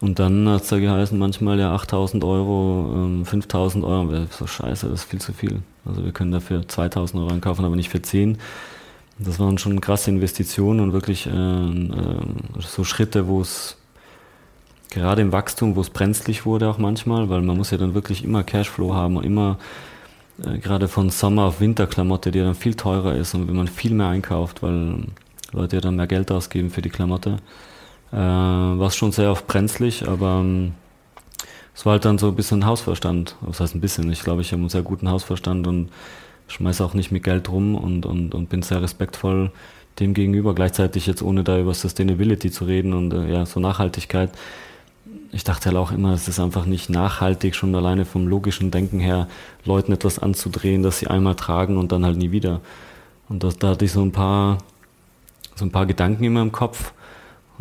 Und 0.01 0.17
dann 0.17 0.49
hat 0.49 0.63
es 0.63 0.69
da 0.69 0.79
geheißen, 0.79 1.17
manchmal 1.17 1.59
ja 1.59 1.73
8000 1.73 2.23
Euro, 2.23 3.23
5000 3.23 3.83
ähm, 3.83 3.89
Euro. 3.89 4.25
So 4.31 4.47
scheiße, 4.47 4.89
das 4.89 5.01
ist 5.01 5.09
viel 5.09 5.21
zu 5.21 5.31
viel. 5.31 5.61
Also 5.85 6.03
wir 6.03 6.11
können 6.11 6.31
dafür 6.31 6.67
2000 6.67 7.21
Euro 7.21 7.31
einkaufen, 7.31 7.63
aber 7.63 7.75
nicht 7.75 7.89
für 7.89 8.01
10. 8.01 8.39
Das 9.19 9.39
waren 9.39 9.59
schon 9.59 9.79
krasse 9.79 10.09
Investitionen 10.09 10.79
und 10.79 10.93
wirklich 10.93 11.27
äh, 11.27 11.29
äh, 11.29 12.19
so 12.59 12.83
Schritte, 12.83 13.27
wo 13.27 13.41
es 13.41 13.77
gerade 14.91 15.23
im 15.23 15.31
Wachstum, 15.31 15.75
wo 15.75 15.81
es 15.81 15.89
brenzlig 15.89 16.45
wurde 16.45 16.69
auch 16.69 16.77
manchmal, 16.77 17.29
weil 17.29 17.41
man 17.41 17.57
muss 17.57 17.71
ja 17.71 17.79
dann 17.79 17.95
wirklich 17.95 18.23
immer 18.23 18.43
Cashflow 18.43 18.93
haben 18.93 19.17
und 19.17 19.23
immer 19.23 19.57
äh, 20.45 20.59
gerade 20.59 20.87
von 20.87 21.09
Sommer 21.09 21.45
auf 21.45 21.59
Winterklamotte, 21.59 22.31
die 22.31 22.39
ja 22.39 22.45
dann 22.45 22.55
viel 22.55 22.75
teurer 22.75 23.15
ist 23.15 23.33
und 23.33 23.47
wenn 23.47 23.55
man 23.55 23.67
viel 23.67 23.93
mehr 23.93 24.07
einkauft, 24.07 24.61
weil 24.61 25.05
Leute 25.51 25.77
ja 25.77 25.81
dann 25.81 25.95
mehr 25.95 26.07
Geld 26.07 26.31
ausgeben 26.31 26.69
für 26.69 26.83
die 26.83 26.89
Klamotte 26.89 27.37
äh, 28.11 28.17
war 28.17 28.87
es 28.87 28.95
schon 28.95 29.11
sehr 29.11 29.31
oft 29.31 29.47
brenzlig, 29.47 30.07
aber 30.07 30.41
ähm, 30.41 30.73
es 31.73 31.85
war 31.85 31.93
halt 31.93 32.05
dann 32.05 32.17
so 32.17 32.27
ein 32.27 32.35
bisschen 32.35 32.65
Hausverstand. 32.65 33.35
Was 33.41 33.59
heißt 33.59 33.75
ein 33.75 33.81
bisschen? 33.81 34.11
Ich 34.11 34.23
glaube, 34.23 34.41
ich 34.41 34.51
habe 34.51 34.59
einen 34.59 34.69
sehr 34.69 34.81
guten 34.81 35.09
Hausverstand 35.09 35.67
und 35.67 35.89
schmeiße 36.47 36.83
auch 36.83 36.93
nicht 36.93 37.11
mit 37.11 37.23
Geld 37.23 37.49
rum 37.49 37.75
und, 37.75 38.05
und, 38.05 38.35
und 38.35 38.49
bin 38.49 38.61
sehr 38.61 38.81
respektvoll 38.81 39.51
dem 39.99 40.13
gegenüber. 40.13 40.53
Gleichzeitig 40.53 41.07
jetzt 41.07 41.21
ohne 41.21 41.43
da 41.43 41.57
über 41.57 41.73
Sustainability 41.73 42.51
zu 42.51 42.65
reden 42.65 42.93
und 42.93 43.13
äh, 43.13 43.31
ja, 43.31 43.45
so 43.45 43.59
Nachhaltigkeit. 43.59 44.31
Ich 45.31 45.43
dachte 45.43 45.67
halt 45.67 45.77
auch 45.77 45.91
immer, 45.91 46.13
es 46.13 46.27
ist 46.27 46.39
einfach 46.39 46.65
nicht 46.65 46.89
nachhaltig, 46.89 47.55
schon 47.55 47.73
alleine 47.73 48.05
vom 48.05 48.27
logischen 48.27 48.69
Denken 48.69 48.99
her, 48.99 49.27
Leuten 49.63 49.93
etwas 49.93 50.19
anzudrehen, 50.19 50.83
das 50.83 50.99
sie 50.99 51.07
einmal 51.07 51.35
tragen 51.35 51.77
und 51.77 51.91
dann 51.91 52.05
halt 52.05 52.17
nie 52.17 52.31
wieder. 52.31 52.59
Und 53.29 53.43
das, 53.43 53.57
da 53.57 53.69
hatte 53.69 53.85
ich 53.85 53.93
so 53.93 54.01
ein 54.01 54.11
paar, 54.11 54.57
so 55.55 55.63
ein 55.63 55.71
paar 55.71 55.85
Gedanken 55.85 56.25
in 56.25 56.33
meinem 56.33 56.51
Kopf 56.51 56.93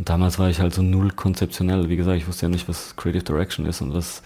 und 0.01 0.09
damals 0.09 0.39
war 0.39 0.49
ich 0.49 0.61
halt 0.61 0.73
so 0.73 0.81
null 0.81 1.11
konzeptionell. 1.11 1.91
Wie 1.91 1.97
gesagt, 1.97 2.16
ich 2.16 2.27
wusste 2.27 2.47
ja 2.47 2.49
nicht, 2.49 2.66
was 2.71 2.97
Creative 2.97 3.23
Direction 3.23 3.66
ist 3.66 3.83
und 3.83 3.93
was 3.93 4.23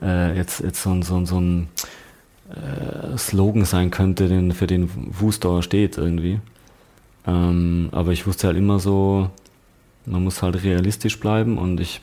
äh, 0.00 0.34
jetzt, 0.34 0.60
jetzt 0.60 0.82
so, 0.82 1.02
so, 1.02 1.26
so 1.26 1.38
ein 1.38 1.68
äh, 2.48 3.18
Slogan 3.18 3.66
sein 3.66 3.90
könnte, 3.90 4.28
den, 4.28 4.52
für 4.52 4.66
den 4.66 4.88
Woo-Store 5.20 5.62
steht 5.62 5.98
irgendwie. 5.98 6.40
Ähm, 7.26 7.90
aber 7.92 8.12
ich 8.12 8.26
wusste 8.26 8.46
halt 8.46 8.56
immer 8.56 8.78
so, 8.78 9.28
man 10.06 10.24
muss 10.24 10.40
halt 10.40 10.62
realistisch 10.64 11.20
bleiben 11.20 11.58
und 11.58 11.80
ich, 11.80 12.00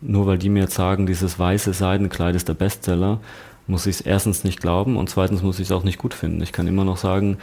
nur 0.00 0.26
weil 0.26 0.38
die 0.38 0.48
mir 0.48 0.64
jetzt 0.64 0.74
sagen, 0.74 1.06
dieses 1.06 1.38
weiße 1.38 1.72
Seidenkleid 1.72 2.34
ist 2.34 2.48
der 2.48 2.54
Bestseller, 2.54 3.20
muss 3.66 3.86
ich 3.86 3.96
es 3.96 4.00
erstens 4.00 4.44
nicht 4.44 4.60
glauben 4.60 4.96
und 4.96 5.10
zweitens 5.10 5.42
muss 5.42 5.58
ich 5.58 5.68
es 5.68 5.72
auch 5.72 5.84
nicht 5.84 5.98
gut 5.98 6.14
finden. 6.14 6.40
Ich 6.42 6.52
kann 6.52 6.66
immer 6.66 6.84
noch 6.84 6.96
sagen, 6.96 7.38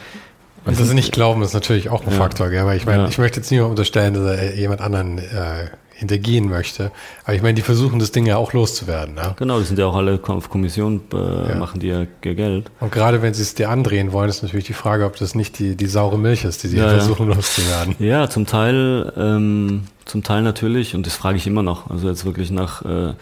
und 0.64 0.80
das 0.80 0.92
nicht 0.92 1.12
glauben 1.12 1.42
ist 1.42 1.54
natürlich 1.54 1.90
auch 1.90 2.04
ein 2.04 2.10
ja. 2.10 2.16
Faktor, 2.16 2.50
gell? 2.50 2.66
weil 2.66 2.76
ich 2.76 2.86
meine, 2.86 3.04
ja. 3.04 3.08
ich 3.08 3.18
möchte 3.18 3.38
jetzt 3.38 3.50
niemand 3.52 3.70
unterstellen, 3.70 4.14
dass 4.14 4.24
er 4.24 4.56
jemand 4.56 4.80
anderen 4.80 5.18
äh, 5.18 5.68
hintergehen 5.96 6.48
möchte. 6.48 6.92
Aber 7.24 7.34
ich 7.34 7.42
meine, 7.42 7.54
die 7.54 7.62
versuchen 7.62 7.98
das 7.98 8.12
Ding 8.12 8.26
ja 8.26 8.36
auch 8.36 8.52
loszuwerden. 8.52 9.14
Ne? 9.14 9.34
Genau, 9.38 9.58
die 9.58 9.64
sind 9.64 9.78
ja 9.78 9.86
auch 9.86 9.96
alle 9.96 10.20
auf 10.26 10.50
Kommission, 10.50 11.00
äh, 11.12 11.16
ja. 11.16 11.54
machen 11.56 11.80
die 11.80 11.88
ja 11.88 12.06
Geld. 12.20 12.70
Und 12.80 12.92
gerade 12.92 13.22
wenn 13.22 13.32
sie 13.32 13.42
es 13.42 13.54
dir 13.54 13.70
andrehen 13.70 14.12
wollen, 14.12 14.28
ist 14.28 14.42
natürlich 14.42 14.66
die 14.66 14.74
Frage, 14.74 15.06
ob 15.06 15.16
das 15.16 15.34
nicht 15.34 15.58
die, 15.58 15.74
die 15.74 15.86
saure 15.86 16.18
Milch 16.18 16.44
ist, 16.44 16.62
die 16.62 16.68
sie 16.68 16.76
ja, 16.76 16.88
versuchen 16.90 17.28
loszuwerden. 17.28 17.96
Ja, 18.06 18.28
zum 18.28 18.46
Teil, 18.46 19.12
ähm, 19.16 19.84
zum 20.04 20.22
Teil 20.22 20.42
natürlich, 20.42 20.94
und 20.94 21.06
das 21.06 21.16
frage 21.16 21.38
ich 21.38 21.46
immer 21.46 21.62
noch. 21.62 21.90
Also 21.90 22.08
jetzt 22.08 22.24
wirklich 22.26 22.50
nach, 22.50 22.84
äh, 22.84 23.14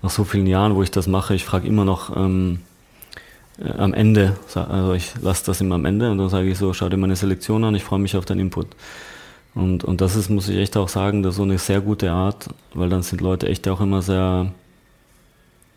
nach 0.00 0.10
so 0.10 0.24
vielen 0.24 0.46
Jahren, 0.46 0.74
wo 0.74 0.82
ich 0.82 0.90
das 0.90 1.06
mache, 1.06 1.34
ich 1.34 1.44
frage 1.44 1.68
immer 1.68 1.84
noch, 1.84 2.16
ähm, 2.16 2.60
äh, 3.62 3.70
am 3.72 3.92
Ende, 3.92 4.36
also 4.54 4.94
ich 4.94 5.12
lasse 5.20 5.44
das 5.44 5.60
immer 5.60 5.74
am 5.74 5.84
Ende 5.84 6.10
und 6.10 6.18
dann 6.18 6.30
sage 6.30 6.48
ich 6.48 6.56
so, 6.56 6.72
schau 6.72 6.88
dir 6.88 6.96
meine 6.96 7.14
Selektion 7.14 7.62
an, 7.64 7.74
ich 7.74 7.84
freue 7.84 7.98
mich 7.98 8.16
auf 8.16 8.24
deinen 8.24 8.40
Input. 8.40 8.68
Und, 9.54 9.84
und 9.84 10.00
das 10.00 10.16
ist, 10.16 10.30
muss 10.30 10.48
ich 10.48 10.56
echt 10.56 10.76
auch 10.76 10.88
sagen, 10.88 11.22
das 11.22 11.36
so 11.36 11.42
eine 11.42 11.58
sehr 11.58 11.80
gute 11.80 12.10
Art, 12.10 12.48
weil 12.72 12.88
dann 12.88 13.02
sind 13.02 13.20
Leute 13.20 13.48
echt 13.48 13.68
auch 13.68 13.80
immer 13.80 14.00
sehr 14.00 14.52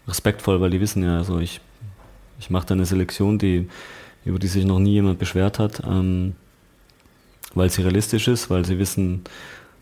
respektvoll, 0.08 0.62
weil 0.62 0.70
die 0.70 0.80
wissen 0.80 1.04
ja, 1.04 1.18
also 1.18 1.40
ich, 1.40 1.60
ich 2.40 2.50
mache 2.50 2.68
da 2.68 2.74
eine 2.74 2.86
Selektion, 2.86 3.38
die, 3.38 3.68
über 4.24 4.40
die 4.40 4.48
sich 4.48 4.66
noch 4.66 4.80
nie 4.80 4.94
jemand 4.94 5.20
beschwert 5.20 5.60
hat, 5.60 5.82
ähm, 5.86 6.36
weil 7.54 7.70
sie 7.70 7.82
realistisch 7.82 8.28
ist, 8.28 8.50
weil 8.50 8.66
sie 8.66 8.80
wissen, 8.80 9.24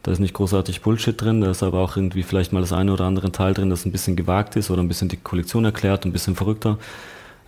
da 0.01 0.11
ist 0.11 0.19
nicht 0.19 0.33
großartig 0.33 0.81
Bullshit 0.81 1.19
drin, 1.19 1.41
da 1.41 1.51
ist 1.51 1.63
aber 1.63 1.79
auch 1.79 1.95
irgendwie 1.95 2.23
vielleicht 2.23 2.51
mal 2.51 2.61
das 2.61 2.73
eine 2.73 2.91
oder 2.93 3.05
andere 3.05 3.31
Teil 3.31 3.53
drin, 3.53 3.69
das 3.69 3.85
ein 3.85 3.91
bisschen 3.91 4.15
gewagt 4.15 4.55
ist 4.55 4.69
oder 4.69 4.81
ein 4.81 4.87
bisschen 4.87 5.07
die 5.07 5.17
Kollektion 5.17 5.65
erklärt, 5.65 6.05
ein 6.05 6.11
bisschen 6.11 6.35
verrückter. 6.35 6.77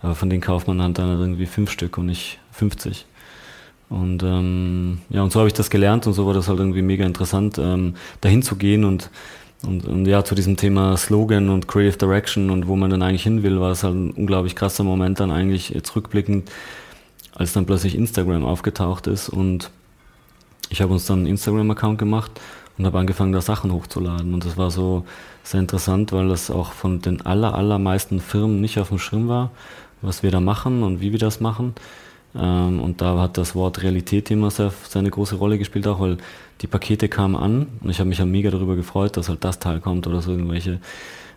Aber 0.00 0.14
von 0.14 0.30
denen 0.30 0.42
kauft 0.42 0.66
man 0.68 0.80
halt 0.80 0.98
dann 0.98 1.20
irgendwie 1.20 1.46
fünf 1.46 1.70
Stück 1.70 1.98
und 1.98 2.06
nicht 2.06 2.38
50. 2.52 3.06
Und 3.88 4.22
ähm, 4.22 4.98
ja, 5.10 5.22
und 5.22 5.32
so 5.32 5.38
habe 5.38 5.48
ich 5.48 5.54
das 5.54 5.70
gelernt 5.70 6.06
und 6.06 6.12
so 6.12 6.26
war 6.26 6.34
das 6.34 6.48
halt 6.48 6.58
irgendwie 6.58 6.82
mega 6.82 7.04
interessant, 7.04 7.58
ähm, 7.58 7.94
dahin 8.20 8.42
zu 8.42 8.56
gehen 8.56 8.84
und, 8.84 9.10
und, 9.64 9.86
und 9.86 10.06
ja, 10.06 10.24
zu 10.24 10.34
diesem 10.34 10.56
Thema 10.56 10.96
Slogan 10.96 11.50
und 11.50 11.68
Creative 11.68 11.96
Direction 11.96 12.50
und 12.50 12.66
wo 12.66 12.74
man 12.74 12.90
dann 12.90 13.02
eigentlich 13.02 13.22
hin 13.22 13.44
will, 13.44 13.60
war 13.60 13.70
es 13.70 13.84
halt 13.84 13.94
ein 13.94 14.10
unglaublich 14.10 14.56
krasser 14.56 14.82
Moment 14.82 15.20
dann 15.20 15.30
eigentlich 15.30 15.70
jetzt 15.70 15.94
rückblickend, 15.94 16.50
als 17.34 17.52
dann 17.52 17.64
plötzlich 17.64 17.94
Instagram 17.94 18.44
aufgetaucht 18.44 19.06
ist 19.06 19.28
und 19.28 19.70
ich 20.68 20.82
habe 20.82 20.92
uns 20.92 21.06
dann 21.06 21.20
einen 21.20 21.28
Instagram-Account 21.28 21.98
gemacht 21.98 22.32
und 22.76 22.86
habe 22.86 22.98
angefangen, 22.98 23.32
da 23.32 23.40
Sachen 23.40 23.72
hochzuladen. 23.72 24.34
Und 24.34 24.44
das 24.44 24.56
war 24.56 24.72
so 24.72 25.04
sehr 25.44 25.60
interessant, 25.60 26.12
weil 26.12 26.26
das 26.26 26.50
auch 26.50 26.72
von 26.72 27.00
den 27.00 27.24
aller, 27.24 27.54
allermeisten 27.54 28.18
Firmen 28.18 28.60
nicht 28.60 28.80
auf 28.80 28.88
dem 28.88 28.98
Schirm 28.98 29.28
war 29.28 29.52
was 30.02 30.22
wir 30.22 30.30
da 30.30 30.40
machen 30.40 30.82
und 30.82 31.00
wie 31.00 31.12
wir 31.12 31.18
das 31.18 31.40
machen. 31.40 31.74
Ähm, 32.38 32.80
und 32.80 33.00
da 33.00 33.18
hat 33.18 33.38
das 33.38 33.54
Wort 33.54 33.82
Realität 33.82 34.30
immer 34.30 34.50
sehr, 34.50 34.72
sehr 34.88 35.00
eine 35.00 35.10
große 35.10 35.36
Rolle 35.36 35.58
gespielt, 35.58 35.86
auch 35.86 36.00
weil 36.00 36.18
die 36.60 36.66
Pakete 36.66 37.08
kamen 37.08 37.36
an 37.36 37.66
und 37.82 37.90
ich 37.90 37.98
habe 37.98 38.08
mich 38.08 38.18
ja 38.18 38.24
mega 38.24 38.50
darüber 38.50 38.76
gefreut, 38.76 39.16
dass 39.16 39.28
halt 39.28 39.44
das 39.44 39.58
Teil 39.58 39.80
kommt 39.80 40.06
oder 40.06 40.22
so 40.22 40.30
irgendwelche 40.30 40.80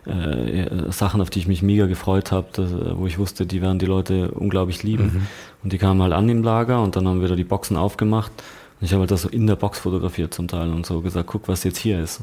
äh, 0.06 0.90
Sachen, 0.90 1.20
auf 1.20 1.28
die 1.28 1.40
ich 1.40 1.46
mich 1.46 1.62
mega 1.62 1.86
gefreut 1.86 2.32
habe, 2.32 2.96
wo 2.96 3.06
ich 3.06 3.18
wusste, 3.18 3.44
die 3.44 3.60
werden 3.60 3.78
die 3.78 3.86
Leute 3.86 4.30
unglaublich 4.30 4.82
lieben. 4.82 5.04
Mhm. 5.04 5.26
Und 5.62 5.72
die 5.74 5.78
kamen 5.78 6.00
halt 6.02 6.14
an 6.14 6.28
im 6.30 6.42
Lager 6.42 6.82
und 6.82 6.96
dann 6.96 7.06
haben 7.06 7.20
wir 7.20 7.28
da 7.28 7.36
die 7.36 7.44
Boxen 7.44 7.76
aufgemacht 7.76 8.32
und 8.80 8.86
ich 8.86 8.92
habe 8.92 9.00
halt 9.00 9.10
das 9.10 9.22
so 9.22 9.28
in 9.28 9.46
der 9.46 9.56
Box 9.56 9.80
fotografiert 9.80 10.32
zum 10.32 10.48
Teil 10.48 10.70
und 10.70 10.86
so 10.86 11.00
gesagt, 11.02 11.26
guck, 11.26 11.48
was 11.48 11.64
jetzt 11.64 11.78
hier 11.78 12.00
ist. 12.00 12.22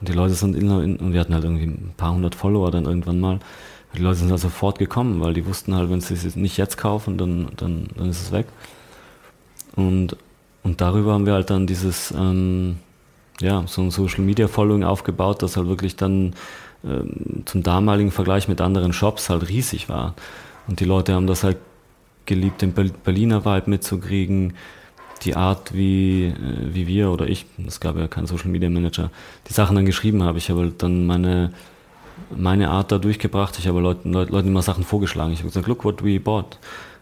Und 0.00 0.08
die 0.08 0.14
Leute 0.14 0.32
sind 0.32 0.56
in, 0.56 0.70
in 0.80 0.96
und 0.96 1.12
wir 1.12 1.20
hatten 1.20 1.34
halt 1.34 1.44
irgendwie 1.44 1.66
ein 1.66 1.92
paar 1.96 2.14
hundert 2.14 2.34
Follower 2.34 2.70
dann 2.70 2.86
irgendwann 2.86 3.20
mal. 3.20 3.38
Die 3.94 4.02
Leute 4.02 4.18
sind 4.18 4.30
da 4.30 4.38
sofort 4.38 4.78
gekommen, 4.78 5.20
weil 5.20 5.34
die 5.34 5.46
wussten 5.46 5.74
halt, 5.74 5.90
wenn 5.90 6.00
sie 6.00 6.14
es 6.14 6.36
nicht 6.36 6.56
jetzt 6.56 6.76
kaufen, 6.76 7.18
dann, 7.18 7.48
dann, 7.56 7.88
dann 7.96 8.08
ist 8.08 8.22
es 8.22 8.32
weg. 8.32 8.46
Und, 9.74 10.16
und 10.62 10.80
darüber 10.80 11.12
haben 11.14 11.26
wir 11.26 11.32
halt 11.32 11.50
dann 11.50 11.66
dieses, 11.66 12.12
ähm, 12.12 12.76
ja, 13.40 13.64
so 13.66 13.82
ein 13.82 13.90
Social 13.90 14.20
Media 14.20 14.48
Following 14.48 14.84
aufgebaut, 14.84 15.42
das 15.42 15.56
halt 15.56 15.66
wirklich 15.66 15.96
dann 15.96 16.34
ähm, 16.84 17.42
zum 17.46 17.62
damaligen 17.62 18.10
Vergleich 18.10 18.48
mit 18.48 18.60
anderen 18.60 18.92
Shops 18.92 19.30
halt 19.30 19.48
riesig 19.48 19.88
war. 19.88 20.14
Und 20.68 20.80
die 20.80 20.84
Leute 20.84 21.14
haben 21.14 21.26
das 21.26 21.42
halt 21.42 21.58
geliebt, 22.26 22.62
den 22.62 22.72
Berliner 22.72 23.44
Vibe 23.44 23.70
mitzukriegen, 23.70 24.54
die 25.22 25.34
Art, 25.34 25.74
wie, 25.74 26.26
äh, 26.26 26.74
wie 26.74 26.86
wir 26.86 27.10
oder 27.10 27.28
ich, 27.28 27.46
es 27.66 27.80
gab 27.80 27.96
ja 27.96 28.08
keinen 28.08 28.26
Social 28.26 28.48
Media 28.48 28.70
Manager, 28.70 29.10
die 29.48 29.52
Sachen 29.52 29.76
dann 29.76 29.86
geschrieben 29.86 30.22
habe. 30.22 30.38
Ich 30.38 30.48
habe 30.50 30.60
halt 30.60 30.82
dann 30.82 31.06
meine, 31.06 31.52
meine 32.36 32.70
Art 32.70 32.92
da 32.92 32.98
durchgebracht. 32.98 33.58
Ich 33.58 33.66
habe 33.66 33.80
Leuten, 33.80 34.12
Leuten 34.12 34.48
immer 34.48 34.62
Sachen 34.62 34.84
vorgeschlagen. 34.84 35.32
Ich 35.32 35.40
habe 35.40 35.48
gesagt, 35.48 35.66
look 35.66 35.84
what 35.84 36.04
we 36.04 36.20
bought. 36.20 36.58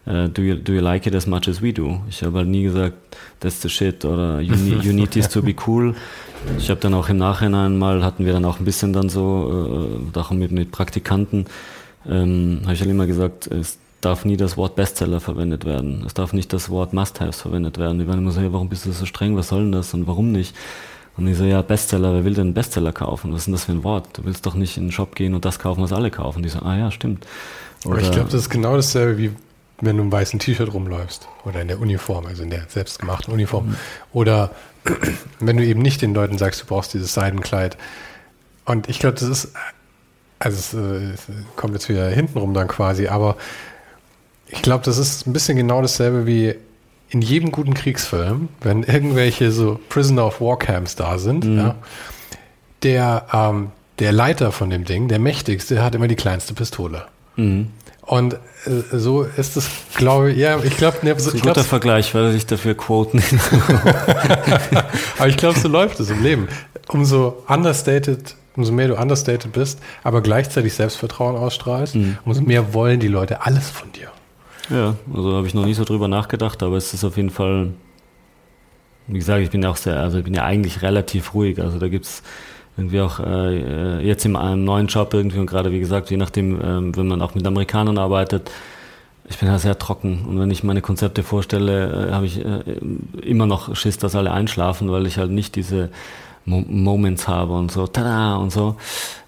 Uh, 0.07 0.27
do, 0.27 0.41
you, 0.41 0.55
do 0.55 0.73
you 0.73 0.81
like 0.81 1.07
it 1.07 1.15
as 1.15 1.27
much 1.27 1.49
as 1.49 1.61
we 1.61 1.71
do? 1.71 2.01
Ich 2.09 2.23
habe 2.23 2.39
halt 2.39 2.49
nie 2.49 2.63
gesagt, 2.63 2.95
that's 3.41 3.61
the 3.61 3.69
shit 3.69 4.07
oder 4.07 4.41
you 4.41 4.55
need, 4.57 4.83
you 4.83 4.93
need 4.95 5.11
this 5.11 5.29
to 5.29 5.43
be 5.43 5.55
cool. 5.67 5.95
Ich 6.57 6.71
habe 6.71 6.81
dann 6.81 6.95
auch 6.95 7.11
im 7.11 7.19
Nachhinein 7.19 7.77
mal, 7.77 8.03
hatten 8.03 8.25
wir 8.25 8.33
dann 8.33 8.47
auch 8.47 8.59
ein 8.59 8.65
bisschen 8.65 8.95
dann 8.95 9.11
so, 9.11 10.01
äh, 10.15 10.19
auch 10.19 10.31
mit, 10.31 10.51
mit 10.51 10.71
Praktikanten, 10.71 11.45
ähm, 12.09 12.61
habe 12.63 12.73
ich 12.73 12.81
halt 12.81 12.91
immer 12.91 13.07
gesagt, 13.07 13.49
es 13.49 13.79
darf 14.01 14.25
nie 14.25 14.37
das 14.37 14.57
Wort 14.57 14.77
Bestseller 14.77 15.21
verwendet 15.21 15.65
werden. 15.65 16.05
Es 16.07 16.15
darf 16.15 16.33
nicht 16.33 16.53
das 16.53 16.71
Wort 16.71 16.93
Must-Haves 16.93 17.43
verwendet 17.43 17.77
werden. 17.79 17.99
Die 17.99 18.07
waren 18.07 18.19
immer 18.19 18.31
so, 18.31 18.41
ja, 18.41 18.53
warum 18.53 18.69
bist 18.69 18.87
du 18.87 18.93
so 18.93 19.05
streng, 19.05 19.37
was 19.37 19.49
soll 19.49 19.65
denn 19.65 19.73
das 19.73 19.93
und 19.93 20.07
warum 20.07 20.33
nicht? 20.33 20.55
Und 21.19 21.27
ich 21.27 21.37
so, 21.37 21.45
ja, 21.45 21.63
Bestseller, 21.63 22.15
wer 22.15 22.25
will 22.25 22.35
denn 22.35 22.55
Bestseller 22.55 22.93
kaufen? 22.93 23.33
Was 23.33 23.41
ist 23.41 23.47
denn 23.47 23.53
das 23.53 23.65
für 23.65 23.73
ein 23.73 23.85
Wort? 23.85 24.17
Du 24.17 24.25
willst 24.25 24.47
doch 24.47 24.55
nicht 24.55 24.77
in 24.77 24.85
den 24.85 24.93
Shop 24.93 25.15
gehen 25.15 25.35
und 25.35 25.45
das 25.45 25.59
kaufen, 25.59 25.83
was 25.83 25.93
alle 25.93 26.11
kaufen. 26.11 26.43
Die 26.43 26.49
so, 26.49 26.61
ah 26.61 26.77
ja, 26.77 26.91
stimmt. 26.91 27.27
Oder 27.85 27.97
Aber 27.97 28.03
ich 28.03 28.11
glaube, 28.13 28.31
das 28.31 28.43
ist 28.43 28.51
genau 28.51 28.77
dasselbe 28.77 29.19
wie 29.19 29.33
wenn 29.81 29.97
du 29.97 30.03
im 30.03 30.13
weißen 30.13 30.41
T-Shirt 30.41 30.73
rumläufst 30.73 31.29
oder 31.45 31.63
in 31.63 31.69
der 31.69 31.81
Uniform, 31.81 32.27
also 32.27 32.43
in 32.43 32.51
der 32.51 32.65
selbstgemachten 32.69 33.33
Uniform. 33.33 33.69
Mhm. 33.69 33.77
Oder 34.13 34.51
wenn 35.41 35.57
du 35.57 35.65
eben 35.65 35.83
nicht 35.83 36.03
den 36.03 36.15
Leuten 36.15 36.39
sagst, 36.39 36.63
du 36.63 36.67
brauchst 36.67 36.95
dieses 36.95 37.15
Seidenkleid. 37.15 37.77
Und 38.65 38.89
ich 38.89 38.99
glaube, 38.99 39.19
das 39.19 39.29
ist, 39.29 39.53
also 40.39 40.57
es, 40.57 40.75
äh, 40.75 41.33
kommt 41.57 41.75
jetzt 41.75 41.89
wieder 41.89 42.09
hintenrum 42.09 42.55
dann 42.55 42.69
quasi, 42.69 43.09
aber 43.09 43.37
ich 44.49 44.63
glaube, 44.63 44.85
das 44.85 44.99
ist 44.99 45.27
ein 45.27 45.33
bisschen 45.33 45.57
genau 45.57 45.81
dasselbe 45.83 46.27
wie 46.27 46.55
in 47.11 47.23
jedem 47.23 47.51
guten 47.51 47.75
Kriegsfilm, 47.75 48.49
wenn 48.61 48.83
irgendwelche 48.83 49.51
so 49.51 49.81
Prisoner 49.89 50.27
of 50.27 50.41
War 50.41 50.59
Camps 50.59 50.97
da 50.97 51.19
sind, 51.19 51.45
mhm. 51.45 51.59
ja, 51.59 51.75
der, 52.83 53.27
ähm, 53.33 53.71
der 53.99 54.13
Leiter 54.13 54.53
von 54.53 54.71
dem 54.71 54.85
Ding, 54.85 55.09
der 55.09 55.19
mächtigste, 55.19 55.83
hat 55.83 55.95
immer 55.95 56.09
die 56.09 56.17
kleinste 56.17 56.55
Pistole. 56.55 57.07
Mhm. 57.37 57.71
Und 58.03 58.35
äh, 58.35 58.39
so 58.93 59.23
ist 59.23 59.57
es, 59.57 59.69
glaube 59.95 60.33
ich, 60.33 60.39
ja, 60.39 60.59
ich 60.63 60.77
glaube, 60.77 60.99
ne, 61.03 61.15
so, 61.19 61.31
ein 61.31 61.41
guter 61.41 61.65
Vergleich, 61.65 62.15
weil 62.15 62.25
er 62.25 62.33
sich 62.33 62.47
dafür 62.47 62.75
quoten. 62.75 63.23
aber 65.19 65.29
ich 65.29 65.37
glaube, 65.37 65.59
so 65.59 65.69
läuft 65.69 66.01
es 66.01 66.11
im 66.11 66.23
Leben. 66.23 66.49
Umso 66.89 67.43
understated, 67.49 68.35
umso 68.57 68.73
mehr 68.73 68.89
du 68.89 68.97
understated 68.97 69.53
bist, 69.53 69.79
aber 70.05 70.23
gleichzeitig 70.23 70.75
Selbstvertrauen 70.75 71.37
ausstrahlst, 71.37 71.97
mhm. 71.97 72.19
umso 72.25 72.41
mehr 72.43 72.73
wollen 72.73 73.01
die 73.01 73.09
Leute 73.09 73.43
alles 73.45 73.69
von 73.69 73.93
dir. 73.93 74.09
Ja, 74.71 74.97
also 75.15 75.35
habe 75.35 75.47
ich 75.47 75.55
noch 75.55 75.65
nie 75.65 75.75
so 75.75 75.85
drüber 75.85 76.09
nachgedacht, 76.09 76.63
aber 76.63 76.77
es 76.77 76.93
ist 76.93 77.05
auf 77.05 77.17
jeden 77.17 77.31
Fall, 77.31 77.73
wie 79.07 79.19
gesagt, 79.19 79.43
ich 79.43 79.51
bin 79.51 79.63
ja 79.63 79.71
auch 79.71 79.77
sehr, 79.77 79.99
also 79.99 80.19
ich 80.19 80.25
bin 80.25 80.35
ja 80.35 80.45
eigentlich 80.45 80.83
relativ 80.83 81.35
ruhig. 81.35 81.61
Also 81.61 81.79
da 81.79 81.89
gibt 81.89 82.05
es 82.05 82.23
irgendwie 82.77 83.01
auch 83.01 83.19
äh, 83.19 84.01
jetzt 84.07 84.25
in 84.25 84.37
einem 84.37 84.65
neuen 84.65 84.87
Job 84.87 85.13
irgendwie 85.15 85.39
und 85.39 85.47
gerade 85.47 85.73
wie 85.73 85.81
gesagt, 85.81 86.11
je 86.11 86.17
nachdem, 86.17 86.61
ähm, 86.63 86.97
wenn 86.97 87.09
man 87.09 87.23
auch 87.23 87.35
mit 87.35 87.47
Amerikanern 87.47 87.99
arbeitet, 87.99 88.51
ich 89.31 89.39
bin 89.39 89.49
ja 89.49 89.59
sehr 89.59 89.79
trocken 89.79 90.25
und 90.27 90.39
wenn 90.39 90.51
ich 90.51 90.63
meine 90.65 90.81
Konzepte 90.83 91.23
vorstelle, 91.23 92.09
äh, 92.09 92.13
habe 92.13 92.27
ich 92.27 92.45
äh, 92.45 92.61
immer 93.23 93.47
noch 93.47 93.75
Schiss, 93.75 93.99
dass 93.99 94.15
alle 94.15 94.33
einschlafen, 94.33 94.91
weil 94.91 95.07
ich 95.07 95.19
halt 95.19 95.31
nicht 95.31 95.57
diese 95.57 95.91
Mo 96.49 96.65
Moments 96.69 97.29
habe 97.29 97.53
und 97.55 97.71
so, 97.71 97.87
tada 97.87 98.37
und 98.37 98.51
so. 98.53 98.77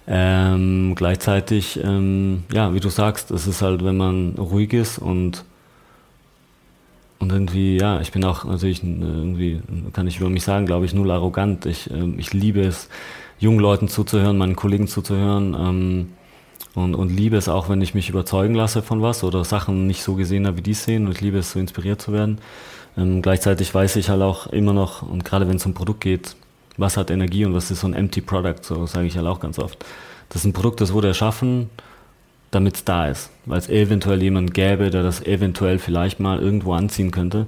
Ähm, 0.06 0.94
gleichzeitig, 0.96 1.78
ähm, 1.82 2.44
ja, 2.52 2.74
wie 2.74 2.80
du 2.80 2.88
sagst, 2.88 3.30
es 3.30 3.46
ist 3.46 3.62
halt, 3.62 3.84
wenn 3.84 3.96
man 3.96 4.34
ruhig 4.38 4.72
ist 4.72 4.98
und 4.98 5.44
und 7.20 7.30
irgendwie, 7.32 7.76
ja, 7.76 8.00
ich 8.00 8.12
bin 8.12 8.24
auch 8.24 8.44
natürlich 8.44 8.82
irgendwie, 8.82 9.60
kann 9.92 10.06
ich 10.06 10.18
über 10.20 10.30
mich 10.30 10.42
sagen, 10.42 10.64
glaube 10.64 10.86
ich, 10.86 10.94
null 10.94 11.10
arrogant. 11.10 11.66
Ich, 11.66 11.90
äh, 11.90 12.14
ich 12.16 12.32
liebe 12.32 12.62
es, 12.62 12.88
jungen 13.38 13.60
Leuten 13.60 13.88
zuzuhören, 13.88 14.38
meinen 14.38 14.56
Kollegen 14.56 14.88
zuzuhören. 14.88 15.54
Ähm, 15.54 16.08
und, 16.74 16.94
und 16.94 17.10
liebe 17.10 17.36
es 17.36 17.48
auch, 17.48 17.68
wenn 17.68 17.82
ich 17.82 17.94
mich 17.94 18.08
überzeugen 18.08 18.54
lasse 18.54 18.80
von 18.82 19.02
was 19.02 19.22
oder 19.22 19.44
Sachen 19.44 19.86
nicht 19.86 20.02
so 20.02 20.14
gesehen 20.14 20.46
habe, 20.46 20.56
wie 20.58 20.62
die 20.62 20.74
sehen. 20.74 21.06
Und 21.06 21.12
ich 21.12 21.20
liebe 21.20 21.38
es, 21.38 21.52
so 21.52 21.58
inspiriert 21.58 22.00
zu 22.00 22.12
werden. 22.12 22.38
Ähm, 22.96 23.20
gleichzeitig 23.20 23.74
weiß 23.74 23.96
ich 23.96 24.08
halt 24.08 24.22
auch 24.22 24.46
immer 24.46 24.72
noch, 24.72 25.02
und 25.02 25.24
gerade 25.24 25.46
wenn 25.46 25.56
es 25.56 25.66
um 25.66 25.74
Produkt 25.74 26.00
geht, 26.00 26.36
was 26.80 26.96
hat 26.96 27.10
Energie 27.10 27.44
und 27.44 27.54
was 27.54 27.70
ist 27.70 27.80
so 27.80 27.86
ein 27.86 27.94
empty 27.94 28.20
Product, 28.20 28.62
so 28.62 28.86
sage 28.86 29.06
ich 29.06 29.16
halt 29.16 29.26
auch 29.26 29.40
ganz 29.40 29.58
oft. 29.58 29.84
Das 30.28 30.42
ist 30.42 30.46
ein 30.46 30.52
Produkt, 30.52 30.80
das 30.80 30.92
wurde 30.92 31.08
erschaffen, 31.08 31.70
damit 32.50 32.76
es 32.76 32.84
da 32.84 33.06
ist, 33.06 33.30
weil 33.46 33.58
es 33.58 33.68
eventuell 33.68 34.22
jemand 34.22 34.54
gäbe, 34.54 34.90
der 34.90 35.02
das 35.02 35.22
eventuell 35.22 35.78
vielleicht 35.78 36.20
mal 36.20 36.40
irgendwo 36.40 36.72
anziehen 36.72 37.10
könnte. 37.10 37.46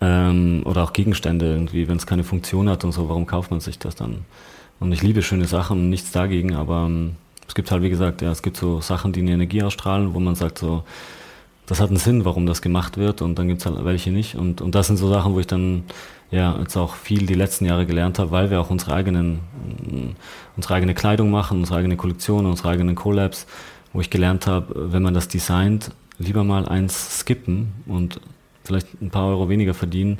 Ähm, 0.00 0.62
oder 0.64 0.84
auch 0.84 0.92
Gegenstände 0.92 1.46
irgendwie, 1.46 1.88
wenn 1.88 1.96
es 1.96 2.06
keine 2.06 2.24
Funktion 2.24 2.68
hat 2.68 2.84
und 2.84 2.92
so, 2.92 3.08
warum 3.08 3.26
kauft 3.26 3.50
man 3.50 3.60
sich 3.60 3.78
das 3.78 3.96
dann? 3.96 4.24
Und 4.80 4.92
ich 4.92 5.02
liebe 5.02 5.22
schöne 5.22 5.46
Sachen, 5.46 5.90
nichts 5.90 6.10
dagegen, 6.12 6.54
aber 6.54 6.84
ähm, 6.86 7.16
es 7.46 7.54
gibt 7.54 7.70
halt, 7.70 7.82
wie 7.82 7.90
gesagt, 7.90 8.22
ja, 8.22 8.30
es 8.30 8.42
gibt 8.42 8.56
so 8.56 8.80
Sachen, 8.80 9.12
die 9.12 9.20
eine 9.20 9.32
Energie 9.32 9.62
ausstrahlen, 9.62 10.14
wo 10.14 10.20
man 10.20 10.34
sagt 10.34 10.58
so, 10.58 10.84
das 11.66 11.80
hat 11.80 11.88
einen 11.88 11.96
Sinn, 11.96 12.24
warum 12.24 12.46
das 12.46 12.62
gemacht 12.62 12.96
wird 12.96 13.22
und 13.22 13.38
dann 13.38 13.48
gibt 13.48 13.60
es 13.60 13.66
halt 13.66 13.82
welche 13.84 14.10
nicht. 14.10 14.34
Und, 14.34 14.60
und 14.60 14.74
das 14.74 14.86
sind 14.86 14.96
so 14.96 15.08
Sachen, 15.08 15.34
wo 15.34 15.40
ich 15.40 15.46
dann 15.46 15.84
ja 16.30 16.58
jetzt 16.58 16.76
auch 16.76 16.94
viel 16.94 17.26
die 17.26 17.34
letzten 17.34 17.64
Jahre 17.64 17.86
gelernt 17.86 18.18
habe, 18.18 18.30
weil 18.30 18.50
wir 18.50 18.60
auch 18.60 18.70
unsere 18.70 18.94
eigenen, 18.94 19.40
unsere 20.56 20.74
eigene 20.74 20.94
Kleidung 20.94 21.30
machen, 21.30 21.60
unsere 21.60 21.78
eigene 21.78 21.96
Kollektion, 21.96 22.46
unsere 22.46 22.68
eigenen 22.68 22.94
Collabs, 22.94 23.46
wo 23.92 24.00
ich 24.00 24.10
gelernt 24.10 24.46
habe, 24.46 24.92
wenn 24.92 25.02
man 25.02 25.14
das 25.14 25.28
designt, 25.28 25.90
lieber 26.18 26.44
mal 26.44 26.68
eins 26.68 27.20
skippen 27.20 27.72
und 27.86 28.20
vielleicht 28.64 29.00
ein 29.00 29.10
paar 29.10 29.28
Euro 29.28 29.48
weniger 29.48 29.74
verdienen, 29.74 30.18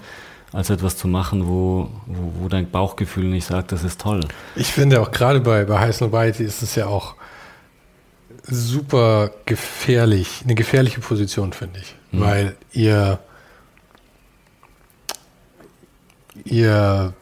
als 0.52 0.70
etwas 0.70 0.96
zu 0.96 1.08
machen, 1.08 1.48
wo, 1.48 1.90
wo, 2.06 2.42
wo 2.42 2.48
dein 2.48 2.70
Bauchgefühl 2.70 3.24
nicht 3.24 3.46
sagt, 3.46 3.72
das 3.72 3.82
ist 3.82 4.00
toll. 4.00 4.20
Ich 4.54 4.68
finde 4.68 5.00
auch 5.00 5.10
gerade 5.10 5.40
bei, 5.40 5.64
bei 5.64 5.80
High 5.80 5.94
Snobiety 5.94 6.44
ist 6.44 6.62
es 6.62 6.76
ja 6.76 6.86
auch 6.86 7.16
super 8.46 9.30
gefährlich, 9.46 10.42
eine 10.44 10.54
gefährliche 10.54 11.00
Position, 11.00 11.52
finde 11.52 11.80
ich. 11.80 11.94
Mhm. 12.12 12.20
Weil 12.20 12.56
ihr, 12.72 13.18
ihr 16.44 17.14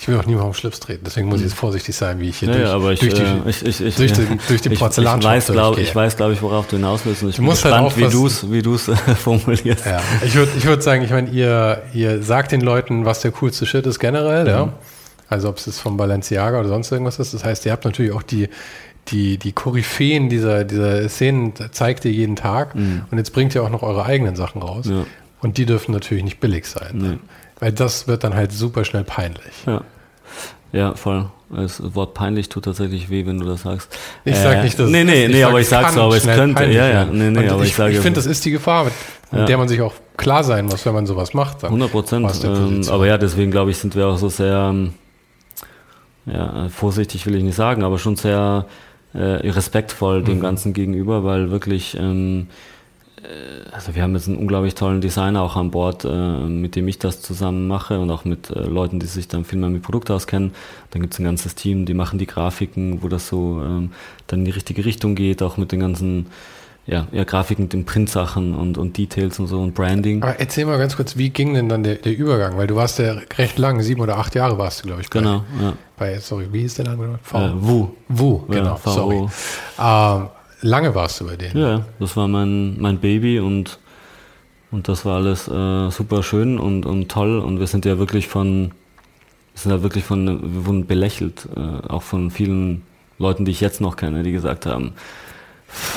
ich 0.00 0.08
will 0.08 0.16
auch 0.16 0.24
niemandem 0.24 0.48
auf 0.48 0.56
Schlips 0.56 0.80
treten, 0.80 1.02
deswegen 1.04 1.28
muss 1.28 1.40
ich 1.40 1.48
jetzt 1.48 1.56
vorsichtig 1.58 1.94
sein, 1.94 2.20
wie 2.20 2.30
ich 2.30 2.38
hier 2.38 2.48
naja, 2.48 2.78
durch, 2.78 3.00
durch, 3.00 3.12
die, 3.12 3.20
äh, 3.20 3.50
ich, 3.50 3.66
ich, 3.66 3.80
ich, 3.82 3.96
durch, 3.96 4.12
den, 4.12 4.40
durch 4.48 4.62
den 4.62 4.72
Porzellan 4.72 5.18
ich, 5.18 5.26
weiß, 5.26 5.46
glaub, 5.48 5.76
ich 5.76 5.94
weiß, 5.94 6.16
glaube 6.16 6.32
ich, 6.32 6.40
worauf 6.40 6.66
du 6.68 6.76
hinaus 6.76 7.02
willst. 7.04 7.22
Und 7.22 7.28
ich 7.28 7.36
du 7.36 7.42
bin 7.42 7.50
gespannt, 7.50 7.94
halt 7.94 8.50
wie 8.50 8.62
du 8.62 8.74
es 8.74 8.88
äh, 8.88 8.96
formulierst. 9.14 9.84
Ja. 9.84 10.00
Ich 10.24 10.34
würde 10.34 10.52
ich 10.56 10.64
würd 10.64 10.82
sagen, 10.82 11.04
ich 11.04 11.10
meine, 11.10 11.28
ihr, 11.28 11.82
ihr 11.92 12.22
sagt 12.22 12.52
den 12.52 12.62
Leuten, 12.62 13.04
was 13.04 13.20
der 13.20 13.30
coolste 13.32 13.66
Shit 13.66 13.86
ist 13.86 13.98
generell, 13.98 14.44
mhm. 14.44 14.48
ja. 14.48 14.72
Also 15.28 15.50
ob 15.50 15.58
es 15.58 15.66
jetzt 15.66 15.80
vom 15.80 15.98
Balenciaga 15.98 16.58
oder 16.58 16.68
sonst 16.70 16.90
irgendwas 16.90 17.18
ist. 17.18 17.34
Das 17.34 17.44
heißt, 17.44 17.66
ihr 17.66 17.72
habt 17.72 17.84
natürlich 17.84 18.12
auch 18.12 18.22
die, 18.22 18.48
die, 19.08 19.38
die 19.38 19.52
Koryphäen 19.52 20.28
dieser, 20.28 20.64
dieser 20.64 21.08
Szenen, 21.08 21.52
zeigt 21.72 22.04
ihr 22.04 22.12
jeden 22.12 22.36
Tag. 22.36 22.74
Mhm. 22.74 23.02
Und 23.10 23.18
jetzt 23.18 23.32
bringt 23.32 23.54
ihr 23.54 23.62
auch 23.62 23.70
noch 23.70 23.82
eure 23.82 24.04
eigenen 24.04 24.36
Sachen 24.36 24.62
raus. 24.62 24.86
Ja. 24.88 25.04
Und 25.40 25.56
die 25.56 25.66
dürfen 25.66 25.92
natürlich 25.92 26.24
nicht 26.24 26.40
billig 26.40 26.66
sein. 26.66 26.90
Nee. 26.94 27.18
Weil 27.58 27.72
das 27.72 28.06
wird 28.06 28.24
dann 28.24 28.34
halt 28.34 28.52
super 28.52 28.84
schnell 28.84 29.04
peinlich. 29.04 29.52
Ja. 29.66 29.82
Ja, 30.72 30.94
voll. 30.94 31.30
Das 31.50 31.82
Wort 31.94 32.14
peinlich 32.14 32.48
tut 32.48 32.64
tatsächlich 32.64 33.10
weh, 33.10 33.26
wenn 33.26 33.40
du 33.40 33.46
das 33.46 33.62
sagst. 33.62 33.96
Ich 34.24 34.34
äh, 34.34 34.42
sag 34.42 34.62
nicht, 34.62 34.78
dass 34.78 34.88
Nee, 34.88 35.02
nee, 35.02 35.26
nee, 35.26 35.42
aber 35.42 35.60
ich 35.60 35.68
sag 35.68 35.90
so, 35.90 36.02
aber 36.02 36.16
es 36.16 36.24
könnte. 36.24 36.64
Ja, 36.66 36.88
ja, 36.88 37.04
nee, 37.06 37.30
nee, 37.30 37.48
aber 37.48 37.62
ich, 37.62 37.70
ich 37.70 37.74
sage. 37.74 37.92
Ich 37.92 37.98
finde, 37.98 38.18
das 38.18 38.26
ist 38.26 38.44
die 38.44 38.52
Gefahr, 38.52 38.84
mit 38.84 38.92
ja. 39.32 39.46
der 39.46 39.58
man 39.58 39.66
sich 39.66 39.80
auch 39.80 39.94
klar 40.16 40.44
sein 40.44 40.66
muss, 40.66 40.86
wenn 40.86 40.94
man 40.94 41.06
sowas 41.06 41.34
macht. 41.34 41.64
100 41.64 41.90
Prozent. 41.90 42.44
Ähm, 42.44 42.82
aber 42.88 43.06
ja, 43.06 43.18
deswegen 43.18 43.50
glaube 43.50 43.72
ich, 43.72 43.78
sind 43.78 43.96
wir 43.96 44.06
auch 44.06 44.16
so 44.16 44.28
sehr, 44.28 44.70
ähm, 44.70 44.94
ja, 46.26 46.68
vorsichtig 46.68 47.26
will 47.26 47.34
ich 47.34 47.42
nicht 47.42 47.56
sagen, 47.56 47.82
aber 47.82 47.98
schon 47.98 48.14
sehr 48.14 48.66
äh, 49.12 49.48
respektvoll 49.48 50.20
mhm. 50.20 50.24
dem 50.24 50.40
Ganzen 50.40 50.72
gegenüber, 50.72 51.24
weil 51.24 51.50
wirklich, 51.50 51.96
ähm, 51.98 52.46
äh, 53.22 53.70
also 53.72 53.94
wir 53.94 54.02
haben 54.02 54.14
jetzt 54.14 54.28
einen 54.28 54.38
unglaublich 54.38 54.74
tollen 54.74 55.00
Designer 55.00 55.42
auch 55.42 55.56
an 55.56 55.70
Bord, 55.70 56.04
äh, 56.04 56.46
mit 56.46 56.76
dem 56.76 56.88
ich 56.88 56.98
das 56.98 57.20
zusammen 57.20 57.66
mache 57.66 57.98
und 57.98 58.10
auch 58.10 58.24
mit 58.24 58.50
äh, 58.50 58.60
Leuten, 58.60 59.00
die 59.00 59.06
sich 59.06 59.28
dann 59.28 59.44
viel 59.44 59.58
mehr 59.58 59.70
mit 59.70 59.82
Produkt 59.82 60.10
auskennen. 60.10 60.52
Dann 60.90 61.02
gibt 61.02 61.14
es 61.14 61.20
ein 61.20 61.24
ganzes 61.24 61.54
Team, 61.54 61.86
die 61.86 61.94
machen 61.94 62.18
die 62.18 62.26
Grafiken, 62.26 63.02
wo 63.02 63.08
das 63.08 63.28
so 63.28 63.60
ähm, 63.64 63.92
dann 64.26 64.40
in 64.40 64.44
die 64.44 64.52
richtige 64.52 64.84
Richtung 64.84 65.14
geht, 65.14 65.42
auch 65.42 65.56
mit 65.56 65.72
den 65.72 65.80
ganzen 65.80 66.26
ja, 66.90 67.06
ja, 67.12 67.24
Grafiken, 67.24 67.68
den 67.68 67.84
Printsachen 67.84 68.54
und, 68.54 68.76
und 68.76 68.98
Details 68.98 69.38
und 69.38 69.46
so 69.46 69.60
und 69.62 69.74
Branding. 69.74 70.22
Aber 70.22 70.40
erzähl 70.40 70.66
mal 70.66 70.78
ganz 70.78 70.96
kurz, 70.96 71.16
wie 71.16 71.30
ging 71.30 71.54
denn 71.54 71.68
dann 71.68 71.82
der, 71.82 71.94
der 71.94 72.16
Übergang? 72.16 72.58
Weil 72.58 72.66
du 72.66 72.76
warst 72.76 72.98
ja 72.98 73.14
recht 73.38 73.58
lang, 73.58 73.80
sieben 73.80 74.00
oder 74.00 74.18
acht 74.18 74.34
Jahre 74.34 74.58
warst 74.58 74.82
du, 74.82 74.88
glaube 74.88 75.02
ich. 75.02 75.10
Genau, 75.10 75.44
bei, 75.56 75.64
ja. 75.64 75.72
Bei, 75.96 76.18
sorry, 76.18 76.48
wie 76.50 76.60
hieß 76.62 76.74
der 76.74 76.86
Name? 76.86 77.18
V. 77.22 77.38
Äh, 77.38 77.50
Wu. 77.54 77.88
Wu, 78.08 78.38
genau, 78.48 78.78
ja, 78.84 78.90
sorry. 78.92 79.28
Ähm, 79.78 80.28
Lange 80.62 80.94
warst 80.94 81.20
du 81.20 81.26
bei 81.26 81.36
denen? 81.36 81.56
Ja, 81.56 81.86
das 81.98 82.16
war 82.16 82.28
mein, 82.28 82.78
mein 82.80 82.98
Baby 82.98 83.40
und 83.40 83.78
Und 84.72 84.88
das 84.88 85.04
war 85.04 85.16
alles 85.16 85.48
äh, 85.48 85.90
super 85.90 86.22
schön 86.22 86.58
und, 86.58 86.86
und 86.86 87.08
toll. 87.08 87.38
Und 87.38 87.58
wir 87.58 87.66
sind 87.66 87.84
ja 87.84 87.98
wirklich 87.98 88.28
von, 88.28 88.70
wir 89.52 89.60
sind 89.60 89.72
ja 89.72 89.82
wirklich 89.82 90.04
von, 90.04 90.26
wir 90.26 90.66
wurden 90.66 90.86
belächelt, 90.86 91.48
äh, 91.56 91.88
auch 91.88 92.02
von 92.02 92.30
vielen 92.30 92.82
Leuten, 93.18 93.44
die 93.44 93.50
ich 93.50 93.60
jetzt 93.60 93.80
noch 93.80 93.96
kenne, 93.96 94.22
die 94.22 94.32
gesagt 94.32 94.66
haben, 94.66 94.92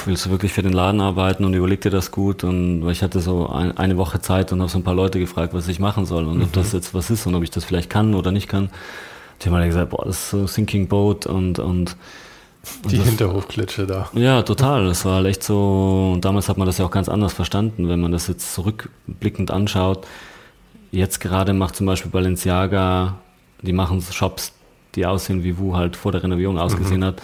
willst 0.06 0.26
du 0.26 0.30
wirklich 0.30 0.54
für 0.54 0.62
den 0.62 0.74
Laden 0.74 1.02
arbeiten 1.02 1.46
und 1.46 1.54
überleg 1.54 1.82
dir 1.82 1.90
das 1.90 2.12
gut 2.12 2.44
und 2.44 2.88
ich 2.90 3.02
hatte 3.02 3.20
so 3.20 3.48
ein, 3.50 3.78
eine 3.78 3.98
Woche 3.98 4.22
Zeit 4.22 4.52
und 4.52 4.60
habe 4.60 4.70
so 4.70 4.78
ein 4.78 4.84
paar 4.84 4.96
Leute 4.96 5.20
gefragt, 5.20 5.54
was 5.54 5.68
ich 5.68 5.80
machen 5.80 6.06
soll 6.06 6.26
und 6.26 6.38
mhm. 6.38 6.44
ob 6.44 6.54
das 6.54 6.72
jetzt 6.74 6.94
was 6.94 7.10
ist 7.10 7.26
und 7.26 7.36
ob 7.36 7.44
ich 7.44 7.52
das 7.52 7.66
vielleicht 7.66 7.90
kann 7.90 8.14
oder 8.14 8.32
nicht 8.32 8.48
kann. 8.48 8.70
Die 9.42 9.48
haben 9.48 9.56
alle 9.56 9.68
gesagt, 9.68 9.90
boah, 9.90 10.06
das 10.06 10.18
ist 10.18 10.30
so 10.30 10.48
Sinking 10.48 10.88
Boat 10.88 11.26
und, 11.26 11.60
und 11.60 11.98
die 12.90 12.98
das, 12.98 13.08
Hinterhofklitsche 13.08 13.86
da. 13.86 14.10
Ja, 14.14 14.44
total. 14.44 14.86
Das 14.86 15.04
war 15.06 15.16
halt 15.16 15.28
echt 15.28 15.44
so, 15.44 16.12
und 16.14 16.24
damals 16.24 16.48
hat 16.48 16.58
man 16.58 16.66
das 16.66 16.78
ja 16.78 16.86
auch 16.86 16.92
ganz 16.92 17.10
anders 17.10 17.34
verstanden, 17.34 17.90
wenn 17.90 18.00
man 18.00 18.12
das 18.12 18.28
jetzt 18.28 18.54
zurückblickend 18.54 19.52
anschaut. 19.52 20.08
Jetzt 20.92 21.20
gerade 21.20 21.54
macht 21.54 21.76
zum 21.76 21.88
Beispiel 21.88 22.12
Balenciaga, 22.12 23.16
die 23.62 23.74
machen 23.74 24.02
Shops, 24.02 24.54
die 24.96 25.06
aussehen 25.06 25.44
wie 25.44 25.58
Wu 25.58 25.76
halt 25.76 25.96
vor 25.96 26.12
der 26.12 26.24
Renovierung 26.24 26.58
ausgesehen 26.58 27.02
mhm. 27.02 27.06
hat 27.06 27.22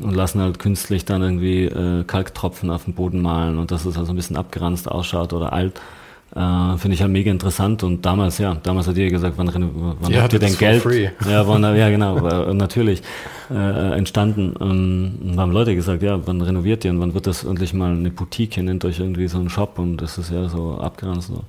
und 0.00 0.14
lassen 0.14 0.40
halt 0.40 0.58
künstlich 0.58 1.04
dann 1.04 1.22
irgendwie 1.22 1.64
äh, 1.64 2.04
Kalktropfen 2.04 2.70
auf 2.70 2.84
den 2.84 2.94
Boden 2.94 3.22
malen 3.22 3.58
und 3.58 3.70
dass 3.70 3.84
es 3.84 3.96
halt 3.96 4.06
so 4.06 4.12
ein 4.12 4.16
bisschen 4.16 4.36
abgeranzt 4.36 4.90
ausschaut 4.90 5.32
oder 5.32 5.52
alt. 5.52 5.80
Äh, 6.36 6.76
Finde 6.76 6.94
ich 6.94 7.00
halt 7.00 7.10
mega 7.10 7.30
interessant 7.30 7.82
und 7.82 8.04
damals, 8.04 8.36
ja, 8.36 8.54
damals 8.62 8.86
hat 8.86 8.98
ihr 8.98 9.10
gesagt, 9.10 9.38
wann, 9.38 9.50
wann 10.00 10.12
ja, 10.12 10.22
habt 10.22 10.34
ihr 10.34 10.38
denn 10.38 10.56
Geld? 10.58 10.82
Free. 10.82 11.08
Ja, 11.26 11.48
wann, 11.48 11.62
ja, 11.62 11.88
genau, 11.88 12.18
natürlich 12.52 13.02
äh, 13.50 13.96
entstanden. 13.96 14.54
Ähm, 14.60 15.18
und 15.22 15.40
haben 15.40 15.52
Leute 15.52 15.74
gesagt, 15.74 16.02
ja, 16.02 16.20
wann 16.26 16.42
renoviert 16.42 16.84
ihr 16.84 16.90
und 16.90 17.00
wann 17.00 17.14
wird 17.14 17.26
das 17.26 17.44
endlich 17.44 17.72
mal 17.72 17.92
eine 17.92 18.10
Boutique, 18.10 18.58
ihr 18.58 18.62
nennt 18.62 18.84
euch 18.84 19.00
irgendwie 19.00 19.26
so 19.26 19.38
einen 19.38 19.48
Shop 19.48 19.78
und 19.78 19.96
das 19.96 20.18
ist 20.18 20.30
ja 20.30 20.50
so 20.50 20.78
abgeranzt. 20.78 21.28
So. 21.28 21.44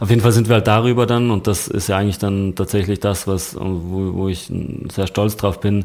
Auf 0.00 0.08
jeden 0.08 0.22
Fall 0.22 0.32
sind 0.32 0.48
wir 0.48 0.54
halt 0.54 0.66
darüber 0.66 1.04
dann 1.04 1.30
und 1.30 1.46
das 1.46 1.68
ist 1.68 1.88
ja 1.88 1.98
eigentlich 1.98 2.18
dann 2.18 2.54
tatsächlich 2.54 3.00
das, 3.00 3.26
was, 3.26 3.54
wo, 3.54 4.14
wo 4.14 4.28
ich 4.28 4.50
sehr 4.90 5.06
stolz 5.08 5.36
drauf 5.36 5.60
bin, 5.60 5.84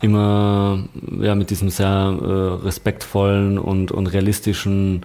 immer 0.00 0.84
ja, 1.20 1.34
mit 1.34 1.50
diesem 1.50 1.70
sehr 1.70 1.86
äh, 1.86 2.64
respektvollen 2.64 3.58
und, 3.58 3.92
und 3.92 4.06
realistischen 4.06 5.04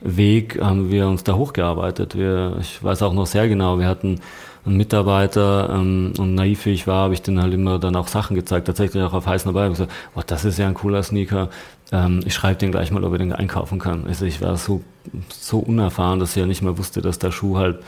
Weg 0.00 0.60
haben 0.60 0.90
wir 0.90 1.08
uns 1.08 1.24
da 1.24 1.34
hochgearbeitet. 1.34 2.16
Wir, 2.16 2.56
ich 2.60 2.82
weiß 2.82 3.02
auch 3.02 3.12
noch 3.12 3.26
sehr 3.26 3.48
genau, 3.48 3.78
wir 3.78 3.86
hatten 3.86 4.20
einen 4.64 4.76
Mitarbeiter 4.76 5.70
ähm, 5.72 6.12
und 6.18 6.34
naiv 6.34 6.66
wie 6.66 6.70
ich 6.70 6.86
war, 6.86 7.04
habe 7.04 7.14
ich 7.14 7.22
denen 7.22 7.40
halt 7.40 7.52
immer 7.54 7.78
dann 7.78 7.96
auch 7.96 8.08
Sachen 8.08 8.36
gezeigt, 8.36 8.66
tatsächlich 8.66 9.02
auch 9.02 9.14
auf 9.14 9.26
heißen. 9.26 9.50
Ich 9.50 9.70
gesagt, 9.70 9.92
oh, 10.14 10.22
das 10.26 10.44
ist 10.44 10.58
ja 10.58 10.68
ein 10.68 10.74
cooler 10.74 11.02
Sneaker. 11.02 11.48
Ähm, 11.92 12.20
ich 12.24 12.34
schreibe 12.34 12.58
den 12.58 12.70
gleich 12.70 12.90
mal, 12.90 13.04
ob 13.04 13.12
er 13.12 13.18
den 13.18 13.32
einkaufen 13.32 13.78
kann. 13.78 14.04
Also 14.06 14.26
ich 14.26 14.40
war 14.40 14.56
so, 14.56 14.82
so 15.28 15.58
unerfahren, 15.58 16.20
dass 16.20 16.30
ich 16.30 16.36
ja 16.36 16.46
nicht 16.46 16.62
mehr 16.62 16.76
wusste, 16.78 17.00
dass 17.00 17.18
der 17.18 17.30
Schuh 17.32 17.56
halt, 17.56 17.78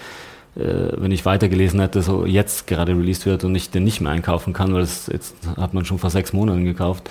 wenn 0.54 1.10
ich 1.10 1.24
weitergelesen 1.24 1.80
hätte, 1.80 2.02
so 2.02 2.26
jetzt 2.26 2.66
gerade 2.66 2.92
released 2.92 3.24
wird 3.24 3.44
und 3.44 3.54
ich 3.54 3.70
den 3.70 3.84
nicht 3.84 4.00
mehr 4.00 4.12
einkaufen 4.12 4.52
kann, 4.52 4.74
weil 4.74 4.82
es 4.82 5.06
jetzt 5.06 5.34
hat 5.56 5.72
man 5.72 5.84
schon 5.84 5.98
vor 5.98 6.10
sechs 6.10 6.32
Monaten 6.32 6.64
gekauft. 6.64 7.08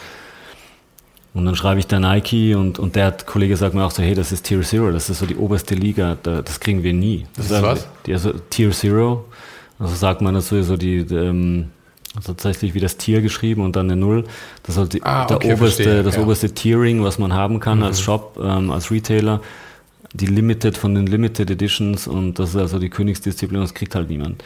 Und 1.34 1.46
dann 1.46 1.56
schreibe 1.56 1.80
ich 1.80 1.88
da 1.88 2.00
Nike 2.00 2.56
und, 2.56 2.78
und 2.78 2.96
der 2.96 3.14
Kollege 3.26 3.56
sagt 3.56 3.74
mir 3.74 3.86
auch 3.86 3.92
so, 3.92 4.04
hey, 4.04 4.14
das 4.14 4.32
ist 4.32 4.44
Tier 4.44 4.62
Zero, 4.62 4.92
das 4.92 5.10
ist 5.10 5.20
so 5.20 5.26
die 5.26 5.38
oberste 5.38 5.76
Liga, 5.76 6.18
da, 6.22 6.42
das 6.42 6.60
kriegen 6.60 6.84
wir 6.84 6.94
nie. 6.94 7.26
Das, 7.36 7.48
das 7.48 7.58
ist 7.58 7.64
was? 7.64 7.88
Die, 8.06 8.14
also 8.14 8.34
Tier 8.50 8.72
Zero, 8.72 9.26
also 9.80 9.96
sagt 9.96 10.22
man 10.22 10.34
das 10.34 10.50
sowieso 10.50 10.76
die, 10.76 11.06
die 11.06 11.16
ähm, 11.16 11.70
tatsächlich 12.24 12.74
wie 12.74 12.82
das 12.82 12.98
Tier 12.98 13.22
geschrieben 13.22 13.64
und 13.64 13.78
dann 13.78 13.90
eine 13.90 14.00
Null. 14.00 14.26
Das 14.64 14.76
ist 14.76 14.80
halt 14.80 14.94
die, 14.94 15.04
ah, 15.04 15.24
okay, 15.24 15.54
oberste, 15.54 15.84
verstehe, 15.84 16.04
das 16.04 16.18
ja. 16.18 16.22
oberste 16.22 16.54
Tiering, 16.54 17.02
was 17.04 17.18
man 17.18 17.34
haben 17.34 17.62
kann 17.62 17.78
mhm. 17.78 17.86
als 17.86 18.02
Shop, 18.02 18.38
ähm, 18.44 18.70
als 18.70 18.92
Retailer. 18.92 19.42
Die 20.14 20.26
Limited 20.26 20.78
von 20.78 20.96
den 20.96 21.08
Limited 21.08 21.50
Editions 21.50 22.08
und 22.08 22.38
das 22.38 22.50
ist 22.50 22.58
also 22.58 22.80
die 22.80 22.90
Königsdisziplin, 22.90 23.62
das 23.62 23.74
kriegt 23.74 23.96
halt 23.96 24.10
niemand. 24.10 24.44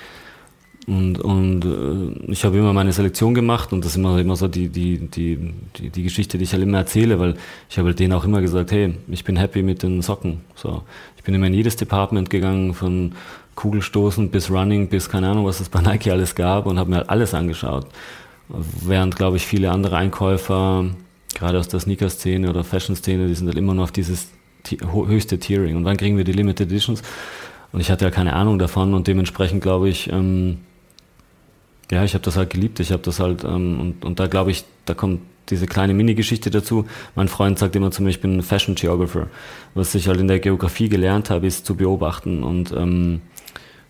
Und, 0.88 1.20
und 1.20 1.66
äh, 1.66 2.32
ich 2.32 2.45
habe 2.45 2.57
immer 2.57 2.72
meine 2.72 2.91
Selektion 2.91 3.34
gemacht 3.34 3.74
und 3.74 3.84
das 3.84 3.91
ist 3.91 3.97
immer, 3.97 4.20
immer 4.20 4.36
so 4.36 4.47
die, 4.47 4.70
die, 4.70 4.99
die, 4.99 5.53
die, 5.78 5.89
die 5.89 6.03
Geschichte, 6.03 6.38
die 6.38 6.43
ich 6.43 6.53
halt 6.53 6.61
immer 6.61 6.78
erzähle, 6.78 7.20
weil 7.20 7.36
ich 7.70 7.78
habe 7.80 7.88
halt 7.88 7.99
denen 7.99 8.13
auch 8.13 8.24
immer 8.24 8.39
gesagt, 8.41 8.72
hey, 8.72 8.93
ich 9.07 9.24
bin 9.24 9.36
happy 9.36 9.63
mit 9.63 9.82
den 9.82 10.03
Socken. 10.03 10.41
So, 10.53 10.84
ich 11.18 11.24
bin 11.24 11.34
immer 11.34 11.47
in 11.47 11.55
jedes 11.55 11.76
Department 11.76 12.30
gegangen, 12.30 12.76
von 12.76 13.13
Kugelstoßen 13.55 14.30
bis 14.30 14.51
Running 14.51 14.88
bis 14.88 15.09
keine 15.09 15.30
Ahnung, 15.30 15.45
was 15.45 15.59
es 15.59 15.70
bei 15.70 15.82
Nike 15.82 16.11
alles 16.11 16.36
gab 16.36 16.68
und 16.68 16.78
habe 16.78 16.89
mir 16.91 16.97
halt 16.97 17.09
alles 17.09 17.34
angeschaut. 17.34 17.88
Während, 18.47 19.16
glaube 19.16 19.38
ich, 19.38 19.45
viele 19.47 19.72
andere 19.72 19.97
Einkäufer, 19.97 20.86
gerade 21.34 21.57
aus 21.57 21.68
der 21.68 21.80
Sneaker-Szene 21.80 22.47
oder 22.47 22.63
Fashion-Szene, 22.63 23.28
die 23.28 23.34
sind 23.34 23.47
halt 23.47 23.57
immer 23.57 23.74
nur 23.74 23.86
auf 23.86 23.91
dieses 23.91 24.28
höchste 24.70 25.39
Tiering. 25.39 25.76
Und 25.76 25.86
wann 25.86 25.97
kriegen 25.97 26.18
wir 26.18 26.24
die 26.24 26.32
Limited 26.32 26.68
Editions? 26.68 27.01
Und 27.72 27.82
ich 27.82 27.91
hatte 27.91 28.05
ja 28.05 28.11
keine 28.11 28.34
Ahnung 28.34 28.59
davon 28.59 28.93
und 28.93 29.07
dementsprechend, 29.07 29.61
glaube 29.61 29.89
ich, 29.89 30.11
ähm, 30.11 30.59
ja, 31.91 32.03
ich 32.03 32.13
habe 32.13 32.24
das 32.24 32.38
halt 32.38 32.49
geliebt. 32.49 32.80
Ich 32.80 32.91
habe 32.91 33.03
das 33.03 33.20
halt, 33.20 33.43
ähm, 33.43 33.80
und, 33.80 34.05
und 34.05 34.20
da 34.20 34.28
glaube 34.28 34.51
ich, 34.51 34.66
da 34.86 34.93
kommt 34.93 35.22
diese 35.49 35.68
kleine 35.68 35.93
Mini-Geschichte 35.93 36.49
dazu. 36.49 36.86
Mein 37.16 37.28
Freund 37.28 37.59
sagt 37.59 37.76
immer 37.76 37.91
zu 37.91 38.01
mir, 38.01 38.09
ich 38.09 38.22
bin 38.22 38.41
Fashion 38.41 38.76
Geographer. 38.76 39.28
Was 39.76 39.93
ich 39.93 40.07
halt 40.07 40.20
in 40.20 40.28
der 40.28 40.39
Geografie 40.39 40.89
gelernt 40.89 41.30
habe, 41.30 41.45
ist 41.45 41.66
zu 41.66 41.76
beobachten 41.76 42.43
und 42.43 42.72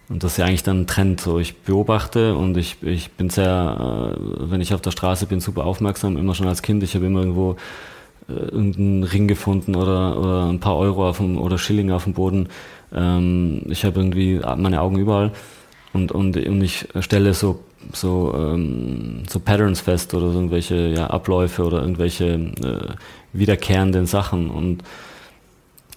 und 0.08 0.24
das 0.24 0.34
ist 0.34 0.38
ja 0.38 0.46
eigentlich 0.46 0.64
dann 0.64 0.82
ein 0.82 0.88
Trend. 0.88 1.22
So, 1.22 1.40
ich 1.40 1.58
beobachte 1.58 2.36
und 2.36 2.58
ich, 2.58 2.78
ich 2.84 3.12
bin 3.12 3.30
sehr, 3.30 4.16
äh, 4.16 4.52
wenn 4.52 4.62
ich 4.62 4.74
auf 4.74 4.82
der 4.82 4.92
Straße 4.92 5.26
bin, 5.26 5.40
super 5.40 5.66
aufmerksam, 5.66 6.18
immer 6.18 6.36
schon 6.36 6.48
als 6.48 6.62
Kind. 6.62 6.84
Ich 6.84 6.96
habe 6.96 7.06
immer 7.06 7.22
irgendwo 7.22 7.56
äh, 8.30 8.34
irgendeinen 8.34 9.04
Ring 9.04 9.28
gefunden 9.28 9.76
oder, 9.76 10.20
oder 10.20 10.50
ein 10.50 10.60
paar 10.60 10.78
Euro 10.78 11.10
auf 11.10 11.18
dem, 11.18 11.38
oder 11.38 11.58
Schilling 11.58 11.92
auf 11.92 12.06
dem 12.06 12.14
Boden. 12.14 12.50
Ähm, 12.94 13.62
ich 13.68 13.86
habe 13.86 14.00
irgendwie 14.00 14.42
meine 14.58 14.82
Augen 14.82 14.98
überall 14.98 15.32
und, 15.94 16.12
und, 16.12 16.38
und 16.38 16.62
ich 16.62 16.88
stelle 17.00 17.34
so 17.34 17.60
so, 17.94 18.34
ähm, 18.36 19.24
so 19.30 19.40
Patterns 19.40 19.82
fest 19.82 20.14
oder 20.14 20.30
so 20.30 20.36
irgendwelche 20.36 20.88
ja, 20.88 21.08
Abläufe 21.08 21.64
oder 21.64 21.82
irgendwelche 21.82 22.26
äh, 22.26 22.96
wiederkehrenden 23.34 24.06
Sachen 24.06 24.50
und 24.50 24.84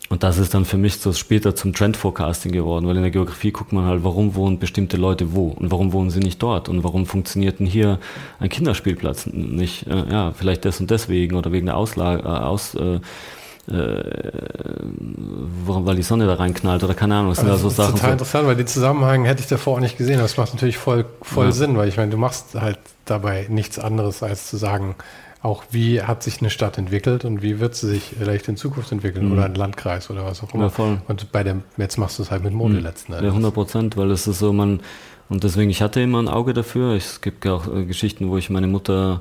und 0.09 0.23
das 0.23 0.39
ist 0.39 0.55
dann 0.55 0.65
für 0.65 0.79
mich 0.79 0.99
so 0.99 1.13
später 1.13 1.55
zum 1.55 1.75
Trend-Forecasting 1.75 2.53
geworden, 2.53 2.87
weil 2.87 2.97
in 2.97 3.03
der 3.03 3.11
Geografie 3.11 3.53
guckt 3.53 3.73
man 3.73 3.85
halt, 3.85 4.05
warum 4.05 4.35
wohnen 4.35 4.59
bestimmte 4.59 4.97
Leute 4.97 5.35
wo 5.35 5.49
und 5.49 5.71
warum 5.71 5.93
wohnen 5.93 6.11
sie 6.11 6.21
nicht 6.21 6.43
dort 6.43 6.69
und 6.69 6.83
warum 6.83 7.05
funktioniert 7.05 7.61
denn 7.61 7.67
hier 7.67 7.99
ein 8.41 8.49
Kinderspielplatz 8.49 9.27
nicht, 9.27 9.87
äh, 9.87 10.11
ja, 10.11 10.33
vielleicht 10.33 10.65
des 10.65 10.81
und 10.81 10.91
deswegen 10.91 11.37
oder 11.37 11.53
wegen 11.53 11.67
der 11.67 11.77
Auslage, 11.77 12.23
äh, 12.23 12.27
aus, 12.27 12.75
äh, 12.75 13.01
äh, 13.71 14.03
warum, 15.67 15.85
weil 15.85 15.97
die 15.97 16.03
Sonne 16.03 16.27
da 16.27 16.35
reinknallt 16.35 16.83
oder 16.83 16.95
keine 16.95 17.17
Ahnung. 17.17 17.33
Das 17.33 17.41
sind 17.41 17.51
also, 17.51 17.67
ja 17.67 17.71
so 17.71 17.83
Sachen. 17.83 17.95
Total 17.97 18.09
so. 18.09 18.13
interessant, 18.13 18.47
weil 18.47 18.57
den 18.57 18.67
Zusammenhang 18.67 19.25
hätte 19.27 19.43
ich 19.43 19.49
davor 19.49 19.77
auch 19.77 19.81
nicht 19.81 19.99
gesehen. 19.99 20.17
Aber 20.17 20.25
es 20.25 20.39
macht 20.39 20.55
natürlich 20.55 20.79
voll, 20.79 21.05
voll 21.21 21.47
ja. 21.47 21.53
Sinn, 21.53 21.77
weil 21.77 21.89
ich 21.89 21.99
meine, 21.99 22.11
du 22.11 22.17
machst 22.17 22.55
halt 22.55 22.79
dabei 23.05 23.47
nichts 23.51 23.79
anderes, 23.79 24.23
als 24.23 24.47
zu 24.47 24.57
sagen, 24.57 24.95
auch 25.43 25.65
wie 25.71 26.03
hat 26.03 26.23
sich 26.23 26.41
eine 26.41 26.51
Stadt 26.51 26.79
entwickelt 26.79 27.25
und 27.25 27.43
wie 27.43 27.61
wird 27.61 27.75
sie 27.75 27.89
sich 27.89 28.15
vielleicht 28.19 28.49
in 28.49 28.57
Zukunft 28.57 28.91
entwickeln 28.91 29.27
mhm. 29.27 29.33
oder 29.33 29.45
ein 29.45 29.55
Landkreis 29.55 30.11
oder 30.11 30.25
was 30.25 30.43
auch 30.43 30.53
immer. 30.53 30.65
Ja, 30.65 30.71
voll. 30.71 31.01
Und 31.07 31.31
bei 31.31 31.45
dem, 31.45 31.63
jetzt 31.77 31.97
machst 31.97 32.19
du 32.19 32.23
es 32.23 32.31
halt 32.31 32.43
mit 32.43 32.53
Mode 32.53 32.75
mhm. 32.75 32.81
letzten 32.81 33.13
Endes. 33.13 33.27
Ja, 33.27 33.31
100 33.31 33.55
Prozent, 33.55 33.97
weil 33.97 34.11
es 34.11 34.27
ist 34.27 34.41
so, 34.41 34.53
man, 34.53 34.81
und 35.29 35.45
deswegen, 35.45 35.71
ich 35.71 35.81
hatte 35.81 36.01
immer 36.01 36.21
ein 36.21 36.29
Auge 36.29 36.55
dafür. 36.55 36.95
Es 36.95 37.21
gibt 37.21 37.45
ja 37.45 37.53
auch 37.53 37.73
äh, 37.73 37.85
Geschichten, 37.85 38.31
wo 38.31 38.37
ich 38.37 38.51
meine 38.51 38.67
Mutter 38.67 39.21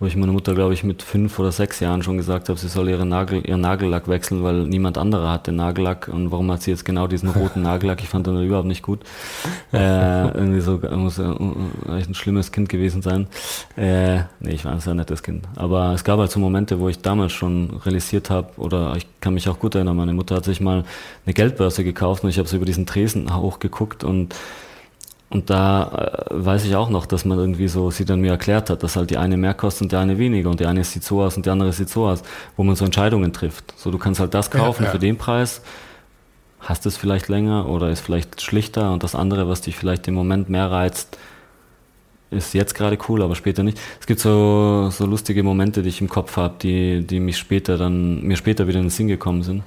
wo 0.00 0.06
ich 0.06 0.14
meiner 0.14 0.32
Mutter, 0.32 0.54
glaube 0.54 0.74
ich, 0.74 0.84
mit 0.84 1.02
fünf 1.02 1.38
oder 1.40 1.50
sechs 1.50 1.80
Jahren 1.80 2.04
schon 2.04 2.16
gesagt 2.16 2.48
habe, 2.48 2.58
sie 2.58 2.68
soll 2.68 2.88
ihre 2.88 3.04
Nagel, 3.04 3.44
ihren 3.44 3.60
Nagellack 3.60 4.06
wechseln, 4.06 4.44
weil 4.44 4.62
niemand 4.66 4.96
anderer 4.96 5.32
hat 5.32 5.48
den 5.48 5.56
Nagellack. 5.56 6.06
Und 6.06 6.30
warum 6.30 6.50
hat 6.52 6.62
sie 6.62 6.70
jetzt 6.70 6.84
genau 6.84 7.08
diesen 7.08 7.30
roten 7.30 7.62
Nagellack? 7.62 8.00
Ich 8.00 8.08
fand 8.08 8.26
den 8.28 8.40
überhaupt 8.40 8.68
nicht 8.68 8.82
gut. 8.82 9.00
Äh, 9.72 10.28
irgendwie 10.28 10.60
so, 10.60 10.80
muss 10.92 11.16
ja 11.16 11.36
echt 11.96 12.08
ein 12.08 12.14
schlimmes 12.14 12.52
Kind 12.52 12.68
gewesen 12.68 13.02
sein. 13.02 13.26
Äh, 13.76 14.18
nee, 14.38 14.52
ich 14.52 14.64
war 14.64 14.72
ein 14.72 14.80
sehr 14.80 14.94
nettes 14.94 15.22
Kind. 15.22 15.44
Aber 15.56 15.92
es 15.94 16.04
gab 16.04 16.20
halt 16.20 16.30
so 16.30 16.38
Momente, 16.38 16.78
wo 16.78 16.88
ich 16.88 17.00
damals 17.00 17.32
schon 17.32 17.70
realisiert 17.84 18.30
habe, 18.30 18.52
oder 18.56 18.94
ich 18.96 19.06
kann 19.20 19.34
mich 19.34 19.48
auch 19.48 19.58
gut 19.58 19.74
erinnern, 19.74 19.96
meine 19.96 20.12
Mutter 20.12 20.36
hat 20.36 20.44
sich 20.44 20.60
mal 20.60 20.84
eine 21.26 21.34
Geldbörse 21.34 21.82
gekauft 21.82 22.22
und 22.22 22.30
ich 22.30 22.38
habe 22.38 22.48
so 22.48 22.56
über 22.56 22.66
diesen 22.66 22.86
Tresen 22.86 23.34
hochgeguckt 23.36 24.04
und 24.04 24.34
und 25.30 25.50
da 25.50 26.26
äh, 26.30 26.44
weiß 26.44 26.64
ich 26.64 26.74
auch 26.74 26.88
noch, 26.88 27.04
dass 27.04 27.24
man 27.24 27.38
irgendwie 27.38 27.68
so 27.68 27.90
sie 27.90 28.04
dann 28.04 28.20
mir 28.20 28.30
erklärt 28.30 28.70
hat, 28.70 28.82
dass 28.82 28.96
halt 28.96 29.10
die 29.10 29.18
eine 29.18 29.36
mehr 29.36 29.54
kostet 29.54 29.82
und 29.82 29.92
die 29.92 29.96
eine 29.96 30.18
weniger 30.18 30.50
und 30.50 30.60
die 30.60 30.66
eine 30.66 30.84
sieht 30.84 31.04
so 31.04 31.22
aus 31.22 31.36
und 31.36 31.44
die 31.44 31.50
andere 31.50 31.72
sieht 31.72 31.90
so 31.90 32.06
aus, 32.06 32.22
wo 32.56 32.64
man 32.64 32.76
so 32.76 32.84
Entscheidungen 32.84 33.32
trifft. 33.32 33.74
So, 33.76 33.90
du 33.90 33.98
kannst 33.98 34.20
halt 34.20 34.32
das 34.32 34.50
kaufen 34.50 34.84
ja, 34.84 34.88
ja. 34.88 34.92
für 34.92 34.98
den 34.98 35.18
Preis, 35.18 35.60
hast 36.60 36.86
es 36.86 36.96
vielleicht 36.96 37.28
länger 37.28 37.68
oder 37.68 37.90
ist 37.90 38.00
vielleicht 38.00 38.40
schlichter 38.40 38.92
und 38.92 39.02
das 39.02 39.14
andere, 39.14 39.48
was 39.48 39.60
dich 39.60 39.76
vielleicht 39.76 40.08
im 40.08 40.14
Moment 40.14 40.48
mehr 40.48 40.70
reizt, 40.70 41.18
ist 42.30 42.54
jetzt 42.54 42.74
gerade 42.74 42.98
cool, 43.08 43.22
aber 43.22 43.34
später 43.34 43.62
nicht. 43.62 43.78
Es 44.00 44.06
gibt 44.06 44.20
so, 44.20 44.88
so 44.90 45.06
lustige 45.06 45.42
Momente, 45.42 45.82
die 45.82 45.88
ich 45.88 46.00
im 46.00 46.08
Kopf 46.08 46.36
habe, 46.36 46.54
die, 46.60 47.06
die 47.06 47.20
mich 47.20 47.38
später 47.38 47.78
dann, 47.78 48.22
mir 48.22 48.36
später 48.36 48.66
wieder 48.66 48.78
in 48.78 48.86
den 48.86 48.90
Sinn 48.90 49.08
gekommen 49.08 49.42
sind. 49.42 49.62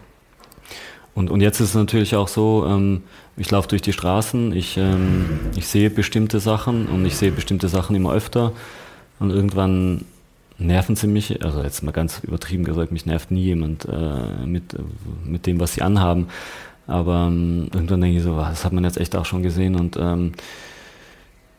Und, 1.14 1.30
und 1.30 1.42
jetzt 1.42 1.60
ist 1.60 1.70
es 1.70 1.76
natürlich 1.76 2.16
auch 2.16 2.28
so, 2.28 2.66
ähm, 2.68 3.04
ich 3.38 3.52
laufe 3.52 3.68
durch 3.68 3.82
die 3.82 3.94
Straßen, 3.94 4.54
ich, 4.54 4.78
ähm, 4.78 5.40
ich 5.56 5.68
sehe 5.68 5.90
bestimmte 5.90 6.40
Sachen 6.40 6.88
und 6.88 7.06
ich 7.06 7.18
sehe 7.18 7.32
bestimmte 7.32 7.68
Sachen 7.68 7.96
immer 7.96 8.14
öfter 8.14 8.54
und 9.20 9.30
irgendwann 9.30 10.06
nerven 10.58 10.96
sie 10.96 11.08
mich, 11.08 11.44
also 11.44 11.64
jetzt 11.64 11.84
mal 11.84 11.92
ganz 11.92 12.20
übertrieben 12.20 12.64
gesagt, 12.64 12.92
mich 12.92 13.06
nervt 13.06 13.32
nie 13.32 13.44
jemand 13.44 13.86
äh, 13.86 14.46
mit, 14.46 14.76
mit 15.26 15.48
dem, 15.48 15.60
was 15.60 15.74
sie 15.74 15.82
anhaben. 15.82 16.28
Aber 16.88 17.28
ähm, 17.28 17.70
irgendwann 17.74 18.02
denke 18.02 18.18
ich 18.18 18.24
so, 18.24 18.36
das 18.38 18.64
hat 18.64 18.74
man 18.74 18.84
jetzt 18.84 18.98
echt 18.98 19.16
auch 19.16 19.26
schon 19.26 19.44
gesehen 19.44 19.76
und 19.76 19.98
ähm, 19.98 20.34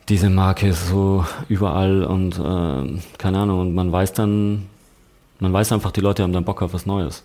diese 0.08 0.30
Marke 0.30 0.68
ist 0.68 0.88
so 0.88 1.24
überall 1.48 2.04
und 2.04 2.38
äh, 2.38 3.00
keine 3.18 3.38
Ahnung, 3.38 3.60
und 3.60 3.74
man 3.74 3.92
weiß 3.92 4.12
dann, 4.12 4.66
man 5.38 5.52
weiß 5.52 5.72
einfach, 5.72 5.92
die 5.92 6.00
Leute 6.00 6.22
haben 6.22 6.32
dann 6.32 6.44
Bock 6.44 6.62
auf 6.62 6.74
was 6.74 6.86
Neues. 6.86 7.22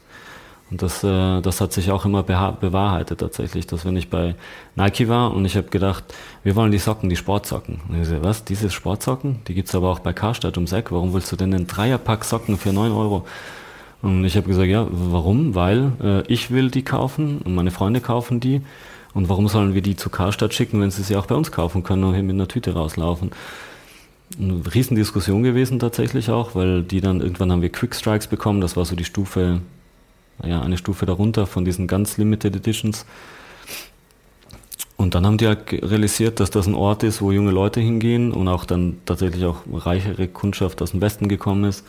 Und 0.69 0.81
das, 0.81 1.03
äh, 1.03 1.41
das 1.41 1.61
hat 1.61 1.72
sich 1.72 1.91
auch 1.91 2.03
immer 2.06 2.23
bewahrheitet 2.23 3.22
tatsächlich, 3.22 3.68
dass 3.68 3.85
wenn 3.85 3.95
ich 3.95 4.10
bei 4.10 4.35
Nike 4.76 5.07
war 5.07 5.34
und 5.34 5.45
ich 5.45 5.56
habe 5.56 5.69
gedacht, 5.69 6.03
wir 6.44 6.56
wollen 6.56 6.72
die 6.72 6.77
Socken, 6.77 7.10
die 7.10 7.15
Sportsocken. 7.15 7.80
Und 7.88 8.02
ich 8.02 8.07
so, 8.07 8.22
was, 8.22 8.44
diese 8.44 8.69
Sportsocken? 8.69 9.39
Die 9.48 9.53
gibt's 9.53 9.76
aber 9.76 9.89
auch 9.89 9.99
bei 9.99 10.11
Karstadt 10.11 10.57
ums 10.57 10.73
Eck. 10.73 10.91
Warum 10.91 11.14
willst 11.14 11.31
du 11.31 11.38
denn 11.38 11.53
einen 11.53 11.68
Dreierpack 11.68 12.26
Socken 12.26 12.57
für 12.57 12.73
neun 12.73 12.91
Euro? 12.91 13.26
Und 14.02 14.26
ich 14.26 14.35
habe 14.35 14.48
gesagt, 14.48 14.68
ja, 14.68 14.85
warum? 14.91 15.56
Weil 15.56 15.91
äh, 16.03 16.22
ich 16.27 16.52
will 16.52 16.69
die 16.69 16.84
kaufen 16.84 17.39
und 17.39 17.56
meine 17.56 17.72
Freunde 17.72 18.02
kaufen 18.02 18.39
die. 18.39 18.61
Und 19.14 19.30
warum 19.30 19.48
sollen 19.48 19.73
wir 19.73 19.81
die 19.81 19.95
zu 19.95 20.10
Karstadt 20.10 20.53
schicken, 20.53 20.81
wenn 20.81 20.91
sie 20.91 21.02
sie 21.02 21.15
auch 21.15 21.26
bei 21.26 21.35
uns 21.35 21.52
kaufen 21.52 21.81
können 21.84 22.03
und 22.03 22.14
hier 22.14 22.23
mit 22.23 22.35
einer 22.35 22.48
Tüte 22.48 22.73
rauslaufen? 22.73 23.31
Eine 24.39 24.61
Riesendiskussion 24.73 25.41
gewesen 25.41 25.80
tatsächlich 25.80 26.30
auch, 26.30 26.53
weil 26.53 26.84
die 26.84 26.99
dann 26.99 27.22
irgendwann 27.22 27.52
haben 27.52 27.61
wir 27.61 27.72
Quick 27.72 27.95
Strikes 27.95 28.27
bekommen. 28.27 28.60
Das 28.60 28.76
war 28.76 28.84
so 28.84 28.95
die 28.95 29.06
Stufe 29.06 29.61
ja, 30.43 30.61
eine 30.61 30.77
Stufe 30.77 31.05
darunter 31.05 31.47
von 31.47 31.65
diesen 31.65 31.88
ganz 31.88 32.18
Limited 32.18 32.55
Editions. 32.55 33.05
Und 34.97 35.14
dann 35.14 35.26
haben 35.26 35.38
die 35.38 35.47
halt 35.47 35.72
realisiert, 35.72 36.39
dass 36.39 36.49
das 36.49 36.65
ein 36.65 36.73
Ort 36.73 37.03
ist, 37.03 37.22
wo 37.22 37.31
junge 37.31 37.51
Leute 37.51 37.80
hingehen 37.80 38.31
und 38.31 38.47
auch 38.47 38.65
dann 38.65 38.97
tatsächlich 39.05 39.45
auch 39.45 39.57
reichere 39.72 40.27
Kundschaft 40.27 40.81
aus 40.81 40.91
dem 40.91 41.01
Westen 41.01 41.27
gekommen 41.27 41.65
ist. 41.65 41.85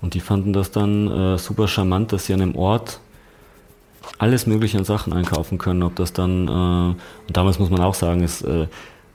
Und 0.00 0.14
die 0.14 0.20
fanden 0.20 0.54
das 0.54 0.70
dann 0.70 1.08
äh, 1.08 1.38
super 1.38 1.68
charmant, 1.68 2.12
dass 2.12 2.26
sie 2.26 2.32
an 2.32 2.40
einem 2.40 2.56
Ort 2.56 3.00
alles 4.16 4.46
mögliche 4.46 4.78
an 4.78 4.84
Sachen 4.84 5.12
einkaufen 5.12 5.58
können. 5.58 5.82
Ob 5.82 5.96
das 5.96 6.14
dann, 6.14 6.48
äh, 6.48 6.50
und 6.50 7.36
damals 7.36 7.58
muss 7.58 7.68
man 7.68 7.82
auch 7.82 7.94
sagen, 7.94 8.22
ist, 8.22 8.42
äh, 8.42 8.66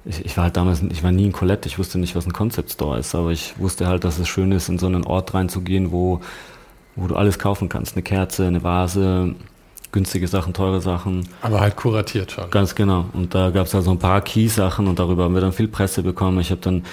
ich, 0.06 0.24
ich, 0.24 0.38
war 0.38 0.46
halt 0.46 0.58
damals, 0.58 0.84
ich 0.84 1.04
war 1.04 1.12
nie 1.12 1.26
in 1.26 1.32
Colette, 1.32 1.68
ich 1.68 1.80
wusste 1.80 1.98
nicht, 1.98 2.16
was 2.16 2.28
ein 2.28 2.34
Concept 2.34 2.72
Store 2.72 3.00
ist, 3.00 3.16
aber 3.16 3.32
ich 3.32 3.58
wusste 3.58 3.88
halt, 3.88 4.04
dass 4.04 4.20
es 4.20 4.28
schön 4.28 4.52
ist, 4.52 4.70
in 4.70 4.78
so 4.78 4.86
einen 4.86 5.04
Ort 5.04 5.34
reinzugehen, 5.34 5.92
wo 5.92 6.22
wo 6.96 7.08
du 7.08 7.16
alles 7.16 7.40
kaufen 7.40 7.70
kannst. 7.70 7.96
Eine 7.96 8.04
Kerze, 8.04 8.48
eine 8.48 8.64
Vase, 8.64 9.36
günstige 9.92 10.28
Sachen, 10.28 10.54
teure 10.54 10.82
Sachen. 10.82 11.28
Aber 11.42 11.60
halt 11.62 11.76
kuratiert 11.76 12.32
schon. 12.32 12.50
Ganz 12.52 12.76
genau. 12.76 13.06
Und 13.14 13.34
da 13.34 13.50
gab 13.50 13.68
es 13.68 13.74
halt 13.74 13.84
so 13.84 13.92
ein 13.92 14.00
paar 14.00 14.22
Key-Sachen 14.22 14.88
und 14.88 15.00
darüber 15.00 15.24
haben 15.24 15.34
wir 15.34 15.42
dann 15.42 15.54
viel 15.54 15.68
Presse 15.68 16.04
bekommen. 16.04 16.40
Ich 16.40 16.52
habe 16.52 16.62
dann 16.62 16.84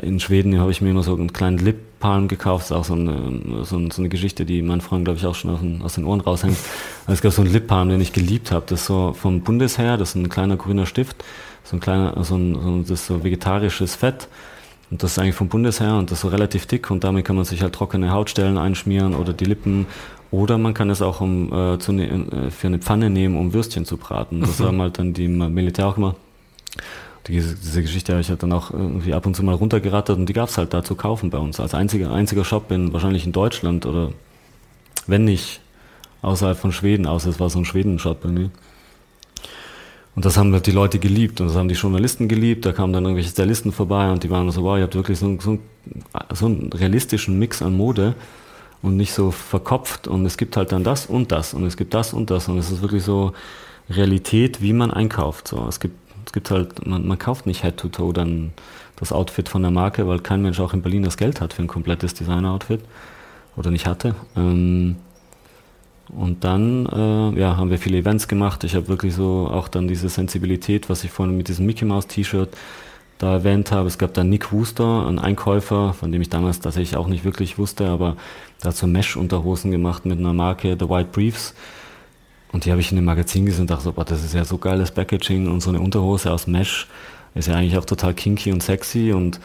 in 0.00 0.20
Schweden 0.20 0.58
habe 0.60 0.70
ich 0.70 0.80
mir 0.80 0.90
immer 0.90 1.02
so 1.02 1.14
einen 1.14 1.32
kleinen 1.32 1.58
Lip-Palm 1.58 2.28
gekauft. 2.28 2.62
Das 2.64 2.70
ist 2.70 2.76
auch 2.76 2.84
so 2.84 2.94
eine, 2.94 3.64
so, 3.64 3.76
eine, 3.76 3.90
so 3.90 4.02
eine 4.02 4.08
Geschichte, 4.08 4.44
die 4.44 4.62
mein 4.62 4.80
Freund, 4.80 5.04
glaube 5.04 5.18
ich, 5.18 5.26
auch 5.26 5.34
schon 5.34 5.50
aus 5.50 5.60
den, 5.60 5.82
aus 5.82 5.94
den 5.94 6.04
Ohren 6.04 6.20
raushängt. 6.20 6.56
Also 7.06 7.12
es 7.14 7.22
gab 7.22 7.32
so 7.32 7.42
einen 7.42 7.52
Lip-Palm, 7.52 7.88
den 7.88 8.00
ich 8.00 8.12
geliebt 8.12 8.50
habe. 8.52 8.64
Das 8.68 8.80
ist 8.80 8.86
so 8.86 9.12
vom 9.14 9.40
Bundesheer, 9.40 9.96
das 9.96 10.10
ist 10.10 10.14
ein 10.14 10.28
kleiner 10.28 10.56
grüner 10.56 10.86
Stift, 10.86 11.24
so 11.64 11.76
ein 11.76 11.80
kleiner, 11.80 12.22
so 12.22 12.36
ein, 12.36 12.54
so 12.54 12.68
ein 12.68 12.82
das 12.82 12.90
ist 12.92 13.06
so 13.06 13.24
vegetarisches 13.24 13.96
Fett. 13.96 14.28
Und 14.90 15.02
das 15.02 15.12
ist 15.12 15.18
eigentlich 15.18 15.34
vom 15.34 15.48
Bundesheer 15.48 15.96
und 15.96 16.10
das 16.10 16.18
ist 16.18 16.22
so 16.22 16.28
relativ 16.28 16.66
dick 16.66 16.90
und 16.90 17.04
damit 17.04 17.24
kann 17.24 17.36
man 17.36 17.44
sich 17.44 17.62
halt 17.62 17.74
trockene 17.74 18.10
Hautstellen 18.10 18.56
einschmieren 18.56 19.14
oder 19.14 19.32
die 19.32 19.44
Lippen. 19.44 19.86
Oder 20.30 20.58
man 20.58 20.74
kann 20.74 20.90
es 20.90 21.00
auch 21.00 21.20
um, 21.20 21.52
äh, 21.52 21.78
zu 21.78 21.92
ne, 21.92 22.06
äh, 22.08 22.50
für 22.50 22.66
eine 22.66 22.78
Pfanne 22.78 23.08
nehmen, 23.08 23.36
um 23.36 23.52
Würstchen 23.54 23.84
zu 23.84 23.96
braten. 23.96 24.40
Das 24.40 24.58
mhm. 24.58 24.64
haben 24.64 24.80
halt 24.80 24.98
dann 24.98 25.14
die 25.14 25.28
Militär 25.28 25.86
auch 25.86 25.96
immer. 25.96 26.16
Diese, 27.26 27.54
diese 27.54 27.82
Geschichte 27.82 28.12
habe 28.12 28.22
ich 28.22 28.30
halt 28.30 28.42
dann 28.42 28.52
auch 28.52 28.70
irgendwie 28.70 29.12
ab 29.12 29.26
und 29.26 29.34
zu 29.34 29.42
mal 29.42 29.54
runtergerattert 29.54 30.18
und 30.18 30.26
die 30.26 30.32
gab 30.32 30.48
es 30.48 30.56
halt 30.56 30.72
da 30.72 30.82
zu 30.82 30.94
kaufen 30.94 31.28
bei 31.28 31.38
uns. 31.38 31.60
Als 31.60 31.74
einziger, 31.74 32.10
einziger 32.10 32.44
Shop 32.44 32.70
in, 32.70 32.92
wahrscheinlich 32.92 33.26
in 33.26 33.32
Deutschland 33.32 33.84
oder 33.84 34.12
wenn 35.06 35.24
nicht 35.24 35.60
außerhalb 36.22 36.56
von 36.56 36.72
Schweden, 36.72 37.06
außer 37.06 37.30
es 37.30 37.40
war 37.40 37.50
so 37.50 37.58
ein 37.58 37.64
Schweden-Shop 37.64 38.24
irgendwie. 38.24 38.50
Und 40.18 40.24
das 40.24 40.36
haben 40.36 40.60
die 40.60 40.72
Leute 40.72 40.98
geliebt 40.98 41.40
und 41.40 41.46
das 41.46 41.56
haben 41.56 41.68
die 41.68 41.76
Journalisten 41.76 42.26
geliebt. 42.26 42.66
Da 42.66 42.72
kamen 42.72 42.92
dann 42.92 43.04
irgendwelche 43.04 43.30
Stylisten 43.30 43.70
vorbei 43.70 44.10
und 44.10 44.24
die 44.24 44.30
waren 44.30 44.50
so, 44.50 44.64
wow, 44.64 44.76
ihr 44.76 44.82
habt 44.82 44.96
wirklich 44.96 45.16
so, 45.16 45.38
so, 45.38 45.60
so 46.34 46.46
einen 46.46 46.72
realistischen 46.72 47.38
Mix 47.38 47.62
an 47.62 47.76
Mode 47.76 48.16
und 48.82 48.96
nicht 48.96 49.12
so 49.12 49.30
verkopft. 49.30 50.08
Und 50.08 50.26
es 50.26 50.36
gibt 50.36 50.56
halt 50.56 50.72
dann 50.72 50.82
das 50.82 51.06
und 51.06 51.30
das 51.30 51.54
und 51.54 51.64
es 51.64 51.76
gibt 51.76 51.94
das 51.94 52.14
und 52.14 52.30
das. 52.30 52.48
Und 52.48 52.58
es 52.58 52.72
ist 52.72 52.82
wirklich 52.82 53.04
so 53.04 53.32
Realität, 53.88 54.60
wie 54.60 54.72
man 54.72 54.90
einkauft. 54.90 55.46
So, 55.46 55.64
es 55.68 55.78
gibt, 55.78 55.94
es 56.26 56.32
gibt 56.32 56.50
halt, 56.50 56.84
man, 56.84 57.06
man 57.06 57.16
kauft 57.20 57.46
nicht 57.46 57.62
Head 57.62 57.76
to 57.76 57.86
Toe 57.86 58.12
dann 58.12 58.50
das 58.96 59.12
Outfit 59.12 59.48
von 59.48 59.62
der 59.62 59.70
Marke, 59.70 60.08
weil 60.08 60.18
kein 60.18 60.42
Mensch 60.42 60.58
auch 60.58 60.74
in 60.74 60.82
Berlin 60.82 61.04
das 61.04 61.16
Geld 61.16 61.40
hat 61.40 61.52
für 61.52 61.62
ein 61.62 61.68
komplettes 61.68 62.14
Designer-Outfit 62.14 62.80
oder 63.54 63.70
nicht 63.70 63.86
hatte. 63.86 64.16
Ähm, 64.36 64.96
und 66.08 66.44
dann 66.44 66.86
äh, 66.86 67.38
ja, 67.38 67.56
haben 67.56 67.70
wir 67.70 67.78
viele 67.78 67.98
Events 67.98 68.28
gemacht. 68.28 68.64
Ich 68.64 68.74
habe 68.74 68.88
wirklich 68.88 69.14
so 69.14 69.48
auch 69.50 69.68
dann 69.68 69.88
diese 69.88 70.08
Sensibilität, 70.08 70.88
was 70.88 71.04
ich 71.04 71.10
vorhin 71.10 71.36
mit 71.36 71.48
diesem 71.48 71.66
Mickey 71.66 71.84
Mouse 71.84 72.06
T-Shirt 72.06 72.50
da 73.18 73.32
erwähnt 73.32 73.72
habe. 73.72 73.88
Es 73.88 73.98
gab 73.98 74.14
da 74.14 74.24
Nick 74.24 74.52
Wooster, 74.52 75.06
ein 75.06 75.18
Einkäufer, 75.18 75.92
von 75.92 76.12
dem 76.12 76.22
ich 76.22 76.28
damals 76.28 76.60
tatsächlich 76.60 76.96
auch 76.96 77.08
nicht 77.08 77.24
wirklich 77.24 77.58
wusste, 77.58 77.88
aber 77.88 78.16
hat 78.64 78.76
so 78.76 78.86
Mesh-Unterhosen 78.86 79.70
gemacht 79.70 80.06
mit 80.06 80.18
einer 80.18 80.32
Marke, 80.32 80.76
The 80.78 80.88
White 80.88 81.10
Briefs. 81.12 81.54
Und 82.52 82.64
die 82.64 82.70
habe 82.70 82.80
ich 82.80 82.90
in 82.90 82.96
dem 82.96 83.04
Magazin 83.04 83.44
gesehen 83.44 83.62
und 83.62 83.70
dachte 83.70 83.84
so, 83.84 83.92
boah, 83.92 84.04
das 84.04 84.24
ist 84.24 84.34
ja 84.34 84.44
so 84.44 84.56
geiles 84.58 84.90
Packaging 84.90 85.48
und 85.48 85.60
so 85.60 85.70
eine 85.70 85.80
Unterhose 85.80 86.32
aus 86.32 86.46
Mesh 86.46 86.88
ist 87.34 87.48
ja 87.48 87.54
eigentlich 87.54 87.76
auch 87.78 87.84
total 87.84 88.14
kinky 88.14 88.52
und 88.52 88.62
sexy 88.62 89.12
und 89.12 89.40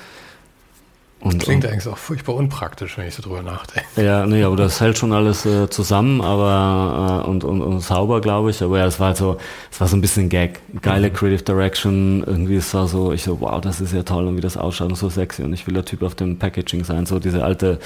und, 1.24 1.40
Klingt 1.40 1.64
und, 1.64 1.72
eigentlich 1.72 1.88
auch 1.88 1.98
furchtbar 1.98 2.36
unpraktisch, 2.36 2.98
wenn 2.98 3.08
ich 3.08 3.16
so 3.16 3.24
drüber 3.24 3.42
nachdenke. 3.42 3.88
Ja, 3.96 4.26
nee, 4.26 4.44
aber 4.44 4.58
das 4.58 4.82
hält 4.82 4.98
schon 4.98 5.14
alles 5.14 5.46
äh, 5.46 5.70
zusammen, 5.70 6.20
aber 6.20 7.24
äh, 7.24 7.30
und, 7.30 7.46
und, 7.46 7.62
und 7.62 7.80
sauber, 7.80 8.20
glaube 8.20 8.50
ich. 8.50 8.62
Aber 8.62 8.78
ja, 8.78 8.86
es 8.88 9.00
war 9.00 9.08
halt 9.08 9.18
so, 9.18 9.38
es 9.72 9.80
war 9.80 9.88
so 9.88 9.96
ein 9.96 10.02
bisschen 10.02 10.28
Gag. 10.28 10.60
Geile 10.82 11.10
mhm. 11.10 11.14
Creative 11.14 11.44
Direction, 11.44 12.26
irgendwie 12.28 12.58
es 12.58 12.74
war 12.74 12.90
so, 12.90 13.14
ich 13.14 13.24
so, 13.24 13.40
wow, 13.40 13.62
das 13.62 13.80
ist 13.80 13.94
ja 13.94 14.04
toll 14.04 14.28
und 14.28 14.36
wie 14.36 14.42
das 14.42 14.58
ausschaut 14.58 14.90
und 14.90 14.96
so 14.96 15.08
sexy. 15.08 15.44
Und 15.44 15.54
ich 15.54 15.66
will 15.66 15.74
der 15.74 15.86
Typ 15.86 16.04
auf 16.04 16.14
dem 16.14 16.40
Packaging 16.40 16.84
sein, 16.84 17.06
so 17.06 17.20
diese 17.20 17.42
alte 17.42 17.80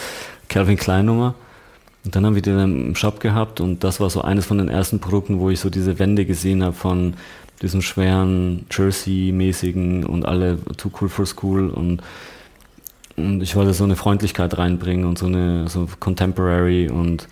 Calvin 0.49 0.77
Klein 0.77 1.05
Nummer. 1.05 1.35
Und 2.05 2.15
dann 2.15 2.26
haben 2.26 2.34
wir 2.34 2.41
den 2.41 2.88
im 2.88 2.95
Shop 2.95 3.19
gehabt 3.19 3.61
und 3.61 3.84
das 3.84 3.99
war 3.99 4.09
so 4.09 4.22
eines 4.22 4.47
von 4.47 4.57
den 4.57 4.69
ersten 4.69 4.99
Produkten, 4.99 5.39
wo 5.39 5.51
ich 5.51 5.59
so 5.59 5.69
diese 5.69 5.99
Wände 5.99 6.26
gesehen 6.26 6.64
habe 6.64 6.73
von 6.73 7.14
diesem 7.61 7.84
schweren 7.84 8.65
Jersey-mäßigen 8.72 10.05
und 10.05 10.26
alle 10.26 10.57
too 10.77 10.89
cool 10.99 11.09
for 11.09 11.27
school 11.27 11.69
und 11.69 12.01
und 13.18 13.41
ich 13.41 13.56
wollte 13.56 13.73
so 13.73 13.84
eine 13.84 13.95
Freundlichkeit 13.95 14.57
reinbringen 14.57 15.06
und 15.06 15.18
so 15.18 15.26
eine 15.26 15.68
so 15.68 15.88
Contemporary 15.99 16.89
und 16.89 17.27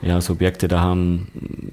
ja, 0.00 0.20
so 0.20 0.34
Objekte 0.34 0.68
da 0.68 0.80
haben, 0.80 1.72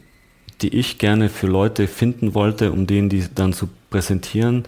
die 0.61 0.75
ich 0.75 0.97
gerne 0.97 1.29
für 1.29 1.47
Leute 1.47 1.87
finden 1.87 2.33
wollte, 2.33 2.71
um 2.71 2.87
denen 2.87 3.09
die 3.09 3.25
dann 3.33 3.53
zu 3.53 3.69
präsentieren, 3.89 4.63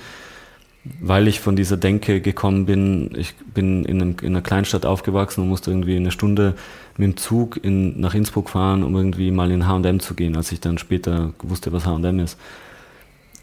weil 0.99 1.27
ich 1.27 1.39
von 1.39 1.55
dieser 1.55 1.77
Denke 1.77 2.21
gekommen 2.21 2.67
bin. 2.67 3.11
Ich 3.17 3.33
bin 3.35 3.85
in, 3.85 4.01
einem, 4.01 4.15
in 4.21 4.27
einer 4.27 4.41
Kleinstadt 4.41 4.85
aufgewachsen 4.85 5.41
und 5.41 5.49
musste 5.49 5.71
irgendwie 5.71 5.95
eine 5.95 6.11
Stunde 6.11 6.53
mit 6.95 7.07
dem 7.07 7.17
Zug 7.17 7.63
in, 7.63 7.99
nach 7.99 8.13
Innsbruck 8.13 8.49
fahren, 8.51 8.83
um 8.83 8.95
irgendwie 8.95 9.31
mal 9.31 9.49
in 9.49 9.67
H&M 9.67 9.99
zu 9.99 10.13
gehen, 10.13 10.35
als 10.35 10.51
ich 10.51 10.59
dann 10.59 10.77
später 10.77 11.33
wusste, 11.41 11.73
was 11.73 11.87
H&M 11.87 12.19
ist. 12.19 12.37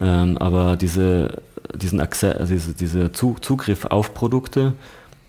Ähm, 0.01 0.39
aber 0.39 0.77
diese, 0.77 1.43
diesen 1.75 2.01
Access, 2.01 2.37
also 2.37 2.55
diese, 2.55 2.75
dieser 2.75 3.13
Zugriff 3.13 3.87
auf 3.87 4.15
Produkte, 4.15 4.75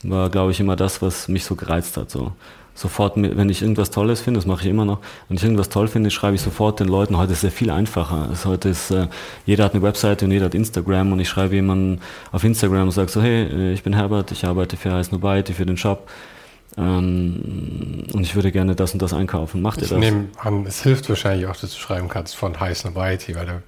war, 0.03 0.29
glaube 0.29 0.51
ich, 0.51 0.59
immer 0.59 0.75
das, 0.75 1.01
was 1.01 1.27
mich 1.27 1.45
so 1.45 1.55
gereizt 1.55 1.97
hat. 1.97 2.09
So 2.09 2.33
sofort, 2.75 3.13
wenn 3.15 3.49
ich 3.49 3.61
irgendwas 3.61 3.91
Tolles 3.91 4.21
finde, 4.21 4.39
das 4.39 4.47
mache 4.47 4.63
ich 4.63 4.69
immer 4.69 4.85
noch, 4.85 4.99
wenn 5.27 5.37
ich 5.37 5.43
irgendwas 5.43 5.69
toll 5.69 5.87
finde, 5.87 6.09
schreibe 6.09 6.35
ich 6.35 6.41
sofort 6.41 6.79
den 6.79 6.87
Leuten. 6.87 7.17
Heute 7.17 7.31
ist 7.31 7.37
es 7.37 7.41
sehr 7.41 7.51
viel 7.51 7.69
einfacher. 7.69 8.27
Also 8.29 8.49
heute 8.49 8.69
ist, 8.69 8.91
äh, 8.91 9.07
jeder 9.45 9.65
hat 9.65 9.73
eine 9.73 9.83
Webseite 9.83 10.25
und 10.25 10.31
jeder 10.31 10.45
hat 10.45 10.55
Instagram 10.55 11.11
und 11.11 11.19
ich 11.19 11.29
schreibe 11.29 11.55
jemanden 11.55 12.01
auf 12.31 12.43
Instagram 12.43 12.83
und 12.83 12.91
sage 12.91 13.09
so, 13.09 13.21
hey, 13.21 13.43
äh, 13.43 13.73
ich 13.73 13.83
bin 13.83 13.93
Herbert, 13.93 14.31
ich 14.31 14.45
arbeite 14.45 14.77
für 14.77 14.91
Heiß 14.91 15.11
Nobody, 15.11 15.53
für 15.53 15.65
den 15.65 15.77
Shop. 15.77 16.09
Ähm, 16.75 18.05
und 18.11 18.21
ich 18.21 18.33
würde 18.33 18.51
gerne 18.51 18.75
das 18.75 18.93
und 18.93 19.01
das 19.01 19.13
einkaufen. 19.13 19.61
Macht 19.61 19.77
ihr 19.77 19.87
das? 19.87 19.91
Ich 19.91 19.97
nehme 19.99 20.29
an, 20.39 20.65
es 20.65 20.81
hilft 20.81 21.07
wahrscheinlich 21.09 21.45
auch, 21.45 21.55
dass 21.55 21.71
du 21.71 21.77
schreiben 21.77 22.09
kannst 22.09 22.35
von 22.35 22.59
Heiß 22.59 22.85
Nobody, 22.85 23.35
weil 23.35 23.45
da 23.45 23.61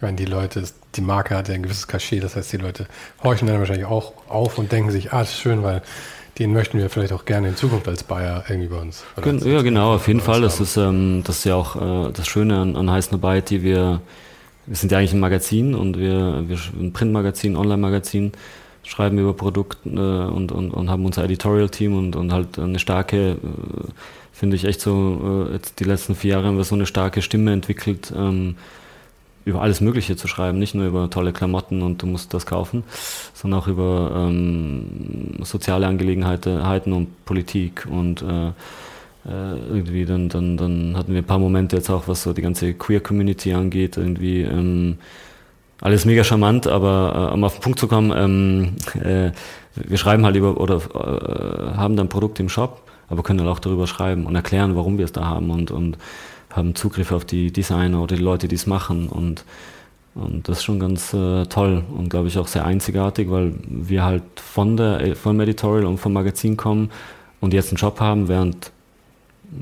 ich 0.00 0.02
meine, 0.02 0.16
die 0.16 0.24
Leute, 0.24 0.64
die 0.96 1.02
Marke 1.02 1.36
hat 1.36 1.48
ja 1.48 1.54
ein 1.54 1.62
gewisses 1.62 1.86
Cachet, 1.86 2.24
das 2.24 2.34
heißt, 2.34 2.50
die 2.54 2.56
Leute 2.56 2.86
horchen 3.22 3.46
dann 3.46 3.58
wahrscheinlich 3.58 3.84
auch 3.84 4.14
auf 4.30 4.56
und 4.56 4.72
denken 4.72 4.90
sich, 4.90 5.12
ah, 5.12 5.18
das 5.18 5.28
ist 5.28 5.40
schön, 5.40 5.62
weil 5.62 5.82
den 6.38 6.54
möchten 6.54 6.78
wir 6.78 6.88
vielleicht 6.88 7.12
auch 7.12 7.26
gerne 7.26 7.48
in 7.48 7.56
Zukunft 7.56 7.86
als 7.86 8.02
Bayer 8.02 8.42
irgendwie 8.48 8.68
bei 8.68 8.78
uns. 8.78 9.04
ja, 9.22 9.60
genau, 9.60 9.96
auf 9.96 10.08
jeden 10.08 10.20
Fall. 10.20 10.40
Das 10.40 10.58
ist, 10.58 10.78
ähm, 10.78 11.20
das 11.22 11.40
ist 11.40 11.44
ja 11.44 11.54
auch 11.54 11.76
äh, 11.76 12.12
das 12.12 12.26
Schöne 12.26 12.56
an, 12.56 12.76
an 12.76 12.90
Heiß 12.90 13.08
Byte, 13.08 13.50
die 13.50 13.62
wir, 13.62 14.00
wir 14.64 14.76
sind 14.76 14.90
ja 14.90 14.96
eigentlich 14.96 15.12
ein 15.12 15.20
Magazin 15.20 15.74
und 15.74 15.98
wir, 15.98 16.48
wir 16.48 16.58
ein 16.80 16.94
Printmagazin, 16.94 17.54
Online-Magazin, 17.54 18.32
schreiben 18.82 19.18
über 19.18 19.34
Produkte 19.34 19.86
äh, 19.86 20.32
und, 20.32 20.50
und, 20.50 20.70
und 20.70 20.88
haben 20.88 21.04
unser 21.04 21.24
Editorial-Team 21.24 21.94
und, 21.94 22.16
und 22.16 22.32
halt 22.32 22.58
eine 22.58 22.78
starke, 22.78 23.32
äh, 23.32 23.36
finde 24.32 24.56
ich 24.56 24.64
echt 24.64 24.80
so, 24.80 25.46
äh, 25.50 25.52
jetzt 25.56 25.78
die 25.78 25.84
letzten 25.84 26.14
vier 26.14 26.36
Jahre 26.36 26.46
haben 26.46 26.56
wir 26.56 26.64
so 26.64 26.74
eine 26.74 26.86
starke 26.86 27.20
Stimme 27.20 27.52
entwickelt, 27.52 28.10
ähm, 28.16 28.56
über 29.44 29.62
alles 29.62 29.80
Mögliche 29.80 30.16
zu 30.16 30.28
schreiben, 30.28 30.58
nicht 30.58 30.74
nur 30.74 30.86
über 30.86 31.10
tolle 31.10 31.32
Klamotten 31.32 31.82
und 31.82 32.02
du 32.02 32.06
musst 32.06 32.34
das 32.34 32.46
kaufen, 32.46 32.84
sondern 33.34 33.60
auch 33.60 33.68
über 33.68 34.12
ähm, 34.14 35.36
soziale 35.42 35.86
Angelegenheiten 35.86 36.92
und 36.92 37.24
Politik 37.24 37.86
und 37.90 38.22
äh, 38.22 38.52
äh, 39.26 39.58
irgendwie, 39.68 40.06
dann, 40.06 40.28
dann, 40.28 40.56
dann 40.56 40.96
hatten 40.96 41.12
wir 41.12 41.22
ein 41.22 41.26
paar 41.26 41.38
Momente 41.38 41.76
jetzt 41.76 41.90
auch, 41.90 42.08
was 42.08 42.22
so 42.22 42.32
die 42.32 42.42
ganze 42.42 42.72
Queer-Community 42.74 43.52
angeht, 43.52 43.96
irgendwie 43.96 44.42
ähm, 44.42 44.98
alles 45.80 46.04
mega 46.04 46.24
charmant, 46.24 46.66
aber 46.66 47.30
äh, 47.30 47.34
um 47.34 47.44
auf 47.44 47.54
den 47.54 47.62
Punkt 47.62 47.78
zu 47.78 47.88
kommen, 47.88 48.12
ähm, 48.16 49.02
äh, 49.02 49.32
wir 49.74 49.98
schreiben 49.98 50.24
halt 50.24 50.36
über 50.36 50.58
oder 50.58 50.76
äh, 50.76 51.76
haben 51.76 51.96
dann 51.96 52.08
Produkte 52.08 52.42
im 52.42 52.48
Shop, 52.48 52.82
aber 53.08 53.22
können 53.22 53.40
halt 53.40 53.50
auch 53.50 53.60
darüber 53.60 53.86
schreiben 53.86 54.26
und 54.26 54.34
erklären, 54.34 54.76
warum 54.76 54.98
wir 54.98 55.04
es 55.04 55.12
da 55.12 55.26
haben 55.26 55.50
und, 55.50 55.70
und 55.70 55.98
haben 56.50 56.74
Zugriff 56.74 57.12
auf 57.12 57.24
die 57.24 57.52
Designer 57.52 58.02
oder 58.02 58.16
die 58.16 58.22
Leute, 58.22 58.48
die 58.48 58.56
es 58.56 58.66
machen 58.66 59.08
und 59.08 59.44
und 60.12 60.48
das 60.48 60.58
ist 60.58 60.64
schon 60.64 60.80
ganz 60.80 61.14
äh, 61.14 61.46
toll 61.46 61.84
und 61.96 62.08
glaube 62.08 62.26
ich 62.26 62.36
auch 62.36 62.48
sehr 62.48 62.64
einzigartig, 62.64 63.30
weil 63.30 63.54
wir 63.68 64.04
halt 64.04 64.24
von 64.34 64.76
der 64.76 65.14
vom 65.14 65.38
Editorial 65.38 65.86
und 65.86 65.98
vom 65.98 66.12
Magazin 66.12 66.56
kommen 66.56 66.90
und 67.40 67.54
jetzt 67.54 67.70
einen 67.70 67.76
Job 67.76 68.00
haben, 68.00 68.28
während 68.28 68.72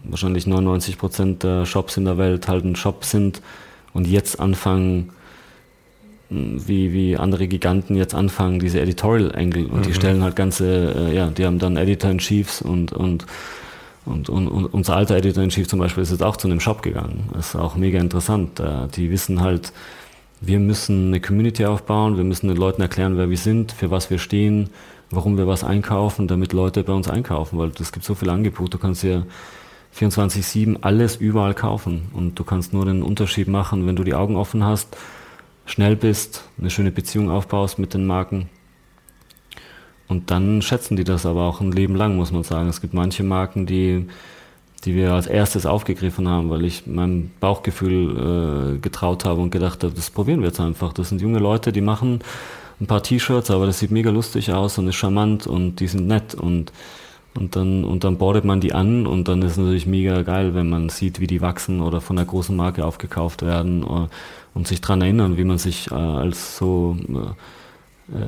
wahrscheinlich 0.04 0.46
99 0.46 0.98
Prozent 0.98 1.42
der 1.42 1.66
Shops 1.66 1.96
in 1.96 2.06
der 2.06 2.18
Welt 2.18 2.48
halt 2.48 2.64
ein 2.64 2.76
Shop 2.76 3.04
sind 3.04 3.42
und 3.92 4.06
jetzt 4.06 4.40
anfangen, 4.40 5.10
wie, 6.30 6.92
wie 6.92 7.16
andere 7.16 7.48
Giganten 7.48 7.96
jetzt 7.96 8.14
anfangen, 8.14 8.58
diese 8.58 8.80
Editorial 8.80 9.34
Angle 9.34 9.66
und 9.66 9.80
mhm. 9.80 9.82
die 9.82 9.94
stellen 9.94 10.22
halt 10.22 10.36
ganze, 10.36 10.94
äh, 10.94 11.16
ja, 11.16 11.28
die 11.28 11.46
haben 11.46 11.58
dann 11.58 11.76
Editor-in-Chiefs 11.76 12.60
und, 12.60 12.92
und, 12.92 13.26
und, 14.08 14.28
und, 14.28 14.48
und 14.48 14.66
unser 14.66 14.96
alter 14.96 15.16
Editor-in-Chief 15.16 15.68
zum 15.68 15.78
Beispiel 15.78 16.02
ist 16.02 16.10
jetzt 16.10 16.22
auch 16.22 16.36
zu 16.36 16.48
einem 16.48 16.60
Shop 16.60 16.82
gegangen. 16.82 17.28
Das 17.32 17.50
ist 17.50 17.56
auch 17.56 17.76
mega 17.76 18.00
interessant. 18.00 18.58
Äh, 18.60 18.88
die 18.94 19.10
wissen 19.10 19.40
halt, 19.40 19.72
wir 20.40 20.58
müssen 20.58 21.08
eine 21.08 21.20
Community 21.20 21.64
aufbauen, 21.66 22.16
wir 22.16 22.24
müssen 22.24 22.48
den 22.48 22.56
Leuten 22.56 22.82
erklären, 22.82 23.16
wer 23.16 23.28
wir 23.30 23.36
sind, 23.36 23.72
für 23.72 23.90
was 23.90 24.10
wir 24.10 24.18
stehen, 24.18 24.70
warum 25.10 25.36
wir 25.36 25.46
was 25.46 25.64
einkaufen, 25.64 26.28
damit 26.28 26.52
Leute 26.52 26.84
bei 26.84 26.92
uns 26.92 27.08
einkaufen, 27.08 27.58
weil 27.58 27.72
es 27.80 27.92
gibt 27.92 28.04
so 28.04 28.14
viel 28.14 28.30
Angebot, 28.30 28.72
du 28.72 28.78
kannst 28.78 29.02
ja 29.02 29.24
24-7 29.96 30.78
alles 30.82 31.16
überall 31.16 31.54
kaufen. 31.54 32.08
Und 32.12 32.38
du 32.38 32.44
kannst 32.44 32.72
nur 32.72 32.84
den 32.84 33.02
Unterschied 33.02 33.48
machen, 33.48 33.86
wenn 33.86 33.96
du 33.96 34.04
die 34.04 34.14
Augen 34.14 34.36
offen 34.36 34.64
hast, 34.64 34.96
schnell 35.66 35.96
bist, 35.96 36.44
eine 36.58 36.70
schöne 36.70 36.90
Beziehung 36.90 37.30
aufbaust 37.30 37.78
mit 37.78 37.94
den 37.94 38.06
Marken. 38.06 38.48
Und 40.08 40.30
dann 40.30 40.62
schätzen 40.62 40.96
die 40.96 41.04
das 41.04 41.26
aber 41.26 41.42
auch 41.42 41.60
ein 41.60 41.70
Leben 41.72 41.94
lang, 41.94 42.16
muss 42.16 42.32
man 42.32 42.42
sagen. 42.42 42.68
Es 42.68 42.80
gibt 42.80 42.94
manche 42.94 43.22
Marken, 43.22 43.66
die, 43.66 44.06
die 44.84 44.94
wir 44.94 45.12
als 45.12 45.26
erstes 45.26 45.66
aufgegriffen 45.66 46.26
haben, 46.26 46.48
weil 46.50 46.64
ich 46.64 46.86
meinem 46.86 47.30
Bauchgefühl 47.40 48.76
äh, 48.76 48.78
getraut 48.78 49.24
habe 49.24 49.40
und 49.40 49.50
gedacht 49.50 49.84
habe, 49.84 49.94
das 49.94 50.10
probieren 50.10 50.40
wir 50.40 50.48
jetzt 50.48 50.60
einfach. 50.60 50.92
Das 50.92 51.10
sind 51.10 51.20
junge 51.20 51.38
Leute, 51.38 51.72
die 51.72 51.82
machen 51.82 52.20
ein 52.80 52.86
paar 52.86 53.02
T-Shirts, 53.02 53.50
aber 53.50 53.66
das 53.66 53.80
sieht 53.80 53.90
mega 53.90 54.10
lustig 54.10 54.52
aus 54.52 54.78
und 54.78 54.88
ist 54.88 54.96
charmant 54.96 55.46
und 55.46 55.80
die 55.80 55.88
sind 55.88 56.06
nett 56.06 56.34
und 56.34 56.72
und 57.38 57.54
dann, 57.54 57.84
und 57.84 58.02
dann 58.02 58.18
bordet 58.18 58.44
man 58.44 58.60
die 58.60 58.72
an 58.72 59.06
und 59.06 59.28
dann 59.28 59.42
ist 59.42 59.52
es 59.52 59.58
natürlich 59.58 59.86
mega 59.86 60.22
geil, 60.22 60.54
wenn 60.54 60.68
man 60.68 60.88
sieht, 60.88 61.20
wie 61.20 61.28
die 61.28 61.40
wachsen 61.40 61.80
oder 61.80 62.00
von 62.00 62.18
einer 62.18 62.26
großen 62.26 62.56
Marke 62.56 62.84
aufgekauft 62.84 63.42
werden 63.42 63.84
äh, 63.84 64.08
und 64.54 64.66
sich 64.66 64.80
dran 64.80 65.02
erinnern, 65.02 65.36
wie 65.36 65.44
man 65.44 65.58
sich 65.58 65.88
äh, 65.90 65.94
als 65.94 66.56
so 66.56 66.96
äh, 67.08 67.30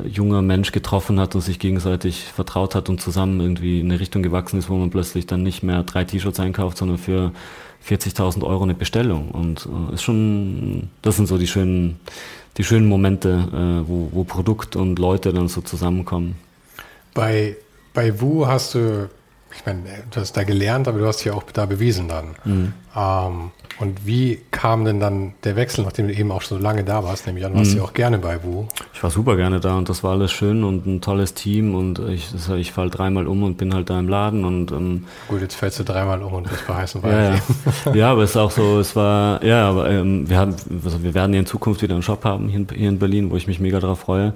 junger 0.06 0.42
Mensch 0.42 0.72
getroffen 0.72 1.18
hat 1.18 1.34
und 1.34 1.40
sich 1.40 1.58
gegenseitig 1.58 2.24
vertraut 2.24 2.74
hat 2.74 2.88
und 2.88 3.00
zusammen 3.00 3.40
irgendwie 3.40 3.80
in 3.80 3.90
eine 3.90 4.00
Richtung 4.00 4.22
gewachsen 4.22 4.58
ist, 4.58 4.68
wo 4.68 4.76
man 4.76 4.90
plötzlich 4.90 5.26
dann 5.26 5.42
nicht 5.42 5.62
mehr 5.62 5.82
drei 5.82 6.04
T-Shirts 6.04 6.38
einkauft, 6.40 6.78
sondern 6.78 6.98
für 6.98 7.32
40.000 7.88 8.44
Euro 8.44 8.64
eine 8.64 8.74
Bestellung. 8.74 9.30
Und 9.30 9.66
äh, 9.90 9.94
ist 9.94 10.02
schon, 10.02 10.90
das 11.02 11.16
sind 11.16 11.26
so 11.26 11.38
die 11.38 11.46
schönen, 11.46 11.98
die 12.56 12.64
schönen 12.64 12.88
Momente, 12.88 13.48
äh, 13.52 13.88
wo, 13.88 14.10
wo 14.12 14.24
Produkt 14.24 14.76
und 14.76 14.98
Leute 14.98 15.32
dann 15.32 15.48
so 15.48 15.62
zusammenkommen. 15.62 16.36
Bei 17.14 17.56
bei 17.92 18.20
Wu 18.20 18.46
hast 18.46 18.74
du, 18.74 19.08
ich 19.54 19.66
meine, 19.66 19.82
du 20.10 20.20
hast 20.20 20.36
da 20.36 20.44
gelernt, 20.44 20.88
aber 20.88 20.98
du 20.98 21.06
hast 21.06 21.24
ja 21.24 21.32
auch 21.34 21.44
da 21.52 21.66
bewiesen 21.66 22.08
dann. 22.08 22.36
Mhm. 22.44 22.72
Ähm, 22.96 23.50
und 23.78 24.04
wie 24.04 24.38
kam 24.50 24.84
denn 24.84 25.00
dann 25.00 25.32
der 25.42 25.56
Wechsel, 25.56 25.84
nachdem 25.84 26.08
du 26.08 26.14
eben 26.14 26.30
auch 26.32 26.42
so 26.42 26.58
lange 26.58 26.84
da 26.84 27.02
warst? 27.02 27.26
Nämlich 27.26 27.46
an, 27.46 27.54
warst 27.54 27.70
mhm. 27.70 27.74
du 27.76 27.78
ja 27.80 27.84
auch 27.84 27.94
gerne 27.94 28.18
bei 28.18 28.44
Wu. 28.44 28.66
Ich 28.92 29.02
war 29.02 29.10
super 29.10 29.36
gerne 29.36 29.58
da 29.58 29.78
und 29.78 29.88
das 29.88 30.04
war 30.04 30.12
alles 30.12 30.32
schön 30.32 30.64
und 30.64 30.86
ein 30.86 31.00
tolles 31.00 31.32
Team 31.32 31.74
und 31.74 31.98
ich, 31.98 32.28
ich 32.56 32.72
fall 32.72 32.90
dreimal 32.90 33.26
um 33.26 33.42
und 33.42 33.56
bin 33.56 33.72
halt 33.72 33.88
da 33.88 33.98
im 33.98 34.08
Laden 34.08 34.44
und 34.44 34.70
ähm, 34.70 35.06
Gut, 35.28 35.40
jetzt 35.40 35.54
fällst 35.54 35.78
du 35.78 35.84
dreimal 35.84 36.22
um 36.22 36.34
und 36.34 36.50
bist 36.50 36.66
bei 36.66 36.74
heißen 36.74 37.00
ja, 37.02 37.34
ja. 37.34 37.94
ja, 37.94 38.12
aber 38.12 38.22
es 38.24 38.30
ist 38.30 38.36
auch 38.36 38.50
so, 38.50 38.78
es 38.80 38.94
war, 38.94 39.42
ja, 39.42 39.68
aber 39.70 39.88
ähm, 39.88 40.28
wir 40.28 40.36
haben, 40.36 40.54
also 40.84 41.02
wir 41.02 41.14
werden 41.14 41.32
ja 41.32 41.40
in 41.40 41.46
Zukunft 41.46 41.80
wieder 41.80 41.94
einen 41.94 42.02
Shop 42.02 42.24
haben 42.24 42.48
hier 42.48 42.60
in, 42.60 42.68
hier 42.74 42.88
in 42.90 42.98
Berlin, 42.98 43.30
wo 43.30 43.36
ich 43.36 43.46
mich 43.46 43.60
mega 43.60 43.80
darauf 43.80 44.00
freue. 44.00 44.34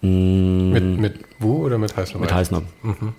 Mm. 0.00 0.70
Mit, 0.70 1.00
mit 1.00 1.14
Wu 1.40 1.64
oder 1.64 1.78
mit 1.78 1.96
Heißnob? 1.96 2.20
Mit 2.20 2.32
Heißnob. 2.32 2.62
Mhm. 2.82 3.14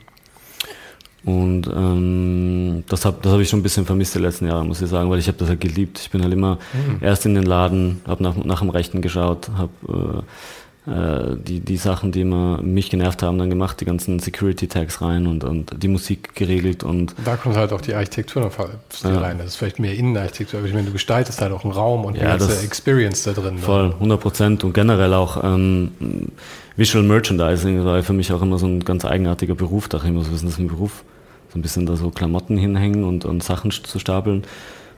Und 1.28 1.68
ähm, 1.68 2.86
das 2.88 3.04
habe 3.04 3.18
das 3.22 3.34
hab 3.34 3.42
ich 3.42 3.50
schon 3.50 3.60
ein 3.60 3.64
bisschen 3.64 3.86
vermisst 3.86 4.16
die 4.16 4.20
letzten 4.20 4.48
Jahre, 4.48 4.66
muss 4.66 4.82
ich 4.82 4.88
sagen, 4.88 5.10
weil 5.10 5.20
ich 5.20 5.28
habe 5.28 5.38
das 5.38 5.50
halt 5.50 5.60
geliebt. 5.60 6.00
Ich 6.00 6.10
bin 6.10 6.24
halt 6.24 6.32
immer 6.32 6.58
mhm. 6.72 7.00
erst 7.02 7.26
in 7.26 7.36
den 7.36 7.44
Laden, 7.44 8.00
habe 8.08 8.24
nach, 8.24 8.38
nach 8.38 8.60
dem 8.60 8.70
Rechten 8.70 9.02
geschaut, 9.02 9.50
habe 9.58 10.24
äh, 10.88 11.36
die, 11.36 11.60
die 11.60 11.76
Sachen, 11.76 12.14
die 12.14 12.22
immer 12.22 12.62
mich 12.62 12.90
genervt 12.90 13.24
haben, 13.24 13.38
dann 13.38 13.50
gemacht, 13.50 13.82
die 13.82 13.86
ganzen 13.86 14.20
Security-Tags 14.20 15.02
rein 15.02 15.28
und, 15.28 15.44
und 15.44 15.84
die 15.84 15.90
Musik 15.90 16.34
geregelt 16.34 16.86
und 16.86 17.14
da 17.26 17.36
kommt 17.36 17.58
halt 17.58 17.74
auch 17.74 17.82
die 17.82 17.94
Architektur 17.94 18.42
noch 18.44 18.58
ja. 18.58 19.20
rein. 19.20 19.38
Das 19.38 19.48
ist 19.48 19.56
vielleicht 19.58 19.80
mehr 19.80 19.96
Innenarchitektur, 19.96 20.60
aber 20.60 20.70
ich 20.70 20.74
meine, 20.74 20.88
du 20.88 20.94
gestaltest 20.94 21.42
halt 21.42 21.52
auch 21.52 21.66
einen 21.66 21.74
Raum 21.74 22.06
und 22.06 22.16
ja, 22.16 22.38
die 22.38 22.40
ganze 22.40 22.64
Experience 22.64 23.24
da 23.24 23.34
drin. 23.34 23.58
Voll, 23.58 23.92
100 23.96 24.18
Prozent 24.18 24.64
und 24.64 24.72
generell 24.72 25.14
auch 25.14 25.44
ähm, 25.44 25.92
Visual 26.78 27.04
Merchandising 27.04 27.84
war 27.84 28.02
für 28.02 28.14
mich 28.14 28.32
auch 28.32 28.42
immer 28.42 28.58
so 28.58 28.66
ein 28.66 28.80
ganz 28.86 29.04
eigenartiger 29.04 29.56
Beruf. 29.56 29.90
Dachte 29.90 30.08
ich 30.08 30.14
so, 30.14 30.20
was 30.32 30.42
ist 30.42 30.46
das 30.46 30.58
ein 30.58 30.70
Beruf? 30.70 31.04
Ein 31.58 31.62
bisschen 31.62 31.86
da 31.86 31.96
so 31.96 32.10
Klamotten 32.10 32.58
hinhängen 32.58 33.04
und, 33.04 33.26
und 33.26 33.44
Sachen 33.44 33.72
zu 33.72 34.00
stapeln. 34.00 34.44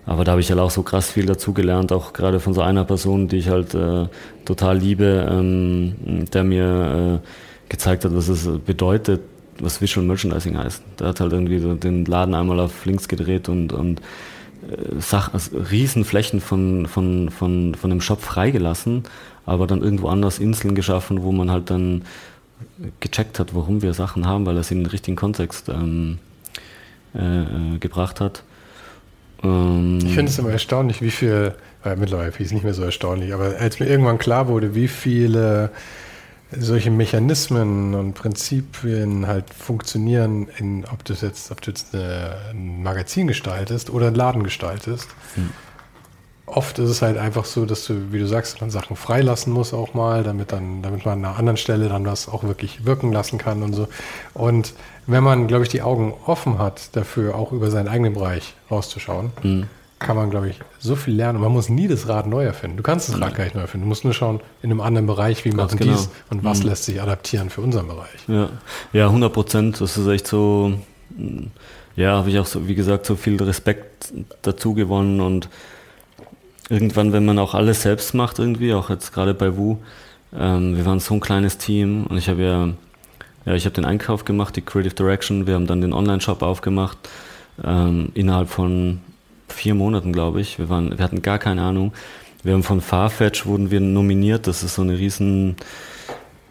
Aber 0.05 0.23
da 0.23 0.31
habe 0.31 0.41
ich 0.41 0.49
halt 0.49 0.59
auch 0.59 0.71
so 0.71 0.81
krass 0.81 1.11
viel 1.11 1.25
dazu 1.25 1.53
gelernt, 1.53 1.91
auch 1.91 2.13
gerade 2.13 2.39
von 2.39 2.53
so 2.53 2.61
einer 2.61 2.83
Person, 2.83 3.27
die 3.27 3.37
ich 3.37 3.49
halt 3.49 3.75
äh, 3.75 4.07
total 4.45 4.77
liebe, 4.77 5.27
ähm, 5.29 6.25
der 6.33 6.43
mir 6.43 7.21
äh, 7.21 7.69
gezeigt 7.69 8.05
hat, 8.05 8.15
was 8.15 8.27
es 8.27 8.47
bedeutet, 8.65 9.21
was 9.59 9.81
Visual 9.81 10.05
Merchandising 10.05 10.57
heißt. 10.57 10.81
Der 10.99 11.07
hat 11.09 11.19
halt 11.19 11.33
irgendwie 11.33 11.59
so 11.59 11.75
den 11.75 12.05
Laden 12.05 12.33
einmal 12.33 12.59
auf 12.59 12.85
links 12.85 13.07
gedreht 13.07 13.49
und, 13.49 13.71
und 13.71 13.99
äh, 13.99 14.99
Sach 14.99 15.33
also 15.33 15.57
Riesenflächen 15.57 16.41
von, 16.41 16.87
von, 16.87 17.29
von, 17.29 17.75
von 17.75 17.89
dem 17.89 18.01
Shop 18.01 18.21
freigelassen 18.21 19.03
aber 19.49 19.65
dann 19.65 19.81
irgendwo 19.81 20.09
anders 20.09 20.37
Inseln 20.37 20.75
geschaffen, 20.75 21.23
wo 21.23 21.31
man 21.31 21.49
halt 21.49 21.71
dann 21.71 22.03
gecheckt 22.99 23.39
hat, 23.39 23.55
warum 23.55 23.81
wir 23.81 23.95
Sachen 23.95 24.27
haben, 24.27 24.45
weil 24.45 24.55
er 24.55 24.63
sie 24.63 24.75
in 24.75 24.81
den 24.81 24.91
richtigen 24.91 25.17
Kontext 25.17 25.69
ähm, 25.69 26.19
äh, 27.15 27.75
äh 27.75 27.77
gebracht 27.79 28.21
hat. 28.21 28.43
Ähm, 29.43 29.99
ich 30.03 30.13
finde 30.13 30.31
es 30.31 30.39
immer 30.39 30.51
erstaunlich, 30.51 31.01
wie 31.01 31.11
viel, 31.11 31.53
äh, 31.85 31.95
mittlerweile 31.95 32.29
ist 32.29 32.39
es 32.39 32.51
nicht 32.51 32.63
mehr 32.63 32.73
so 32.73 32.83
erstaunlich, 32.83 33.33
aber 33.33 33.55
als 33.59 33.79
mir 33.79 33.87
irgendwann 33.87 34.17
klar 34.17 34.47
wurde, 34.47 34.75
wie 34.75 34.87
viele 34.87 35.71
solche 36.51 36.89
Mechanismen 36.89 37.93
und 37.93 38.13
Prinzipien 38.13 39.27
halt 39.27 39.53
funktionieren, 39.53 40.47
in, 40.57 40.83
ob 40.91 41.05
du 41.05 41.13
jetzt, 41.13 41.51
ob 41.51 41.61
du 41.61 41.69
jetzt 41.69 41.93
eine, 41.93 42.37
ein 42.51 42.81
Magazin 42.81 43.27
gestaltest 43.27 43.91
oder 43.91 44.07
einen 44.07 44.15
Laden 44.15 44.43
gestaltest. 44.43 45.07
Hm 45.35 45.51
oft 46.55 46.79
ist 46.79 46.89
es 46.89 47.01
halt 47.01 47.17
einfach 47.17 47.45
so, 47.45 47.65
dass 47.65 47.85
du, 47.85 48.11
wie 48.11 48.19
du 48.19 48.27
sagst, 48.27 48.61
dann 48.61 48.69
Sachen 48.69 48.95
freilassen 48.95 49.53
musst 49.53 49.73
auch 49.73 49.93
mal, 49.93 50.23
damit 50.23 50.51
dann, 50.51 50.81
damit 50.81 51.05
man 51.05 51.19
an 51.19 51.25
einer 51.25 51.37
anderen 51.37 51.57
Stelle 51.57 51.89
dann 51.89 52.03
das 52.03 52.27
auch 52.27 52.43
wirklich 52.43 52.85
wirken 52.85 53.11
lassen 53.11 53.37
kann 53.37 53.63
und 53.63 53.73
so. 53.73 53.87
Und 54.33 54.73
wenn 55.07 55.23
man, 55.23 55.47
glaube 55.47 55.63
ich, 55.63 55.69
die 55.69 55.81
Augen 55.81 56.13
offen 56.25 56.59
hat, 56.59 56.95
dafür 56.95 57.35
auch 57.35 57.51
über 57.51 57.71
seinen 57.71 57.87
eigenen 57.87 58.13
Bereich 58.13 58.53
rauszuschauen, 58.69 59.31
mhm. 59.41 59.67
kann 59.97 60.15
man, 60.15 60.29
glaube 60.29 60.49
ich, 60.49 60.59
so 60.79 60.95
viel 60.95 61.15
lernen. 61.15 61.37
Und 61.37 61.43
man 61.43 61.51
muss 61.51 61.69
nie 61.69 61.87
das 61.87 62.07
Rad 62.07 62.27
neu 62.27 62.43
erfinden. 62.43 62.77
Du 62.77 62.83
kannst 62.83 63.09
das 63.09 63.19
Rad 63.19 63.35
gar 63.35 63.43
nicht 63.43 63.55
neu 63.55 63.61
erfinden. 63.61 63.85
Du 63.85 63.89
musst 63.89 64.03
nur 64.03 64.13
schauen, 64.13 64.39
in 64.61 64.71
einem 64.71 64.81
anderen 64.81 65.07
Bereich, 65.07 65.45
wie 65.45 65.51
machen 65.51 65.77
genau. 65.77 65.93
dies 65.93 66.09
und 66.29 66.43
was 66.43 66.59
mhm. 66.59 66.69
lässt 66.69 66.85
sich 66.85 67.01
adaptieren 67.01 67.49
für 67.49 67.61
unseren 67.61 67.87
Bereich. 67.87 68.27
Ja, 68.27 68.49
ja 68.93 69.07
100 69.07 69.33
Prozent. 69.33 69.81
Das 69.81 69.97
ist 69.97 70.07
echt 70.07 70.27
so, 70.27 70.73
ja, 71.95 72.17
habe 72.17 72.29
ich 72.29 72.39
auch 72.39 72.45
so, 72.45 72.67
wie 72.67 72.75
gesagt, 72.75 73.05
so 73.05 73.15
viel 73.15 73.41
Respekt 73.41 74.13
dazu 74.41 74.73
gewonnen 74.73 75.21
und 75.21 75.49
irgendwann, 76.69 77.13
wenn 77.13 77.25
man 77.25 77.39
auch 77.39 77.55
alles 77.55 77.81
selbst 77.81 78.13
macht 78.13 78.39
irgendwie, 78.39 78.73
auch 78.73 78.89
jetzt 78.89 79.13
gerade 79.13 79.33
bei 79.33 79.57
Wu, 79.57 79.77
ähm, 80.37 80.77
wir 80.77 80.85
waren 80.85 80.99
so 80.99 81.15
ein 81.15 81.19
kleines 81.19 81.57
Team 81.57 82.05
und 82.05 82.17
ich 82.17 82.29
habe 82.29 82.43
ja, 82.43 82.69
ja, 83.45 83.55
ich 83.55 83.65
habe 83.65 83.73
den 83.73 83.85
Einkauf 83.85 84.25
gemacht, 84.25 84.55
die 84.55 84.61
Creative 84.61 84.93
Direction, 84.93 85.47
wir 85.47 85.55
haben 85.55 85.67
dann 85.67 85.81
den 85.81 85.93
Online-Shop 85.93 86.43
aufgemacht, 86.43 86.97
ähm, 87.63 88.09
innerhalb 88.13 88.49
von 88.49 88.99
vier 89.47 89.73
Monaten, 89.73 90.13
glaube 90.13 90.41
ich. 90.41 90.59
Wir, 90.59 90.69
waren, 90.69 90.97
wir 90.97 91.03
hatten 91.03 91.21
gar 91.21 91.39
keine 91.39 91.63
Ahnung. 91.63 91.93
Wir 92.43 92.53
haben 92.53 92.63
von 92.63 92.81
Farfetch 92.81 93.45
wurden 93.45 93.71
wir 93.71 93.79
nominiert, 93.79 94.47
das 94.47 94.63
ist 94.63 94.75
so 94.75 94.83
eine 94.83 94.97
riesen, 94.97 95.57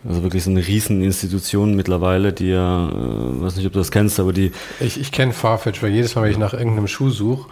also 0.07 0.23
wirklich 0.23 0.43
so 0.43 0.51
eine 0.51 0.67
riesen 0.67 1.03
Institution 1.03 1.77
mittlerweile, 1.77 2.33
die 2.33 2.49
ja, 2.49 2.89
äh, 2.89 3.43
weiß 3.43 3.57
nicht, 3.57 3.67
ob 3.67 3.73
du 3.73 3.79
das 3.79 3.91
kennst, 3.91 4.21
aber 4.21 4.33
die... 4.33 4.53
Ich, 4.81 5.01
ich 5.01 5.13
kenne 5.13 5.33
Farfetch, 5.33 5.83
weil 5.83 5.91
jedes 5.91 6.15
Mal, 6.15 6.25
wenn 6.25 6.33
ich 6.33 6.39
nach 6.39 6.53
irgendeinem 6.53 6.89
Schuh 6.89 7.11
suche, 7.11 7.49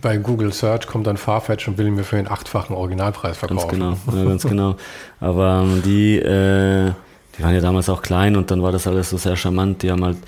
bei 0.00 0.16
Google 0.16 0.52
Search 0.52 0.86
kommt 0.86 1.06
dann 1.06 1.16
Farfetch 1.16 1.66
und 1.68 1.78
will 1.78 1.90
mir 1.90 2.04
für 2.04 2.16
den 2.16 2.28
achtfachen 2.28 2.74
Originalpreis 2.76 3.38
verkaufen. 3.38 3.80
Ganz 3.80 4.04
genau, 4.04 4.18
ja, 4.18 4.24
ganz 4.24 4.42
genau. 4.44 4.76
Aber 5.20 5.62
ähm, 5.64 5.82
die, 5.82 6.16
äh, 6.16 6.92
die 7.36 7.42
waren 7.42 7.54
ja 7.54 7.60
damals 7.60 7.88
auch 7.88 8.02
klein 8.02 8.36
und 8.36 8.50
dann 8.50 8.62
war 8.62 8.72
das 8.72 8.86
alles 8.86 9.10
so 9.10 9.16
sehr 9.16 9.36
charmant. 9.36 9.82
Die 9.82 9.90
haben 9.90 10.04
halt, 10.04 10.18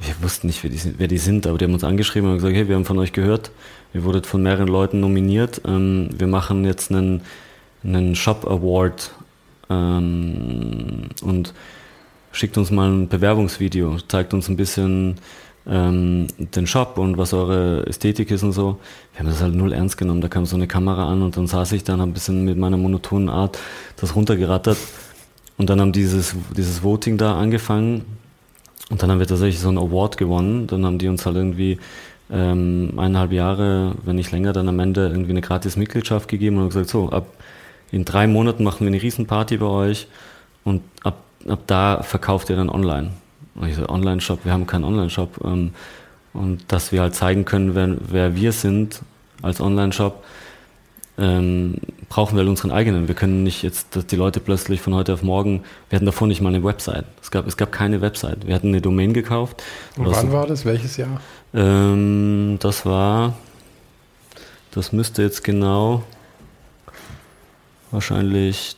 wir 0.00 0.14
wussten 0.22 0.48
nicht, 0.48 0.62
wer 0.62 0.70
die, 0.70 0.78
sind, 0.78 0.98
wer 0.98 1.08
die 1.08 1.18
sind, 1.18 1.46
aber 1.46 1.58
die 1.58 1.64
haben 1.64 1.74
uns 1.74 1.84
angeschrieben 1.84 2.30
und 2.30 2.36
gesagt, 2.36 2.54
hey, 2.54 2.68
wir 2.68 2.74
haben 2.74 2.84
von 2.84 2.98
euch 2.98 3.12
gehört, 3.12 3.50
ihr 3.94 4.04
wurdet 4.04 4.26
von 4.26 4.42
mehreren 4.42 4.68
Leuten 4.68 5.00
nominiert, 5.00 5.62
ähm, 5.66 6.10
wir 6.12 6.26
machen 6.26 6.64
jetzt 6.64 6.90
einen, 6.90 7.22
einen 7.84 8.16
Shop 8.16 8.46
Award 8.46 9.12
ähm, 9.68 11.08
und 11.22 11.54
schickt 12.32 12.58
uns 12.58 12.70
mal 12.70 12.90
ein 12.90 13.08
Bewerbungsvideo, 13.08 13.98
zeigt 14.08 14.34
uns 14.34 14.48
ein 14.48 14.56
bisschen 14.56 15.16
ähm, 15.66 16.26
den 16.38 16.66
Shop 16.66 16.98
und 16.98 17.18
was 17.18 17.32
eure 17.32 17.86
Ästhetik 17.86 18.30
ist 18.30 18.42
und 18.42 18.52
so. 18.52 18.78
Wir 19.12 19.20
haben 19.20 19.26
das 19.26 19.42
halt 19.42 19.54
null 19.54 19.72
ernst 19.72 19.96
genommen. 19.96 20.20
Da 20.20 20.28
kam 20.28 20.46
so 20.46 20.56
eine 20.56 20.66
Kamera 20.66 21.10
an 21.10 21.22
und 21.22 21.36
dann 21.36 21.46
saß 21.46 21.72
ich 21.72 21.84
dann, 21.84 22.00
ein 22.00 22.12
bisschen 22.12 22.44
mit 22.44 22.58
meiner 22.58 22.76
monotonen 22.76 23.28
Art 23.28 23.58
das 23.96 24.16
runtergerattert. 24.16 24.78
Und 25.58 25.68
dann 25.68 25.80
haben 25.80 25.92
dieses, 25.92 26.34
dieses 26.56 26.82
Voting 26.82 27.18
da 27.18 27.38
angefangen. 27.38 28.04
Und 28.88 29.02
dann 29.02 29.10
haben 29.10 29.20
wir 29.20 29.26
tatsächlich 29.26 29.60
so 29.60 29.68
einen 29.68 29.78
Award 29.78 30.16
gewonnen. 30.16 30.66
Dann 30.66 30.84
haben 30.86 30.98
die 30.98 31.08
uns 31.08 31.26
halt 31.26 31.36
irgendwie 31.36 31.78
ähm, 32.30 32.92
eineinhalb 32.96 33.32
Jahre, 33.32 33.94
wenn 34.04 34.16
nicht 34.16 34.32
länger, 34.32 34.52
dann 34.52 34.68
am 34.68 34.78
Ende 34.78 35.08
irgendwie 35.08 35.30
eine 35.30 35.40
gratis 35.40 35.76
Mitgliedschaft 35.76 36.28
gegeben 36.28 36.58
und 36.58 36.68
gesagt, 36.68 36.88
so, 36.88 37.10
ab 37.10 37.26
in 37.92 38.04
drei 38.04 38.26
Monaten 38.26 38.62
machen 38.62 38.80
wir 38.80 38.88
eine 38.88 39.02
Riesenparty 39.02 39.56
bei 39.56 39.66
euch 39.66 40.06
und 40.64 40.82
ab, 41.02 41.24
ab 41.48 41.60
da 41.66 42.02
verkauft 42.02 42.50
ihr 42.50 42.56
dann 42.56 42.70
online. 42.70 43.10
Und 43.54 43.68
ich 43.68 43.76
so, 43.76 43.88
Online-Shop, 43.88 44.40
wir 44.44 44.52
haben 44.52 44.66
keinen 44.66 44.84
Online-Shop. 44.84 45.40
Ähm, 45.44 45.72
und 46.32 46.60
dass 46.68 46.92
wir 46.92 47.02
halt 47.02 47.14
zeigen 47.14 47.44
können, 47.44 47.74
wer, 47.74 47.96
wer 48.00 48.36
wir 48.36 48.52
sind 48.52 49.00
als 49.42 49.60
Online-Shop, 49.60 50.22
ähm, 51.18 51.76
brauchen 52.08 52.34
wir 52.34 52.40
halt 52.40 52.48
unseren 52.48 52.70
eigenen. 52.70 53.08
Wir 53.08 53.14
können 53.14 53.42
nicht 53.42 53.62
jetzt, 53.62 53.94
dass 53.94 54.06
die 54.06 54.16
Leute 54.16 54.40
plötzlich 54.40 54.80
von 54.80 54.94
heute 54.94 55.12
auf 55.12 55.22
morgen, 55.22 55.64
wir 55.88 55.96
hatten 55.96 56.06
davor 56.06 56.26
nicht 56.26 56.40
mal 56.40 56.48
eine 56.48 56.64
Website. 56.64 57.04
Es 57.20 57.30
gab, 57.30 57.46
es 57.46 57.56
gab 57.56 57.72
keine 57.72 58.00
Website. 58.00 58.46
Wir 58.46 58.54
hatten 58.54 58.68
eine 58.68 58.80
Domain 58.80 59.12
gekauft. 59.12 59.62
Und 59.96 60.06
wann 60.06 60.28
so, 60.28 60.32
war 60.32 60.46
das? 60.46 60.64
Welches 60.64 60.96
Jahr? 60.96 61.20
Ähm, 61.52 62.56
das 62.60 62.86
war, 62.86 63.34
das 64.70 64.92
müsste 64.92 65.22
jetzt 65.22 65.44
genau 65.44 66.04
wahrscheinlich 67.90 68.76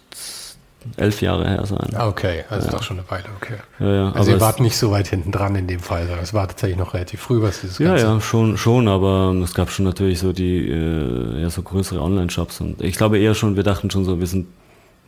elf 0.96 1.22
Jahre 1.22 1.48
her 1.48 1.64
sein. 1.66 1.90
Ah, 1.94 2.08
okay, 2.08 2.44
also 2.48 2.66
ja. 2.66 2.72
doch 2.72 2.82
schon 2.82 2.98
eine 2.98 3.10
Weile, 3.10 3.24
okay. 3.36 3.54
Ja, 3.78 3.94
ja, 3.94 4.12
also 4.12 4.30
ihr 4.30 4.40
wart 4.40 4.60
nicht 4.60 4.76
so 4.76 4.90
weit 4.90 5.08
hinten 5.08 5.32
dran 5.32 5.54
in 5.54 5.66
dem 5.66 5.80
Fall, 5.80 6.06
sondern 6.06 6.22
es 6.22 6.34
war 6.34 6.48
tatsächlich 6.48 6.78
noch 6.78 6.94
relativ 6.94 7.20
früh, 7.20 7.42
was 7.42 7.60
dieses 7.60 7.78
Ja, 7.78 7.90
Ganze 7.90 8.04
ja, 8.04 8.20
schon, 8.20 8.56
schon, 8.56 8.88
aber 8.88 9.34
es 9.42 9.54
gab 9.54 9.70
schon 9.70 9.84
natürlich 9.84 10.18
so 10.18 10.32
die, 10.32 10.68
äh, 10.68 11.42
ja, 11.42 11.50
so 11.50 11.62
größere 11.62 12.00
Online-Shops 12.00 12.60
und 12.60 12.82
ich 12.82 12.96
glaube 12.96 13.18
eher 13.18 13.34
schon, 13.34 13.56
wir 13.56 13.62
dachten 13.62 13.90
schon 13.90 14.04
so, 14.04 14.18
wir 14.20 14.26
sind, 14.26 14.46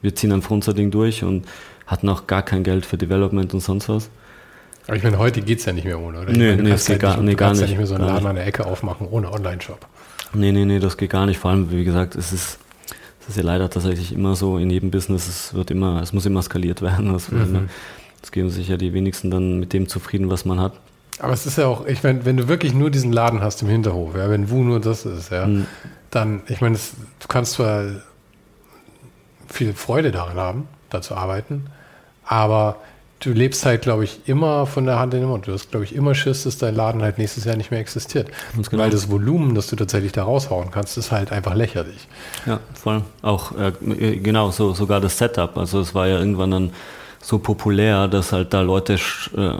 wir 0.02 0.14
ziehen 0.14 0.32
einfach 0.32 0.50
unser 0.50 0.74
Ding 0.74 0.90
durch 0.90 1.22
und 1.24 1.46
hatten 1.86 2.08
auch 2.08 2.26
gar 2.26 2.42
kein 2.42 2.62
Geld 2.64 2.86
für 2.86 2.96
Development 2.96 3.52
und 3.52 3.60
sonst 3.60 3.88
was. 3.88 4.10
Aber 4.86 4.96
ich 4.96 5.02
meine, 5.02 5.18
heute 5.18 5.40
geht 5.40 5.60
es 5.60 5.64
ja 5.64 5.72
nicht 5.72 5.84
mehr 5.84 5.98
ohne, 5.98 6.20
oder? 6.20 6.32
Nee, 6.32 6.50
meine, 6.50 6.62
nee, 6.62 6.70
es 6.72 6.86
geht 6.86 7.00
gar, 7.00 7.16
nee, 7.18 7.34
gar 7.34 7.52
nicht. 7.52 7.60
ja 7.60 7.66
nicht 7.66 7.78
mehr 7.78 7.86
so 7.86 7.94
einen 7.94 8.06
Laden 8.06 8.26
an 8.26 8.36
der 8.36 8.46
Ecke 8.46 8.66
aufmachen 8.66 9.06
ohne 9.08 9.32
Online-Shop. 9.32 9.86
Nee, 10.34 10.52
nee, 10.52 10.64
nee, 10.64 10.78
das 10.78 10.96
geht 10.96 11.10
gar 11.10 11.26
nicht. 11.26 11.38
Vor 11.38 11.50
allem, 11.50 11.70
wie 11.70 11.84
gesagt, 11.84 12.16
es 12.16 12.32
ist 12.32 12.58
das 13.26 13.36
ist 13.36 13.42
ja 13.42 13.42
leider 13.42 13.70
tatsächlich 13.70 14.12
immer 14.12 14.36
so 14.36 14.58
in 14.58 14.68
jedem 14.68 14.90
Business, 14.90 15.26
es 15.28 15.54
wird 15.54 15.70
immer, 15.70 16.02
es 16.02 16.12
muss 16.12 16.26
immer 16.26 16.42
skaliert 16.42 16.82
werden. 16.82 17.14
Es, 17.14 17.30
mhm. 17.30 17.42
immer, 17.42 17.62
es 18.22 18.30
geben 18.32 18.50
sich 18.50 18.68
ja 18.68 18.76
die 18.76 18.92
wenigsten 18.92 19.30
dann 19.30 19.58
mit 19.58 19.72
dem 19.72 19.88
zufrieden, 19.88 20.28
was 20.28 20.44
man 20.44 20.60
hat. 20.60 20.74
Aber 21.20 21.32
es 21.32 21.46
ist 21.46 21.56
ja 21.56 21.66
auch, 21.66 21.86
ich 21.86 22.02
meine, 22.02 22.24
wenn 22.26 22.36
du 22.36 22.48
wirklich 22.48 22.74
nur 22.74 22.90
diesen 22.90 23.12
Laden 23.12 23.40
hast 23.40 23.62
im 23.62 23.68
Hinterhof, 23.68 24.14
ja, 24.14 24.28
wenn 24.28 24.50
Wu 24.50 24.62
nur 24.62 24.80
das 24.80 25.06
ist, 25.06 25.30
ja, 25.30 25.46
mhm. 25.46 25.66
dann, 26.10 26.42
ich 26.48 26.60
meine, 26.60 26.76
du 26.76 27.28
kannst 27.28 27.52
zwar 27.52 27.84
viel 29.48 29.72
Freude 29.72 30.10
daran 30.10 30.36
haben, 30.36 30.68
da 30.90 31.00
zu 31.00 31.14
arbeiten, 31.14 31.66
aber 32.26 32.76
du 33.24 33.32
lebst 33.32 33.64
halt, 33.64 33.82
glaube 33.82 34.04
ich, 34.04 34.20
immer 34.26 34.66
von 34.66 34.84
der 34.84 34.98
Hand 34.98 35.14
in 35.14 35.20
den 35.20 35.28
Mund. 35.28 35.46
Du 35.46 35.52
hast, 35.52 35.70
glaube 35.70 35.84
ich, 35.84 35.94
immer 35.94 36.14
Schiss, 36.14 36.44
dass 36.44 36.58
dein 36.58 36.74
Laden 36.74 37.02
halt 37.02 37.18
nächstes 37.18 37.44
Jahr 37.44 37.56
nicht 37.56 37.70
mehr 37.70 37.80
existiert. 37.80 38.28
Genau. 38.54 38.82
Weil 38.82 38.90
das 38.90 39.10
Volumen, 39.10 39.54
das 39.54 39.68
du 39.68 39.76
tatsächlich 39.76 40.12
da 40.12 40.24
raushauen 40.24 40.70
kannst, 40.70 40.98
ist 40.98 41.10
halt 41.10 41.32
einfach 41.32 41.54
lächerlich. 41.54 42.06
Ja, 42.46 42.60
voll. 42.74 43.02
Auch, 43.22 43.52
äh, 43.58 44.16
genau, 44.16 44.50
so, 44.50 44.74
sogar 44.74 45.00
das 45.00 45.18
Setup. 45.18 45.56
Also 45.56 45.80
es 45.80 45.94
war 45.94 46.06
ja 46.06 46.18
irgendwann 46.18 46.50
dann 46.50 46.70
so 47.20 47.38
populär, 47.38 48.08
dass 48.08 48.32
halt 48.32 48.52
da 48.52 48.60
Leute 48.60 48.98
äh, 49.36 49.40
äh, 49.40 49.56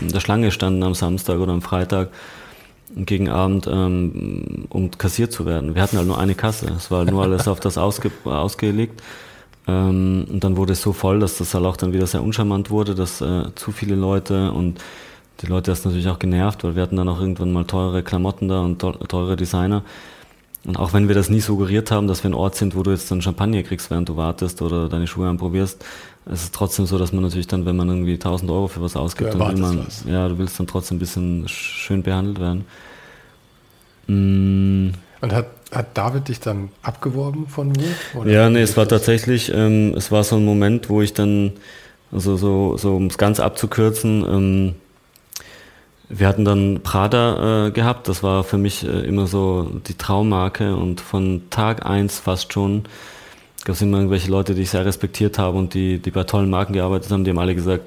in 0.00 0.08
der 0.08 0.20
Schlange 0.20 0.50
standen 0.50 0.82
am 0.82 0.94
Samstag 0.94 1.38
oder 1.38 1.52
am 1.52 1.62
Freitag 1.62 2.08
gegen 2.96 3.28
Abend, 3.28 3.66
ähm, 3.68 4.66
um 4.70 4.90
kassiert 4.90 5.32
zu 5.32 5.46
werden. 5.46 5.74
Wir 5.74 5.82
hatten 5.82 5.96
halt 5.96 6.08
nur 6.08 6.18
eine 6.18 6.34
Kasse. 6.34 6.72
Es 6.76 6.90
war 6.90 7.04
nur 7.04 7.22
alles 7.22 7.46
auf 7.46 7.60
das 7.60 7.78
ausge 7.78 8.10
ausgelegt. 8.24 9.00
Ähm, 9.68 10.26
und 10.28 10.42
dann 10.42 10.56
wurde 10.56 10.72
es 10.72 10.82
so 10.82 10.92
voll, 10.92 11.20
dass 11.20 11.38
das 11.38 11.54
halt 11.54 11.64
auch 11.66 11.76
dann 11.76 11.92
wieder 11.92 12.06
sehr 12.06 12.22
uncharmant 12.22 12.70
wurde, 12.70 12.94
dass 12.94 13.20
äh, 13.20 13.44
zu 13.54 13.70
viele 13.70 13.94
Leute 13.94 14.50
und 14.50 14.80
die 15.42 15.46
Leute 15.46 15.70
das 15.70 15.84
natürlich 15.84 16.08
auch 16.08 16.18
genervt, 16.18 16.64
weil 16.64 16.74
wir 16.74 16.82
hatten 16.82 16.96
dann 16.96 17.08
auch 17.08 17.20
irgendwann 17.20 17.52
mal 17.52 17.64
teure 17.64 18.02
Klamotten 18.02 18.48
da 18.48 18.60
und 18.60 18.80
teure 18.80 19.36
Designer. 19.36 19.84
Und 20.64 20.76
auch 20.78 20.92
wenn 20.92 21.06
wir 21.06 21.14
das 21.14 21.30
nie 21.30 21.40
suggeriert 21.40 21.90
haben, 21.90 22.08
dass 22.08 22.24
wir 22.24 22.30
ein 22.30 22.34
Ort 22.34 22.56
sind, 22.56 22.74
wo 22.74 22.82
du 22.82 22.90
jetzt 22.90 23.10
dann 23.10 23.22
Champagner 23.22 23.62
kriegst, 23.62 23.90
während 23.90 24.08
du 24.08 24.16
wartest 24.16 24.60
oder 24.62 24.88
deine 24.88 25.06
Schuhe 25.06 25.28
anprobierst, 25.28 25.84
es 26.26 26.44
ist 26.44 26.54
trotzdem 26.54 26.86
so, 26.86 26.98
dass 26.98 27.12
man 27.12 27.22
natürlich 27.22 27.46
dann, 27.46 27.64
wenn 27.64 27.76
man 27.76 27.88
irgendwie 27.88 28.14
1000 28.14 28.50
Euro 28.50 28.68
für 28.68 28.82
was 28.82 28.96
ausgibt, 28.96 29.34
dann 29.34 29.40
will 29.40 29.56
man, 29.56 29.86
ja, 30.06 30.28
du 30.28 30.38
willst 30.38 30.58
dann 30.58 30.66
trotzdem 30.66 30.96
ein 30.96 31.00
bisschen 31.00 31.44
schön 31.46 32.02
behandelt 32.02 32.40
werden. 32.40 32.64
Mm. 34.08 34.94
Und 35.20 35.32
hat 35.32 35.46
hat 35.72 35.96
David 35.96 36.28
dich 36.28 36.40
dann 36.40 36.70
abgeworben 36.82 37.46
von 37.46 37.72
Wu? 37.76 38.24
Ja, 38.24 38.48
nee, 38.48 38.62
es 38.62 38.76
war 38.76 38.88
tatsächlich, 38.88 39.52
ähm, 39.54 39.94
es 39.96 40.10
war 40.10 40.24
so 40.24 40.36
ein 40.36 40.44
Moment, 40.44 40.88
wo 40.88 41.02
ich 41.02 41.14
dann, 41.14 41.52
also 42.12 42.36
so, 42.36 42.76
so 42.76 42.96
um 42.96 43.06
es 43.06 43.18
ganz 43.18 43.40
abzukürzen, 43.40 44.24
ähm, 44.28 44.74
wir 46.10 46.26
hatten 46.26 46.46
dann 46.46 46.80
Prada 46.82 47.66
äh, 47.66 47.70
gehabt, 47.70 48.08
das 48.08 48.22
war 48.22 48.42
für 48.42 48.56
mich 48.56 48.82
äh, 48.82 49.00
immer 49.00 49.26
so 49.26 49.70
die 49.86 49.94
Traummarke 49.94 50.74
und 50.74 51.02
von 51.02 51.42
Tag 51.50 51.84
eins 51.84 52.18
fast 52.18 52.52
schon 52.54 52.84
gab 53.68 53.74
es 53.74 53.82
immer 53.82 53.98
irgendwelche 53.98 54.30
Leute, 54.30 54.54
die 54.54 54.62
ich 54.62 54.70
sehr 54.70 54.86
respektiert 54.86 55.38
habe 55.38 55.58
und 55.58 55.74
die, 55.74 55.98
die 55.98 56.10
bei 56.10 56.24
tollen 56.24 56.48
Marken 56.48 56.72
gearbeitet 56.72 57.12
haben, 57.12 57.24
die 57.24 57.30
haben 57.30 57.38
alle 57.38 57.54
gesagt, 57.54 57.82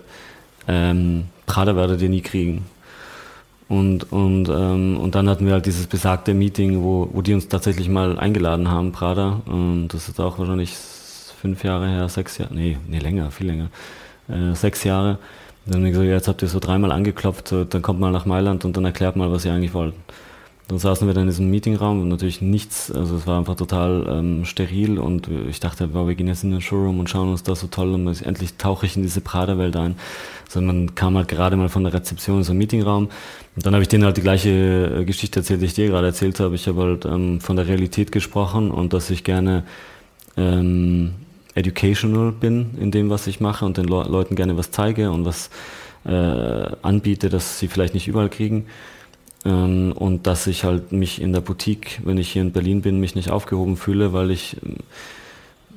ähm, 0.67 1.25
Prada 1.47 1.75
werdet 1.75 2.03
ihr 2.03 2.09
nie 2.09 2.21
kriegen. 2.21 2.65
Und, 3.71 4.11
und, 4.11 4.49
ähm, 4.49 4.97
und 4.97 5.15
dann 5.15 5.29
hatten 5.29 5.45
wir 5.45 5.53
halt 5.53 5.65
dieses 5.65 5.87
besagte 5.87 6.33
Meeting, 6.33 6.83
wo, 6.83 7.07
wo 7.13 7.21
die 7.21 7.33
uns 7.33 7.47
tatsächlich 7.47 7.87
mal 7.87 8.19
eingeladen 8.19 8.69
haben, 8.69 8.91
Prada. 8.91 9.41
Und 9.45 9.87
das 9.87 10.09
ist 10.09 10.19
auch 10.19 10.37
wahrscheinlich 10.39 10.75
fünf 10.75 11.63
Jahre 11.63 11.87
her, 11.87 12.09
sechs 12.09 12.37
Jahre, 12.37 12.53
nee, 12.53 12.77
nee, 12.89 12.99
länger, 12.99 13.31
viel 13.31 13.47
länger. 13.47 13.69
Äh, 14.27 14.55
sechs 14.55 14.83
Jahre. 14.83 15.19
dann 15.65 15.75
haben 15.75 15.83
wir 15.85 15.91
gesagt, 15.91 16.09
jetzt 16.09 16.27
habt 16.27 16.41
ihr 16.41 16.49
so 16.49 16.59
dreimal 16.59 16.91
angeklopft, 16.91 17.47
so, 17.47 17.63
dann 17.63 17.81
kommt 17.81 18.01
mal 18.01 18.11
nach 18.11 18.25
Mailand 18.25 18.65
und 18.65 18.75
dann 18.75 18.83
erklärt 18.83 19.15
mal, 19.15 19.31
was 19.31 19.45
ihr 19.45 19.53
eigentlich 19.53 19.73
wollt. 19.73 19.93
Dann 20.71 20.79
saßen 20.79 21.05
wir 21.05 21.13
dann 21.13 21.23
in 21.23 21.29
diesem 21.29 21.49
Meetingraum 21.49 22.01
und 22.01 22.07
natürlich 22.07 22.39
nichts, 22.39 22.89
also 22.93 23.17
es 23.17 23.27
war 23.27 23.37
einfach 23.37 23.55
total 23.57 24.07
ähm, 24.09 24.45
steril 24.45 24.99
und 24.99 25.27
ich 25.49 25.59
dachte, 25.59 25.89
wow, 25.91 26.07
wir 26.07 26.15
gehen 26.15 26.29
jetzt 26.29 26.45
in 26.45 26.51
den 26.51 26.61
Showroom 26.61 27.01
und 27.01 27.09
schauen 27.09 27.29
uns 27.29 27.43
das 27.43 27.59
so 27.59 27.67
toll 27.67 27.93
und 27.93 28.07
endlich 28.21 28.53
tauche 28.53 28.85
ich 28.85 28.95
in 28.95 29.01
diese 29.01 29.19
Prada-Welt 29.19 29.75
ein. 29.75 29.97
Also 30.45 30.61
man 30.61 30.95
kam 30.95 31.17
halt 31.17 31.27
gerade 31.27 31.57
mal 31.57 31.67
von 31.67 31.83
der 31.83 31.93
Rezeption 31.93 32.37
in 32.37 32.43
so 32.45 32.53
einen 32.53 32.59
Meetingraum 32.59 33.09
und 33.57 33.65
dann 33.65 33.73
habe 33.73 33.81
ich 33.81 33.89
denen 33.89 34.05
halt 34.05 34.15
die 34.15 34.21
gleiche 34.21 35.01
äh, 35.01 35.03
Geschichte 35.03 35.41
erzählt, 35.41 35.59
die 35.59 35.65
ich 35.65 35.73
dir 35.73 35.87
gerade 35.87 36.07
erzählt 36.07 36.39
habe. 36.39 36.55
Ich 36.55 36.65
habe 36.69 36.83
halt 36.83 37.03
ähm, 37.03 37.41
von 37.41 37.57
der 37.57 37.67
Realität 37.67 38.13
gesprochen 38.13 38.71
und 38.71 38.93
dass 38.93 39.09
ich 39.09 39.25
gerne 39.25 39.65
ähm, 40.37 41.15
educational 41.53 42.31
bin 42.31 42.77
in 42.79 42.91
dem, 42.91 43.09
was 43.09 43.27
ich 43.27 43.41
mache 43.41 43.65
und 43.65 43.75
den 43.75 43.89
Le 43.89 44.05
Leuten 44.07 44.37
gerne 44.37 44.55
was 44.55 44.71
zeige 44.71 45.11
und 45.11 45.25
was 45.25 45.49
äh, 46.05 46.11
anbiete, 46.81 47.27
das 47.27 47.59
sie 47.59 47.67
vielleicht 47.67 47.93
nicht 47.93 48.07
überall 48.07 48.29
kriegen. 48.29 48.67
Ähm, 49.45 49.93
und 49.93 50.27
dass 50.27 50.47
ich 50.47 50.63
halt 50.63 50.91
mich 50.91 51.21
in 51.21 51.33
der 51.33 51.41
Boutique, 51.41 51.99
wenn 52.03 52.17
ich 52.17 52.31
hier 52.31 52.41
in 52.41 52.51
Berlin 52.51 52.81
bin, 52.81 52.99
mich 52.99 53.15
nicht 53.15 53.31
aufgehoben 53.31 53.77
fühle, 53.77 54.13
weil 54.13 54.31
ich 54.31 54.57
ähm, 54.63 54.77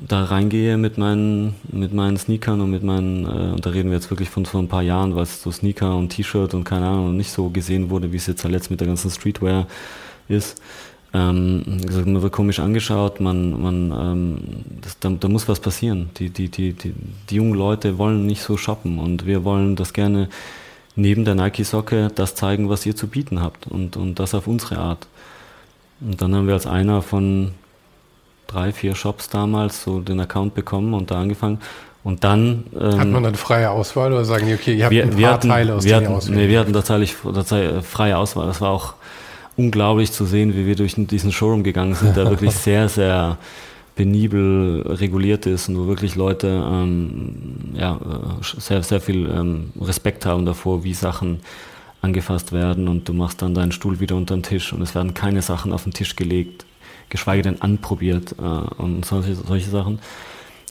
da 0.07 0.24
reingehe 0.24 0.77
mit 0.77 0.99
meinen, 0.99 1.55
mit 1.70 1.93
meinen 1.93 2.16
Sneakern 2.16 2.61
und 2.61 2.70
mit 2.70 2.82
meinen, 2.82 3.24
äh, 3.24 3.53
und 3.53 3.65
da 3.65 3.70
reden 3.70 3.91
wir 3.91 3.97
jetzt 3.97 4.11
wirklich 4.11 4.28
von 4.28 4.45
vor 4.45 4.61
ein 4.61 4.69
paar 4.69 4.82
Jahren, 4.82 5.16
es 5.16 5.43
so 5.43 5.51
Sneaker 5.51 5.97
und 5.97 6.11
T-Shirt 6.11 6.53
und 6.55 6.65
keine 6.65 6.86
Ahnung 6.86 7.16
nicht 7.16 7.31
so 7.31 7.49
gesehen 7.49 7.91
wurde, 7.91 8.12
wie 8.12 8.16
es 8.16 8.27
jetzt 8.27 8.45
jetzt 8.45 8.70
mit 8.70 8.81
der 8.81 8.89
ganzen 8.89 9.11
Streetwear 9.11 9.66
ist. 10.28 10.61
Ähm, 11.15 11.62
gesagt, 11.86 12.07
man 12.07 12.23
wird 12.23 12.32
komisch 12.32 12.59
angeschaut, 12.59 13.20
man, 13.20 13.62
man, 13.62 13.93
ähm, 13.93 14.39
das, 14.81 14.99
da, 14.99 15.11
da, 15.11 15.28
muss 15.28 15.49
was 15.49 15.61
passieren. 15.61 16.11
Die, 16.19 16.28
die, 16.28 16.49
die, 16.49 16.73
die, 16.73 16.93
die 17.31 17.35
jungen 17.36 17.55
Leute 17.55 17.99
wollen 17.99 18.27
nicht 18.27 18.43
so 18.43 18.57
shoppen 18.57 18.99
und 18.99 19.24
wir 19.24 19.45
wollen 19.45 19.77
das 19.77 19.93
gerne 19.93 20.28
neben 20.97 21.25
der 21.25 21.35
Nike-Socke 21.35 22.11
das 22.15 22.35
zeigen, 22.35 22.69
was 22.69 22.87
ihr 22.87 22.95
zu 22.95 23.09
bieten 23.09 23.41
habt 23.41 23.66
und, 23.66 23.97
und 23.97 24.19
das 24.19 24.35
auf 24.35 24.47
unsere 24.47 24.79
Art. 24.79 25.07
Und 26.01 26.21
dann 26.21 26.35
haben 26.35 26.47
wir 26.47 26.55
als 26.55 26.66
einer 26.66 27.03
von 27.03 27.53
drei, 28.47 28.73
vier 28.73 28.95
Shops 28.95 29.29
damals 29.29 29.83
so 29.83 30.01
den 30.01 30.21
Account 30.21 30.55
bekommen 30.55 30.95
und 30.95 31.11
da 31.11 31.21
angefangen. 31.21 31.61
Und 32.03 32.23
dann. 32.23 32.65
Ähm, 32.79 33.01
Hat 33.01 33.09
man 33.09 33.23
dann 33.23 33.35
freie 33.35 33.71
Auswahl 33.71 34.12
oder 34.12 34.25
sagen 34.25 34.47
die, 34.47 34.55
okay, 34.55 34.75
ihr 34.75 34.85
habt 34.85 34.93
wir, 34.93 35.05
ein 35.05 35.16
wir 35.16 35.27
paar 35.27 35.35
hatten, 35.35 35.49
Teile 35.49 35.75
aus 35.75 35.85
wir 35.85 35.97
hatten, 35.97 36.07
auswählen? 36.09 36.39
Nee, 36.39 36.49
wir 36.49 36.61
hatten 36.61 36.73
tatsächlich, 36.73 37.16
tatsächlich 37.23 37.85
freie 37.85 38.19
Auswahl. 38.19 38.47
Das 38.47 38.61
war 38.61 38.71
auch 38.71 38.95
unglaublich 39.57 40.12
zu 40.12 40.27
sehen, 40.27 40.55
wie 40.55 40.66
wir 40.66 40.77
durch 40.77 40.95
diesen 40.97 41.33
Showroom 41.33 41.65
gegangen 41.65 41.95
sind, 41.95 42.16
der 42.16 42.29
wirklich 42.29 42.53
sehr, 42.55 42.89
sehr 42.89 43.39
penibel 43.95 44.83
reguliert 44.87 45.47
ist 45.47 45.69
und 45.69 45.79
wo 45.79 45.87
wirklich 45.87 46.16
Leute 46.16 46.49
ähm, 46.49 47.75
ja, 47.75 47.99
sehr, 48.43 48.83
sehr 48.83 49.01
viel 49.01 49.29
ähm, 49.31 49.73
Respekt 49.81 50.27
haben 50.27 50.45
davor, 50.45 50.83
wie 50.85 50.95
Sachen 50.95 51.41
angefasst 52.01 52.53
werden 52.53 52.89
und 52.89 53.09
du 53.09 53.12
machst 53.12 53.41
dann 53.41 53.55
deinen 53.55 53.73
Stuhl 53.73 54.01
wieder 54.01 54.16
unter 54.16 54.37
den 54.37 54.43
Tisch 54.43 54.73
und 54.73 54.83
es 54.83 54.95
werden 54.95 55.15
keine 55.15 55.43
Sachen 55.43 55.73
auf 55.73 55.85
den 55.85 55.93
Tisch 55.93 56.16
gelegt, 56.16 56.65
geschweige 57.09 57.43
denn 57.43 57.62
anprobiert 57.62 58.35
äh, 58.39 58.43
und 58.43 59.05
solche, 59.05 59.35
solche 59.35 59.71
Sachen. 59.71 60.01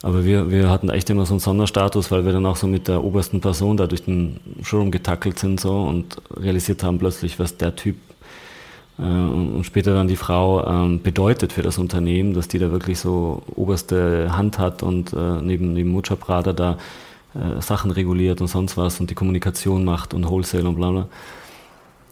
Aber 0.04 0.26
wir, 0.26 0.52
wir 0.52 0.70
hatten 0.70 0.90
echt 0.90 1.10
immer 1.10 1.26
so 1.26 1.34
einen 1.34 1.40
Sonderstatus, 1.40 2.12
weil 2.12 2.26
wir 2.26 2.34
dann 2.34 2.46
auch 2.46 2.58
so 2.58 2.68
mit 2.68 2.90
der 2.90 3.04
obersten 3.06 3.40
Person 3.40 3.78
da 3.78 3.88
durch 3.88 4.04
den 4.04 4.42
Showroom 4.62 4.92
getackelt 4.92 5.40
sind 5.40 5.62
so 5.62 5.82
und 5.84 6.18
realisiert 6.36 6.84
haben 6.84 7.00
plötzlich, 7.00 7.40
was 7.40 7.56
der 7.56 7.76
Typ 7.78 7.96
und 8.98 9.64
später 9.64 9.94
dann 9.96 10.08
die 10.08 10.16
Frau 10.16 10.66
ähm, 10.68 11.02
bedeutet 11.02 11.52
für 11.52 11.64
das 11.64 11.80
Unternehmen, 11.80 12.34
dass 12.34 12.48
die 12.48 12.60
da 12.60 12.72
wirklich 12.72 13.00
so 13.00 13.42
oberste 13.56 14.38
Hand 14.38 14.60
hat 14.60 14.84
und 14.84 15.14
äh, 15.14 15.42
neben, 15.42 15.74
neben 15.74 15.90
Mucha 15.90 16.16
Prada 16.16 16.54
da 16.54 16.78
äh, 17.34 17.60
Sachen 17.60 17.90
reguliert 17.90 18.40
und 18.42 18.48
sonst 18.48 18.78
was 18.78 19.00
und 19.00 19.10
die 19.10 19.16
Kommunikation 19.16 19.84
macht 19.84 20.14
und 20.14 20.30
Wholesale 20.30 20.68
und 20.68 20.76
bla 20.76 20.92
bla. 20.92 21.08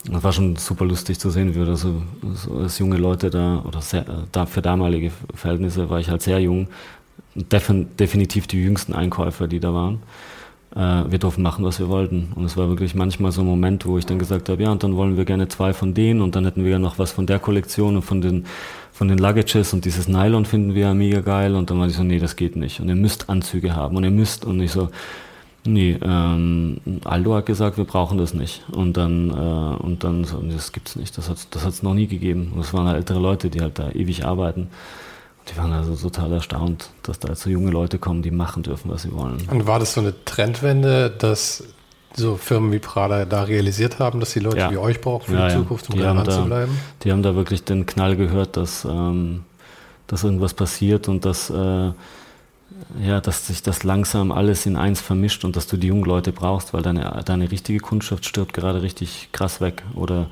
Das 0.06 0.24
war 0.24 0.34
schon 0.34 0.56
super 0.56 0.86
lustig 0.86 1.20
zu 1.20 1.30
sehen, 1.30 1.54
wie 1.54 1.60
wir 1.60 1.66
da 1.66 1.76
so, 1.76 2.02
so 2.34 2.58
als 2.58 2.80
junge 2.80 2.98
Leute 2.98 3.30
da, 3.30 3.62
oder 3.68 3.82
sehr, 3.82 4.04
da 4.32 4.48
für 4.48 4.64
damalige 4.64 5.12
Verhältnisse 5.36 5.92
war 5.92 6.00
ich 6.00 6.10
halt 6.10 6.24
sehr 6.24 6.40
jung, 6.40 6.68
defin, 7.36 7.96
definitiv 7.98 8.48
die 8.48 8.64
jüngsten 8.64 8.94
Einkäufer, 8.94 9.48
die 9.48 9.60
da 9.60 9.76
waren. 9.76 10.02
Äh, 10.76 11.12
wir 11.12 11.20
durften 11.20 11.42
machen, 11.42 11.66
was 11.66 11.80
wir 11.80 11.90
wollten. 11.90 12.32
Und 12.36 12.46
es 12.46 12.56
war 12.56 12.70
wirklich 12.70 12.96
manchmal 12.96 13.32
so 13.32 13.42
ein 13.42 13.48
Moment, 13.48 13.86
wo 13.86 13.98
ich 13.98 14.06
dann 14.06 14.20
gesagt 14.20 14.48
habe, 14.48 14.64
ja, 14.64 14.72
und 14.72 14.84
dann 14.84 14.96
wollen 14.96 15.18
wir 15.18 15.26
gerne 15.26 15.48
zwei 15.50 15.74
von 15.74 15.94
denen 15.94 16.22
und 16.22 16.36
dann 16.36 16.46
hätten 16.46 16.64
wir 16.64 16.72
ja 16.72 16.80
noch 16.80 16.98
was 16.98 17.12
von 17.12 17.26
der 17.26 17.40
Kollektion 17.40 17.98
und 17.98 18.04
von 18.04 18.22
den, 18.22 18.46
von 18.94 19.10
den 19.10 19.18
Luggages 19.18 19.74
und 19.74 19.84
dieses 19.84 20.08
Nylon 20.08 20.46
finden 20.46 20.74
wir 20.74 20.84
ja 20.84 20.94
mega 20.94 21.20
geil. 21.20 21.56
Und 21.56 21.70
dann 21.70 21.80
war 21.80 21.88
ich 21.88 21.96
so, 21.96 22.04
nee, 22.04 22.20
das 22.20 22.38
geht 22.38 22.56
nicht. 22.56 22.80
Und 22.80 22.88
ihr 22.88 22.96
müsst 22.96 23.30
Anzüge 23.30 23.76
haben 23.76 23.98
und 23.98 24.06
ihr 24.06 24.12
müsst. 24.12 24.46
Und 24.46 24.62
ich 24.62 24.72
so, 24.72 24.90
nee, 25.66 25.98
ähm, 26.02 26.78
Aldo 27.04 27.36
hat 27.36 27.48
gesagt, 27.48 27.76
wir 27.78 27.86
brauchen 27.86 28.18
das 28.18 28.34
nicht. 28.34 28.64
Und 28.72 28.96
dann, 28.96 29.30
äh, 29.30 29.84
und 29.84 30.06
dann 30.06 30.24
so, 30.24 30.42
das 30.42 30.72
gibt's 30.72 30.96
nicht. 30.96 31.18
Das 31.18 31.30
hat's, 31.30 31.50
das 31.50 31.84
noch 31.84 31.94
nie 31.94 32.08
gegeben. 32.08 32.54
Und 32.56 32.62
es 32.62 32.74
waren 32.74 32.88
halt 32.88 32.96
ältere 32.96 33.20
Leute, 33.20 33.50
die 33.50 33.60
halt 33.60 33.78
da 33.78 33.92
ewig 33.92 34.26
arbeiten. 34.26 34.70
Die 35.50 35.58
waren 35.58 35.74
also 35.74 35.96
total 35.96 36.32
erstaunt, 36.34 36.90
dass 37.04 37.20
da 37.20 37.30
jetzt 37.30 37.42
so 37.42 37.50
junge 37.50 37.72
Leute 37.72 37.98
kommen, 37.98 38.22
die 38.22 38.32
machen 38.32 38.64
dürfen, 38.64 38.92
was 38.92 39.04
sie 39.04 39.12
wollen. 39.12 39.38
Und 39.50 39.68
war 39.68 39.80
das 39.80 39.94
so 39.94 40.02
eine 40.02 40.14
Trendwende, 40.24 41.10
dass 41.10 41.64
so 42.16 42.36
Firmen 42.36 42.72
wie 42.72 42.80
Prada 42.80 43.26
da 43.26 43.44
realisiert 43.44 44.00
haben, 44.00 44.20
dass 44.20 44.34
die 44.34 44.40
Leute 44.40 44.58
ja. 44.58 44.72
wie 44.72 44.78
euch 44.78 45.02
brauchen 45.02 45.26
für 45.26 45.40
ja, 45.40 45.48
die 45.48 45.56
Zukunft, 45.56 45.90
um 45.90 46.00
relevant 46.00 46.32
zu 46.32 46.46
bleiben? 46.46 46.78
Die 47.04 47.12
haben 47.12 47.24
da 47.24 47.36
wirklich 47.36 47.64
den 47.64 47.86
Knall 47.86 48.16
gehört, 48.16 48.58
dass, 48.58 48.86
ähm, 48.86 49.44
dass 50.08 50.24
irgendwas 50.24 50.54
passiert 50.54 51.08
und 51.08 51.26
dass, 51.26 51.50
äh, 51.50 51.92
ja, 53.02 53.22
dass 53.22 53.48
sich 53.48 53.62
das 53.64 53.84
langsam 53.84 54.32
alles 54.32 54.66
in 54.66 54.76
eins 54.76 55.00
vermischt 55.00 55.46
und 55.46 55.56
dass 55.56 55.68
du 55.68 55.78
die 55.78 55.88
jungen 55.88 56.04
Leute 56.04 56.32
brauchst, 56.32 56.74
weil 56.74 56.82
deine, 56.82 57.22
deine 57.26 57.50
richtige 57.50 57.80
Kundschaft 57.80 58.26
stirbt 58.26 58.54
gerade 58.54 58.82
richtig 58.82 59.30
krass 59.32 59.62
weg. 59.62 59.84
Oder 59.96 60.28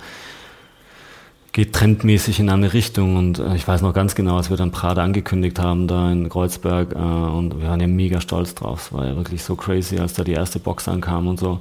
geht 1.52 1.74
trendmäßig 1.74 2.40
in 2.40 2.50
eine 2.50 2.74
Richtung 2.74 3.16
und 3.16 3.40
äh, 3.40 3.56
ich 3.56 3.68
weiß 3.68 3.82
noch 3.82 3.94
ganz 3.94 4.16
genau, 4.16 4.38
als 4.38 4.50
wir 4.50 4.58
dann 4.58 4.72
Prada 4.72 5.04
angekündigt 5.04 5.60
haben 5.60 5.88
da 5.88 6.12
in 6.12 6.30
Kreuzberg 6.30 6.94
äh, 6.94 6.98
und 6.98 7.60
wir 7.62 7.70
waren 7.70 7.80
ja 7.80 7.88
mega 7.88 8.22
stolz 8.22 8.56
drauf. 8.56 8.88
Es 8.88 8.94
war 8.94 9.06
ja 9.06 9.16
wirklich 9.16 9.44
so 9.44 9.56
crazy, 9.56 9.98
als 9.98 10.14
da 10.14 10.24
die 10.24 10.34
erste 10.34 10.60
Box 10.60 10.88
ankam 10.88 11.28
und 11.28 11.40
so. 11.40 11.60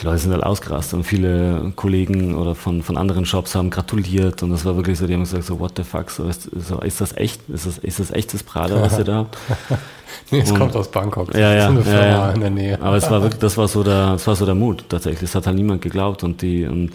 Die 0.00 0.06
Leute 0.06 0.18
sind 0.18 0.32
halt 0.32 0.42
ausgerastet 0.42 0.94
und 0.94 1.04
viele 1.04 1.72
Kollegen 1.76 2.34
oder 2.34 2.54
von, 2.54 2.82
von 2.82 2.96
anderen 2.96 3.26
Shops 3.26 3.54
haben 3.54 3.68
gratuliert 3.68 4.42
und 4.42 4.50
das 4.50 4.64
war 4.64 4.74
wirklich 4.74 4.98
so, 4.98 5.06
die 5.06 5.12
haben 5.12 5.20
gesagt 5.20 5.44
so, 5.44 5.60
what 5.60 5.72
the 5.76 5.84
fuck, 5.84 6.10
so 6.10 6.24
ist, 6.24 6.48
so, 6.56 6.80
ist 6.80 7.02
das 7.02 7.14
echt? 7.16 7.42
Ist 7.50 7.66
das, 7.66 7.78
ist 7.78 8.00
das 8.00 8.10
echtes 8.10 8.42
Prada, 8.42 8.80
was 8.80 8.98
ihr 8.98 9.04
da 9.04 9.16
habt? 9.16 9.36
nee, 10.30 10.40
es 10.40 10.50
und, 10.50 10.58
kommt 10.58 10.74
aus 10.76 10.90
Bangkok. 10.90 11.34
Ja, 11.34 11.52
ja, 11.52 11.70
ja, 11.86 12.06
ja, 12.06 12.30
in 12.32 12.40
der 12.40 12.50
Nähe. 12.50 12.80
Aber 12.80 12.96
es 12.96 13.10
war 13.10 13.20
wirklich, 13.20 13.40
das 13.40 13.58
war 13.58 13.68
so 13.68 13.84
der, 13.84 14.12
das 14.12 14.26
war 14.26 14.34
so 14.34 14.46
der 14.46 14.54
Mut 14.54 14.86
tatsächlich. 14.88 15.24
Es 15.24 15.34
hat 15.34 15.46
halt 15.46 15.56
niemand 15.56 15.82
geglaubt 15.82 16.24
und 16.24 16.40
die, 16.40 16.64
und 16.64 16.92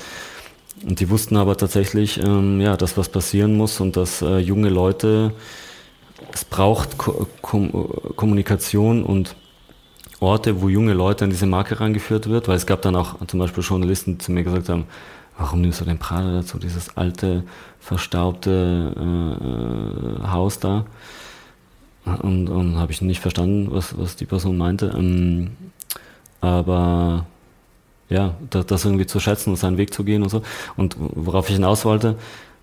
und 0.85 0.99
die 0.99 1.09
wussten 1.09 1.37
aber 1.37 1.57
tatsächlich, 1.57 2.21
ähm, 2.23 2.61
ja, 2.61 2.77
dass 2.77 2.97
was 2.97 3.09
passieren 3.09 3.55
muss 3.55 3.79
und 3.79 3.97
dass 3.97 4.21
äh, 4.21 4.37
junge 4.37 4.69
Leute, 4.69 5.33
es 6.33 6.45
braucht 6.45 6.97
Ko 6.97 7.27
Kom 7.41 7.71
Kommunikation 8.15 9.03
und 9.03 9.35
Orte, 10.19 10.61
wo 10.61 10.69
junge 10.69 10.93
Leute 10.93 11.25
an 11.25 11.29
diese 11.29 11.45
Marke 11.45 11.79
rangeführt 11.79 12.27
wird, 12.27 12.47
weil 12.47 12.57
es 12.57 12.65
gab 12.65 12.81
dann 12.81 12.95
auch 12.95 13.15
zum 13.27 13.39
Beispiel 13.39 13.63
Journalisten, 13.63 14.13
die 14.13 14.17
zu 14.17 14.31
mir 14.31 14.43
gesagt 14.43 14.69
haben, 14.69 14.85
warum 15.37 15.61
nimmst 15.61 15.81
du 15.81 15.85
den 15.85 15.99
Prada 15.99 16.31
dazu, 16.31 16.57
dieses 16.57 16.97
alte, 16.97 17.43
verstaubte 17.79 18.93
äh, 18.97 20.27
Haus 20.27 20.59
da? 20.59 20.85
Und, 22.21 22.47
und 22.47 22.77
habe 22.77 22.91
ich 22.91 23.01
nicht 23.01 23.19
verstanden, 23.19 23.67
was, 23.69 23.97
was 23.97 24.15
die 24.15 24.25
Person 24.25 24.57
meinte. 24.57 24.93
Ähm, 24.97 25.51
aber 26.39 27.25
ja, 28.09 28.35
das, 28.49 28.85
irgendwie 28.85 29.05
zu 29.05 29.19
schätzen 29.19 29.51
und 29.51 29.57
seinen 29.57 29.77
Weg 29.77 29.93
zu 29.93 30.03
gehen 30.03 30.23
und 30.23 30.29
so. 30.29 30.41
Und 30.75 30.95
worauf 30.97 31.49
ich 31.49 31.55
hinaus 31.55 31.85
wollte, 31.85 32.15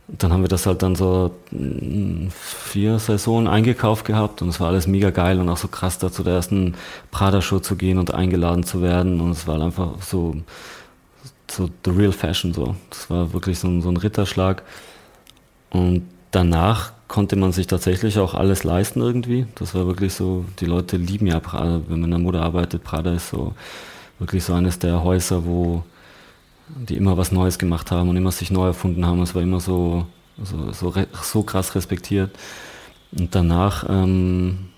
dann 0.09 0.33
haben 0.33 0.43
wir 0.43 0.49
das 0.49 0.66
halt 0.66 0.83
dann 0.83 0.97
so 0.97 1.31
mm, 1.51 2.29
vier 2.31 2.99
Saisonen 2.99 3.49
eingekauft 3.49 4.05
gehabt 4.05 4.43
und 4.43 4.49
es 4.49 4.61
war 4.61 4.69
alles 4.69 4.87
mega 4.87 5.11
geil 5.11 5.41
und 5.41 5.49
auch 5.49 5.57
so 5.57 5.69
krass 5.69 5.99
da 5.99 6.12
zu 6.12 6.23
der 6.23 6.35
ersten 6.35 6.75
Prada-Show 7.11 7.61
zu 7.61 7.77
gehen 7.77 7.99
und 7.99 8.12
eingeladen 8.12 8.65
zu 8.65 8.83
werden 8.83 9.21
und 9.21 9.31
es 9.31 9.47
war 9.47 9.61
einfach 9.61 10.03
so, 10.03 10.37
so 11.51 11.71
the 11.85 11.91
real 11.91 12.12
fashion 12.12 12.53
so. 12.53 12.75
Das 12.91 13.09
war 13.09 13.33
wirklich 13.33 13.59
so 13.59 13.69
ein, 13.69 13.81
so 13.81 13.89
ein 13.89 13.97
Ritterschlag 13.97 14.62
und 15.71 16.03
danach 16.31 16.93
konnte 17.09 17.37
man 17.37 17.53
sich 17.53 17.66
tatsächlich 17.66 18.19
auch 18.19 18.35
alles 18.35 18.65
leisten 18.65 19.01
irgendwie. 19.01 19.47
Das 19.55 19.75
war 19.75 19.87
wirklich 19.87 20.15
so, 20.15 20.45
die 20.61 20.66
Leute 20.66 20.97
lieben 20.97 21.27
ja 21.27 21.41
Prada, 21.41 21.81
wenn 21.89 22.01
man 22.01 22.05
in 22.05 22.11
der 22.11 22.19
Mode 22.19 22.41
arbeitet, 22.41 22.85
Prada 22.85 23.15
ist 23.15 23.31
so 23.31 23.55
wirklich 24.19 24.45
so 24.45 24.55
eines 24.55 24.78
der 24.78 25.03
Häuser, 25.03 25.45
wo 25.45 25.85
die 26.69 26.97
immer 26.97 27.16
was 27.16 27.32
Neues 27.32 27.59
gemacht 27.59 27.91
haben 27.91 28.09
und 28.09 28.16
immer 28.16 28.32
sich 28.32 28.51
neu 28.51 28.66
erfunden 28.69 29.05
haben. 29.07 29.23
Es 29.23 29.35
war 29.35 29.43
immer 29.43 29.61
so, 29.61 30.07
so, 30.43 30.73
so, 30.73 30.95
so 31.23 31.43
krass 31.43 31.74
respektiert. 31.74 32.31
Und 33.12 33.35
danach, 33.35 33.86
ähm, 33.89 34.70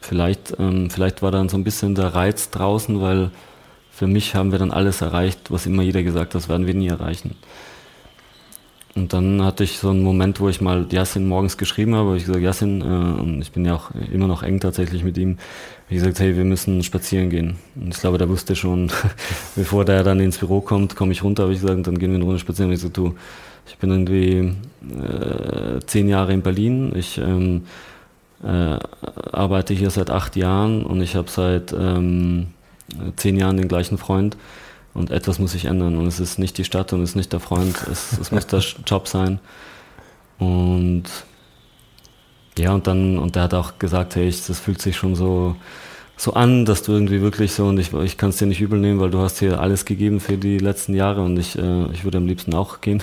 vielleicht, 0.00 0.54
ähm, 0.58 0.90
vielleicht 0.90 1.22
war 1.22 1.30
dann 1.30 1.48
so 1.48 1.56
ein 1.56 1.64
bisschen 1.64 1.94
der 1.94 2.14
Reiz 2.14 2.50
draußen, 2.50 3.00
weil 3.00 3.30
für 3.90 4.06
mich 4.06 4.34
haben 4.34 4.52
wir 4.52 4.58
dann 4.58 4.70
alles 4.70 5.02
erreicht, 5.02 5.50
was 5.50 5.66
immer 5.66 5.82
jeder 5.82 6.02
gesagt 6.02 6.34
hat, 6.34 6.34
das 6.34 6.48
werden 6.48 6.66
wir 6.66 6.74
nie 6.74 6.88
erreichen. 6.88 7.34
Und 8.96 9.12
dann 9.12 9.42
hatte 9.42 9.62
ich 9.62 9.78
so 9.78 9.90
einen 9.90 10.02
Moment, 10.02 10.40
wo 10.40 10.48
ich 10.48 10.60
mal 10.60 10.86
Yassin 10.90 11.28
morgens 11.28 11.56
geschrieben 11.56 11.94
habe, 11.94 12.16
ich 12.16 12.24
gesagt, 12.24 12.42
Yassin, 12.42 12.80
äh, 12.80 13.20
und 13.20 13.40
ich 13.40 13.52
bin 13.52 13.64
ja 13.64 13.74
auch 13.76 13.90
immer 14.12 14.26
noch 14.26 14.42
eng 14.42 14.58
tatsächlich 14.58 15.04
mit 15.04 15.16
ihm, 15.16 15.38
ich 15.88 15.96
gesagt, 15.96 16.18
hey, 16.20 16.36
wir 16.36 16.44
müssen 16.44 16.82
spazieren 16.82 17.30
gehen. 17.30 17.56
Und 17.76 17.94
ich 17.94 18.00
glaube, 18.00 18.18
der 18.18 18.28
wusste 18.28 18.56
schon, 18.56 18.90
bevor 19.56 19.84
der 19.84 20.02
dann 20.02 20.20
ins 20.20 20.38
Büro 20.38 20.60
kommt, 20.60 20.96
komme 20.96 21.12
ich 21.12 21.22
runter, 21.22 21.44
habe 21.44 21.52
ich 21.52 21.60
gesagt, 21.60 21.86
dann 21.86 21.98
gehen 21.98 22.10
wir 22.10 22.16
eine 22.16 22.24
Runde 22.24 22.40
spazieren. 22.40 22.70
Und 22.70 22.74
ich 22.74 22.80
gesagt, 22.80 22.96
du, 22.96 23.14
ich 23.68 23.78
bin 23.78 23.90
irgendwie 23.90 24.54
äh, 24.98 25.80
zehn 25.86 26.08
Jahre 26.08 26.32
in 26.32 26.42
Berlin, 26.42 26.92
ich 26.96 27.18
ähm, 27.18 27.66
äh, 28.42 28.78
arbeite 29.32 29.74
hier 29.74 29.90
seit 29.90 30.10
acht 30.10 30.34
Jahren 30.34 30.82
und 30.84 31.00
ich 31.00 31.14
habe 31.14 31.30
seit 31.30 31.72
ähm, 31.72 32.48
zehn 33.16 33.36
Jahren 33.36 33.56
den 33.56 33.68
gleichen 33.68 33.98
Freund. 33.98 34.36
Und 34.92 35.10
etwas 35.10 35.38
muss 35.38 35.52
sich 35.52 35.66
ändern. 35.66 35.96
Und 35.96 36.06
es 36.06 36.20
ist 36.20 36.38
nicht 36.38 36.58
die 36.58 36.64
Stadt 36.64 36.92
und 36.92 37.02
es 37.02 37.10
ist 37.10 37.16
nicht 37.16 37.32
der 37.32 37.40
Freund, 37.40 37.76
es, 37.90 38.18
es 38.18 38.32
muss 38.32 38.46
der 38.46 38.60
Job 38.86 39.08
sein. 39.08 39.38
Und 40.38 41.04
ja, 42.58 42.72
und 42.72 42.86
dann, 42.86 43.18
und 43.18 43.36
der 43.36 43.44
hat 43.44 43.54
auch 43.54 43.78
gesagt, 43.78 44.16
hey, 44.16 44.26
das 44.28 44.58
fühlt 44.58 44.82
sich 44.82 44.96
schon 44.96 45.14
so, 45.14 45.56
so 46.16 46.34
an, 46.34 46.64
dass 46.66 46.82
du 46.82 46.92
irgendwie 46.92 47.22
wirklich 47.22 47.52
so, 47.52 47.66
und 47.66 47.78
ich, 47.78 47.92
ich 47.92 48.18
kann 48.18 48.30
es 48.30 48.36
dir 48.36 48.46
nicht 48.46 48.60
übel 48.60 48.78
nehmen, 48.78 49.00
weil 49.00 49.10
du 49.10 49.18
hast 49.20 49.38
hier 49.38 49.60
alles 49.60 49.84
gegeben 49.84 50.20
für 50.20 50.36
die 50.36 50.58
letzten 50.58 50.94
Jahre 50.94 51.22
und 51.22 51.38
ich, 51.38 51.58
äh, 51.58 51.86
ich 51.92 52.04
würde 52.04 52.18
am 52.18 52.26
liebsten 52.26 52.54
auch 52.54 52.80
gehen. 52.80 53.02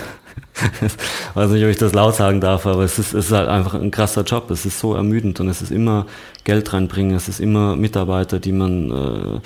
weiß 1.33 1.49
nicht, 1.51 1.63
ob 1.63 1.69
ich 1.69 1.77
das 1.77 1.93
laut 1.93 2.15
sagen 2.15 2.41
darf, 2.41 2.67
aber 2.67 2.83
es 2.83 2.99
ist, 2.99 3.13
es 3.13 3.27
ist 3.27 3.31
halt 3.31 3.49
einfach 3.49 3.73
ein 3.73 3.89
krasser 3.89 4.23
Job. 4.23 4.51
Es 4.51 4.65
ist 4.65 4.79
so 4.79 4.93
ermüdend 4.93 5.39
und 5.39 5.49
es 5.49 5.61
ist 5.61 5.71
immer 5.71 6.05
Geld 6.43 6.73
reinbringen, 6.73 7.15
es 7.15 7.27
ist 7.27 7.39
immer 7.39 7.75
Mitarbeiter, 7.75 8.39
die 8.39 8.51
man 8.51 8.91
äh, 8.91 9.39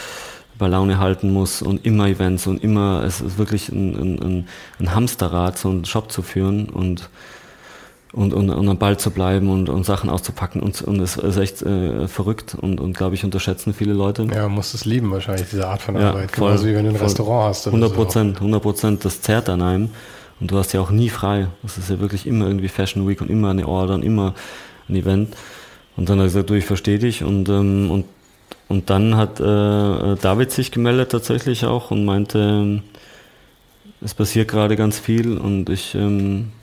bei 0.61 0.67
Laune 0.67 0.99
halten 0.99 1.33
muss 1.33 1.61
und 1.61 1.85
immer 1.85 2.07
Events 2.07 2.47
und 2.47 2.63
immer, 2.63 3.03
es 3.03 3.19
ist 3.19 3.38
wirklich 3.38 3.69
ein, 3.69 3.95
ein, 3.95 4.47
ein 4.79 4.95
Hamsterrad, 4.95 5.57
so 5.57 5.69
einen 5.69 5.85
Shop 5.85 6.11
zu 6.11 6.21
führen 6.21 6.69
und 6.69 7.09
und, 8.13 8.33
und, 8.33 8.49
und 8.49 8.67
am 8.67 8.77
Ball 8.77 8.97
zu 8.97 9.09
bleiben 9.09 9.49
und, 9.49 9.69
und 9.69 9.85
Sachen 9.85 10.09
auszupacken 10.09 10.61
und, 10.61 10.81
und 10.81 10.99
es 10.99 11.15
ist 11.15 11.38
echt 11.38 11.61
äh, 11.61 12.09
verrückt 12.09 12.57
und, 12.59 12.81
und 12.81 12.97
glaube 12.97 13.15
ich 13.15 13.23
unterschätzen 13.23 13.73
viele 13.73 13.93
Leute. 13.93 14.23
Ja, 14.23 14.43
man 14.43 14.55
muss 14.55 14.73
es 14.73 14.83
lieben 14.83 15.09
wahrscheinlich, 15.11 15.49
diese 15.49 15.65
Art 15.65 15.81
von 15.81 15.95
Arbeit. 15.95 16.31
Ja, 16.31 16.38
voll, 16.38 16.49
Genauso 16.49 16.67
wie 16.67 16.75
wenn 16.75 16.83
du 16.83 16.89
ein 16.89 16.97
voll. 16.97 17.07
Restaurant 17.07 17.49
hast. 17.49 17.67
100 17.67 17.93
Prozent, 17.93 18.38
100 18.38 18.61
Prozent, 18.61 19.05
das 19.05 19.21
zerrt 19.21 19.47
an 19.47 19.61
einem 19.61 19.89
und 20.41 20.51
du 20.51 20.57
hast 20.57 20.73
ja 20.73 20.81
auch 20.81 20.91
nie 20.91 21.07
frei. 21.07 21.47
Das 21.63 21.77
ist 21.77 21.89
ja 21.89 22.01
wirklich 22.01 22.27
immer 22.27 22.47
irgendwie 22.47 22.67
Fashion 22.67 23.07
Week 23.07 23.21
und 23.21 23.29
immer 23.29 23.49
eine 23.49 23.65
Order 23.65 23.95
und 23.95 24.03
immer 24.03 24.33
ein 24.89 24.95
Event. 24.97 25.33
Und 25.95 26.09
dann 26.09 26.17
hat 26.17 26.25
er 26.25 26.27
gesagt, 26.27 26.49
du, 26.49 26.53
ich 26.55 26.65
verstehe 26.65 26.99
dich 26.99 27.23
und, 27.23 27.47
ähm, 27.47 27.89
und 27.89 28.03
und 28.72 28.89
dann 28.89 29.18
hat 29.18 29.41
äh, 29.41 30.15
David 30.22 30.52
sich 30.52 30.72
gemeldet 30.72 31.11
tatsächlich 31.11 31.65
auch 31.65 31.91
und 31.91 32.06
meinte, 32.06 32.39
ähm, 32.39 32.84
es 33.99 34.14
passiert 34.14 34.48
gerade 34.48 34.77
ganz 34.77 34.98
viel 34.98 35.38
und 35.38 35.69
ich, 35.69 35.93
ähm, 35.93 36.53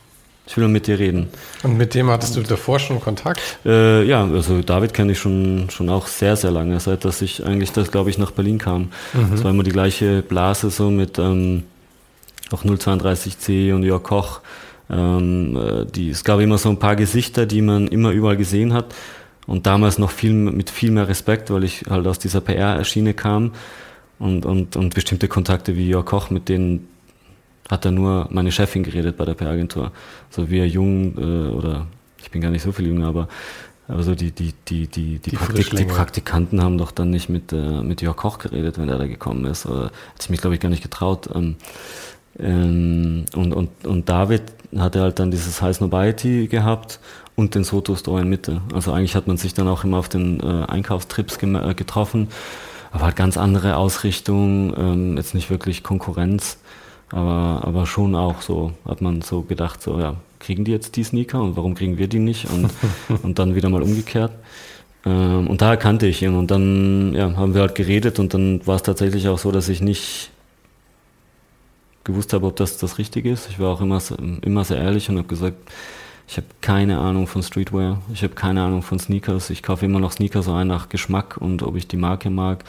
ich 0.46 0.56
will 0.56 0.68
mit 0.68 0.86
dir 0.86 0.98
reden. 0.98 1.28
Und 1.62 1.76
mit 1.76 1.92
dem 1.94 2.08
hattest 2.08 2.34
du 2.34 2.40
davor 2.40 2.78
schon 2.78 2.98
Kontakt? 2.98 3.42
Äh, 3.66 4.04
ja, 4.04 4.24
also 4.24 4.62
David 4.62 4.94
kenne 4.94 5.12
ich 5.12 5.18
schon, 5.18 5.68
schon 5.68 5.90
auch 5.90 6.06
sehr, 6.06 6.34
sehr 6.36 6.50
lange, 6.50 6.80
seit 6.80 7.04
dass 7.04 7.20
ich 7.20 7.44
eigentlich, 7.44 7.72
das 7.72 7.90
glaube 7.90 8.08
ich, 8.08 8.16
nach 8.16 8.30
Berlin 8.30 8.56
kam. 8.56 8.90
Mhm. 9.12 9.30
Das 9.32 9.44
war 9.44 9.50
immer 9.50 9.62
die 9.62 9.72
gleiche 9.72 10.22
Blase 10.22 10.70
so 10.70 10.90
mit, 10.90 11.18
ähm, 11.18 11.64
auch 12.50 12.64
032C 12.64 13.74
und 13.74 13.82
Jörg 13.82 14.02
Koch. 14.02 14.40
Ähm, 14.90 15.56
äh, 15.56 15.84
die, 15.84 16.08
es 16.08 16.24
gab 16.24 16.40
immer 16.40 16.56
so 16.56 16.70
ein 16.70 16.78
paar 16.78 16.96
Gesichter, 16.96 17.44
die 17.44 17.60
man 17.60 17.86
immer 17.88 18.12
überall 18.12 18.38
gesehen 18.38 18.72
hat. 18.72 18.94
Und 19.48 19.66
damals 19.66 19.98
noch 19.98 20.10
viel, 20.10 20.34
mit 20.34 20.68
viel 20.68 20.90
mehr 20.90 21.08
Respekt, 21.08 21.50
weil 21.50 21.64
ich 21.64 21.86
halt 21.88 22.06
aus 22.06 22.18
dieser 22.18 22.42
PR-Schiene 22.42 23.14
kam 23.14 23.52
und, 24.18 24.44
und, 24.44 24.76
und 24.76 24.94
bestimmte 24.94 25.26
Kontakte 25.26 25.74
wie 25.74 25.88
Jörg 25.88 26.04
Koch, 26.04 26.28
mit 26.28 26.50
denen 26.50 26.86
hat 27.70 27.86
er 27.86 27.90
nur 27.90 28.28
meine 28.30 28.52
Chefin 28.52 28.82
geredet 28.82 29.16
bei 29.16 29.24
der 29.24 29.32
PR-Agentur. 29.32 29.90
So 30.28 30.50
wie 30.50 30.58
er 30.58 30.68
jung 30.68 31.16
äh, 31.16 31.50
oder 31.50 31.86
ich 32.18 32.30
bin 32.30 32.42
gar 32.42 32.50
nicht 32.50 32.62
so 32.62 32.72
viel 32.72 32.88
jünger, 32.88 33.08
aber 33.08 33.28
aber 33.88 34.02
so 34.02 34.14
die, 34.14 34.32
die, 34.32 34.52
die, 34.68 34.86
die, 34.86 35.18
die, 35.18 35.30
die, 35.30 35.36
Praktik 35.36 35.74
die 35.74 35.84
Praktikanten 35.86 36.62
haben 36.62 36.76
doch 36.76 36.90
dann 36.90 37.08
nicht 37.08 37.30
mit, 37.30 37.54
äh, 37.54 37.82
mit 37.82 38.02
Jörg 38.02 38.16
Koch 38.16 38.36
geredet, 38.36 38.76
wenn 38.76 38.90
er 38.90 38.98
da 38.98 39.06
gekommen 39.06 39.46
ist. 39.46 39.64
Oder 39.64 39.84
hat 39.84 39.92
ich 40.20 40.28
mich, 40.28 40.42
glaube 40.42 40.56
ich, 40.56 40.60
gar 40.60 40.68
nicht 40.68 40.82
getraut. 40.82 41.30
Ähm, 41.34 41.56
ähm, 42.38 43.24
und, 43.34 43.54
und, 43.54 43.86
und 43.86 44.08
David 44.10 44.42
hatte 44.76 45.00
halt 45.00 45.18
dann 45.18 45.30
dieses 45.30 45.62
High 45.62 45.74
Snobiety 45.74 46.48
gehabt 46.48 47.00
und 47.38 47.54
den 47.54 47.62
Soto 47.62 47.94
Store 47.94 48.20
in 48.20 48.28
Mitte. 48.28 48.62
Also 48.74 48.92
eigentlich 48.92 49.14
hat 49.14 49.28
man 49.28 49.36
sich 49.36 49.54
dann 49.54 49.68
auch 49.68 49.84
immer 49.84 49.98
auf 49.98 50.08
den 50.08 50.40
äh, 50.40 50.64
Einkaufstrips 50.66 51.40
äh, 51.40 51.74
getroffen, 51.74 52.28
aber 52.90 53.04
halt 53.04 53.16
ganz 53.16 53.36
andere 53.36 53.76
Ausrichtung, 53.76 54.74
ähm, 54.76 55.16
jetzt 55.16 55.34
nicht 55.34 55.48
wirklich 55.48 55.84
Konkurrenz, 55.84 56.58
aber, 57.10 57.60
aber 57.62 57.86
schon 57.86 58.16
auch 58.16 58.42
so, 58.42 58.72
hat 58.84 59.02
man 59.02 59.22
so 59.22 59.42
gedacht, 59.42 59.80
so 59.80 60.00
ja, 60.00 60.16
kriegen 60.40 60.64
die 60.64 60.72
jetzt 60.72 60.96
die 60.96 61.04
Sneaker 61.04 61.40
und 61.40 61.56
warum 61.56 61.76
kriegen 61.76 61.96
wir 61.96 62.08
die 62.08 62.18
nicht? 62.18 62.50
Und, 62.50 62.70
und 63.22 63.38
dann 63.38 63.54
wieder 63.54 63.70
mal 63.70 63.84
umgekehrt. 63.84 64.32
Ähm, 65.06 65.46
und 65.46 65.62
da 65.62 65.70
erkannte 65.70 66.08
ich 66.08 66.20
ihn 66.20 66.34
und 66.34 66.50
dann 66.50 67.14
ja, 67.14 67.36
haben 67.36 67.54
wir 67.54 67.60
halt 67.60 67.76
geredet 67.76 68.18
und 68.18 68.34
dann 68.34 68.66
war 68.66 68.74
es 68.74 68.82
tatsächlich 68.82 69.28
auch 69.28 69.38
so, 69.38 69.52
dass 69.52 69.68
ich 69.68 69.80
nicht 69.80 70.30
gewusst 72.02 72.32
habe, 72.32 72.46
ob 72.46 72.56
das 72.56 72.78
das 72.78 72.98
Richtige 72.98 73.30
ist. 73.30 73.48
Ich 73.48 73.60
war 73.60 73.72
auch 73.72 73.80
immer, 73.80 74.02
immer 74.42 74.64
sehr 74.64 74.78
ehrlich 74.78 75.08
und 75.08 75.18
habe 75.18 75.28
gesagt, 75.28 75.56
ich 76.28 76.36
habe 76.36 76.46
keine 76.60 76.98
Ahnung 76.98 77.26
von 77.26 77.42
Streetwear, 77.42 78.02
ich 78.12 78.22
habe 78.22 78.34
keine 78.34 78.62
Ahnung 78.62 78.82
von 78.82 78.98
Sneakers. 78.98 79.48
Ich 79.48 79.62
kaufe 79.62 79.86
immer 79.86 79.98
noch 79.98 80.12
Sneaker 80.12 80.42
so 80.42 80.52
ein 80.52 80.68
nach 80.68 80.90
Geschmack 80.90 81.38
und 81.38 81.62
ob 81.62 81.74
ich 81.76 81.88
die 81.88 81.96
Marke 81.96 82.28
mag, 82.28 82.64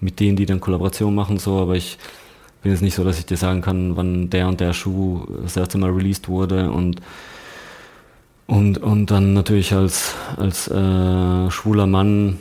mit 0.00 0.18
denen, 0.18 0.36
die 0.36 0.46
dann 0.46 0.60
Kollaboration 0.60 1.14
machen, 1.14 1.38
so, 1.38 1.60
aber 1.60 1.76
ich 1.76 1.98
bin 2.62 2.72
jetzt 2.72 2.80
nicht 2.80 2.94
so, 2.94 3.04
dass 3.04 3.18
ich 3.18 3.26
dir 3.26 3.36
sagen 3.36 3.60
kann, 3.60 3.96
wann 3.96 4.30
der 4.30 4.48
und 4.48 4.60
der 4.60 4.72
Schuh 4.72 5.26
das 5.42 5.56
erste 5.56 5.76
Mal 5.78 5.90
released 5.90 6.28
wurde 6.28 6.70
und 6.70 7.02
und, 8.46 8.78
und 8.78 9.10
dann 9.10 9.34
natürlich 9.34 9.72
als, 9.72 10.14
als 10.36 10.68
äh, 10.68 11.50
schwuler 11.50 11.86
Mann 11.86 12.38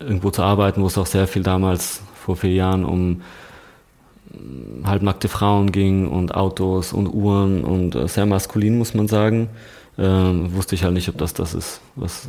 irgendwo 0.00 0.30
zu 0.30 0.42
arbeiten, 0.42 0.82
wo 0.82 0.86
es 0.86 0.98
auch 0.98 1.06
sehr 1.06 1.28
viel 1.28 1.42
damals 1.42 2.00
vor 2.14 2.36
vier 2.36 2.52
Jahren 2.52 2.84
um 2.84 3.22
halbnackte 4.84 5.28
Frauen 5.28 5.72
ging 5.72 6.08
und 6.08 6.34
Autos 6.34 6.92
und 6.92 7.08
Uhren 7.08 7.64
und 7.64 7.94
äh, 7.94 8.08
sehr 8.08 8.26
maskulin, 8.26 8.78
muss 8.78 8.94
man 8.94 9.08
sagen, 9.08 9.48
äh, 9.98 10.02
wusste 10.02 10.74
ich 10.74 10.84
halt 10.84 10.94
nicht, 10.94 11.08
ob 11.08 11.18
das 11.18 11.34
das 11.34 11.54
ist. 11.54 11.80
Was, 11.94 12.28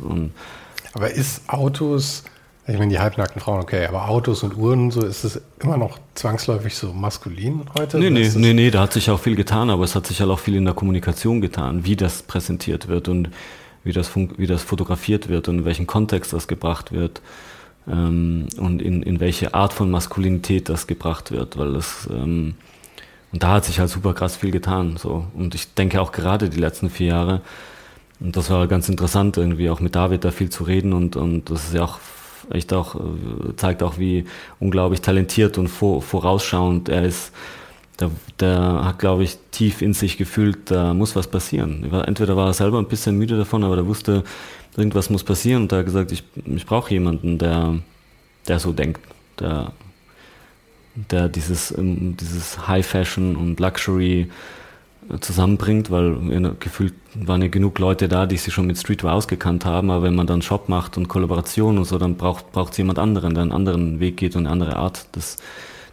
Aber 0.94 1.10
ist 1.10 1.48
Autos 1.48 2.24
ich 2.70 2.78
meine, 2.78 2.90
die 2.90 2.98
halbnackten 2.98 3.40
Frauen, 3.40 3.62
okay, 3.62 3.86
aber 3.86 4.10
Autos 4.10 4.42
und 4.42 4.54
Uhren, 4.54 4.90
so 4.90 5.02
ist 5.02 5.24
es 5.24 5.40
immer 5.58 5.78
noch 5.78 5.98
zwangsläufig 6.14 6.76
so 6.76 6.92
maskulin 6.92 7.62
heute? 7.78 7.98
Nee, 7.98 8.10
nee, 8.10 8.30
nee, 8.34 8.52
nee, 8.52 8.70
da 8.70 8.82
hat 8.82 8.92
sich 8.92 9.10
auch 9.10 9.18
viel 9.18 9.36
getan, 9.36 9.70
aber 9.70 9.84
es 9.84 9.94
hat 9.94 10.06
sich 10.06 10.20
halt 10.20 10.30
auch 10.30 10.38
viel 10.38 10.54
in 10.54 10.66
der 10.66 10.74
Kommunikation 10.74 11.40
getan, 11.40 11.86
wie 11.86 11.96
das 11.96 12.22
präsentiert 12.22 12.86
wird 12.86 13.08
und 13.08 13.30
wie 13.84 13.92
das, 13.92 14.14
wie 14.14 14.46
das 14.46 14.62
fotografiert 14.62 15.30
wird 15.30 15.48
und 15.48 15.60
in 15.60 15.64
welchen 15.64 15.86
Kontext 15.86 16.34
das 16.34 16.46
gebracht 16.46 16.92
wird 16.92 17.22
ähm, 17.90 18.46
und 18.58 18.82
in, 18.82 19.02
in 19.02 19.20
welche 19.20 19.54
Art 19.54 19.72
von 19.72 19.90
Maskulinität 19.90 20.68
das 20.68 20.86
gebracht 20.86 21.30
wird, 21.30 21.58
weil 21.58 21.72
das, 21.72 22.08
ähm, 22.10 22.54
und 23.32 23.42
da 23.42 23.54
hat 23.54 23.64
sich 23.64 23.78
halt 23.78 23.90
super 23.90 24.14
krass 24.14 24.36
viel 24.36 24.50
getan, 24.50 24.96
so. 24.96 25.26
Und 25.34 25.54
ich 25.54 25.74
denke 25.74 26.00
auch 26.00 26.12
gerade 26.12 26.48
die 26.48 26.60
letzten 26.60 26.90
vier 26.90 27.08
Jahre, 27.08 27.42
und 28.20 28.36
das 28.36 28.50
war 28.50 28.66
ganz 28.66 28.88
interessant, 28.88 29.36
irgendwie 29.36 29.70
auch 29.70 29.80
mit 29.80 29.94
David 29.94 30.24
da 30.24 30.30
viel 30.30 30.50
zu 30.50 30.64
reden 30.64 30.92
und, 30.92 31.16
und 31.16 31.50
das 31.50 31.66
ist 31.66 31.74
ja 31.74 31.84
auch 31.84 31.98
echt 32.50 32.72
auch, 32.72 32.94
äh, 32.96 33.56
zeigt 33.56 33.82
auch, 33.82 33.98
wie 33.98 34.24
unglaublich 34.58 35.00
talentiert 35.00 35.58
und 35.58 35.68
vor, 35.68 36.02
vorausschauend 36.02 36.88
er 36.88 37.04
ist. 37.04 37.32
Der, 38.00 38.10
der 38.38 38.84
hat, 38.84 39.00
glaube 39.00 39.24
ich, 39.24 39.38
tief 39.50 39.82
in 39.82 39.92
sich 39.92 40.16
gefühlt, 40.18 40.70
da 40.70 40.94
muss 40.94 41.16
was 41.16 41.26
passieren. 41.26 41.84
Entweder 42.06 42.36
war 42.36 42.46
er 42.46 42.52
selber 42.52 42.78
ein 42.78 42.86
bisschen 42.86 43.18
müde 43.18 43.36
davon, 43.36 43.64
aber 43.64 43.76
er 43.76 43.86
wusste, 43.86 44.22
irgendwas 44.78 45.10
muss 45.10 45.24
passieren. 45.24 45.62
Und 45.62 45.72
hat 45.72 45.84
gesagt, 45.84 46.12
ich, 46.12 46.22
ich 46.44 46.66
brauche 46.66 46.92
jemanden, 46.92 47.38
der, 47.38 47.78
der 48.46 48.58
so 48.58 48.72
denkt, 48.72 49.00
der, 49.38 49.72
der 50.94 51.28
dieses, 51.28 51.76
ähm, 51.76 52.16
dieses 52.16 52.68
High 52.68 52.86
Fashion 52.86 53.36
und 53.36 53.60
Luxury 53.60 54.28
zusammenbringt, 55.20 55.90
weil 55.90 56.16
gefühlt 56.60 56.92
waren 57.14 57.40
ja 57.40 57.48
genug 57.48 57.78
Leute 57.78 58.08
da, 58.08 58.26
die 58.26 58.36
sich 58.36 58.52
schon 58.52 58.66
mit 58.66 58.76
Streetwear 58.76 59.14
ausgekannt 59.14 59.64
haben, 59.64 59.90
aber 59.90 60.02
wenn 60.02 60.14
man 60.14 60.26
dann 60.26 60.42
Shop 60.42 60.68
macht 60.68 60.96
und 60.98 61.08
Kollaboration 61.08 61.78
und 61.78 61.84
so, 61.84 61.98
dann 61.98 62.16
braucht 62.16 62.72
es 62.72 62.76
jemand 62.76 62.98
anderen, 62.98 63.32
der 63.34 63.42
einen 63.42 63.52
anderen 63.52 64.00
Weg 64.00 64.18
geht 64.18 64.36
und 64.36 64.46
eine 64.46 64.50
andere 64.50 64.76
Art 64.76 65.14
des, 65.16 65.38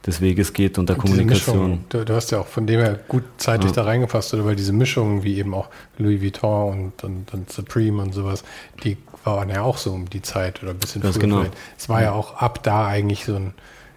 des 0.06 0.22
Weges 0.22 0.54
geht 0.54 0.78
und 0.78 0.90
der 0.90 0.98
und 0.98 1.02
Kommunikation. 1.02 1.58
Mischung, 1.58 1.86
du, 1.90 2.06
du, 2.06 2.14
hast 2.14 2.32
ja 2.32 2.40
auch 2.40 2.48
von 2.48 2.68
dem 2.68 2.80
her 2.80 3.00
gut 3.08 3.24
zeitlich 3.38 3.72
ja. 3.72 3.78
da 3.78 3.84
reingefasst, 3.84 4.34
oder 4.34 4.46
weil 4.46 4.56
diese 4.56 4.74
Mischungen 4.74 5.24
wie 5.24 5.38
eben 5.38 5.54
auch 5.54 5.68
Louis 5.98 6.22
Vuitton 6.22 6.74
und, 6.74 7.04
und, 7.04 7.34
und 7.34 7.52
Supreme 7.52 8.02
und 8.02 8.14
sowas, 8.14 8.44
die 8.84 8.98
waren 9.24 9.50
ja 9.50 9.64
auch 9.64 9.78
so 9.78 9.92
um 9.92 10.10
die 10.10 10.22
Zeit 10.22 10.62
oder 10.62 10.72
ein 10.72 10.78
bisschen 10.78 11.02
früher. 11.02 11.14
Genau. 11.14 11.46
Es 11.78 11.90
war 11.90 12.02
ja. 12.02 12.08
ja 12.08 12.12
auch 12.14 12.36
ab 12.36 12.62
da 12.64 12.86
eigentlich 12.86 13.26
so 13.26 13.36
ein 13.36 13.54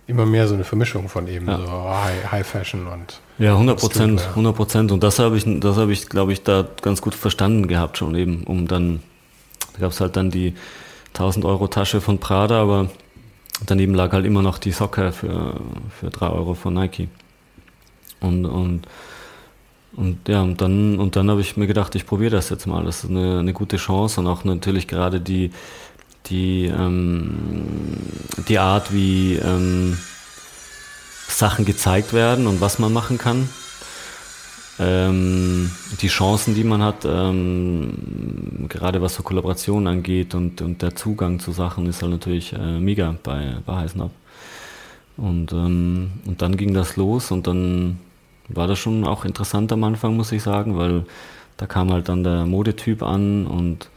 immer 0.06 0.24
mehr 0.24 0.48
so 0.48 0.55
eine 0.55 0.64
Vermischung 0.64 1.09
von 1.10 1.28
eben 1.28 1.47
ja. 1.47 1.59
so 1.59 1.66
High, 1.70 2.32
High 2.32 2.47
Fashion 2.47 2.86
und 2.86 3.20
ja, 3.39 3.52
100 3.52 3.78
Prozent, 3.78 4.26
100 4.30 4.56
Prozent. 4.56 4.90
Und 4.90 5.02
das 5.05 5.18
habe 5.18 5.36
ich, 5.36 5.44
das 5.60 5.76
habe 5.76 5.93
ich, 5.93 6.09
glaube 6.09 6.32
ich, 6.32 6.43
da 6.43 6.66
ganz 6.82 7.02
gut 7.02 7.14
verstanden 7.14 7.68
gehabt 7.68 7.98
schon 7.98 8.14
eben, 8.16 8.43
um 8.44 8.66
dann, 8.66 9.01
da 9.74 9.80
gab 9.80 9.93
es 9.93 10.01
halt 10.01 10.16
dann 10.16 10.30
die 10.30 10.55
1000 11.09 11.44
Euro 11.44 11.68
Tasche 11.68 12.01
von 12.01 12.18
Prada, 12.18 12.60
aber 12.60 12.89
daneben 13.66 13.94
lag 13.94 14.12
halt 14.12 14.26
immer 14.26 14.43
noch 14.43 14.59
die 14.59 14.72
Socke 14.72 15.12
für, 15.12 15.60
für 15.98 16.10
3 16.10 16.28
Euro 16.28 16.55
von 16.55 16.74
Nike. 16.74 17.09
Und, 18.20 18.47
und, 18.47 18.82
und 19.94 20.28
ja, 20.28 20.43
und 20.43 20.60
dann, 20.60 20.98
und 20.98 21.16
dann 21.16 21.30
habe 21.30 21.40
ich 21.40 21.56
mir 21.56 21.66
gedacht, 21.66 21.94
ich 21.94 22.06
probiere 22.06 22.30
das 22.30 22.51
jetzt 22.51 22.66
mal. 22.66 22.85
Das 22.85 23.05
ist 23.05 23.10
eine, 23.10 23.40
eine 23.40 23.52
gute 23.52 23.76
Chance 23.76 24.20
und 24.20 24.26
auch 24.26 24.44
natürlich 24.44 24.89
gerade 24.89 25.20
die, 25.20 25.51
die, 26.26 26.66
ähm, 26.66 27.98
die 28.48 28.59
Art, 28.59 28.93
wie, 28.93 29.36
ähm, 29.36 29.98
Sachen 31.28 31.64
gezeigt 31.64 32.12
werden 32.12 32.47
und 32.47 32.60
was 32.60 32.78
man 32.78 32.93
machen 32.93 33.18
kann. 33.18 33.48
Ähm, 34.81 35.71
die 36.01 36.09
Chancen, 36.09 36.55
die 36.55 36.63
man 36.63 36.83
hat, 36.83 37.05
ähm, 37.05 38.67
gerade 38.69 39.03
was 39.03 39.15
so 39.15 39.23
Kollaborationen 39.23 39.89
angeht 39.89 40.35
und, 40.35 40.63
und 40.63 40.83
der 40.83 40.95
Zugang 40.95 41.41
zu 41.41 41.51
Sachen 41.51 41.87
ist 41.87 42.03
halt 42.03 42.13
natürlich 42.13 42.53
äh, 42.53 42.79
mega 42.79 43.17
bei, 43.23 43.57
bei 43.67 43.77
Heißnab. 43.77 44.11
Und, 45.17 45.53
ähm, 45.53 46.13
und 46.27 46.43
dann 46.43 46.57
ging 46.57 46.75
das 46.75 46.97
los 46.97 47.33
und 47.33 47.49
dann 47.49 47.99
war 48.49 48.69
das 48.69 48.79
schon 48.79 49.05
auch 49.05 49.25
interessant 49.25 49.73
am 49.73 49.83
Anfang, 49.83 50.17
muss 50.17 50.31
ich 50.31 50.43
sagen, 50.43 50.79
weil 50.79 51.05
da 51.57 51.67
kam 51.67 51.93
halt 51.93 52.09
dann 52.09 52.23
der 52.23 52.47
Modetyp 52.47 53.03
an 53.03 53.47
und 53.47 53.91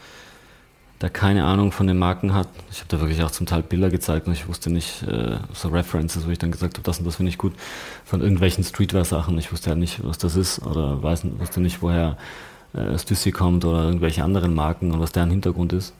der 1.01 1.09
keine 1.09 1.45
Ahnung 1.45 1.71
von 1.71 1.87
den 1.87 1.97
Marken 1.97 2.33
hat. 2.33 2.47
Ich 2.71 2.79
habe 2.79 2.89
da 2.89 2.99
wirklich 2.99 3.23
auch 3.23 3.31
zum 3.31 3.47
Teil 3.47 3.63
Bilder 3.63 3.89
gezeigt 3.89 4.27
und 4.27 4.33
ich 4.33 4.47
wusste 4.47 4.71
nicht, 4.71 5.03
äh, 5.03 5.37
so 5.53 5.69
References, 5.69 6.27
wo 6.27 6.31
ich 6.31 6.37
dann 6.37 6.51
gesagt 6.51 6.75
habe, 6.75 6.83
das 6.83 6.99
und 6.99 7.05
das 7.05 7.15
finde 7.15 7.29
ich 7.29 7.37
gut, 7.37 7.53
von 8.11 8.19
irgendwelchen 8.19 8.65
Streetwear-Sachen. 8.65 9.37
Ich 9.37 9.53
wusste 9.53 9.69
ja 9.69 9.75
nicht, 9.77 10.03
was 10.03 10.17
das 10.17 10.35
ist 10.35 10.61
oder 10.65 11.01
weiß, 11.01 11.23
wusste 11.39 11.61
nicht, 11.61 11.81
woher 11.81 12.17
äh, 12.73 12.99
Stussy 12.99 13.31
kommt 13.31 13.63
oder 13.63 13.85
irgendwelche 13.85 14.21
anderen 14.21 14.53
Marken 14.53 14.91
und 14.91 14.99
was 14.99 15.13
deren 15.13 15.29
Hintergrund 15.29 15.71
ist. 15.71 15.93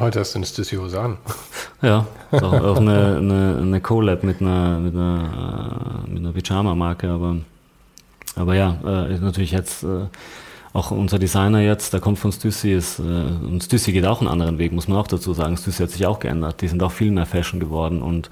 Heute 0.00 0.20
hast 0.20 0.32
du 0.32 0.38
eine 0.38 0.46
Stussy 0.46 0.76
Hose 0.76 0.98
an. 0.98 1.18
Ja, 1.82 2.06
auch, 2.32 2.42
auch 2.42 2.76
eine, 2.78 3.18
eine, 3.18 3.58
eine 3.60 3.80
Collab 3.82 4.24
mit 4.24 4.40
einer, 4.40 4.78
mit 4.78 4.94
einer, 4.94 6.06
äh, 6.06 6.10
mit 6.10 6.20
einer 6.20 6.32
Pyjama-Marke, 6.32 7.06
aber, 7.10 7.36
aber 8.34 8.54
ja, 8.54 8.78
äh, 8.82 9.18
natürlich 9.18 9.50
jetzt 9.50 9.82
äh, 9.82 10.06
auch 10.72 10.90
unser 10.90 11.18
Designer 11.18 11.60
jetzt, 11.60 11.92
der 11.92 12.00
kommt 12.00 12.18
von 12.18 12.32
Stussy, 12.32 12.72
ist, 12.72 12.98
äh, 12.98 13.02
und 13.02 13.62
Stussy 13.62 13.92
geht 13.92 14.06
auch 14.06 14.20
einen 14.20 14.30
anderen 14.30 14.56
Weg, 14.56 14.72
muss 14.72 14.88
man 14.88 14.96
auch 14.96 15.06
dazu 15.06 15.34
sagen. 15.34 15.58
Stussy 15.58 15.82
hat 15.82 15.90
sich 15.90 16.06
auch 16.06 16.18
geändert. 16.18 16.62
Die 16.62 16.68
sind 16.68 16.82
auch 16.82 16.92
viel 16.92 17.10
mehr 17.10 17.26
Fashion 17.26 17.60
geworden 17.60 18.00
und 18.00 18.30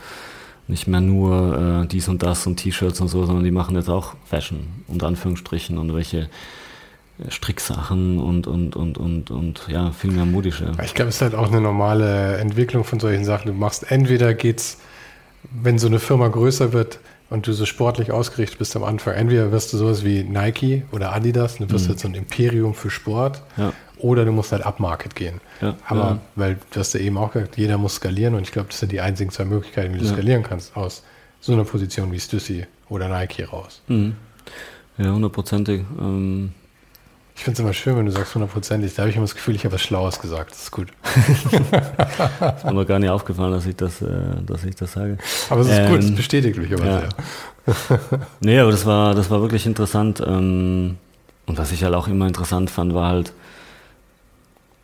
nicht 0.66 0.86
mehr 0.86 1.01
nur 1.01 1.82
äh, 1.85 1.86
dies 1.86 2.09
und 2.09 2.23
das 2.23 2.47
und 2.47 2.57
T-Shirts 2.57 3.01
und 3.01 3.09
so, 3.09 3.27
sondern 3.27 3.45
die 3.45 3.51
machen 3.51 3.77
jetzt 3.77 3.89
auch 3.89 4.15
Fashion, 4.24 4.61
unter 4.89 5.07
Anführungsstrichen, 5.07 5.77
und 5.78 5.95
welche 5.95 6.28
äh, 7.19 7.31
Stricksachen 7.31 8.19
und, 8.19 8.47
und, 8.47 8.77
und, 8.77 8.99
und, 8.99 9.31
und 9.31 9.66
ja, 9.69 9.91
viel 9.93 10.11
mehr 10.11 10.24
modische. 10.24 10.73
Ich 10.82 10.95
glaube, 10.95 11.11
es 11.11 11.16
ist 11.16 11.23
halt 11.23 11.35
auch 11.35 11.49
eine 11.49 11.61
normale 11.61 12.39
Entwicklung 12.39 12.85
von 12.85 13.01
solchen 13.01 13.24
Sachen. 13.24 13.49
Du 13.49 13.55
machst 13.55 13.91
entweder 13.91 14.35
geht's, 14.35 14.78
wenn 15.51 15.78
so 15.78 15.86
eine 15.86 15.99
Firma 15.99 16.28
größer 16.28 16.73
wird, 16.73 16.99
und 17.31 17.47
du 17.47 17.53
so 17.53 17.66
sportlich 17.66 18.12
ausgerichtet 18.12 18.59
bist 18.59 18.77
am 18.77 18.85
Anfang, 18.85 19.15
entweder 19.15 19.51
wirst 19.51 19.73
du 19.73 19.77
sowas 19.77 20.05
wie 20.05 20.23
Nike 20.23 20.85
oder 20.93 21.12
Adidas, 21.12 21.57
du 21.57 21.69
wirst 21.70 21.86
mhm. 21.86 21.91
jetzt 21.91 22.03
so 22.03 22.09
ein 22.09 22.15
Imperium 22.15 22.74
für 22.74 22.91
Sport, 22.91 23.43
ja. 23.57 23.73
Oder 24.05 24.26
du 24.26 24.32
musst 24.32 24.52
halt 24.52 24.66
upmarket 24.66 25.14
gehen. 25.14 25.40
Ja, 25.62 25.74
Aber, 25.86 26.01
ja. 26.01 26.18
weil 26.36 26.59
du 26.70 26.81
hast 26.81 26.93
ja 26.93 27.01
eben 27.01 27.16
auch 27.16 27.32
gesagt, 27.32 27.56
jeder 27.56 27.78
muss 27.78 27.94
skalieren 27.94 28.35
und 28.35 28.43
ich 28.43 28.52
glaube, 28.52 28.68
das 28.68 28.78
sind 28.78 28.93
die 28.93 29.01
einzigen 29.01 29.31
zwei 29.31 29.47
Möglichkeiten, 29.47 29.94
wie 29.94 29.98
du 29.98 30.06
skalieren 30.06 30.43
kannst, 30.43 30.76
aus 30.76 31.02
so 31.40 31.52
einer 31.55 31.64
Position 31.64 32.12
wie 32.12 32.20
Stussy 32.20 32.66
oder 32.90 33.09
Nike 33.09 33.44
raus. 33.44 33.81
Mhm. 33.89 34.14
Ja, 34.98 35.10
hundertprozentig. 35.10 35.85
Ähm 35.98 36.52
ich 37.36 37.43
finde 37.43 37.55
es 37.55 37.60
immer 37.60 37.72
schön, 37.72 37.97
wenn 37.97 38.06
du 38.06 38.12
sagst 38.12 38.35
hundertprozentig. 38.35 38.94
Da 38.94 39.02
habe 39.02 39.10
ich 39.10 39.16
immer 39.16 39.24
das 39.24 39.35
Gefühl, 39.35 39.56
ich 39.56 39.64
habe 39.64 39.74
was 39.74 39.82
Schlaues 39.82 40.20
gesagt. 40.20 40.52
Das 40.52 40.64
ist 40.64 40.70
gut. 40.70 40.89
ist 41.16 42.64
mir 42.64 42.72
noch 42.72 42.86
gar 42.86 42.98
nicht 42.98 43.10
aufgefallen, 43.10 43.52
dass 43.52 43.66
ich 43.66 43.74
das, 43.74 44.02
äh, 44.02 44.06
dass 44.47 44.64
ich 44.64 44.76
das 44.76 44.93
sage. 44.93 45.16
Aber 45.48 45.62
es 45.62 45.68
ist 45.68 45.78
ähm, 45.78 45.90
gut, 45.90 46.01
es 46.01 46.14
bestätigt 46.14 46.59
mich 46.59 46.72
aber 46.72 46.85
ja. 46.85 47.01
sehr. 47.01 47.98
nee, 48.40 48.59
aber 48.59 48.70
das 48.70 48.86
war, 48.86 49.14
das 49.14 49.31
war 49.31 49.40
wirklich 49.40 49.66
interessant. 49.66 50.22
Ähm, 50.24 50.97
und 51.47 51.59
was 51.59 51.72
ich 51.72 51.82
halt 51.82 51.94
auch 51.94 52.06
immer 52.06 52.26
interessant 52.26 52.70
fand, 52.70 52.94
war 52.94 53.09
halt, 53.09 53.32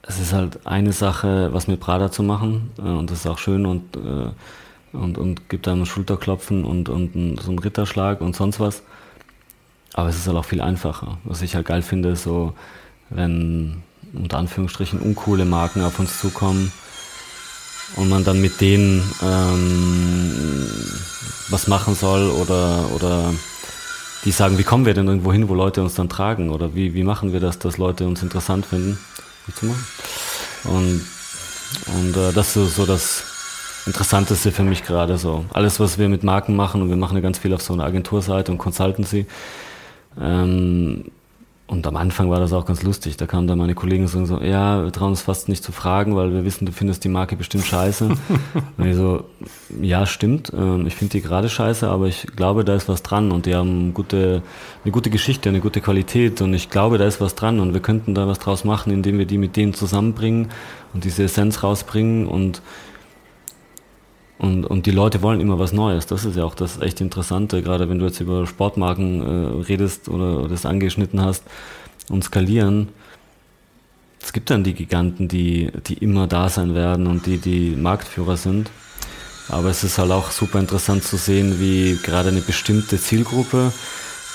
es 0.03 0.19
ist 0.19 0.33
halt 0.33 0.67
eine 0.67 0.93
Sache, 0.93 1.53
was 1.53 1.67
mit 1.69 1.81
Prada 1.81 2.11
zu 2.11 2.23
machen. 2.23 2.71
Äh, 2.79 2.83
und 2.83 3.11
das 3.11 3.21
ist 3.21 3.27
auch 3.27 3.39
schön 3.39 3.67
und, 3.67 3.97
äh, 3.97 4.31
und, 4.93 5.19
und 5.19 5.49
gibt 5.49 5.69
einem 5.69 5.87
Schulterklopfen 5.87 6.65
und, 6.65 6.89
und 6.89 7.41
so 7.41 7.51
einen 7.51 7.59
Ritterschlag 7.59 8.21
und 8.21 8.35
sonst 8.35 8.61
was. 8.61 8.83
Aber 9.95 10.09
es 10.09 10.17
ist 10.17 10.27
halt 10.27 10.37
auch 10.37 10.45
viel 10.45 10.61
einfacher. 10.61 11.19
Was 11.25 11.43
ich 11.43 11.55
halt 11.55 11.67
geil 11.67 11.83
finde, 11.83 12.17
so, 12.17 12.55
wenn 13.11 13.83
unter 14.13 14.39
Anführungsstrichen 14.39 15.01
uncoole 15.01 15.45
Marken 15.45 15.83
auf 15.83 15.99
uns 15.99 16.21
zukommen 16.21 16.73
und 17.97 18.09
man 18.09 18.25
dann 18.25 18.41
mit 18.41 18.61
denen 18.61 19.03
ähm, 19.23 20.67
was 21.49 21.67
machen 21.67 21.95
soll 21.95 22.31
oder, 22.31 22.91
oder 22.95 23.33
die 24.25 24.31
sagen, 24.31 24.59
wie 24.59 24.65
kommen 24.65 24.87
wir 24.87 24.95
denn 24.95 25.09
irgendwo 25.09 25.33
hin, 25.33 25.49
wo 25.49 25.55
Leute 25.55 25.83
uns 25.83 25.95
dann 25.95 26.09
tragen 26.09 26.51
oder 26.51 26.75
wie, 26.75 26.95
wie 26.95 27.03
machen 27.03 27.33
wir 27.33 27.41
das, 27.41 27.59
dass 27.59 27.79
Leute 27.79 28.07
uns 28.07 28.23
interessant 28.23 28.67
finden, 28.67 28.99
wie 29.47 29.55
zu 29.55 29.67
machen. 29.67 29.87
Und, 30.65 31.07
und 31.87 32.17
äh, 32.17 32.33
das 32.33 32.57
ist 32.57 32.77
so 32.77 32.87
das 32.87 33.25
Interessanteste 33.87 34.53
für 34.53 34.63
mich 34.63 34.85
gerade 34.85 35.19
so. 35.19 35.45
Alles, 35.53 35.81
was 35.81 35.99
wir 35.99 36.09
mit 36.09 36.23
Marken 36.23 36.55
machen 36.55 36.83
und 36.83 36.89
wir 36.89 36.97
machen 36.97 37.17
ja 37.17 37.21
ganz 37.21 37.39
viel 37.39 37.55
auf 37.55 37.63
so 37.63 37.73
einer 37.73 37.85
Agenturseite 37.85 38.53
und 38.53 38.59
Consultancy, 38.59 39.27
ähm, 40.21 41.11
und 41.71 41.87
am 41.87 41.97
Anfang 41.97 42.31
war 42.31 42.41
das 42.41 42.53
auch 42.53 42.67
ganz 42.67 42.83
lustig. 42.83 43.17
Da 43.17 43.27
kamen 43.27 43.47
dann 43.47 43.57
meine 43.57 43.77
Kollegen 43.77 44.03
und 44.03 44.27
so, 44.27 44.41
ja, 44.41 44.83
wir 44.83 44.91
trauen 44.91 45.11
uns 45.11 45.23
fast 45.23 45.49
nicht 45.49 45.63
zu 45.63 45.71
fragen, 45.71 46.17
weil 46.17 46.33
wir 46.33 46.45
wissen, 46.45 46.67
du 46.67 46.73
findest 46.73 47.05
die 47.05 47.09
Marke 47.09 47.37
bestimmt 47.37 47.65
scheiße. 47.65 48.09
und 48.77 48.85
ich 48.85 48.97
so, 48.97 49.23
ja, 49.81 50.05
stimmt. 50.05 50.53
Ähm, 50.53 50.89
ich 50.89 50.97
finde 50.97 51.13
die 51.13 51.23
gerade 51.23 51.49
scheiße, 51.49 51.89
aber 51.89 52.09
ich 52.09 52.27
glaube, 52.35 52.65
da 52.65 52.75
ist 52.75 52.89
was 52.89 53.05
dran 53.05 53.31
und 53.31 53.47
die 53.47 53.55
haben 53.55 53.95
gute, 53.95 54.43
eine 54.83 54.91
gute 54.91 55.11
Geschichte, 55.11 55.49
eine 55.49 55.61
gute 55.61 55.81
Qualität 55.81 56.43
und 56.43 56.55
ich 56.55 56.71
glaube, 56.71 56.99
da 56.99 57.07
ist 57.07 57.21
was 57.21 57.37
dran 57.37 57.61
und 57.61 57.73
wir 57.73 57.81
könnten 57.81 58.17
da 58.17 58.27
was 58.27 58.41
draus 58.41 58.65
machen, 58.65 58.93
indem 58.93 59.21
wir 59.21 59.27
die 59.27 59.39
mit 59.39 59.55
denen 59.55 59.73
zusammenbringen 59.73 60.49
und 60.93 61.05
diese 61.05 61.23
Essenz 61.23 61.63
rausbringen 61.63 62.27
und 62.27 62.63
und, 64.41 64.65
und 64.65 64.87
die 64.87 64.91
Leute 64.91 65.21
wollen 65.21 65.39
immer 65.39 65.59
was 65.59 65.75
Neues. 65.75 66.07
Das 66.07 66.25
ist 66.25 66.35
ja 66.35 66.45
auch 66.45 66.55
das 66.55 66.81
echt 66.81 67.03
Interessante, 67.03 67.61
gerade 67.61 67.91
wenn 67.91 67.99
du 67.99 68.07
jetzt 68.07 68.21
über 68.21 68.47
Sportmarken 68.47 69.21
äh, 69.21 69.63
redest 69.65 70.09
oder, 70.09 70.49
das 70.49 70.65
angeschnitten 70.65 71.23
hast 71.23 71.45
und 72.09 72.25
skalieren. 72.25 72.89
Es 74.23 74.33
gibt 74.33 74.49
dann 74.49 74.65
die 74.65 74.73
Giganten, 74.73 75.29
die, 75.29 75.71
die 75.87 75.95
immer 75.95 76.27
da 76.27 76.49
sein 76.49 76.75
werden 76.75 77.07
und 77.07 77.27
die 77.27 77.37
die 77.37 77.77
Marktführer 77.77 78.39
sind. 78.39 78.71
Aber 79.49 79.69
es 79.69 79.85
ist 79.85 79.99
halt 79.99 80.11
auch 80.11 80.31
super 80.31 80.59
interessant 80.59 81.05
zu 81.05 81.19
sehen, 81.19 81.61
wie 81.61 81.99
gerade 82.03 82.31
eine 82.31 82.41
bestimmte 82.41 82.99
Zielgruppe 82.99 83.73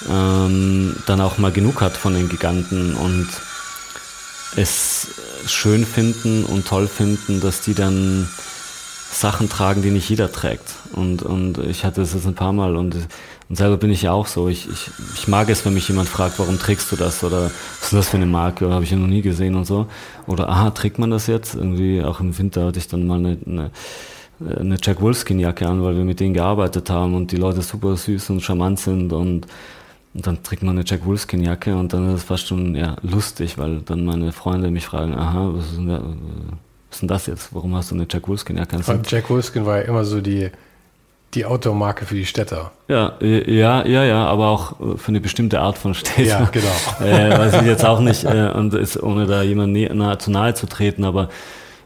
ähm, 0.07 0.95
dann 1.07 1.19
auch 1.19 1.39
mal 1.39 1.51
genug 1.51 1.81
hat 1.81 1.97
von 1.97 2.13
den 2.13 2.29
Giganten 2.29 2.93
und 2.95 3.29
es 4.55 5.07
schön 5.47 5.83
finden 5.83 6.43
und 6.43 6.67
toll 6.67 6.87
finden, 6.87 7.41
dass 7.41 7.61
die 7.61 7.73
dann 7.73 8.29
Sachen 9.11 9.49
tragen, 9.49 9.81
die 9.81 9.91
nicht 9.91 10.09
jeder 10.09 10.31
trägt. 10.31 10.75
Und, 10.93 11.23
und 11.23 11.57
ich 11.59 11.85
hatte 11.85 12.01
das 12.01 12.13
jetzt 12.13 12.25
ein 12.25 12.35
paar 12.35 12.53
Mal 12.53 12.75
und, 12.75 12.95
und 13.49 13.55
selber 13.55 13.77
bin 13.77 13.91
ich 13.91 14.01
ja 14.01 14.11
auch 14.11 14.27
so. 14.27 14.47
Ich, 14.49 14.67
ich, 14.69 14.89
ich 15.15 15.27
mag 15.27 15.49
es, 15.49 15.65
wenn 15.65 15.73
mich 15.73 15.87
jemand 15.87 16.09
fragt, 16.09 16.39
warum 16.39 16.59
trägst 16.59 16.91
du 16.91 16.95
das 16.95 17.23
oder 17.23 17.43
was 17.79 17.83
ist 17.83 17.93
das 17.93 18.09
für 18.09 18.17
eine 18.17 18.25
Marke 18.25 18.65
oder 18.65 18.75
habe 18.75 18.83
ich 18.83 18.91
ja 18.91 18.97
noch 18.97 19.07
nie 19.07 19.21
gesehen 19.21 19.55
und 19.55 19.65
so. 19.65 19.87
Oder 20.27 20.49
aha, 20.49 20.71
trägt 20.71 20.99
man 20.99 21.11
das 21.11 21.27
jetzt? 21.27 21.55
Irgendwie 21.55 22.03
auch 22.03 22.19
im 22.19 22.37
Winter 22.37 22.65
hatte 22.65 22.79
ich 22.79 22.87
dann 22.87 23.07
mal 23.07 23.19
eine, 23.19 23.37
eine 23.45 23.71
eine 24.39 24.77
Jack 24.81 25.01
Wolfskin 25.01 25.39
Jacke 25.39 25.67
an, 25.67 25.83
weil 25.83 25.95
wir 25.95 26.03
mit 26.03 26.19
denen 26.19 26.33
gearbeitet 26.33 26.89
haben 26.89 27.13
und 27.13 27.31
die 27.31 27.37
Leute 27.37 27.61
super 27.61 27.95
süß 27.95 28.31
und 28.31 28.41
charmant 28.41 28.79
sind 28.79 29.13
und, 29.13 29.47
und 30.13 30.27
dann 30.27 30.43
trägt 30.43 30.63
man 30.63 30.77
eine 30.77 30.85
Jack 30.85 31.05
Wolfskin 31.05 31.41
Jacke 31.41 31.75
und 31.75 31.93
dann 31.93 32.09
ist 32.09 32.15
es 32.15 32.23
fast 32.23 32.47
schon 32.47 32.75
ja, 32.75 32.97
lustig, 33.01 33.57
weil 33.57 33.79
dann 33.81 34.05
meine 34.05 34.31
Freunde 34.31 34.71
mich 34.71 34.85
fragen, 34.85 35.15
aha, 35.15 35.51
was 35.53 35.65
ist 35.67 35.77
denn 35.77 35.87
da, 35.87 36.01
ist 36.95 37.01
denn 37.01 37.07
das 37.07 37.27
jetzt? 37.27 37.53
Warum 37.53 37.75
hast 37.75 37.91
du 37.91 37.95
eine 37.95 38.07
Jack 38.09 38.27
Wolfskin? 38.27 38.57
Ja, 38.57 38.65
kannst 38.65 38.89
Jack 39.11 39.29
Wolfskin 39.29 39.65
war 39.65 39.77
ja 39.77 39.83
immer 39.83 40.05
so 40.05 40.21
die, 40.21 40.49
die 41.33 41.45
Outdoor-Marke 41.45 42.05
für 42.05 42.15
die 42.15 42.25
Städter. 42.25 42.71
Ja, 42.87 43.17
ja, 43.19 43.85
ja, 43.85 44.03
ja, 44.03 44.25
aber 44.25 44.47
auch 44.47 44.79
äh, 44.79 44.97
für 44.97 45.09
eine 45.09 45.19
bestimmte 45.19 45.59
Art 45.59 45.77
von 45.77 45.93
Städter. 45.93 46.23
Ja, 46.23 46.49
genau. 46.51 46.67
äh, 47.05 47.37
weiß 47.37 47.61
ich 47.61 47.67
jetzt 47.67 47.85
auch 47.85 47.99
nicht, 47.99 48.23
äh, 48.23 48.49
und 48.53 48.73
ist, 48.73 49.01
ohne 49.01 49.25
da 49.25 49.41
jemand 49.43 49.73
nahe, 49.73 50.17
zu 50.17 50.31
nahe 50.31 50.53
zu 50.53 50.67
treten, 50.67 51.03
aber 51.03 51.29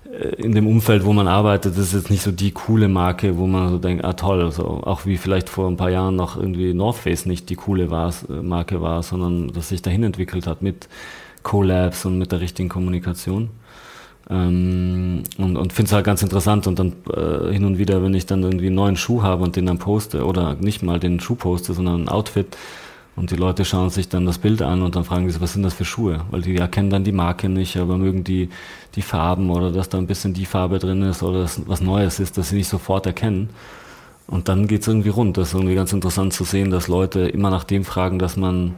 äh, 0.06 0.28
in 0.36 0.54
dem 0.54 0.68
Umfeld, 0.68 1.04
wo 1.04 1.14
man 1.14 1.28
arbeitet, 1.28 1.76
ist 1.76 1.94
jetzt 1.94 2.12
nicht 2.12 2.22
so 2.22 2.32
die 2.32 2.52
coole 2.52 2.88
Marke, 2.88 3.38
wo 3.38 3.48
man 3.48 3.70
so 3.70 3.78
denkt, 3.80 4.06
ah 4.06 4.14
toll, 4.14 4.52
so 4.52 4.64
auch 4.84 5.08
wie 5.08 5.18
vielleicht 5.18 5.50
vor 5.50 5.68
ein 5.68 5.78
paar 5.78 5.90
Jahren 5.90 6.16
noch 6.16 6.38
irgendwie 6.38 6.76
North 6.76 6.98
Face 6.98 7.26
nicht 7.26 7.50
die 7.50 7.56
coole 7.56 7.86
äh, 7.86 8.34
Marke 8.44 8.82
war, 8.82 9.02
sondern 9.02 9.52
dass 9.54 9.70
sich 9.70 9.82
dahin 9.82 10.04
entwickelt 10.04 10.46
hat 10.46 10.62
mit 10.62 10.88
Collabs 11.42 12.06
und 12.06 12.20
mit 12.20 12.32
der 12.32 12.42
richtigen 12.42 12.70
Kommunikation. 12.70 13.50
Ähm, 14.30 15.24
und 15.38 15.58
und 15.58 15.74
finde 15.74 15.90
es 15.90 15.94
halt 15.94 16.06
ganz 16.06 16.22
interessant 16.22 16.68
und 16.68 16.78
dann 16.78 16.94
äh, 17.12 17.52
hin 17.52 17.66
und 17.66 17.78
wieder, 17.78 18.04
wenn 18.04 18.14
ich 18.14 18.26
dann 18.26 18.44
irgendwie 18.44 18.68
einen 18.68 18.76
neuen 18.76 18.98
Schuh 18.98 19.24
habe 19.24 19.44
und 19.44 19.56
den 19.56 19.66
dann 19.66 19.80
poste 19.80 20.26
oder 20.26 20.56
nicht 20.56 20.84
mal 20.84 21.00
den 21.00 21.20
Schuh 21.20 21.36
poste, 21.36 21.74
sondern 21.74 22.04
ein 22.04 22.10
Outfit 22.10 22.56
und 23.20 23.32
die 23.32 23.36
Leute 23.36 23.66
schauen 23.66 23.90
sich 23.90 24.08
dann 24.08 24.26
das 24.26 24.38
Bild 24.38 24.62
an 24.62 24.82
und 24.82 24.96
dann 24.96 25.04
fragen 25.04 25.26
die 25.26 25.32
sich, 25.32 25.42
was 25.42 25.52
sind 25.52 25.64
das 25.64 25.74
für 25.74 25.84
Schuhe? 25.84 26.22
Weil 26.32 26.42
die 26.42 26.56
erkennen 26.56 26.90
dann 26.90 27.04
die 27.04 27.12
Marke 27.12 27.50
nicht, 27.50 27.76
aber 27.76 27.98
mögen 27.98 28.24
die, 28.24 28.50
die 28.96 29.02
Farben 29.02 29.50
oder 29.50 29.74
dass 29.74 29.90
da 29.90 29.98
ein 29.98 30.08
bisschen 30.08 30.34
die 30.34 30.46
Farbe 30.46 30.80
drin 30.80 31.02
ist 31.02 31.22
oder 31.22 31.42
dass 31.42 31.62
was 31.68 31.82
Neues 31.82 32.22
ist, 32.22 32.38
dass 32.38 32.48
sie 32.50 32.56
nicht 32.56 32.70
sofort 32.70 33.06
erkennen. 33.06 33.50
Und 34.28 34.48
dann 34.48 34.68
geht's 34.68 34.88
irgendwie 34.88 35.10
rund. 35.10 35.38
Das 35.38 35.50
ist 35.50 35.54
irgendwie 35.54 35.76
ganz 35.76 35.92
interessant 35.92 36.32
zu 36.32 36.46
sehen, 36.46 36.70
dass 36.70 36.88
Leute 36.88 37.22
immer 37.28 37.50
nach 37.50 37.66
dem 37.66 37.84
fragen, 37.84 38.20
dass 38.20 38.38
man 38.38 38.76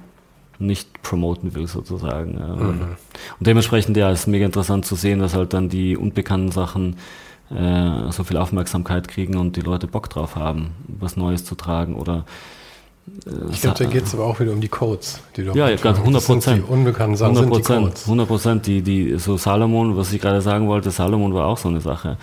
nicht 0.62 1.02
promoten 1.02 1.54
will, 1.56 1.68
sozusagen. 1.68 2.34
Mhm. 2.34 2.68
Und 3.40 3.48
dementsprechend, 3.48 3.98
ja, 3.98 4.12
ist 4.12 4.28
mega 4.28 4.46
interessant 4.46 4.86
zu 4.86 4.96
sehen, 4.96 5.20
dass 5.20 5.36
halt 5.36 5.54
dann 5.54 5.70
die 5.70 5.98
unbekannten 5.98 6.52
Sachen 6.52 6.98
äh, 7.50 8.12
so 8.12 8.24
viel 8.24 8.38
Aufmerksamkeit 8.38 9.08
kriegen 9.08 9.36
und 9.38 9.56
die 9.56 9.62
Leute 9.62 9.88
Bock 9.88 10.10
drauf 10.10 10.36
haben, 10.36 10.72
was 10.88 11.18
Neues 11.18 11.44
zu 11.44 11.56
tragen 11.56 11.96
oder 11.96 12.26
äh, 13.26 13.52
ich 13.52 13.62
glaube, 13.62 13.78
da 13.78 13.86
geht 13.86 14.06
es 14.06 14.14
aber 14.14 14.26
auch 14.26 14.40
wieder 14.40 14.52
um 14.52 14.62
die 14.62 14.68
Codes, 14.68 15.20
die 15.36 15.44
du 15.44 15.52
Ja, 15.54 15.76
ganz 15.76 16.00
100 16.00 16.26
Prozent. 16.26 16.64
Die 16.68 16.72
unbekannten 16.72 17.16
Sachen 17.16 17.38
100 17.38 17.52
Prozent. 17.52 18.02
100 18.04 18.28
Prozent. 18.28 18.68
Die, 18.68 18.82
die, 18.82 19.18
so 19.18 19.38
Salomon, 19.38 19.98
was 19.98 20.14
ich 20.14 20.22
gerade 20.22 20.42
sagen 20.42 20.68
wollte, 20.68 20.92
Salomon 20.92 21.34
war 21.34 21.48
auch 21.48 21.58
so 21.58 21.70
eine 21.70 21.82
Sache. 21.82 22.18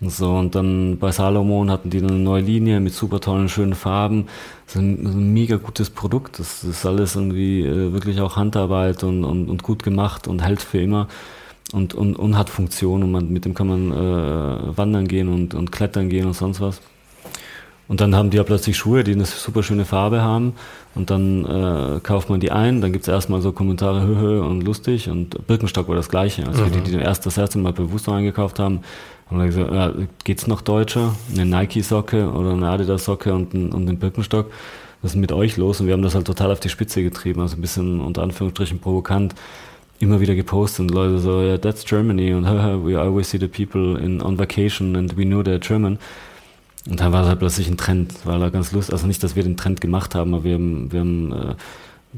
So, 0.00 0.34
und 0.34 0.54
dann 0.54 0.98
bei 0.98 1.12
Salomon 1.12 1.70
hatten 1.70 1.88
die 1.88 1.98
eine 1.98 2.12
neue 2.12 2.42
Linie 2.42 2.80
mit 2.80 2.92
super 2.92 3.20
tollen, 3.20 3.48
schönen 3.48 3.74
Farben. 3.74 4.26
Das 4.66 4.74
ist 4.76 4.80
ein, 4.80 5.06
ein 5.06 5.32
mega 5.32 5.56
gutes 5.56 5.88
Produkt. 5.88 6.38
Das, 6.38 6.60
das 6.60 6.70
ist 6.70 6.86
alles 6.86 7.16
irgendwie 7.16 7.62
äh, 7.62 7.92
wirklich 7.92 8.20
auch 8.20 8.36
Handarbeit 8.36 9.02
und, 9.04 9.24
und, 9.24 9.48
und 9.48 9.62
gut 9.62 9.82
gemacht 9.82 10.28
und 10.28 10.42
hält 10.44 10.60
für 10.60 10.80
immer 10.80 11.08
und, 11.72 11.94
und, 11.94 12.16
und 12.16 12.36
hat 12.36 12.50
Funktion 12.50 13.02
und 13.02 13.12
man, 13.12 13.32
mit 13.32 13.44
dem 13.44 13.54
kann 13.54 13.68
man 13.68 13.92
äh, 13.92 14.76
wandern 14.76 15.08
gehen 15.08 15.28
und, 15.28 15.54
und 15.54 15.72
klettern 15.72 16.08
gehen 16.08 16.26
und 16.26 16.34
sonst 16.34 16.60
was. 16.60 16.80
Und 17.86 18.00
dann 18.00 18.14
haben 18.14 18.30
die 18.30 18.38
ja 18.38 18.44
plötzlich 18.44 18.76
Schuhe, 18.76 19.04
die 19.04 19.12
eine 19.12 19.26
super 19.26 19.62
schöne 19.62 19.84
Farbe 19.84 20.22
haben. 20.22 20.54
Und 20.94 21.10
dann 21.10 21.44
äh, 21.44 22.00
kauft 22.00 22.30
man 22.30 22.40
die 22.40 22.50
ein, 22.50 22.80
dann 22.80 22.92
gibt's 22.92 23.08
erstmal 23.08 23.42
so 23.42 23.52
Kommentare, 23.52 24.06
hö, 24.06 24.16
hö 24.16 24.40
und 24.40 24.62
lustig. 24.62 25.10
Und 25.10 25.46
Birkenstock 25.46 25.88
war 25.88 25.94
das 25.94 26.08
gleiche. 26.08 26.46
Also 26.46 26.64
mhm. 26.64 26.72
die, 26.72 26.92
die 26.92 26.96
erst 26.96 27.26
das 27.26 27.36
erste 27.36 27.58
Mal 27.58 27.72
bewusst 27.72 28.08
eingekauft 28.08 28.58
haben, 28.58 28.80
haben 29.28 29.38
wir 29.38 29.46
gesagt, 29.46 29.72
ja, 29.72 29.92
geht's 30.24 30.46
noch 30.46 30.60
deutscher? 30.60 31.14
Eine 31.32 31.46
Nike-Socke 31.46 32.30
oder 32.30 32.52
eine 32.52 32.68
Adidas-Socke 32.68 33.34
und, 33.34 33.54
ein, 33.54 33.72
und 33.72 33.88
einen 33.88 33.98
Birkenstock? 33.98 34.50
Was 35.02 35.12
ist 35.12 35.16
mit 35.16 35.32
euch 35.32 35.56
los? 35.58 35.80
Und 35.80 35.86
wir 35.86 35.92
haben 35.92 36.02
das 36.02 36.14
halt 36.14 36.26
total 36.26 36.52
auf 36.52 36.60
die 36.60 36.70
Spitze 36.70 37.02
getrieben, 37.02 37.42
also 37.42 37.56
ein 37.56 37.60
bisschen 37.60 38.00
unter 38.00 38.22
Anführungsstrichen 38.22 38.78
provokant 38.78 39.34
immer 40.00 40.20
wieder 40.20 40.34
gepostet 40.34 40.80
und 40.80 40.90
Leute 40.90 41.18
so, 41.18 41.40
ja, 41.40 41.48
yeah, 41.48 41.58
that's 41.58 41.84
Germany 41.84 42.34
und 42.34 42.44
we 42.84 42.98
always 42.98 43.30
see 43.30 43.38
the 43.38 43.48
people 43.48 43.98
in 43.98 44.20
on 44.20 44.38
vacation 44.38 44.96
and 44.96 45.16
we 45.16 45.24
know 45.24 45.40
they're 45.40 45.58
German. 45.58 45.98
Und 46.88 47.00
dann 47.00 47.12
war 47.12 47.20
das 47.20 47.30
halt 47.30 47.38
plötzlich 47.38 47.68
ein 47.68 47.76
Trend, 47.76 48.12
war 48.24 48.38
da 48.38 48.50
ganz 48.50 48.72
lustig. 48.72 48.92
Also 48.92 49.06
nicht, 49.06 49.22
dass 49.22 49.36
wir 49.36 49.42
den 49.42 49.56
Trend 49.56 49.80
gemacht 49.80 50.14
haben, 50.14 50.34
aber 50.34 50.44
wir 50.44 50.54
haben, 50.54 50.92
wir 50.92 51.00
haben 51.00 51.32
äh, 51.32 51.54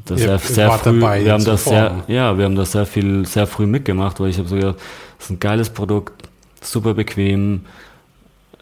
das 0.05 0.21
sehr, 0.21 0.39
sehr 0.39 0.71
früh, 0.73 1.01
wir 1.01 1.33
haben 1.33 1.45
das 1.45 1.65
sehr, 1.65 2.05
ja, 2.09 2.37
wir 2.37 2.45
haben 2.45 2.57
das 2.57 2.73
sehr 2.73 2.85
viel, 2.85 3.27
sehr 3.27 3.47
früh 3.47 3.67
mitgemacht, 3.67 4.21
weil 4.21 4.29
ich 4.29 4.39
habe 4.39 4.49
so 4.49 4.57
gedacht, 4.57 4.77
das 5.19 5.27
ist 5.27 5.31
ein 5.31 5.41
geiles 5.41 5.71
Produkt, 5.71 6.29
super 6.61 6.95
bequem, 6.95 7.65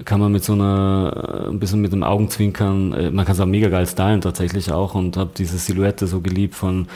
kann 0.04 0.20
man 0.20 0.32
mit 0.32 0.44
so 0.44 0.52
einer, 0.52 1.48
ein 1.50 1.58
bisschen 1.58 1.80
mit 1.80 1.92
dem 1.92 2.02
Augenzwinkern, 2.02 2.92
äh, 2.92 3.10
man 3.10 3.24
kann 3.24 3.34
es 3.34 3.40
auch 3.40 3.46
mega 3.46 3.68
geil 3.68 3.86
stylen 3.86 4.20
tatsächlich 4.20 4.72
auch 4.72 4.94
und 4.94 5.16
habe 5.16 5.30
diese 5.36 5.58
Silhouette 5.58 6.06
so 6.06 6.20
geliebt 6.20 6.54
von 6.54 6.86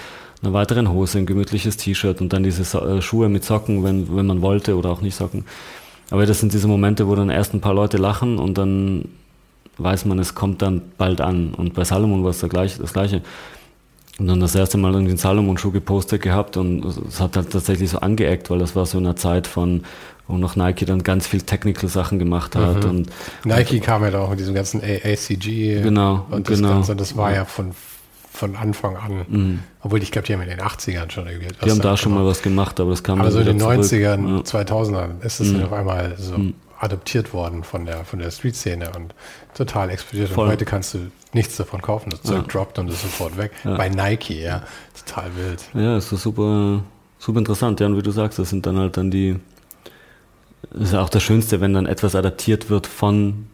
einer 0.42 0.52
weiteren 0.52 0.90
Hose, 0.90 1.18
ein 1.18 1.26
gemütliches 1.26 1.76
T-Shirt 1.76 2.20
und 2.20 2.32
dann 2.32 2.42
diese 2.42 2.62
äh, 2.78 3.02
Schuhe 3.02 3.28
mit 3.28 3.44
Socken, 3.44 3.82
wenn, 3.82 4.14
wenn 4.16 4.26
man 4.26 4.42
wollte 4.42 4.76
oder 4.76 4.90
auch 4.90 5.00
nicht 5.00 5.16
Socken. 5.16 5.44
Aber 6.10 6.26
das 6.26 6.40
sind 6.40 6.52
diese 6.52 6.68
Momente, 6.68 7.06
wo 7.06 7.14
dann 7.14 7.30
erst 7.30 7.54
ein 7.54 7.60
paar 7.60 7.74
Leute 7.74 7.96
lachen 7.96 8.38
und 8.38 8.56
dann 8.56 9.06
weiß 9.78 10.04
man, 10.06 10.18
es 10.18 10.34
kommt 10.34 10.62
dann 10.62 10.82
bald 10.96 11.20
an. 11.20 11.54
Und 11.54 11.74
bei 11.74 11.84
Salomon 11.84 12.24
war 12.24 12.30
es 12.30 12.40
das 12.40 12.92
Gleiche. 12.92 13.22
Und 14.18 14.26
dann 14.26 14.40
das 14.40 14.54
erste 14.54 14.78
Mal 14.78 14.92
irgendwie 14.92 15.12
einen 15.12 15.18
Salomon-Schuh 15.18 15.70
gepostet 15.70 16.22
gehabt 16.22 16.56
und 16.56 16.84
es 16.84 17.20
hat 17.20 17.36
halt 17.36 17.50
tatsächlich 17.50 17.90
so 17.90 18.00
angeeckt, 18.00 18.50
weil 18.50 18.58
das 18.58 18.74
war 18.74 18.84
so 18.84 18.98
in 18.98 19.06
einer 19.06 19.14
Zeit 19.14 19.46
von, 19.46 19.84
wo 20.26 20.36
noch 20.36 20.56
Nike 20.56 20.84
dann 20.84 21.04
ganz 21.04 21.28
viel 21.28 21.42
Technical-Sachen 21.42 22.18
gemacht 22.18 22.56
hat. 22.56 22.82
Mhm. 22.82 22.90
Und 22.90 23.10
Nike 23.44 23.78
kam 23.78 24.02
ja 24.02 24.10
da 24.10 24.20
auch 24.20 24.30
mit 24.30 24.40
diesem 24.40 24.54
ganzen 24.54 24.82
ACG. 24.82 25.82
Genau, 25.82 26.26
und 26.30 26.48
das 26.48 26.56
genau. 26.56 26.70
Ganze, 26.70 26.96
das 26.96 27.16
war 27.16 27.32
ja 27.32 27.44
von, 27.44 27.70
von 28.38 28.56
Anfang 28.56 28.96
an. 28.96 29.26
Mhm. 29.28 29.58
Obwohl 29.82 30.02
ich 30.02 30.12
glaube, 30.12 30.26
die 30.26 30.32
haben 30.32 30.42
in 30.42 30.48
den 30.48 30.60
80ern 30.60 31.10
schon 31.10 31.26
irgendwie 31.26 31.52
Die 31.64 31.70
haben 31.70 31.80
da 31.80 31.96
schon 31.96 32.14
mal 32.14 32.24
was 32.24 32.40
gemacht, 32.40 32.78
aber 32.80 32.90
das 32.90 33.02
kam 33.02 33.20
Aber 33.20 33.30
so 33.30 33.40
in 33.40 33.46
den 33.46 33.60
90ern, 33.60 34.36
ja. 34.36 34.42
2000ern 34.42 35.22
ist 35.22 35.40
es 35.40 35.52
mhm. 35.52 35.64
auf 35.64 35.72
einmal 35.72 36.14
so 36.16 36.38
mhm. 36.38 36.54
adoptiert 36.78 37.32
worden 37.32 37.64
von 37.64 37.84
der, 37.84 38.04
von 38.04 38.20
der 38.20 38.30
Street-Szene 38.30 38.92
und 38.96 39.14
total 39.54 39.90
explodiert. 39.90 40.30
Voll. 40.30 40.44
Und 40.44 40.52
heute 40.52 40.64
kannst 40.64 40.94
du 40.94 41.10
nichts 41.32 41.56
davon 41.56 41.82
kaufen. 41.82 42.10
Das 42.10 42.22
Zeug 42.22 42.36
ja. 42.36 42.42
droppt 42.42 42.78
und 42.78 42.88
ist 42.88 43.02
sofort 43.02 43.36
weg. 43.36 43.50
Ja. 43.64 43.76
Bei 43.76 43.88
Nike, 43.88 44.40
ja. 44.40 44.62
Total 45.04 45.30
wild. 45.36 45.64
Ja, 45.74 45.98
ist 45.98 46.08
so 46.08 46.16
super, 46.16 46.82
super 47.18 47.38
interessant. 47.40 47.80
Ja, 47.80 47.86
und 47.86 47.96
wie 47.96 48.02
du 48.02 48.12
sagst, 48.12 48.38
das 48.38 48.50
sind 48.50 48.64
dann 48.66 48.78
halt 48.78 48.96
dann 48.96 49.10
die, 49.10 49.36
das 50.70 50.90
ist 50.90 50.94
auch 50.94 51.08
das 51.08 51.22
Schönste, 51.24 51.60
wenn 51.60 51.74
dann 51.74 51.86
etwas 51.86 52.14
adaptiert 52.14 52.70
wird 52.70 52.86
von, 52.86 53.48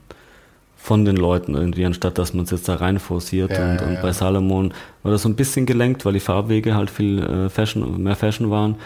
von 0.84 1.06
den 1.06 1.16
Leuten 1.16 1.54
irgendwie, 1.54 1.86
anstatt 1.86 2.18
dass 2.18 2.34
man 2.34 2.44
es 2.44 2.50
jetzt 2.50 2.68
da 2.68 2.74
rein 2.74 2.98
forciert. 2.98 3.52
Ja, 3.52 3.70
und, 3.70 3.80
und 3.80 4.02
bei 4.02 4.12
Salomon 4.12 4.74
war 5.02 5.12
das 5.12 5.22
so 5.22 5.30
ein 5.30 5.34
bisschen 5.34 5.64
gelenkt, 5.64 6.04
weil 6.04 6.12
die 6.12 6.20
Farbwege 6.20 6.74
halt 6.74 6.90
viel 6.90 7.22
äh, 7.22 7.48
Fashion, 7.48 8.02
mehr 8.02 8.16
Fashion 8.16 8.50
waren. 8.50 8.76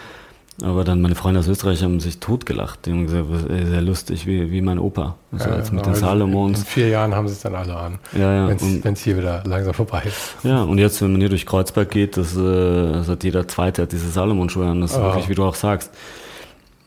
Aber 0.61 0.85
dann 0.85 1.01
meine 1.01 1.15
Freunde 1.15 1.41
aus 1.41 1.49
Österreich 1.49 1.83
haben 1.83 1.99
sich 1.99 2.19
totgelacht. 2.19 2.85
Die 2.85 2.91
haben 2.91 3.05
gesagt, 3.05 3.27
sehr 3.49 3.81
lustig, 3.81 4.25
wie, 4.25 4.49
wie 4.49 4.61
mein 4.61 4.79
Opa. 4.79 5.17
Also 5.33 5.49
ja, 5.49 5.55
als 5.57 5.73
mit 5.73 5.85
den 5.85 5.93
Salomons. 5.93 6.59
In 6.59 6.65
vier 6.65 6.87
Jahren 6.87 7.13
haben 7.13 7.27
sie 7.27 7.33
es 7.33 7.41
dann 7.41 7.55
alle 7.55 7.75
an. 7.75 7.99
Ja, 8.13 8.47
ja. 8.47 8.47
Wenn 8.47 8.93
es 8.93 9.01
hier 9.01 9.17
wieder 9.17 9.43
langsam 9.45 9.73
vorbei 9.73 10.03
ist. 10.05 10.35
Ja, 10.43 10.63
und 10.63 10.77
jetzt, 10.77 11.01
wenn 11.01 11.11
man 11.11 11.19
hier 11.19 11.29
durch 11.29 11.45
Kreuzberg 11.45 11.89
geht, 11.89 12.15
das, 12.15 12.33
äh, 12.37 12.93
das 12.93 13.09
hat 13.09 13.25
jeder 13.25 13.45
Zweite 13.49 13.81
hat 13.81 13.91
diese 13.91 14.09
Salomon-Schuhe 14.09 14.67
an. 14.67 14.79
Das 14.79 14.91
ist 14.91 14.97
oh. 14.97 15.01
wirklich, 15.01 15.27
wie 15.27 15.35
du 15.35 15.43
auch 15.43 15.55
sagst. 15.55 15.91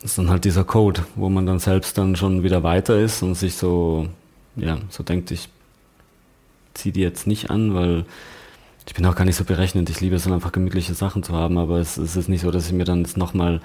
Das 0.01 0.13
ist 0.13 0.19
dann 0.19 0.31
halt 0.31 0.47
dieser 0.47 0.65
Code, 0.65 1.03
wo 1.17 1.29
man 1.29 1.45
dann 1.45 1.59
selbst 1.59 1.99
dann 1.99 2.17
schon 2.17 2.43
wieder 2.43 2.63
weiter 2.63 2.99
ist 2.99 3.23
und 3.23 3.35
sich 3.35 3.57
so, 3.57 4.09
ja, 4.57 4.79
so 4.91 5.03
denkt, 5.03 5.31
ich 5.31 5.49
ziehe 6.75 6.93
die 6.93 7.01
jetzt 7.01 7.27
nicht 7.27 7.51
an, 7.51 7.75
weil 7.75 8.05
ich 8.87 8.95
bin 8.95 9.07
auch 9.07 9.15
gar 9.15 9.25
nicht 9.25 9.37
so 9.37 9.45
berechnend. 9.45 9.91
Ich 9.91 10.01
liebe 10.01 10.17
es 10.17 10.25
dann 10.25 10.33
einfach 10.33 10.53
gemütliche 10.53 10.95
Sachen 10.95 11.23
zu 11.23 11.35
haben, 11.35 11.57
aber 11.59 11.79
es, 11.79 11.97
es 11.97 12.17
ist 12.17 12.29
nicht 12.29 12.41
so, 12.41 12.51
dass 12.51 12.67
ich 12.67 12.73
mir 12.73 12.85
dann 12.85 13.03
jetzt 13.03 13.17
nochmal 13.17 13.61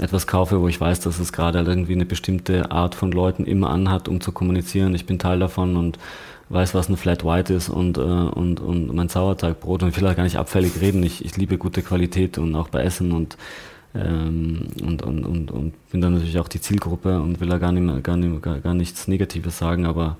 etwas 0.00 0.26
kaufe, 0.26 0.60
wo 0.60 0.68
ich 0.68 0.80
weiß, 0.80 1.00
dass 1.00 1.18
es 1.18 1.32
gerade 1.32 1.58
halt 1.58 1.68
irgendwie 1.68 1.92
eine 1.92 2.06
bestimmte 2.06 2.70
Art 2.70 2.94
von 2.94 3.12
Leuten 3.12 3.44
immer 3.44 3.70
anhat, 3.70 4.08
um 4.08 4.20
zu 4.20 4.32
kommunizieren. 4.32 4.94
Ich 4.94 5.04
bin 5.04 5.18
Teil 5.18 5.38
davon 5.38 5.76
und 5.76 5.98
weiß, 6.48 6.74
was 6.74 6.88
ein 6.88 6.96
Flat 6.96 7.24
White 7.24 7.52
ist 7.52 7.68
und, 7.68 7.98
äh, 7.98 8.00
und, 8.00 8.60
und 8.60 8.94
mein 8.94 9.08
Sauerteigbrot. 9.08 9.82
Und 9.82 9.90
ich 9.90 9.96
will 9.96 10.04
da 10.04 10.14
gar 10.14 10.24
nicht 10.24 10.38
abfällig 10.38 10.80
reden. 10.80 11.02
Ich, 11.02 11.24
ich 11.24 11.36
liebe 11.36 11.58
gute 11.58 11.82
Qualität 11.82 12.38
und 12.38 12.54
auch 12.56 12.68
bei 12.68 12.82
Essen 12.82 13.12
und, 13.12 13.36
ähm, 13.94 14.68
und, 14.82 15.02
und, 15.02 15.24
und, 15.24 15.50
und 15.50 15.90
bin 15.90 16.00
dann 16.00 16.14
natürlich 16.14 16.38
auch 16.38 16.48
die 16.48 16.60
Zielgruppe 16.60 17.20
und 17.20 17.40
will 17.40 17.48
da 17.48 17.58
gar, 17.58 17.72
nicht 17.72 17.82
mehr, 17.82 18.00
gar, 18.00 18.16
nicht, 18.16 18.42
gar, 18.42 18.58
gar 18.60 18.74
nichts 18.74 19.08
Negatives 19.08 19.58
sagen, 19.58 19.86
aber 19.86 20.16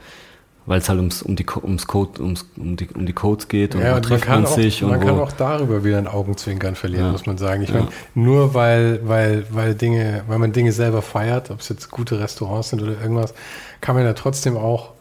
weil 0.65 0.78
es 0.78 0.89
halt 0.89 0.99
ums, 0.99 1.23
um, 1.23 1.35
die, 1.35 1.44
ums 1.62 1.86
Code, 1.86 2.23
ums, 2.23 2.47
um, 2.57 2.77
die, 2.77 2.89
um 2.89 3.05
die 3.05 3.12
Codes 3.12 3.49
geht 3.49 3.74
und 3.74 3.81
ja, 3.82 3.97
und 3.97 4.05
trifft 4.05 4.28
man, 4.28 4.43
man 4.43 4.53
sich. 4.53 4.85
Auch, 4.85 4.90
man 4.90 5.01
kann 5.01 5.19
auch 5.19 5.32
darüber 5.32 5.82
wieder 5.82 5.99
ein 5.99 6.07
Augenzwinkern 6.07 6.77
verlieren, 6.77 7.07
ja. 7.07 7.12
muss 7.12 7.27
man 7.27 7.36
sagen. 7.36 7.62
Ich 7.62 7.70
ja. 7.70 7.77
meine, 7.77 7.89
nur 8.15 8.55
weil, 8.55 9.01
weil, 9.03 9.44
weil 9.51 9.74
Dinge, 9.74 10.23
weil 10.28 10.39
man 10.39 10.53
Dinge 10.53 10.73
selber 10.73 11.03
feiert, 11.03 11.51
ob 11.51 11.61
es 11.61 11.69
jetzt 11.69 11.90
gute 11.90 12.20
Restaurants 12.20 12.70
sind 12.70 12.82
oder 12.82 13.01
irgendwas, 13.01 13.35
kann 13.81 13.97
man 13.97 14.05
ja 14.05 14.12
trotzdem 14.12 14.57
auch 14.57 14.93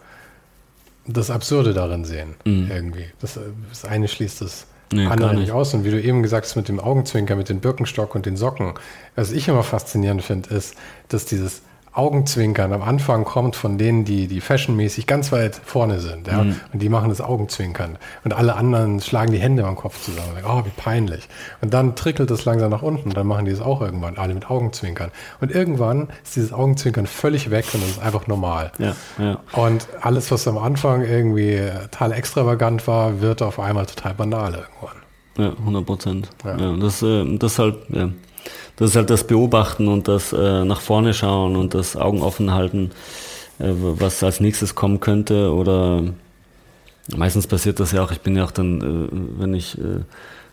das 1.05 1.29
Absurde 1.29 1.73
darin 1.73 2.05
sehen. 2.05 2.35
Mhm. 2.45 2.71
Irgendwie. 2.71 3.05
Das, 3.19 3.39
das 3.69 3.85
eine 3.85 4.07
schließt 4.07 4.41
das 4.41 4.65
nee, 4.91 5.05
andere 5.05 5.35
nicht 5.35 5.51
aus. 5.51 5.73
Und 5.73 5.85
wie 5.85 5.91
du 5.91 6.01
eben 6.01 6.23
gesagt 6.23 6.45
hast, 6.45 6.55
mit 6.55 6.67
dem 6.67 6.79
Augenzwinkern, 6.79 7.37
mit 7.37 7.49
dem 7.49 7.59
Birkenstock 7.59 8.15
und 8.15 8.25
den 8.25 8.37
Socken, 8.37 8.73
was 9.15 9.31
ich 9.31 9.47
immer 9.47 9.63
faszinierend 9.63 10.23
finde, 10.23 10.53
ist, 10.53 10.75
dass 11.09 11.25
dieses 11.25 11.61
Augenzwinkern 11.93 12.71
am 12.71 12.81
Anfang 12.81 13.25
kommt 13.25 13.57
von 13.57 13.77
denen, 13.77 14.05
die, 14.05 14.27
die 14.27 14.39
fashionmäßig 14.39 15.07
ganz 15.07 15.31
weit 15.33 15.55
vorne 15.55 15.99
sind. 15.99 16.27
Ja? 16.27 16.43
Mhm. 16.43 16.55
Und 16.71 16.81
die 16.81 16.87
machen 16.87 17.09
das 17.09 17.19
Augenzwinkern. 17.19 17.97
Und 18.23 18.33
alle 18.33 18.55
anderen 18.55 19.01
schlagen 19.01 19.33
die 19.33 19.39
Hände 19.39 19.65
am 19.65 19.75
Kopf 19.75 20.01
zusammen. 20.01 20.29
Und 20.29 20.41
sagen, 20.41 20.47
oh, 20.49 20.65
wie 20.65 20.81
peinlich. 20.81 21.27
Und 21.59 21.73
dann 21.73 21.95
trickelt 21.95 22.31
das 22.31 22.45
langsam 22.45 22.71
nach 22.71 22.81
unten. 22.81 23.09
Und 23.09 23.17
dann 23.17 23.27
machen 23.27 23.43
die 23.45 23.51
es 23.51 23.59
auch 23.59 23.81
irgendwann, 23.81 24.17
alle 24.17 24.33
mit 24.33 24.49
Augenzwinkern. 24.49 25.11
Und 25.41 25.51
irgendwann 25.51 26.07
ist 26.23 26.37
dieses 26.37 26.53
Augenzwinkern 26.53 27.07
völlig 27.07 27.51
weg 27.51 27.65
und 27.73 27.83
das 27.83 27.91
ist 27.91 28.01
einfach 28.01 28.25
normal. 28.27 28.71
Ja, 28.77 28.95
ja. 29.19 29.39
Und 29.51 29.87
alles, 30.01 30.31
was 30.31 30.47
am 30.47 30.57
Anfang 30.57 31.03
irgendwie 31.03 31.59
total 31.91 32.13
extravagant 32.13 32.87
war, 32.87 33.19
wird 33.19 33.41
auf 33.41 33.59
einmal 33.59 33.85
total 33.85 34.13
banal 34.13 34.53
irgendwann. 34.53 35.01
Ja, 35.37 35.49
100 35.59 35.85
Prozent. 35.85 36.29
Ja. 36.45 36.57
ja. 36.57 36.77
das, 36.77 37.01
äh, 37.01 37.37
das 37.37 37.59
halt, 37.59 37.75
ja 37.89 38.09
das 38.75 38.91
ist 38.91 38.95
halt 38.95 39.09
das 39.09 39.25
Beobachten 39.25 39.87
und 39.87 40.07
das 40.07 40.33
äh, 40.33 40.65
nach 40.65 40.81
vorne 40.81 41.13
schauen 41.13 41.55
und 41.55 41.73
das 41.73 41.95
Augen 41.95 42.21
offen 42.21 42.53
halten, 42.53 42.91
äh, 43.59 43.69
was 43.69 44.23
als 44.23 44.39
nächstes 44.39 44.75
kommen 44.75 44.99
könnte. 44.99 45.53
Oder 45.53 46.03
meistens 47.15 47.47
passiert 47.47 47.79
das 47.79 47.91
ja 47.91 48.03
auch, 48.03 48.11
ich 48.11 48.21
bin 48.21 48.35
ja 48.35 48.45
auch 48.45 48.51
dann, 48.51 48.81
äh, 48.81 49.39
wenn 49.39 49.53
ich 49.53 49.77
äh, 49.77 50.01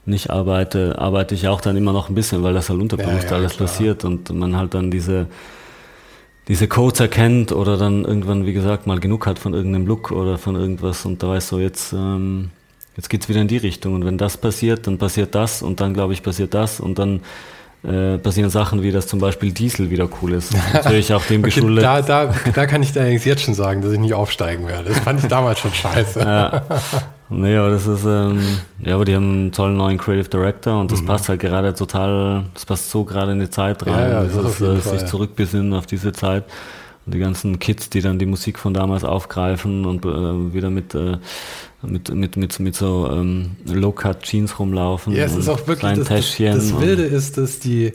nicht 0.04 0.30
arbeite, 0.30 0.98
arbeite 0.98 1.34
ich 1.34 1.48
auch 1.48 1.60
dann 1.60 1.76
immer 1.76 1.92
noch 1.92 2.08
ein 2.08 2.14
bisschen, 2.14 2.42
weil 2.42 2.54
das 2.54 2.68
halt 2.68 2.80
unterbewusst 2.80 3.24
ja, 3.24 3.30
ja, 3.30 3.36
alles 3.36 3.56
klar. 3.56 3.68
passiert 3.68 4.04
und 4.04 4.30
man 4.30 4.56
halt 4.56 4.74
dann 4.74 4.90
diese 4.90 5.26
diese 6.48 6.66
Codes 6.66 7.00
erkennt 7.00 7.52
oder 7.52 7.76
dann 7.76 8.04
irgendwann, 8.04 8.46
wie 8.46 8.54
gesagt, 8.54 8.86
mal 8.86 8.98
genug 8.98 9.26
hat 9.26 9.38
von 9.38 9.52
irgendeinem 9.52 9.86
Look 9.86 10.10
oder 10.10 10.38
von 10.38 10.56
irgendwas 10.56 11.04
und 11.04 11.22
da 11.22 11.28
weiß 11.28 11.48
so, 11.48 11.58
jetzt, 11.58 11.92
ähm, 11.92 12.50
jetzt 12.96 13.10
geht's 13.10 13.28
wieder 13.28 13.42
in 13.42 13.48
die 13.48 13.58
Richtung. 13.58 13.94
Und 13.94 14.06
wenn 14.06 14.16
das 14.16 14.38
passiert, 14.38 14.86
dann 14.86 14.96
passiert 14.96 15.34
das 15.34 15.62
und 15.62 15.80
dann, 15.80 15.92
glaube 15.92 16.14
ich, 16.14 16.22
passiert 16.22 16.54
das 16.54 16.80
und 16.80 16.98
dann 16.98 17.20
äh, 17.84 18.18
passieren 18.18 18.50
Sachen 18.50 18.82
wie, 18.82 18.90
dass 18.90 19.06
zum 19.06 19.20
Beispiel 19.20 19.52
Diesel 19.52 19.90
wieder 19.90 20.08
cool 20.20 20.32
ist. 20.32 20.52
Natürlich 20.72 21.12
auch 21.12 21.24
dem 21.24 21.42
okay, 21.42 21.50
geschuldet. 21.50 21.84
Da, 21.84 22.02
da, 22.02 22.34
da 22.54 22.66
kann 22.66 22.82
ich 22.82 22.92
dir 22.92 23.10
jetzt 23.10 23.42
schon 23.42 23.54
sagen, 23.54 23.82
dass 23.82 23.92
ich 23.92 24.00
nicht 24.00 24.14
aufsteigen 24.14 24.66
werde. 24.66 24.88
Das 24.88 24.98
fand 24.98 25.22
ich 25.22 25.28
damals 25.28 25.60
schon 25.60 25.72
scheiße. 25.72 26.20
ja. 26.20 26.62
Nee, 27.30 27.56
aber 27.56 27.70
das 27.70 27.86
ist, 27.86 28.04
ähm, 28.04 28.40
ja, 28.80 28.94
aber 28.94 29.04
die 29.04 29.14
haben 29.14 29.30
einen 29.30 29.52
tollen 29.52 29.76
neuen 29.76 29.98
Creative 29.98 30.30
Director 30.30 30.80
und 30.80 30.90
das 30.90 31.02
mhm. 31.02 31.06
passt 31.06 31.28
halt 31.28 31.40
gerade 31.40 31.74
total, 31.74 32.44
das 32.54 32.64
passt 32.64 32.90
so 32.90 33.04
gerade 33.04 33.32
in 33.32 33.40
die 33.40 33.50
Zeit 33.50 33.86
rein. 33.86 33.92
Ja, 33.92 34.08
ja, 34.08 34.24
das, 34.24 34.34
das 34.34 34.60
ist, 34.60 34.86
äh, 34.86 34.98
sich 34.98 35.06
zurückbesinnen 35.06 35.74
auf 35.74 35.84
diese 35.86 36.12
Zeit. 36.12 36.44
Und 37.04 37.14
die 37.14 37.18
ganzen 37.18 37.58
Kids, 37.58 37.90
die 37.90 38.00
dann 38.00 38.18
die 38.18 38.26
Musik 38.26 38.58
von 38.58 38.72
damals 38.74 39.04
aufgreifen 39.04 39.84
und 39.84 40.04
äh, 40.04 40.54
wieder 40.54 40.70
mit 40.70 40.94
äh, 40.94 41.18
mit, 41.82 42.12
mit, 42.12 42.36
mit, 42.36 42.58
mit 42.60 42.74
so 42.74 43.08
ähm, 43.10 43.56
Low-Cut-Jeans 43.66 44.58
rumlaufen. 44.58 45.14
Ja, 45.14 45.24
es 45.24 45.36
ist 45.36 45.48
auch 45.48 45.66
wirklich 45.66 45.94
das, 45.94 46.08
das, 46.08 46.36
das 46.36 46.80
Wilde 46.80 47.04
ist, 47.04 47.38
dass 47.38 47.60
die 47.60 47.92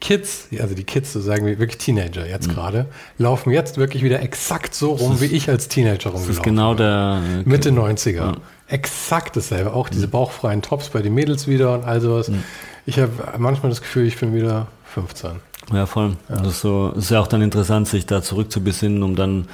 Kids, 0.00 0.48
also 0.58 0.74
die 0.74 0.84
Kids, 0.84 1.12
so 1.12 1.20
sagen 1.20 1.46
wir 1.46 1.58
wirklich 1.58 1.78
Teenager 1.78 2.26
jetzt 2.26 2.48
mhm. 2.48 2.54
gerade, 2.54 2.86
laufen 3.18 3.50
jetzt 3.50 3.76
wirklich 3.76 4.02
wieder 4.02 4.22
exakt 4.22 4.74
so 4.74 4.92
rum, 4.92 5.12
ist, 5.12 5.20
wie 5.20 5.26
ich 5.26 5.48
als 5.48 5.68
Teenager 5.68 6.10
rumgelaufen 6.10 6.28
Das 6.28 6.36
ist 6.38 6.42
genau 6.42 6.74
der 6.74 7.22
äh, 7.44 7.48
Mitte 7.48 7.70
90er. 7.70 8.14
Ja. 8.14 8.36
Exakt 8.66 9.36
dasselbe. 9.36 9.74
Auch 9.74 9.88
diese 9.88 10.06
mhm. 10.06 10.12
bauchfreien 10.12 10.62
Tops 10.62 10.88
bei 10.88 11.02
den 11.02 11.14
Mädels 11.14 11.46
wieder 11.46 11.74
und 11.74 11.84
all 11.84 12.00
sowas. 12.00 12.28
Mhm. 12.28 12.42
Ich 12.86 12.98
habe 12.98 13.12
manchmal 13.38 13.70
das 13.70 13.82
Gefühl, 13.82 14.06
ich 14.06 14.18
bin 14.18 14.34
wieder 14.34 14.68
15. 14.86 15.32
Ja, 15.72 15.86
voll. 15.86 16.16
Ja. 16.28 16.36
Das, 16.36 16.54
ist 16.54 16.60
so, 16.62 16.92
ist 16.96 17.10
ja 17.10 17.20
auch 17.20 17.26
dann 17.26 17.42
interessant, 17.42 17.86
sich 17.86 18.06
da 18.06 18.22
zurückzubesinnen, 18.22 19.02
um 19.02 19.16
dann 19.16 19.48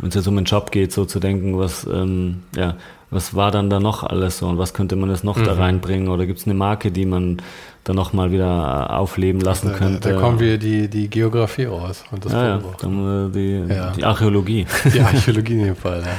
wenn 0.00 0.08
es 0.08 0.14
jetzt 0.14 0.26
um 0.26 0.36
den 0.36 0.44
Job 0.44 0.70
geht, 0.70 0.92
so 0.92 1.04
zu 1.04 1.20
denken, 1.20 1.58
was, 1.58 1.86
ähm, 1.86 2.42
ja, 2.56 2.76
was 3.10 3.34
war 3.34 3.50
dann 3.50 3.70
da 3.70 3.78
noch 3.78 4.02
alles 4.02 4.38
so 4.38 4.48
und 4.48 4.58
was 4.58 4.74
könnte 4.74 4.96
man 4.96 5.10
jetzt 5.10 5.24
noch 5.24 5.36
mhm. 5.36 5.44
da 5.44 5.54
reinbringen 5.54 6.08
oder 6.08 6.26
gibt 6.26 6.40
es 6.40 6.46
eine 6.46 6.54
Marke, 6.54 6.90
die 6.90 7.06
man 7.06 7.40
dann 7.84 7.96
nochmal 7.96 8.32
wieder 8.32 8.98
aufleben 8.98 9.40
lassen 9.40 9.68
da, 9.68 9.78
könnte? 9.78 10.12
Da, 10.12 10.20
kommen 10.20 10.40
wir 10.40 10.58
die, 10.58 10.88
die 10.88 11.08
Geografie 11.08 11.66
raus 11.66 12.04
und 12.10 12.24
das 12.24 12.32
ja, 12.32 12.46
ja, 12.46 12.56
äh, 12.56 13.30
die, 13.30 13.72
ja. 13.72 13.90
die 13.92 14.04
Archäologie. 14.04 14.66
Die 14.92 15.00
Archäologie 15.00 15.54
in 15.54 15.64
dem 15.64 15.76
Fall, 15.76 16.02
ja. 16.02 16.16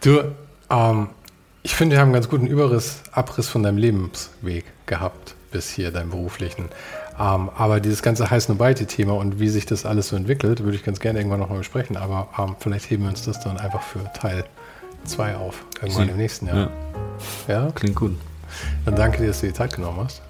Du, 0.00 0.24
ähm, 0.70 1.08
ich 1.62 1.76
finde, 1.76 1.94
wir 1.94 2.00
haben 2.00 2.08
einen 2.08 2.14
ganz 2.14 2.28
guten 2.28 2.48
Überriss, 2.48 3.02
Abriss 3.12 3.48
von 3.48 3.62
deinem 3.62 3.78
Lebensweg 3.78 4.64
gehabt 4.86 5.36
bis 5.52 5.70
hier, 5.70 5.92
deinem 5.92 6.10
beruflichen. 6.10 6.70
Ähm, 7.18 7.50
aber 7.56 7.80
dieses 7.80 8.02
ganze 8.02 8.30
High 8.30 8.42
Snobiety-Thema 8.42 9.14
und 9.14 9.38
wie 9.38 9.48
sich 9.48 9.66
das 9.66 9.84
alles 9.84 10.08
so 10.08 10.16
entwickelt, 10.16 10.62
würde 10.62 10.76
ich 10.76 10.84
ganz 10.84 11.00
gerne 11.00 11.18
irgendwann 11.18 11.40
nochmal 11.40 11.58
besprechen. 11.58 11.96
Aber 11.96 12.28
ähm, 12.38 12.56
vielleicht 12.58 12.90
heben 12.90 13.04
wir 13.04 13.10
uns 13.10 13.24
das 13.24 13.40
dann 13.40 13.58
einfach 13.58 13.82
für 13.82 14.00
Teil 14.14 14.44
2 15.04 15.36
auf, 15.36 15.64
irgendwann 15.80 16.06
Sie, 16.06 16.12
im 16.12 16.16
nächsten 16.16 16.46
Jahr. 16.46 16.70
Ja. 17.48 17.64
ja. 17.64 17.70
Klingt 17.74 17.96
gut. 17.96 18.16
Dann 18.84 18.96
danke 18.96 19.18
dir, 19.18 19.28
dass 19.28 19.40
du 19.40 19.46
die 19.46 19.52
Zeit 19.52 19.74
genommen 19.74 20.00
hast. 20.04 20.22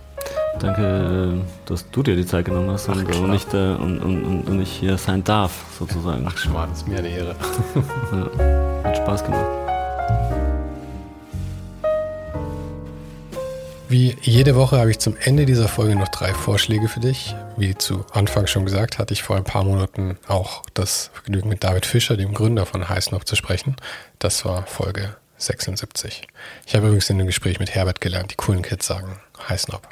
Danke, 0.59 1.41
äh, 1.43 1.69
dass 1.69 1.91
du 1.91 2.03
dir 2.03 2.15
die 2.15 2.27
Zeit 2.27 2.45
genommen 2.45 2.71
hast 2.71 2.89
Ach, 2.89 2.97
und, 2.97 3.17
und, 3.17 3.31
nicht, 3.31 3.53
äh, 3.55 3.75
und, 3.75 4.01
und, 4.01 4.43
und, 4.43 4.59
nicht 4.59 4.71
hier 4.71 4.99
sein 4.99 5.25
darf, 5.25 5.53
sozusagen. 5.79 6.25
Ach, 6.29 6.37
Schmarrn, 6.37 6.71
ist 6.73 6.87
mir 6.87 6.99
eine 6.99 7.09
Ehre. 7.09 7.35
ja. 8.13 8.85
Hat 8.85 8.97
Spaß 8.99 9.25
gemacht. 9.25 10.42
Wie 13.93 14.17
jede 14.23 14.55
Woche 14.55 14.79
habe 14.79 14.91
ich 14.91 15.01
zum 15.01 15.19
Ende 15.19 15.45
dieser 15.45 15.69
Folge 15.69 15.95
noch 15.97 16.09
drei 16.09 16.33
Vorschläge 16.33 16.89
für 16.89 17.01
dich. 17.01 17.35
wie 17.59 17.75
zu 17.75 18.07
Anfang 18.11 18.47
schon 18.47 18.65
gesagt, 18.65 18.99
hatte 18.99 19.13
ich 19.13 19.23
vor 19.23 19.37
ein 19.37 19.45
paar 19.45 19.65
Monaten 19.65 20.17
auch 20.29 20.63
das 20.73 21.11
Vergnügen 21.13 21.51
mit 21.51 21.63
David 21.63 21.85
Fischer, 21.85 22.17
dem 22.17 22.33
Gründer 22.33 22.65
von 22.65 22.89
Heißnop, 22.89 23.27
zu 23.27 23.37
sprechen. 23.37 23.77
Das 24.19 24.47
war 24.47 24.67
Folge 24.67 25.15
76. 25.37 26.27
Ich 26.65 26.75
habe 26.75 26.87
übrigens 26.87 27.11
in 27.11 27.19
dem 27.19 27.27
Gespräch 27.27 27.61
mit 27.61 27.75
Herbert 27.75 28.01
gelernt, 28.01 28.31
die 28.31 28.37
coolen 28.37 28.63
Kids 28.63 28.87
sagen 28.87 29.21
Heißnop. 29.47 29.87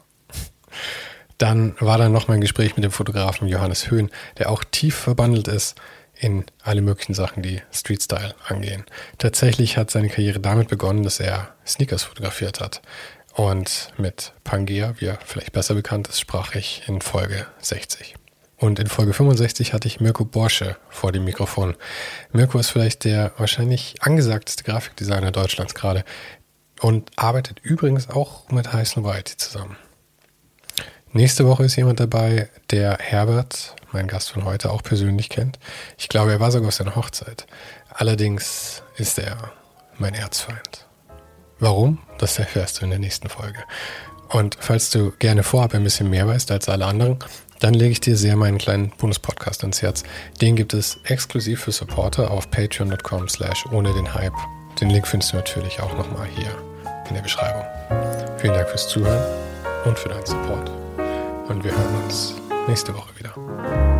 Dann 1.37 1.75
war 1.79 1.99
da 1.99 2.09
noch 2.09 2.27
mein 2.27 2.41
Gespräch 2.41 2.77
mit 2.77 2.85
dem 2.85 2.93
Fotografen 2.93 3.49
Johannes 3.49 3.91
Höhn, 3.91 4.11
der 4.39 4.49
auch 4.49 4.65
tief 4.65 4.95
verbandelt 4.95 5.47
ist 5.47 5.79
in 6.21 6.45
alle 6.63 6.83
möglichen 6.83 7.15
Sachen, 7.15 7.43
die 7.43 7.63
Street 7.71 8.03
Style 8.03 8.35
angehen. 8.47 8.85
Tatsächlich 9.19 9.77
hat 9.77 9.91
seine 9.91 10.09
Karriere 10.09 10.39
damit 10.39 10.69
begonnen, 10.69 11.03
dass 11.03 11.19
er 11.19 11.55
Sneakers 11.67 12.03
fotografiert 12.03 12.61
hat. 12.61 12.83
Und 13.35 13.93
mit 13.97 14.33
Pangea, 14.45 14.95
wie 14.99 15.07
er 15.07 15.19
vielleicht 15.25 15.53
besser 15.53 15.75
bekannt 15.75 16.09
ist, 16.09 16.21
sprach 16.21 16.55
ich 16.55 16.83
in 16.87 17.01
Folge 17.01 17.47
60. 17.61 18.17
Und 18.57 18.79
in 18.79 18.89
Folge 18.89 19.15
65 19.15 19.73
hatte 19.73 19.89
ich 19.89 20.01
Mirko 20.01 20.25
Borsche 20.25 20.77
vor 20.91 21.13
dem 21.13 21.25
Mikrofon. 21.25 21.77
Mirko 22.33 22.59
ist 22.59 22.71
vielleicht 22.71 23.05
der 23.05 23.33
wahrscheinlich 23.39 23.95
angesagteste 24.01 24.65
Grafikdesigner 24.65 25.33
Deutschlands 25.33 25.75
gerade 25.75 26.05
und 26.81 27.11
arbeitet 27.17 27.61
übrigens 27.61 28.11
auch 28.11 28.51
mit 28.51 28.73
Heiß 28.73 28.99
White 28.99 29.37
zusammen. 29.39 29.77
Nächste 31.13 31.47
Woche 31.47 31.65
ist 31.65 31.77
jemand 31.77 32.01
dabei, 32.01 32.51
der 32.71 32.99
Herbert, 32.99 33.75
mein 33.93 34.07
Gast 34.07 34.31
von 34.31 34.45
heute, 34.45 34.71
auch 34.71 34.83
persönlich 34.83 35.29
kennt. 35.29 35.59
Ich 35.99 36.09
glaube, 36.09 36.31
er 36.31 36.41
war 36.41 36.53
sogar 36.53 36.69
auf 36.69 36.75
seiner 36.75 36.97
Hochzeit. 36.97 37.47
Allerdings 37.89 38.83
ist 38.97 39.19
er 39.19 39.53
mein 39.99 40.15
Erzfeind. 40.15 40.87
Warum? 41.61 41.99
Das 42.19 42.39
erfährst 42.39 42.81
du 42.81 42.85
in 42.85 42.91
der 42.91 42.99
nächsten 42.99 43.29
Folge. 43.29 43.61
Und 44.29 44.57
falls 44.61 44.91
du 44.91 45.13
gerne 45.19 45.43
vorab 45.43 45.75
ein 45.75 45.85
bisschen 45.85 46.09
mehr 46.09 46.27
weißt 46.27 46.51
als 46.51 46.69
alle 46.69 46.87
anderen, 46.87 47.19
dann 47.61 47.75
lege 47.75 47.93
ich 47.93 48.01
dir 48.01 48.17
sehr 48.17 48.37
meinen 48.37 48.59
kleinen 48.59 48.91
Bonus-Podcast 48.97 49.63
ans 49.63 49.83
Herz. 49.83 50.03
Den 50.41 50.57
gibt 50.57 50.73
es 50.73 50.99
exklusiv 51.05 51.61
für 51.61 51.73
Supporter 51.73 52.31
auf 52.31 52.51
patreon.com 52.51 53.29
slash 53.29 53.67
ohne 53.73 53.93
den 53.93 54.15
Hype. 54.15 54.33
Den 54.81 54.89
Link 54.89 55.07
findest 55.07 55.33
du 55.33 55.37
natürlich 55.37 55.81
auch 55.81 55.97
nochmal 55.97 56.27
hier 56.37 56.51
in 57.09 57.15
der 57.15 57.23
Beschreibung. 57.23 57.65
Vielen 58.39 58.55
Dank 58.55 58.69
fürs 58.69 58.89
Zuhören 58.89 59.23
und 59.85 59.99
für 59.99 60.09
deinen 60.09 60.25
Support. 60.25 60.71
Und 61.49 61.63
wir 61.63 61.73
hören 61.73 62.03
uns 62.05 62.35
nächste 62.67 62.95
Woche 62.95 63.11
wieder. 63.19 64.00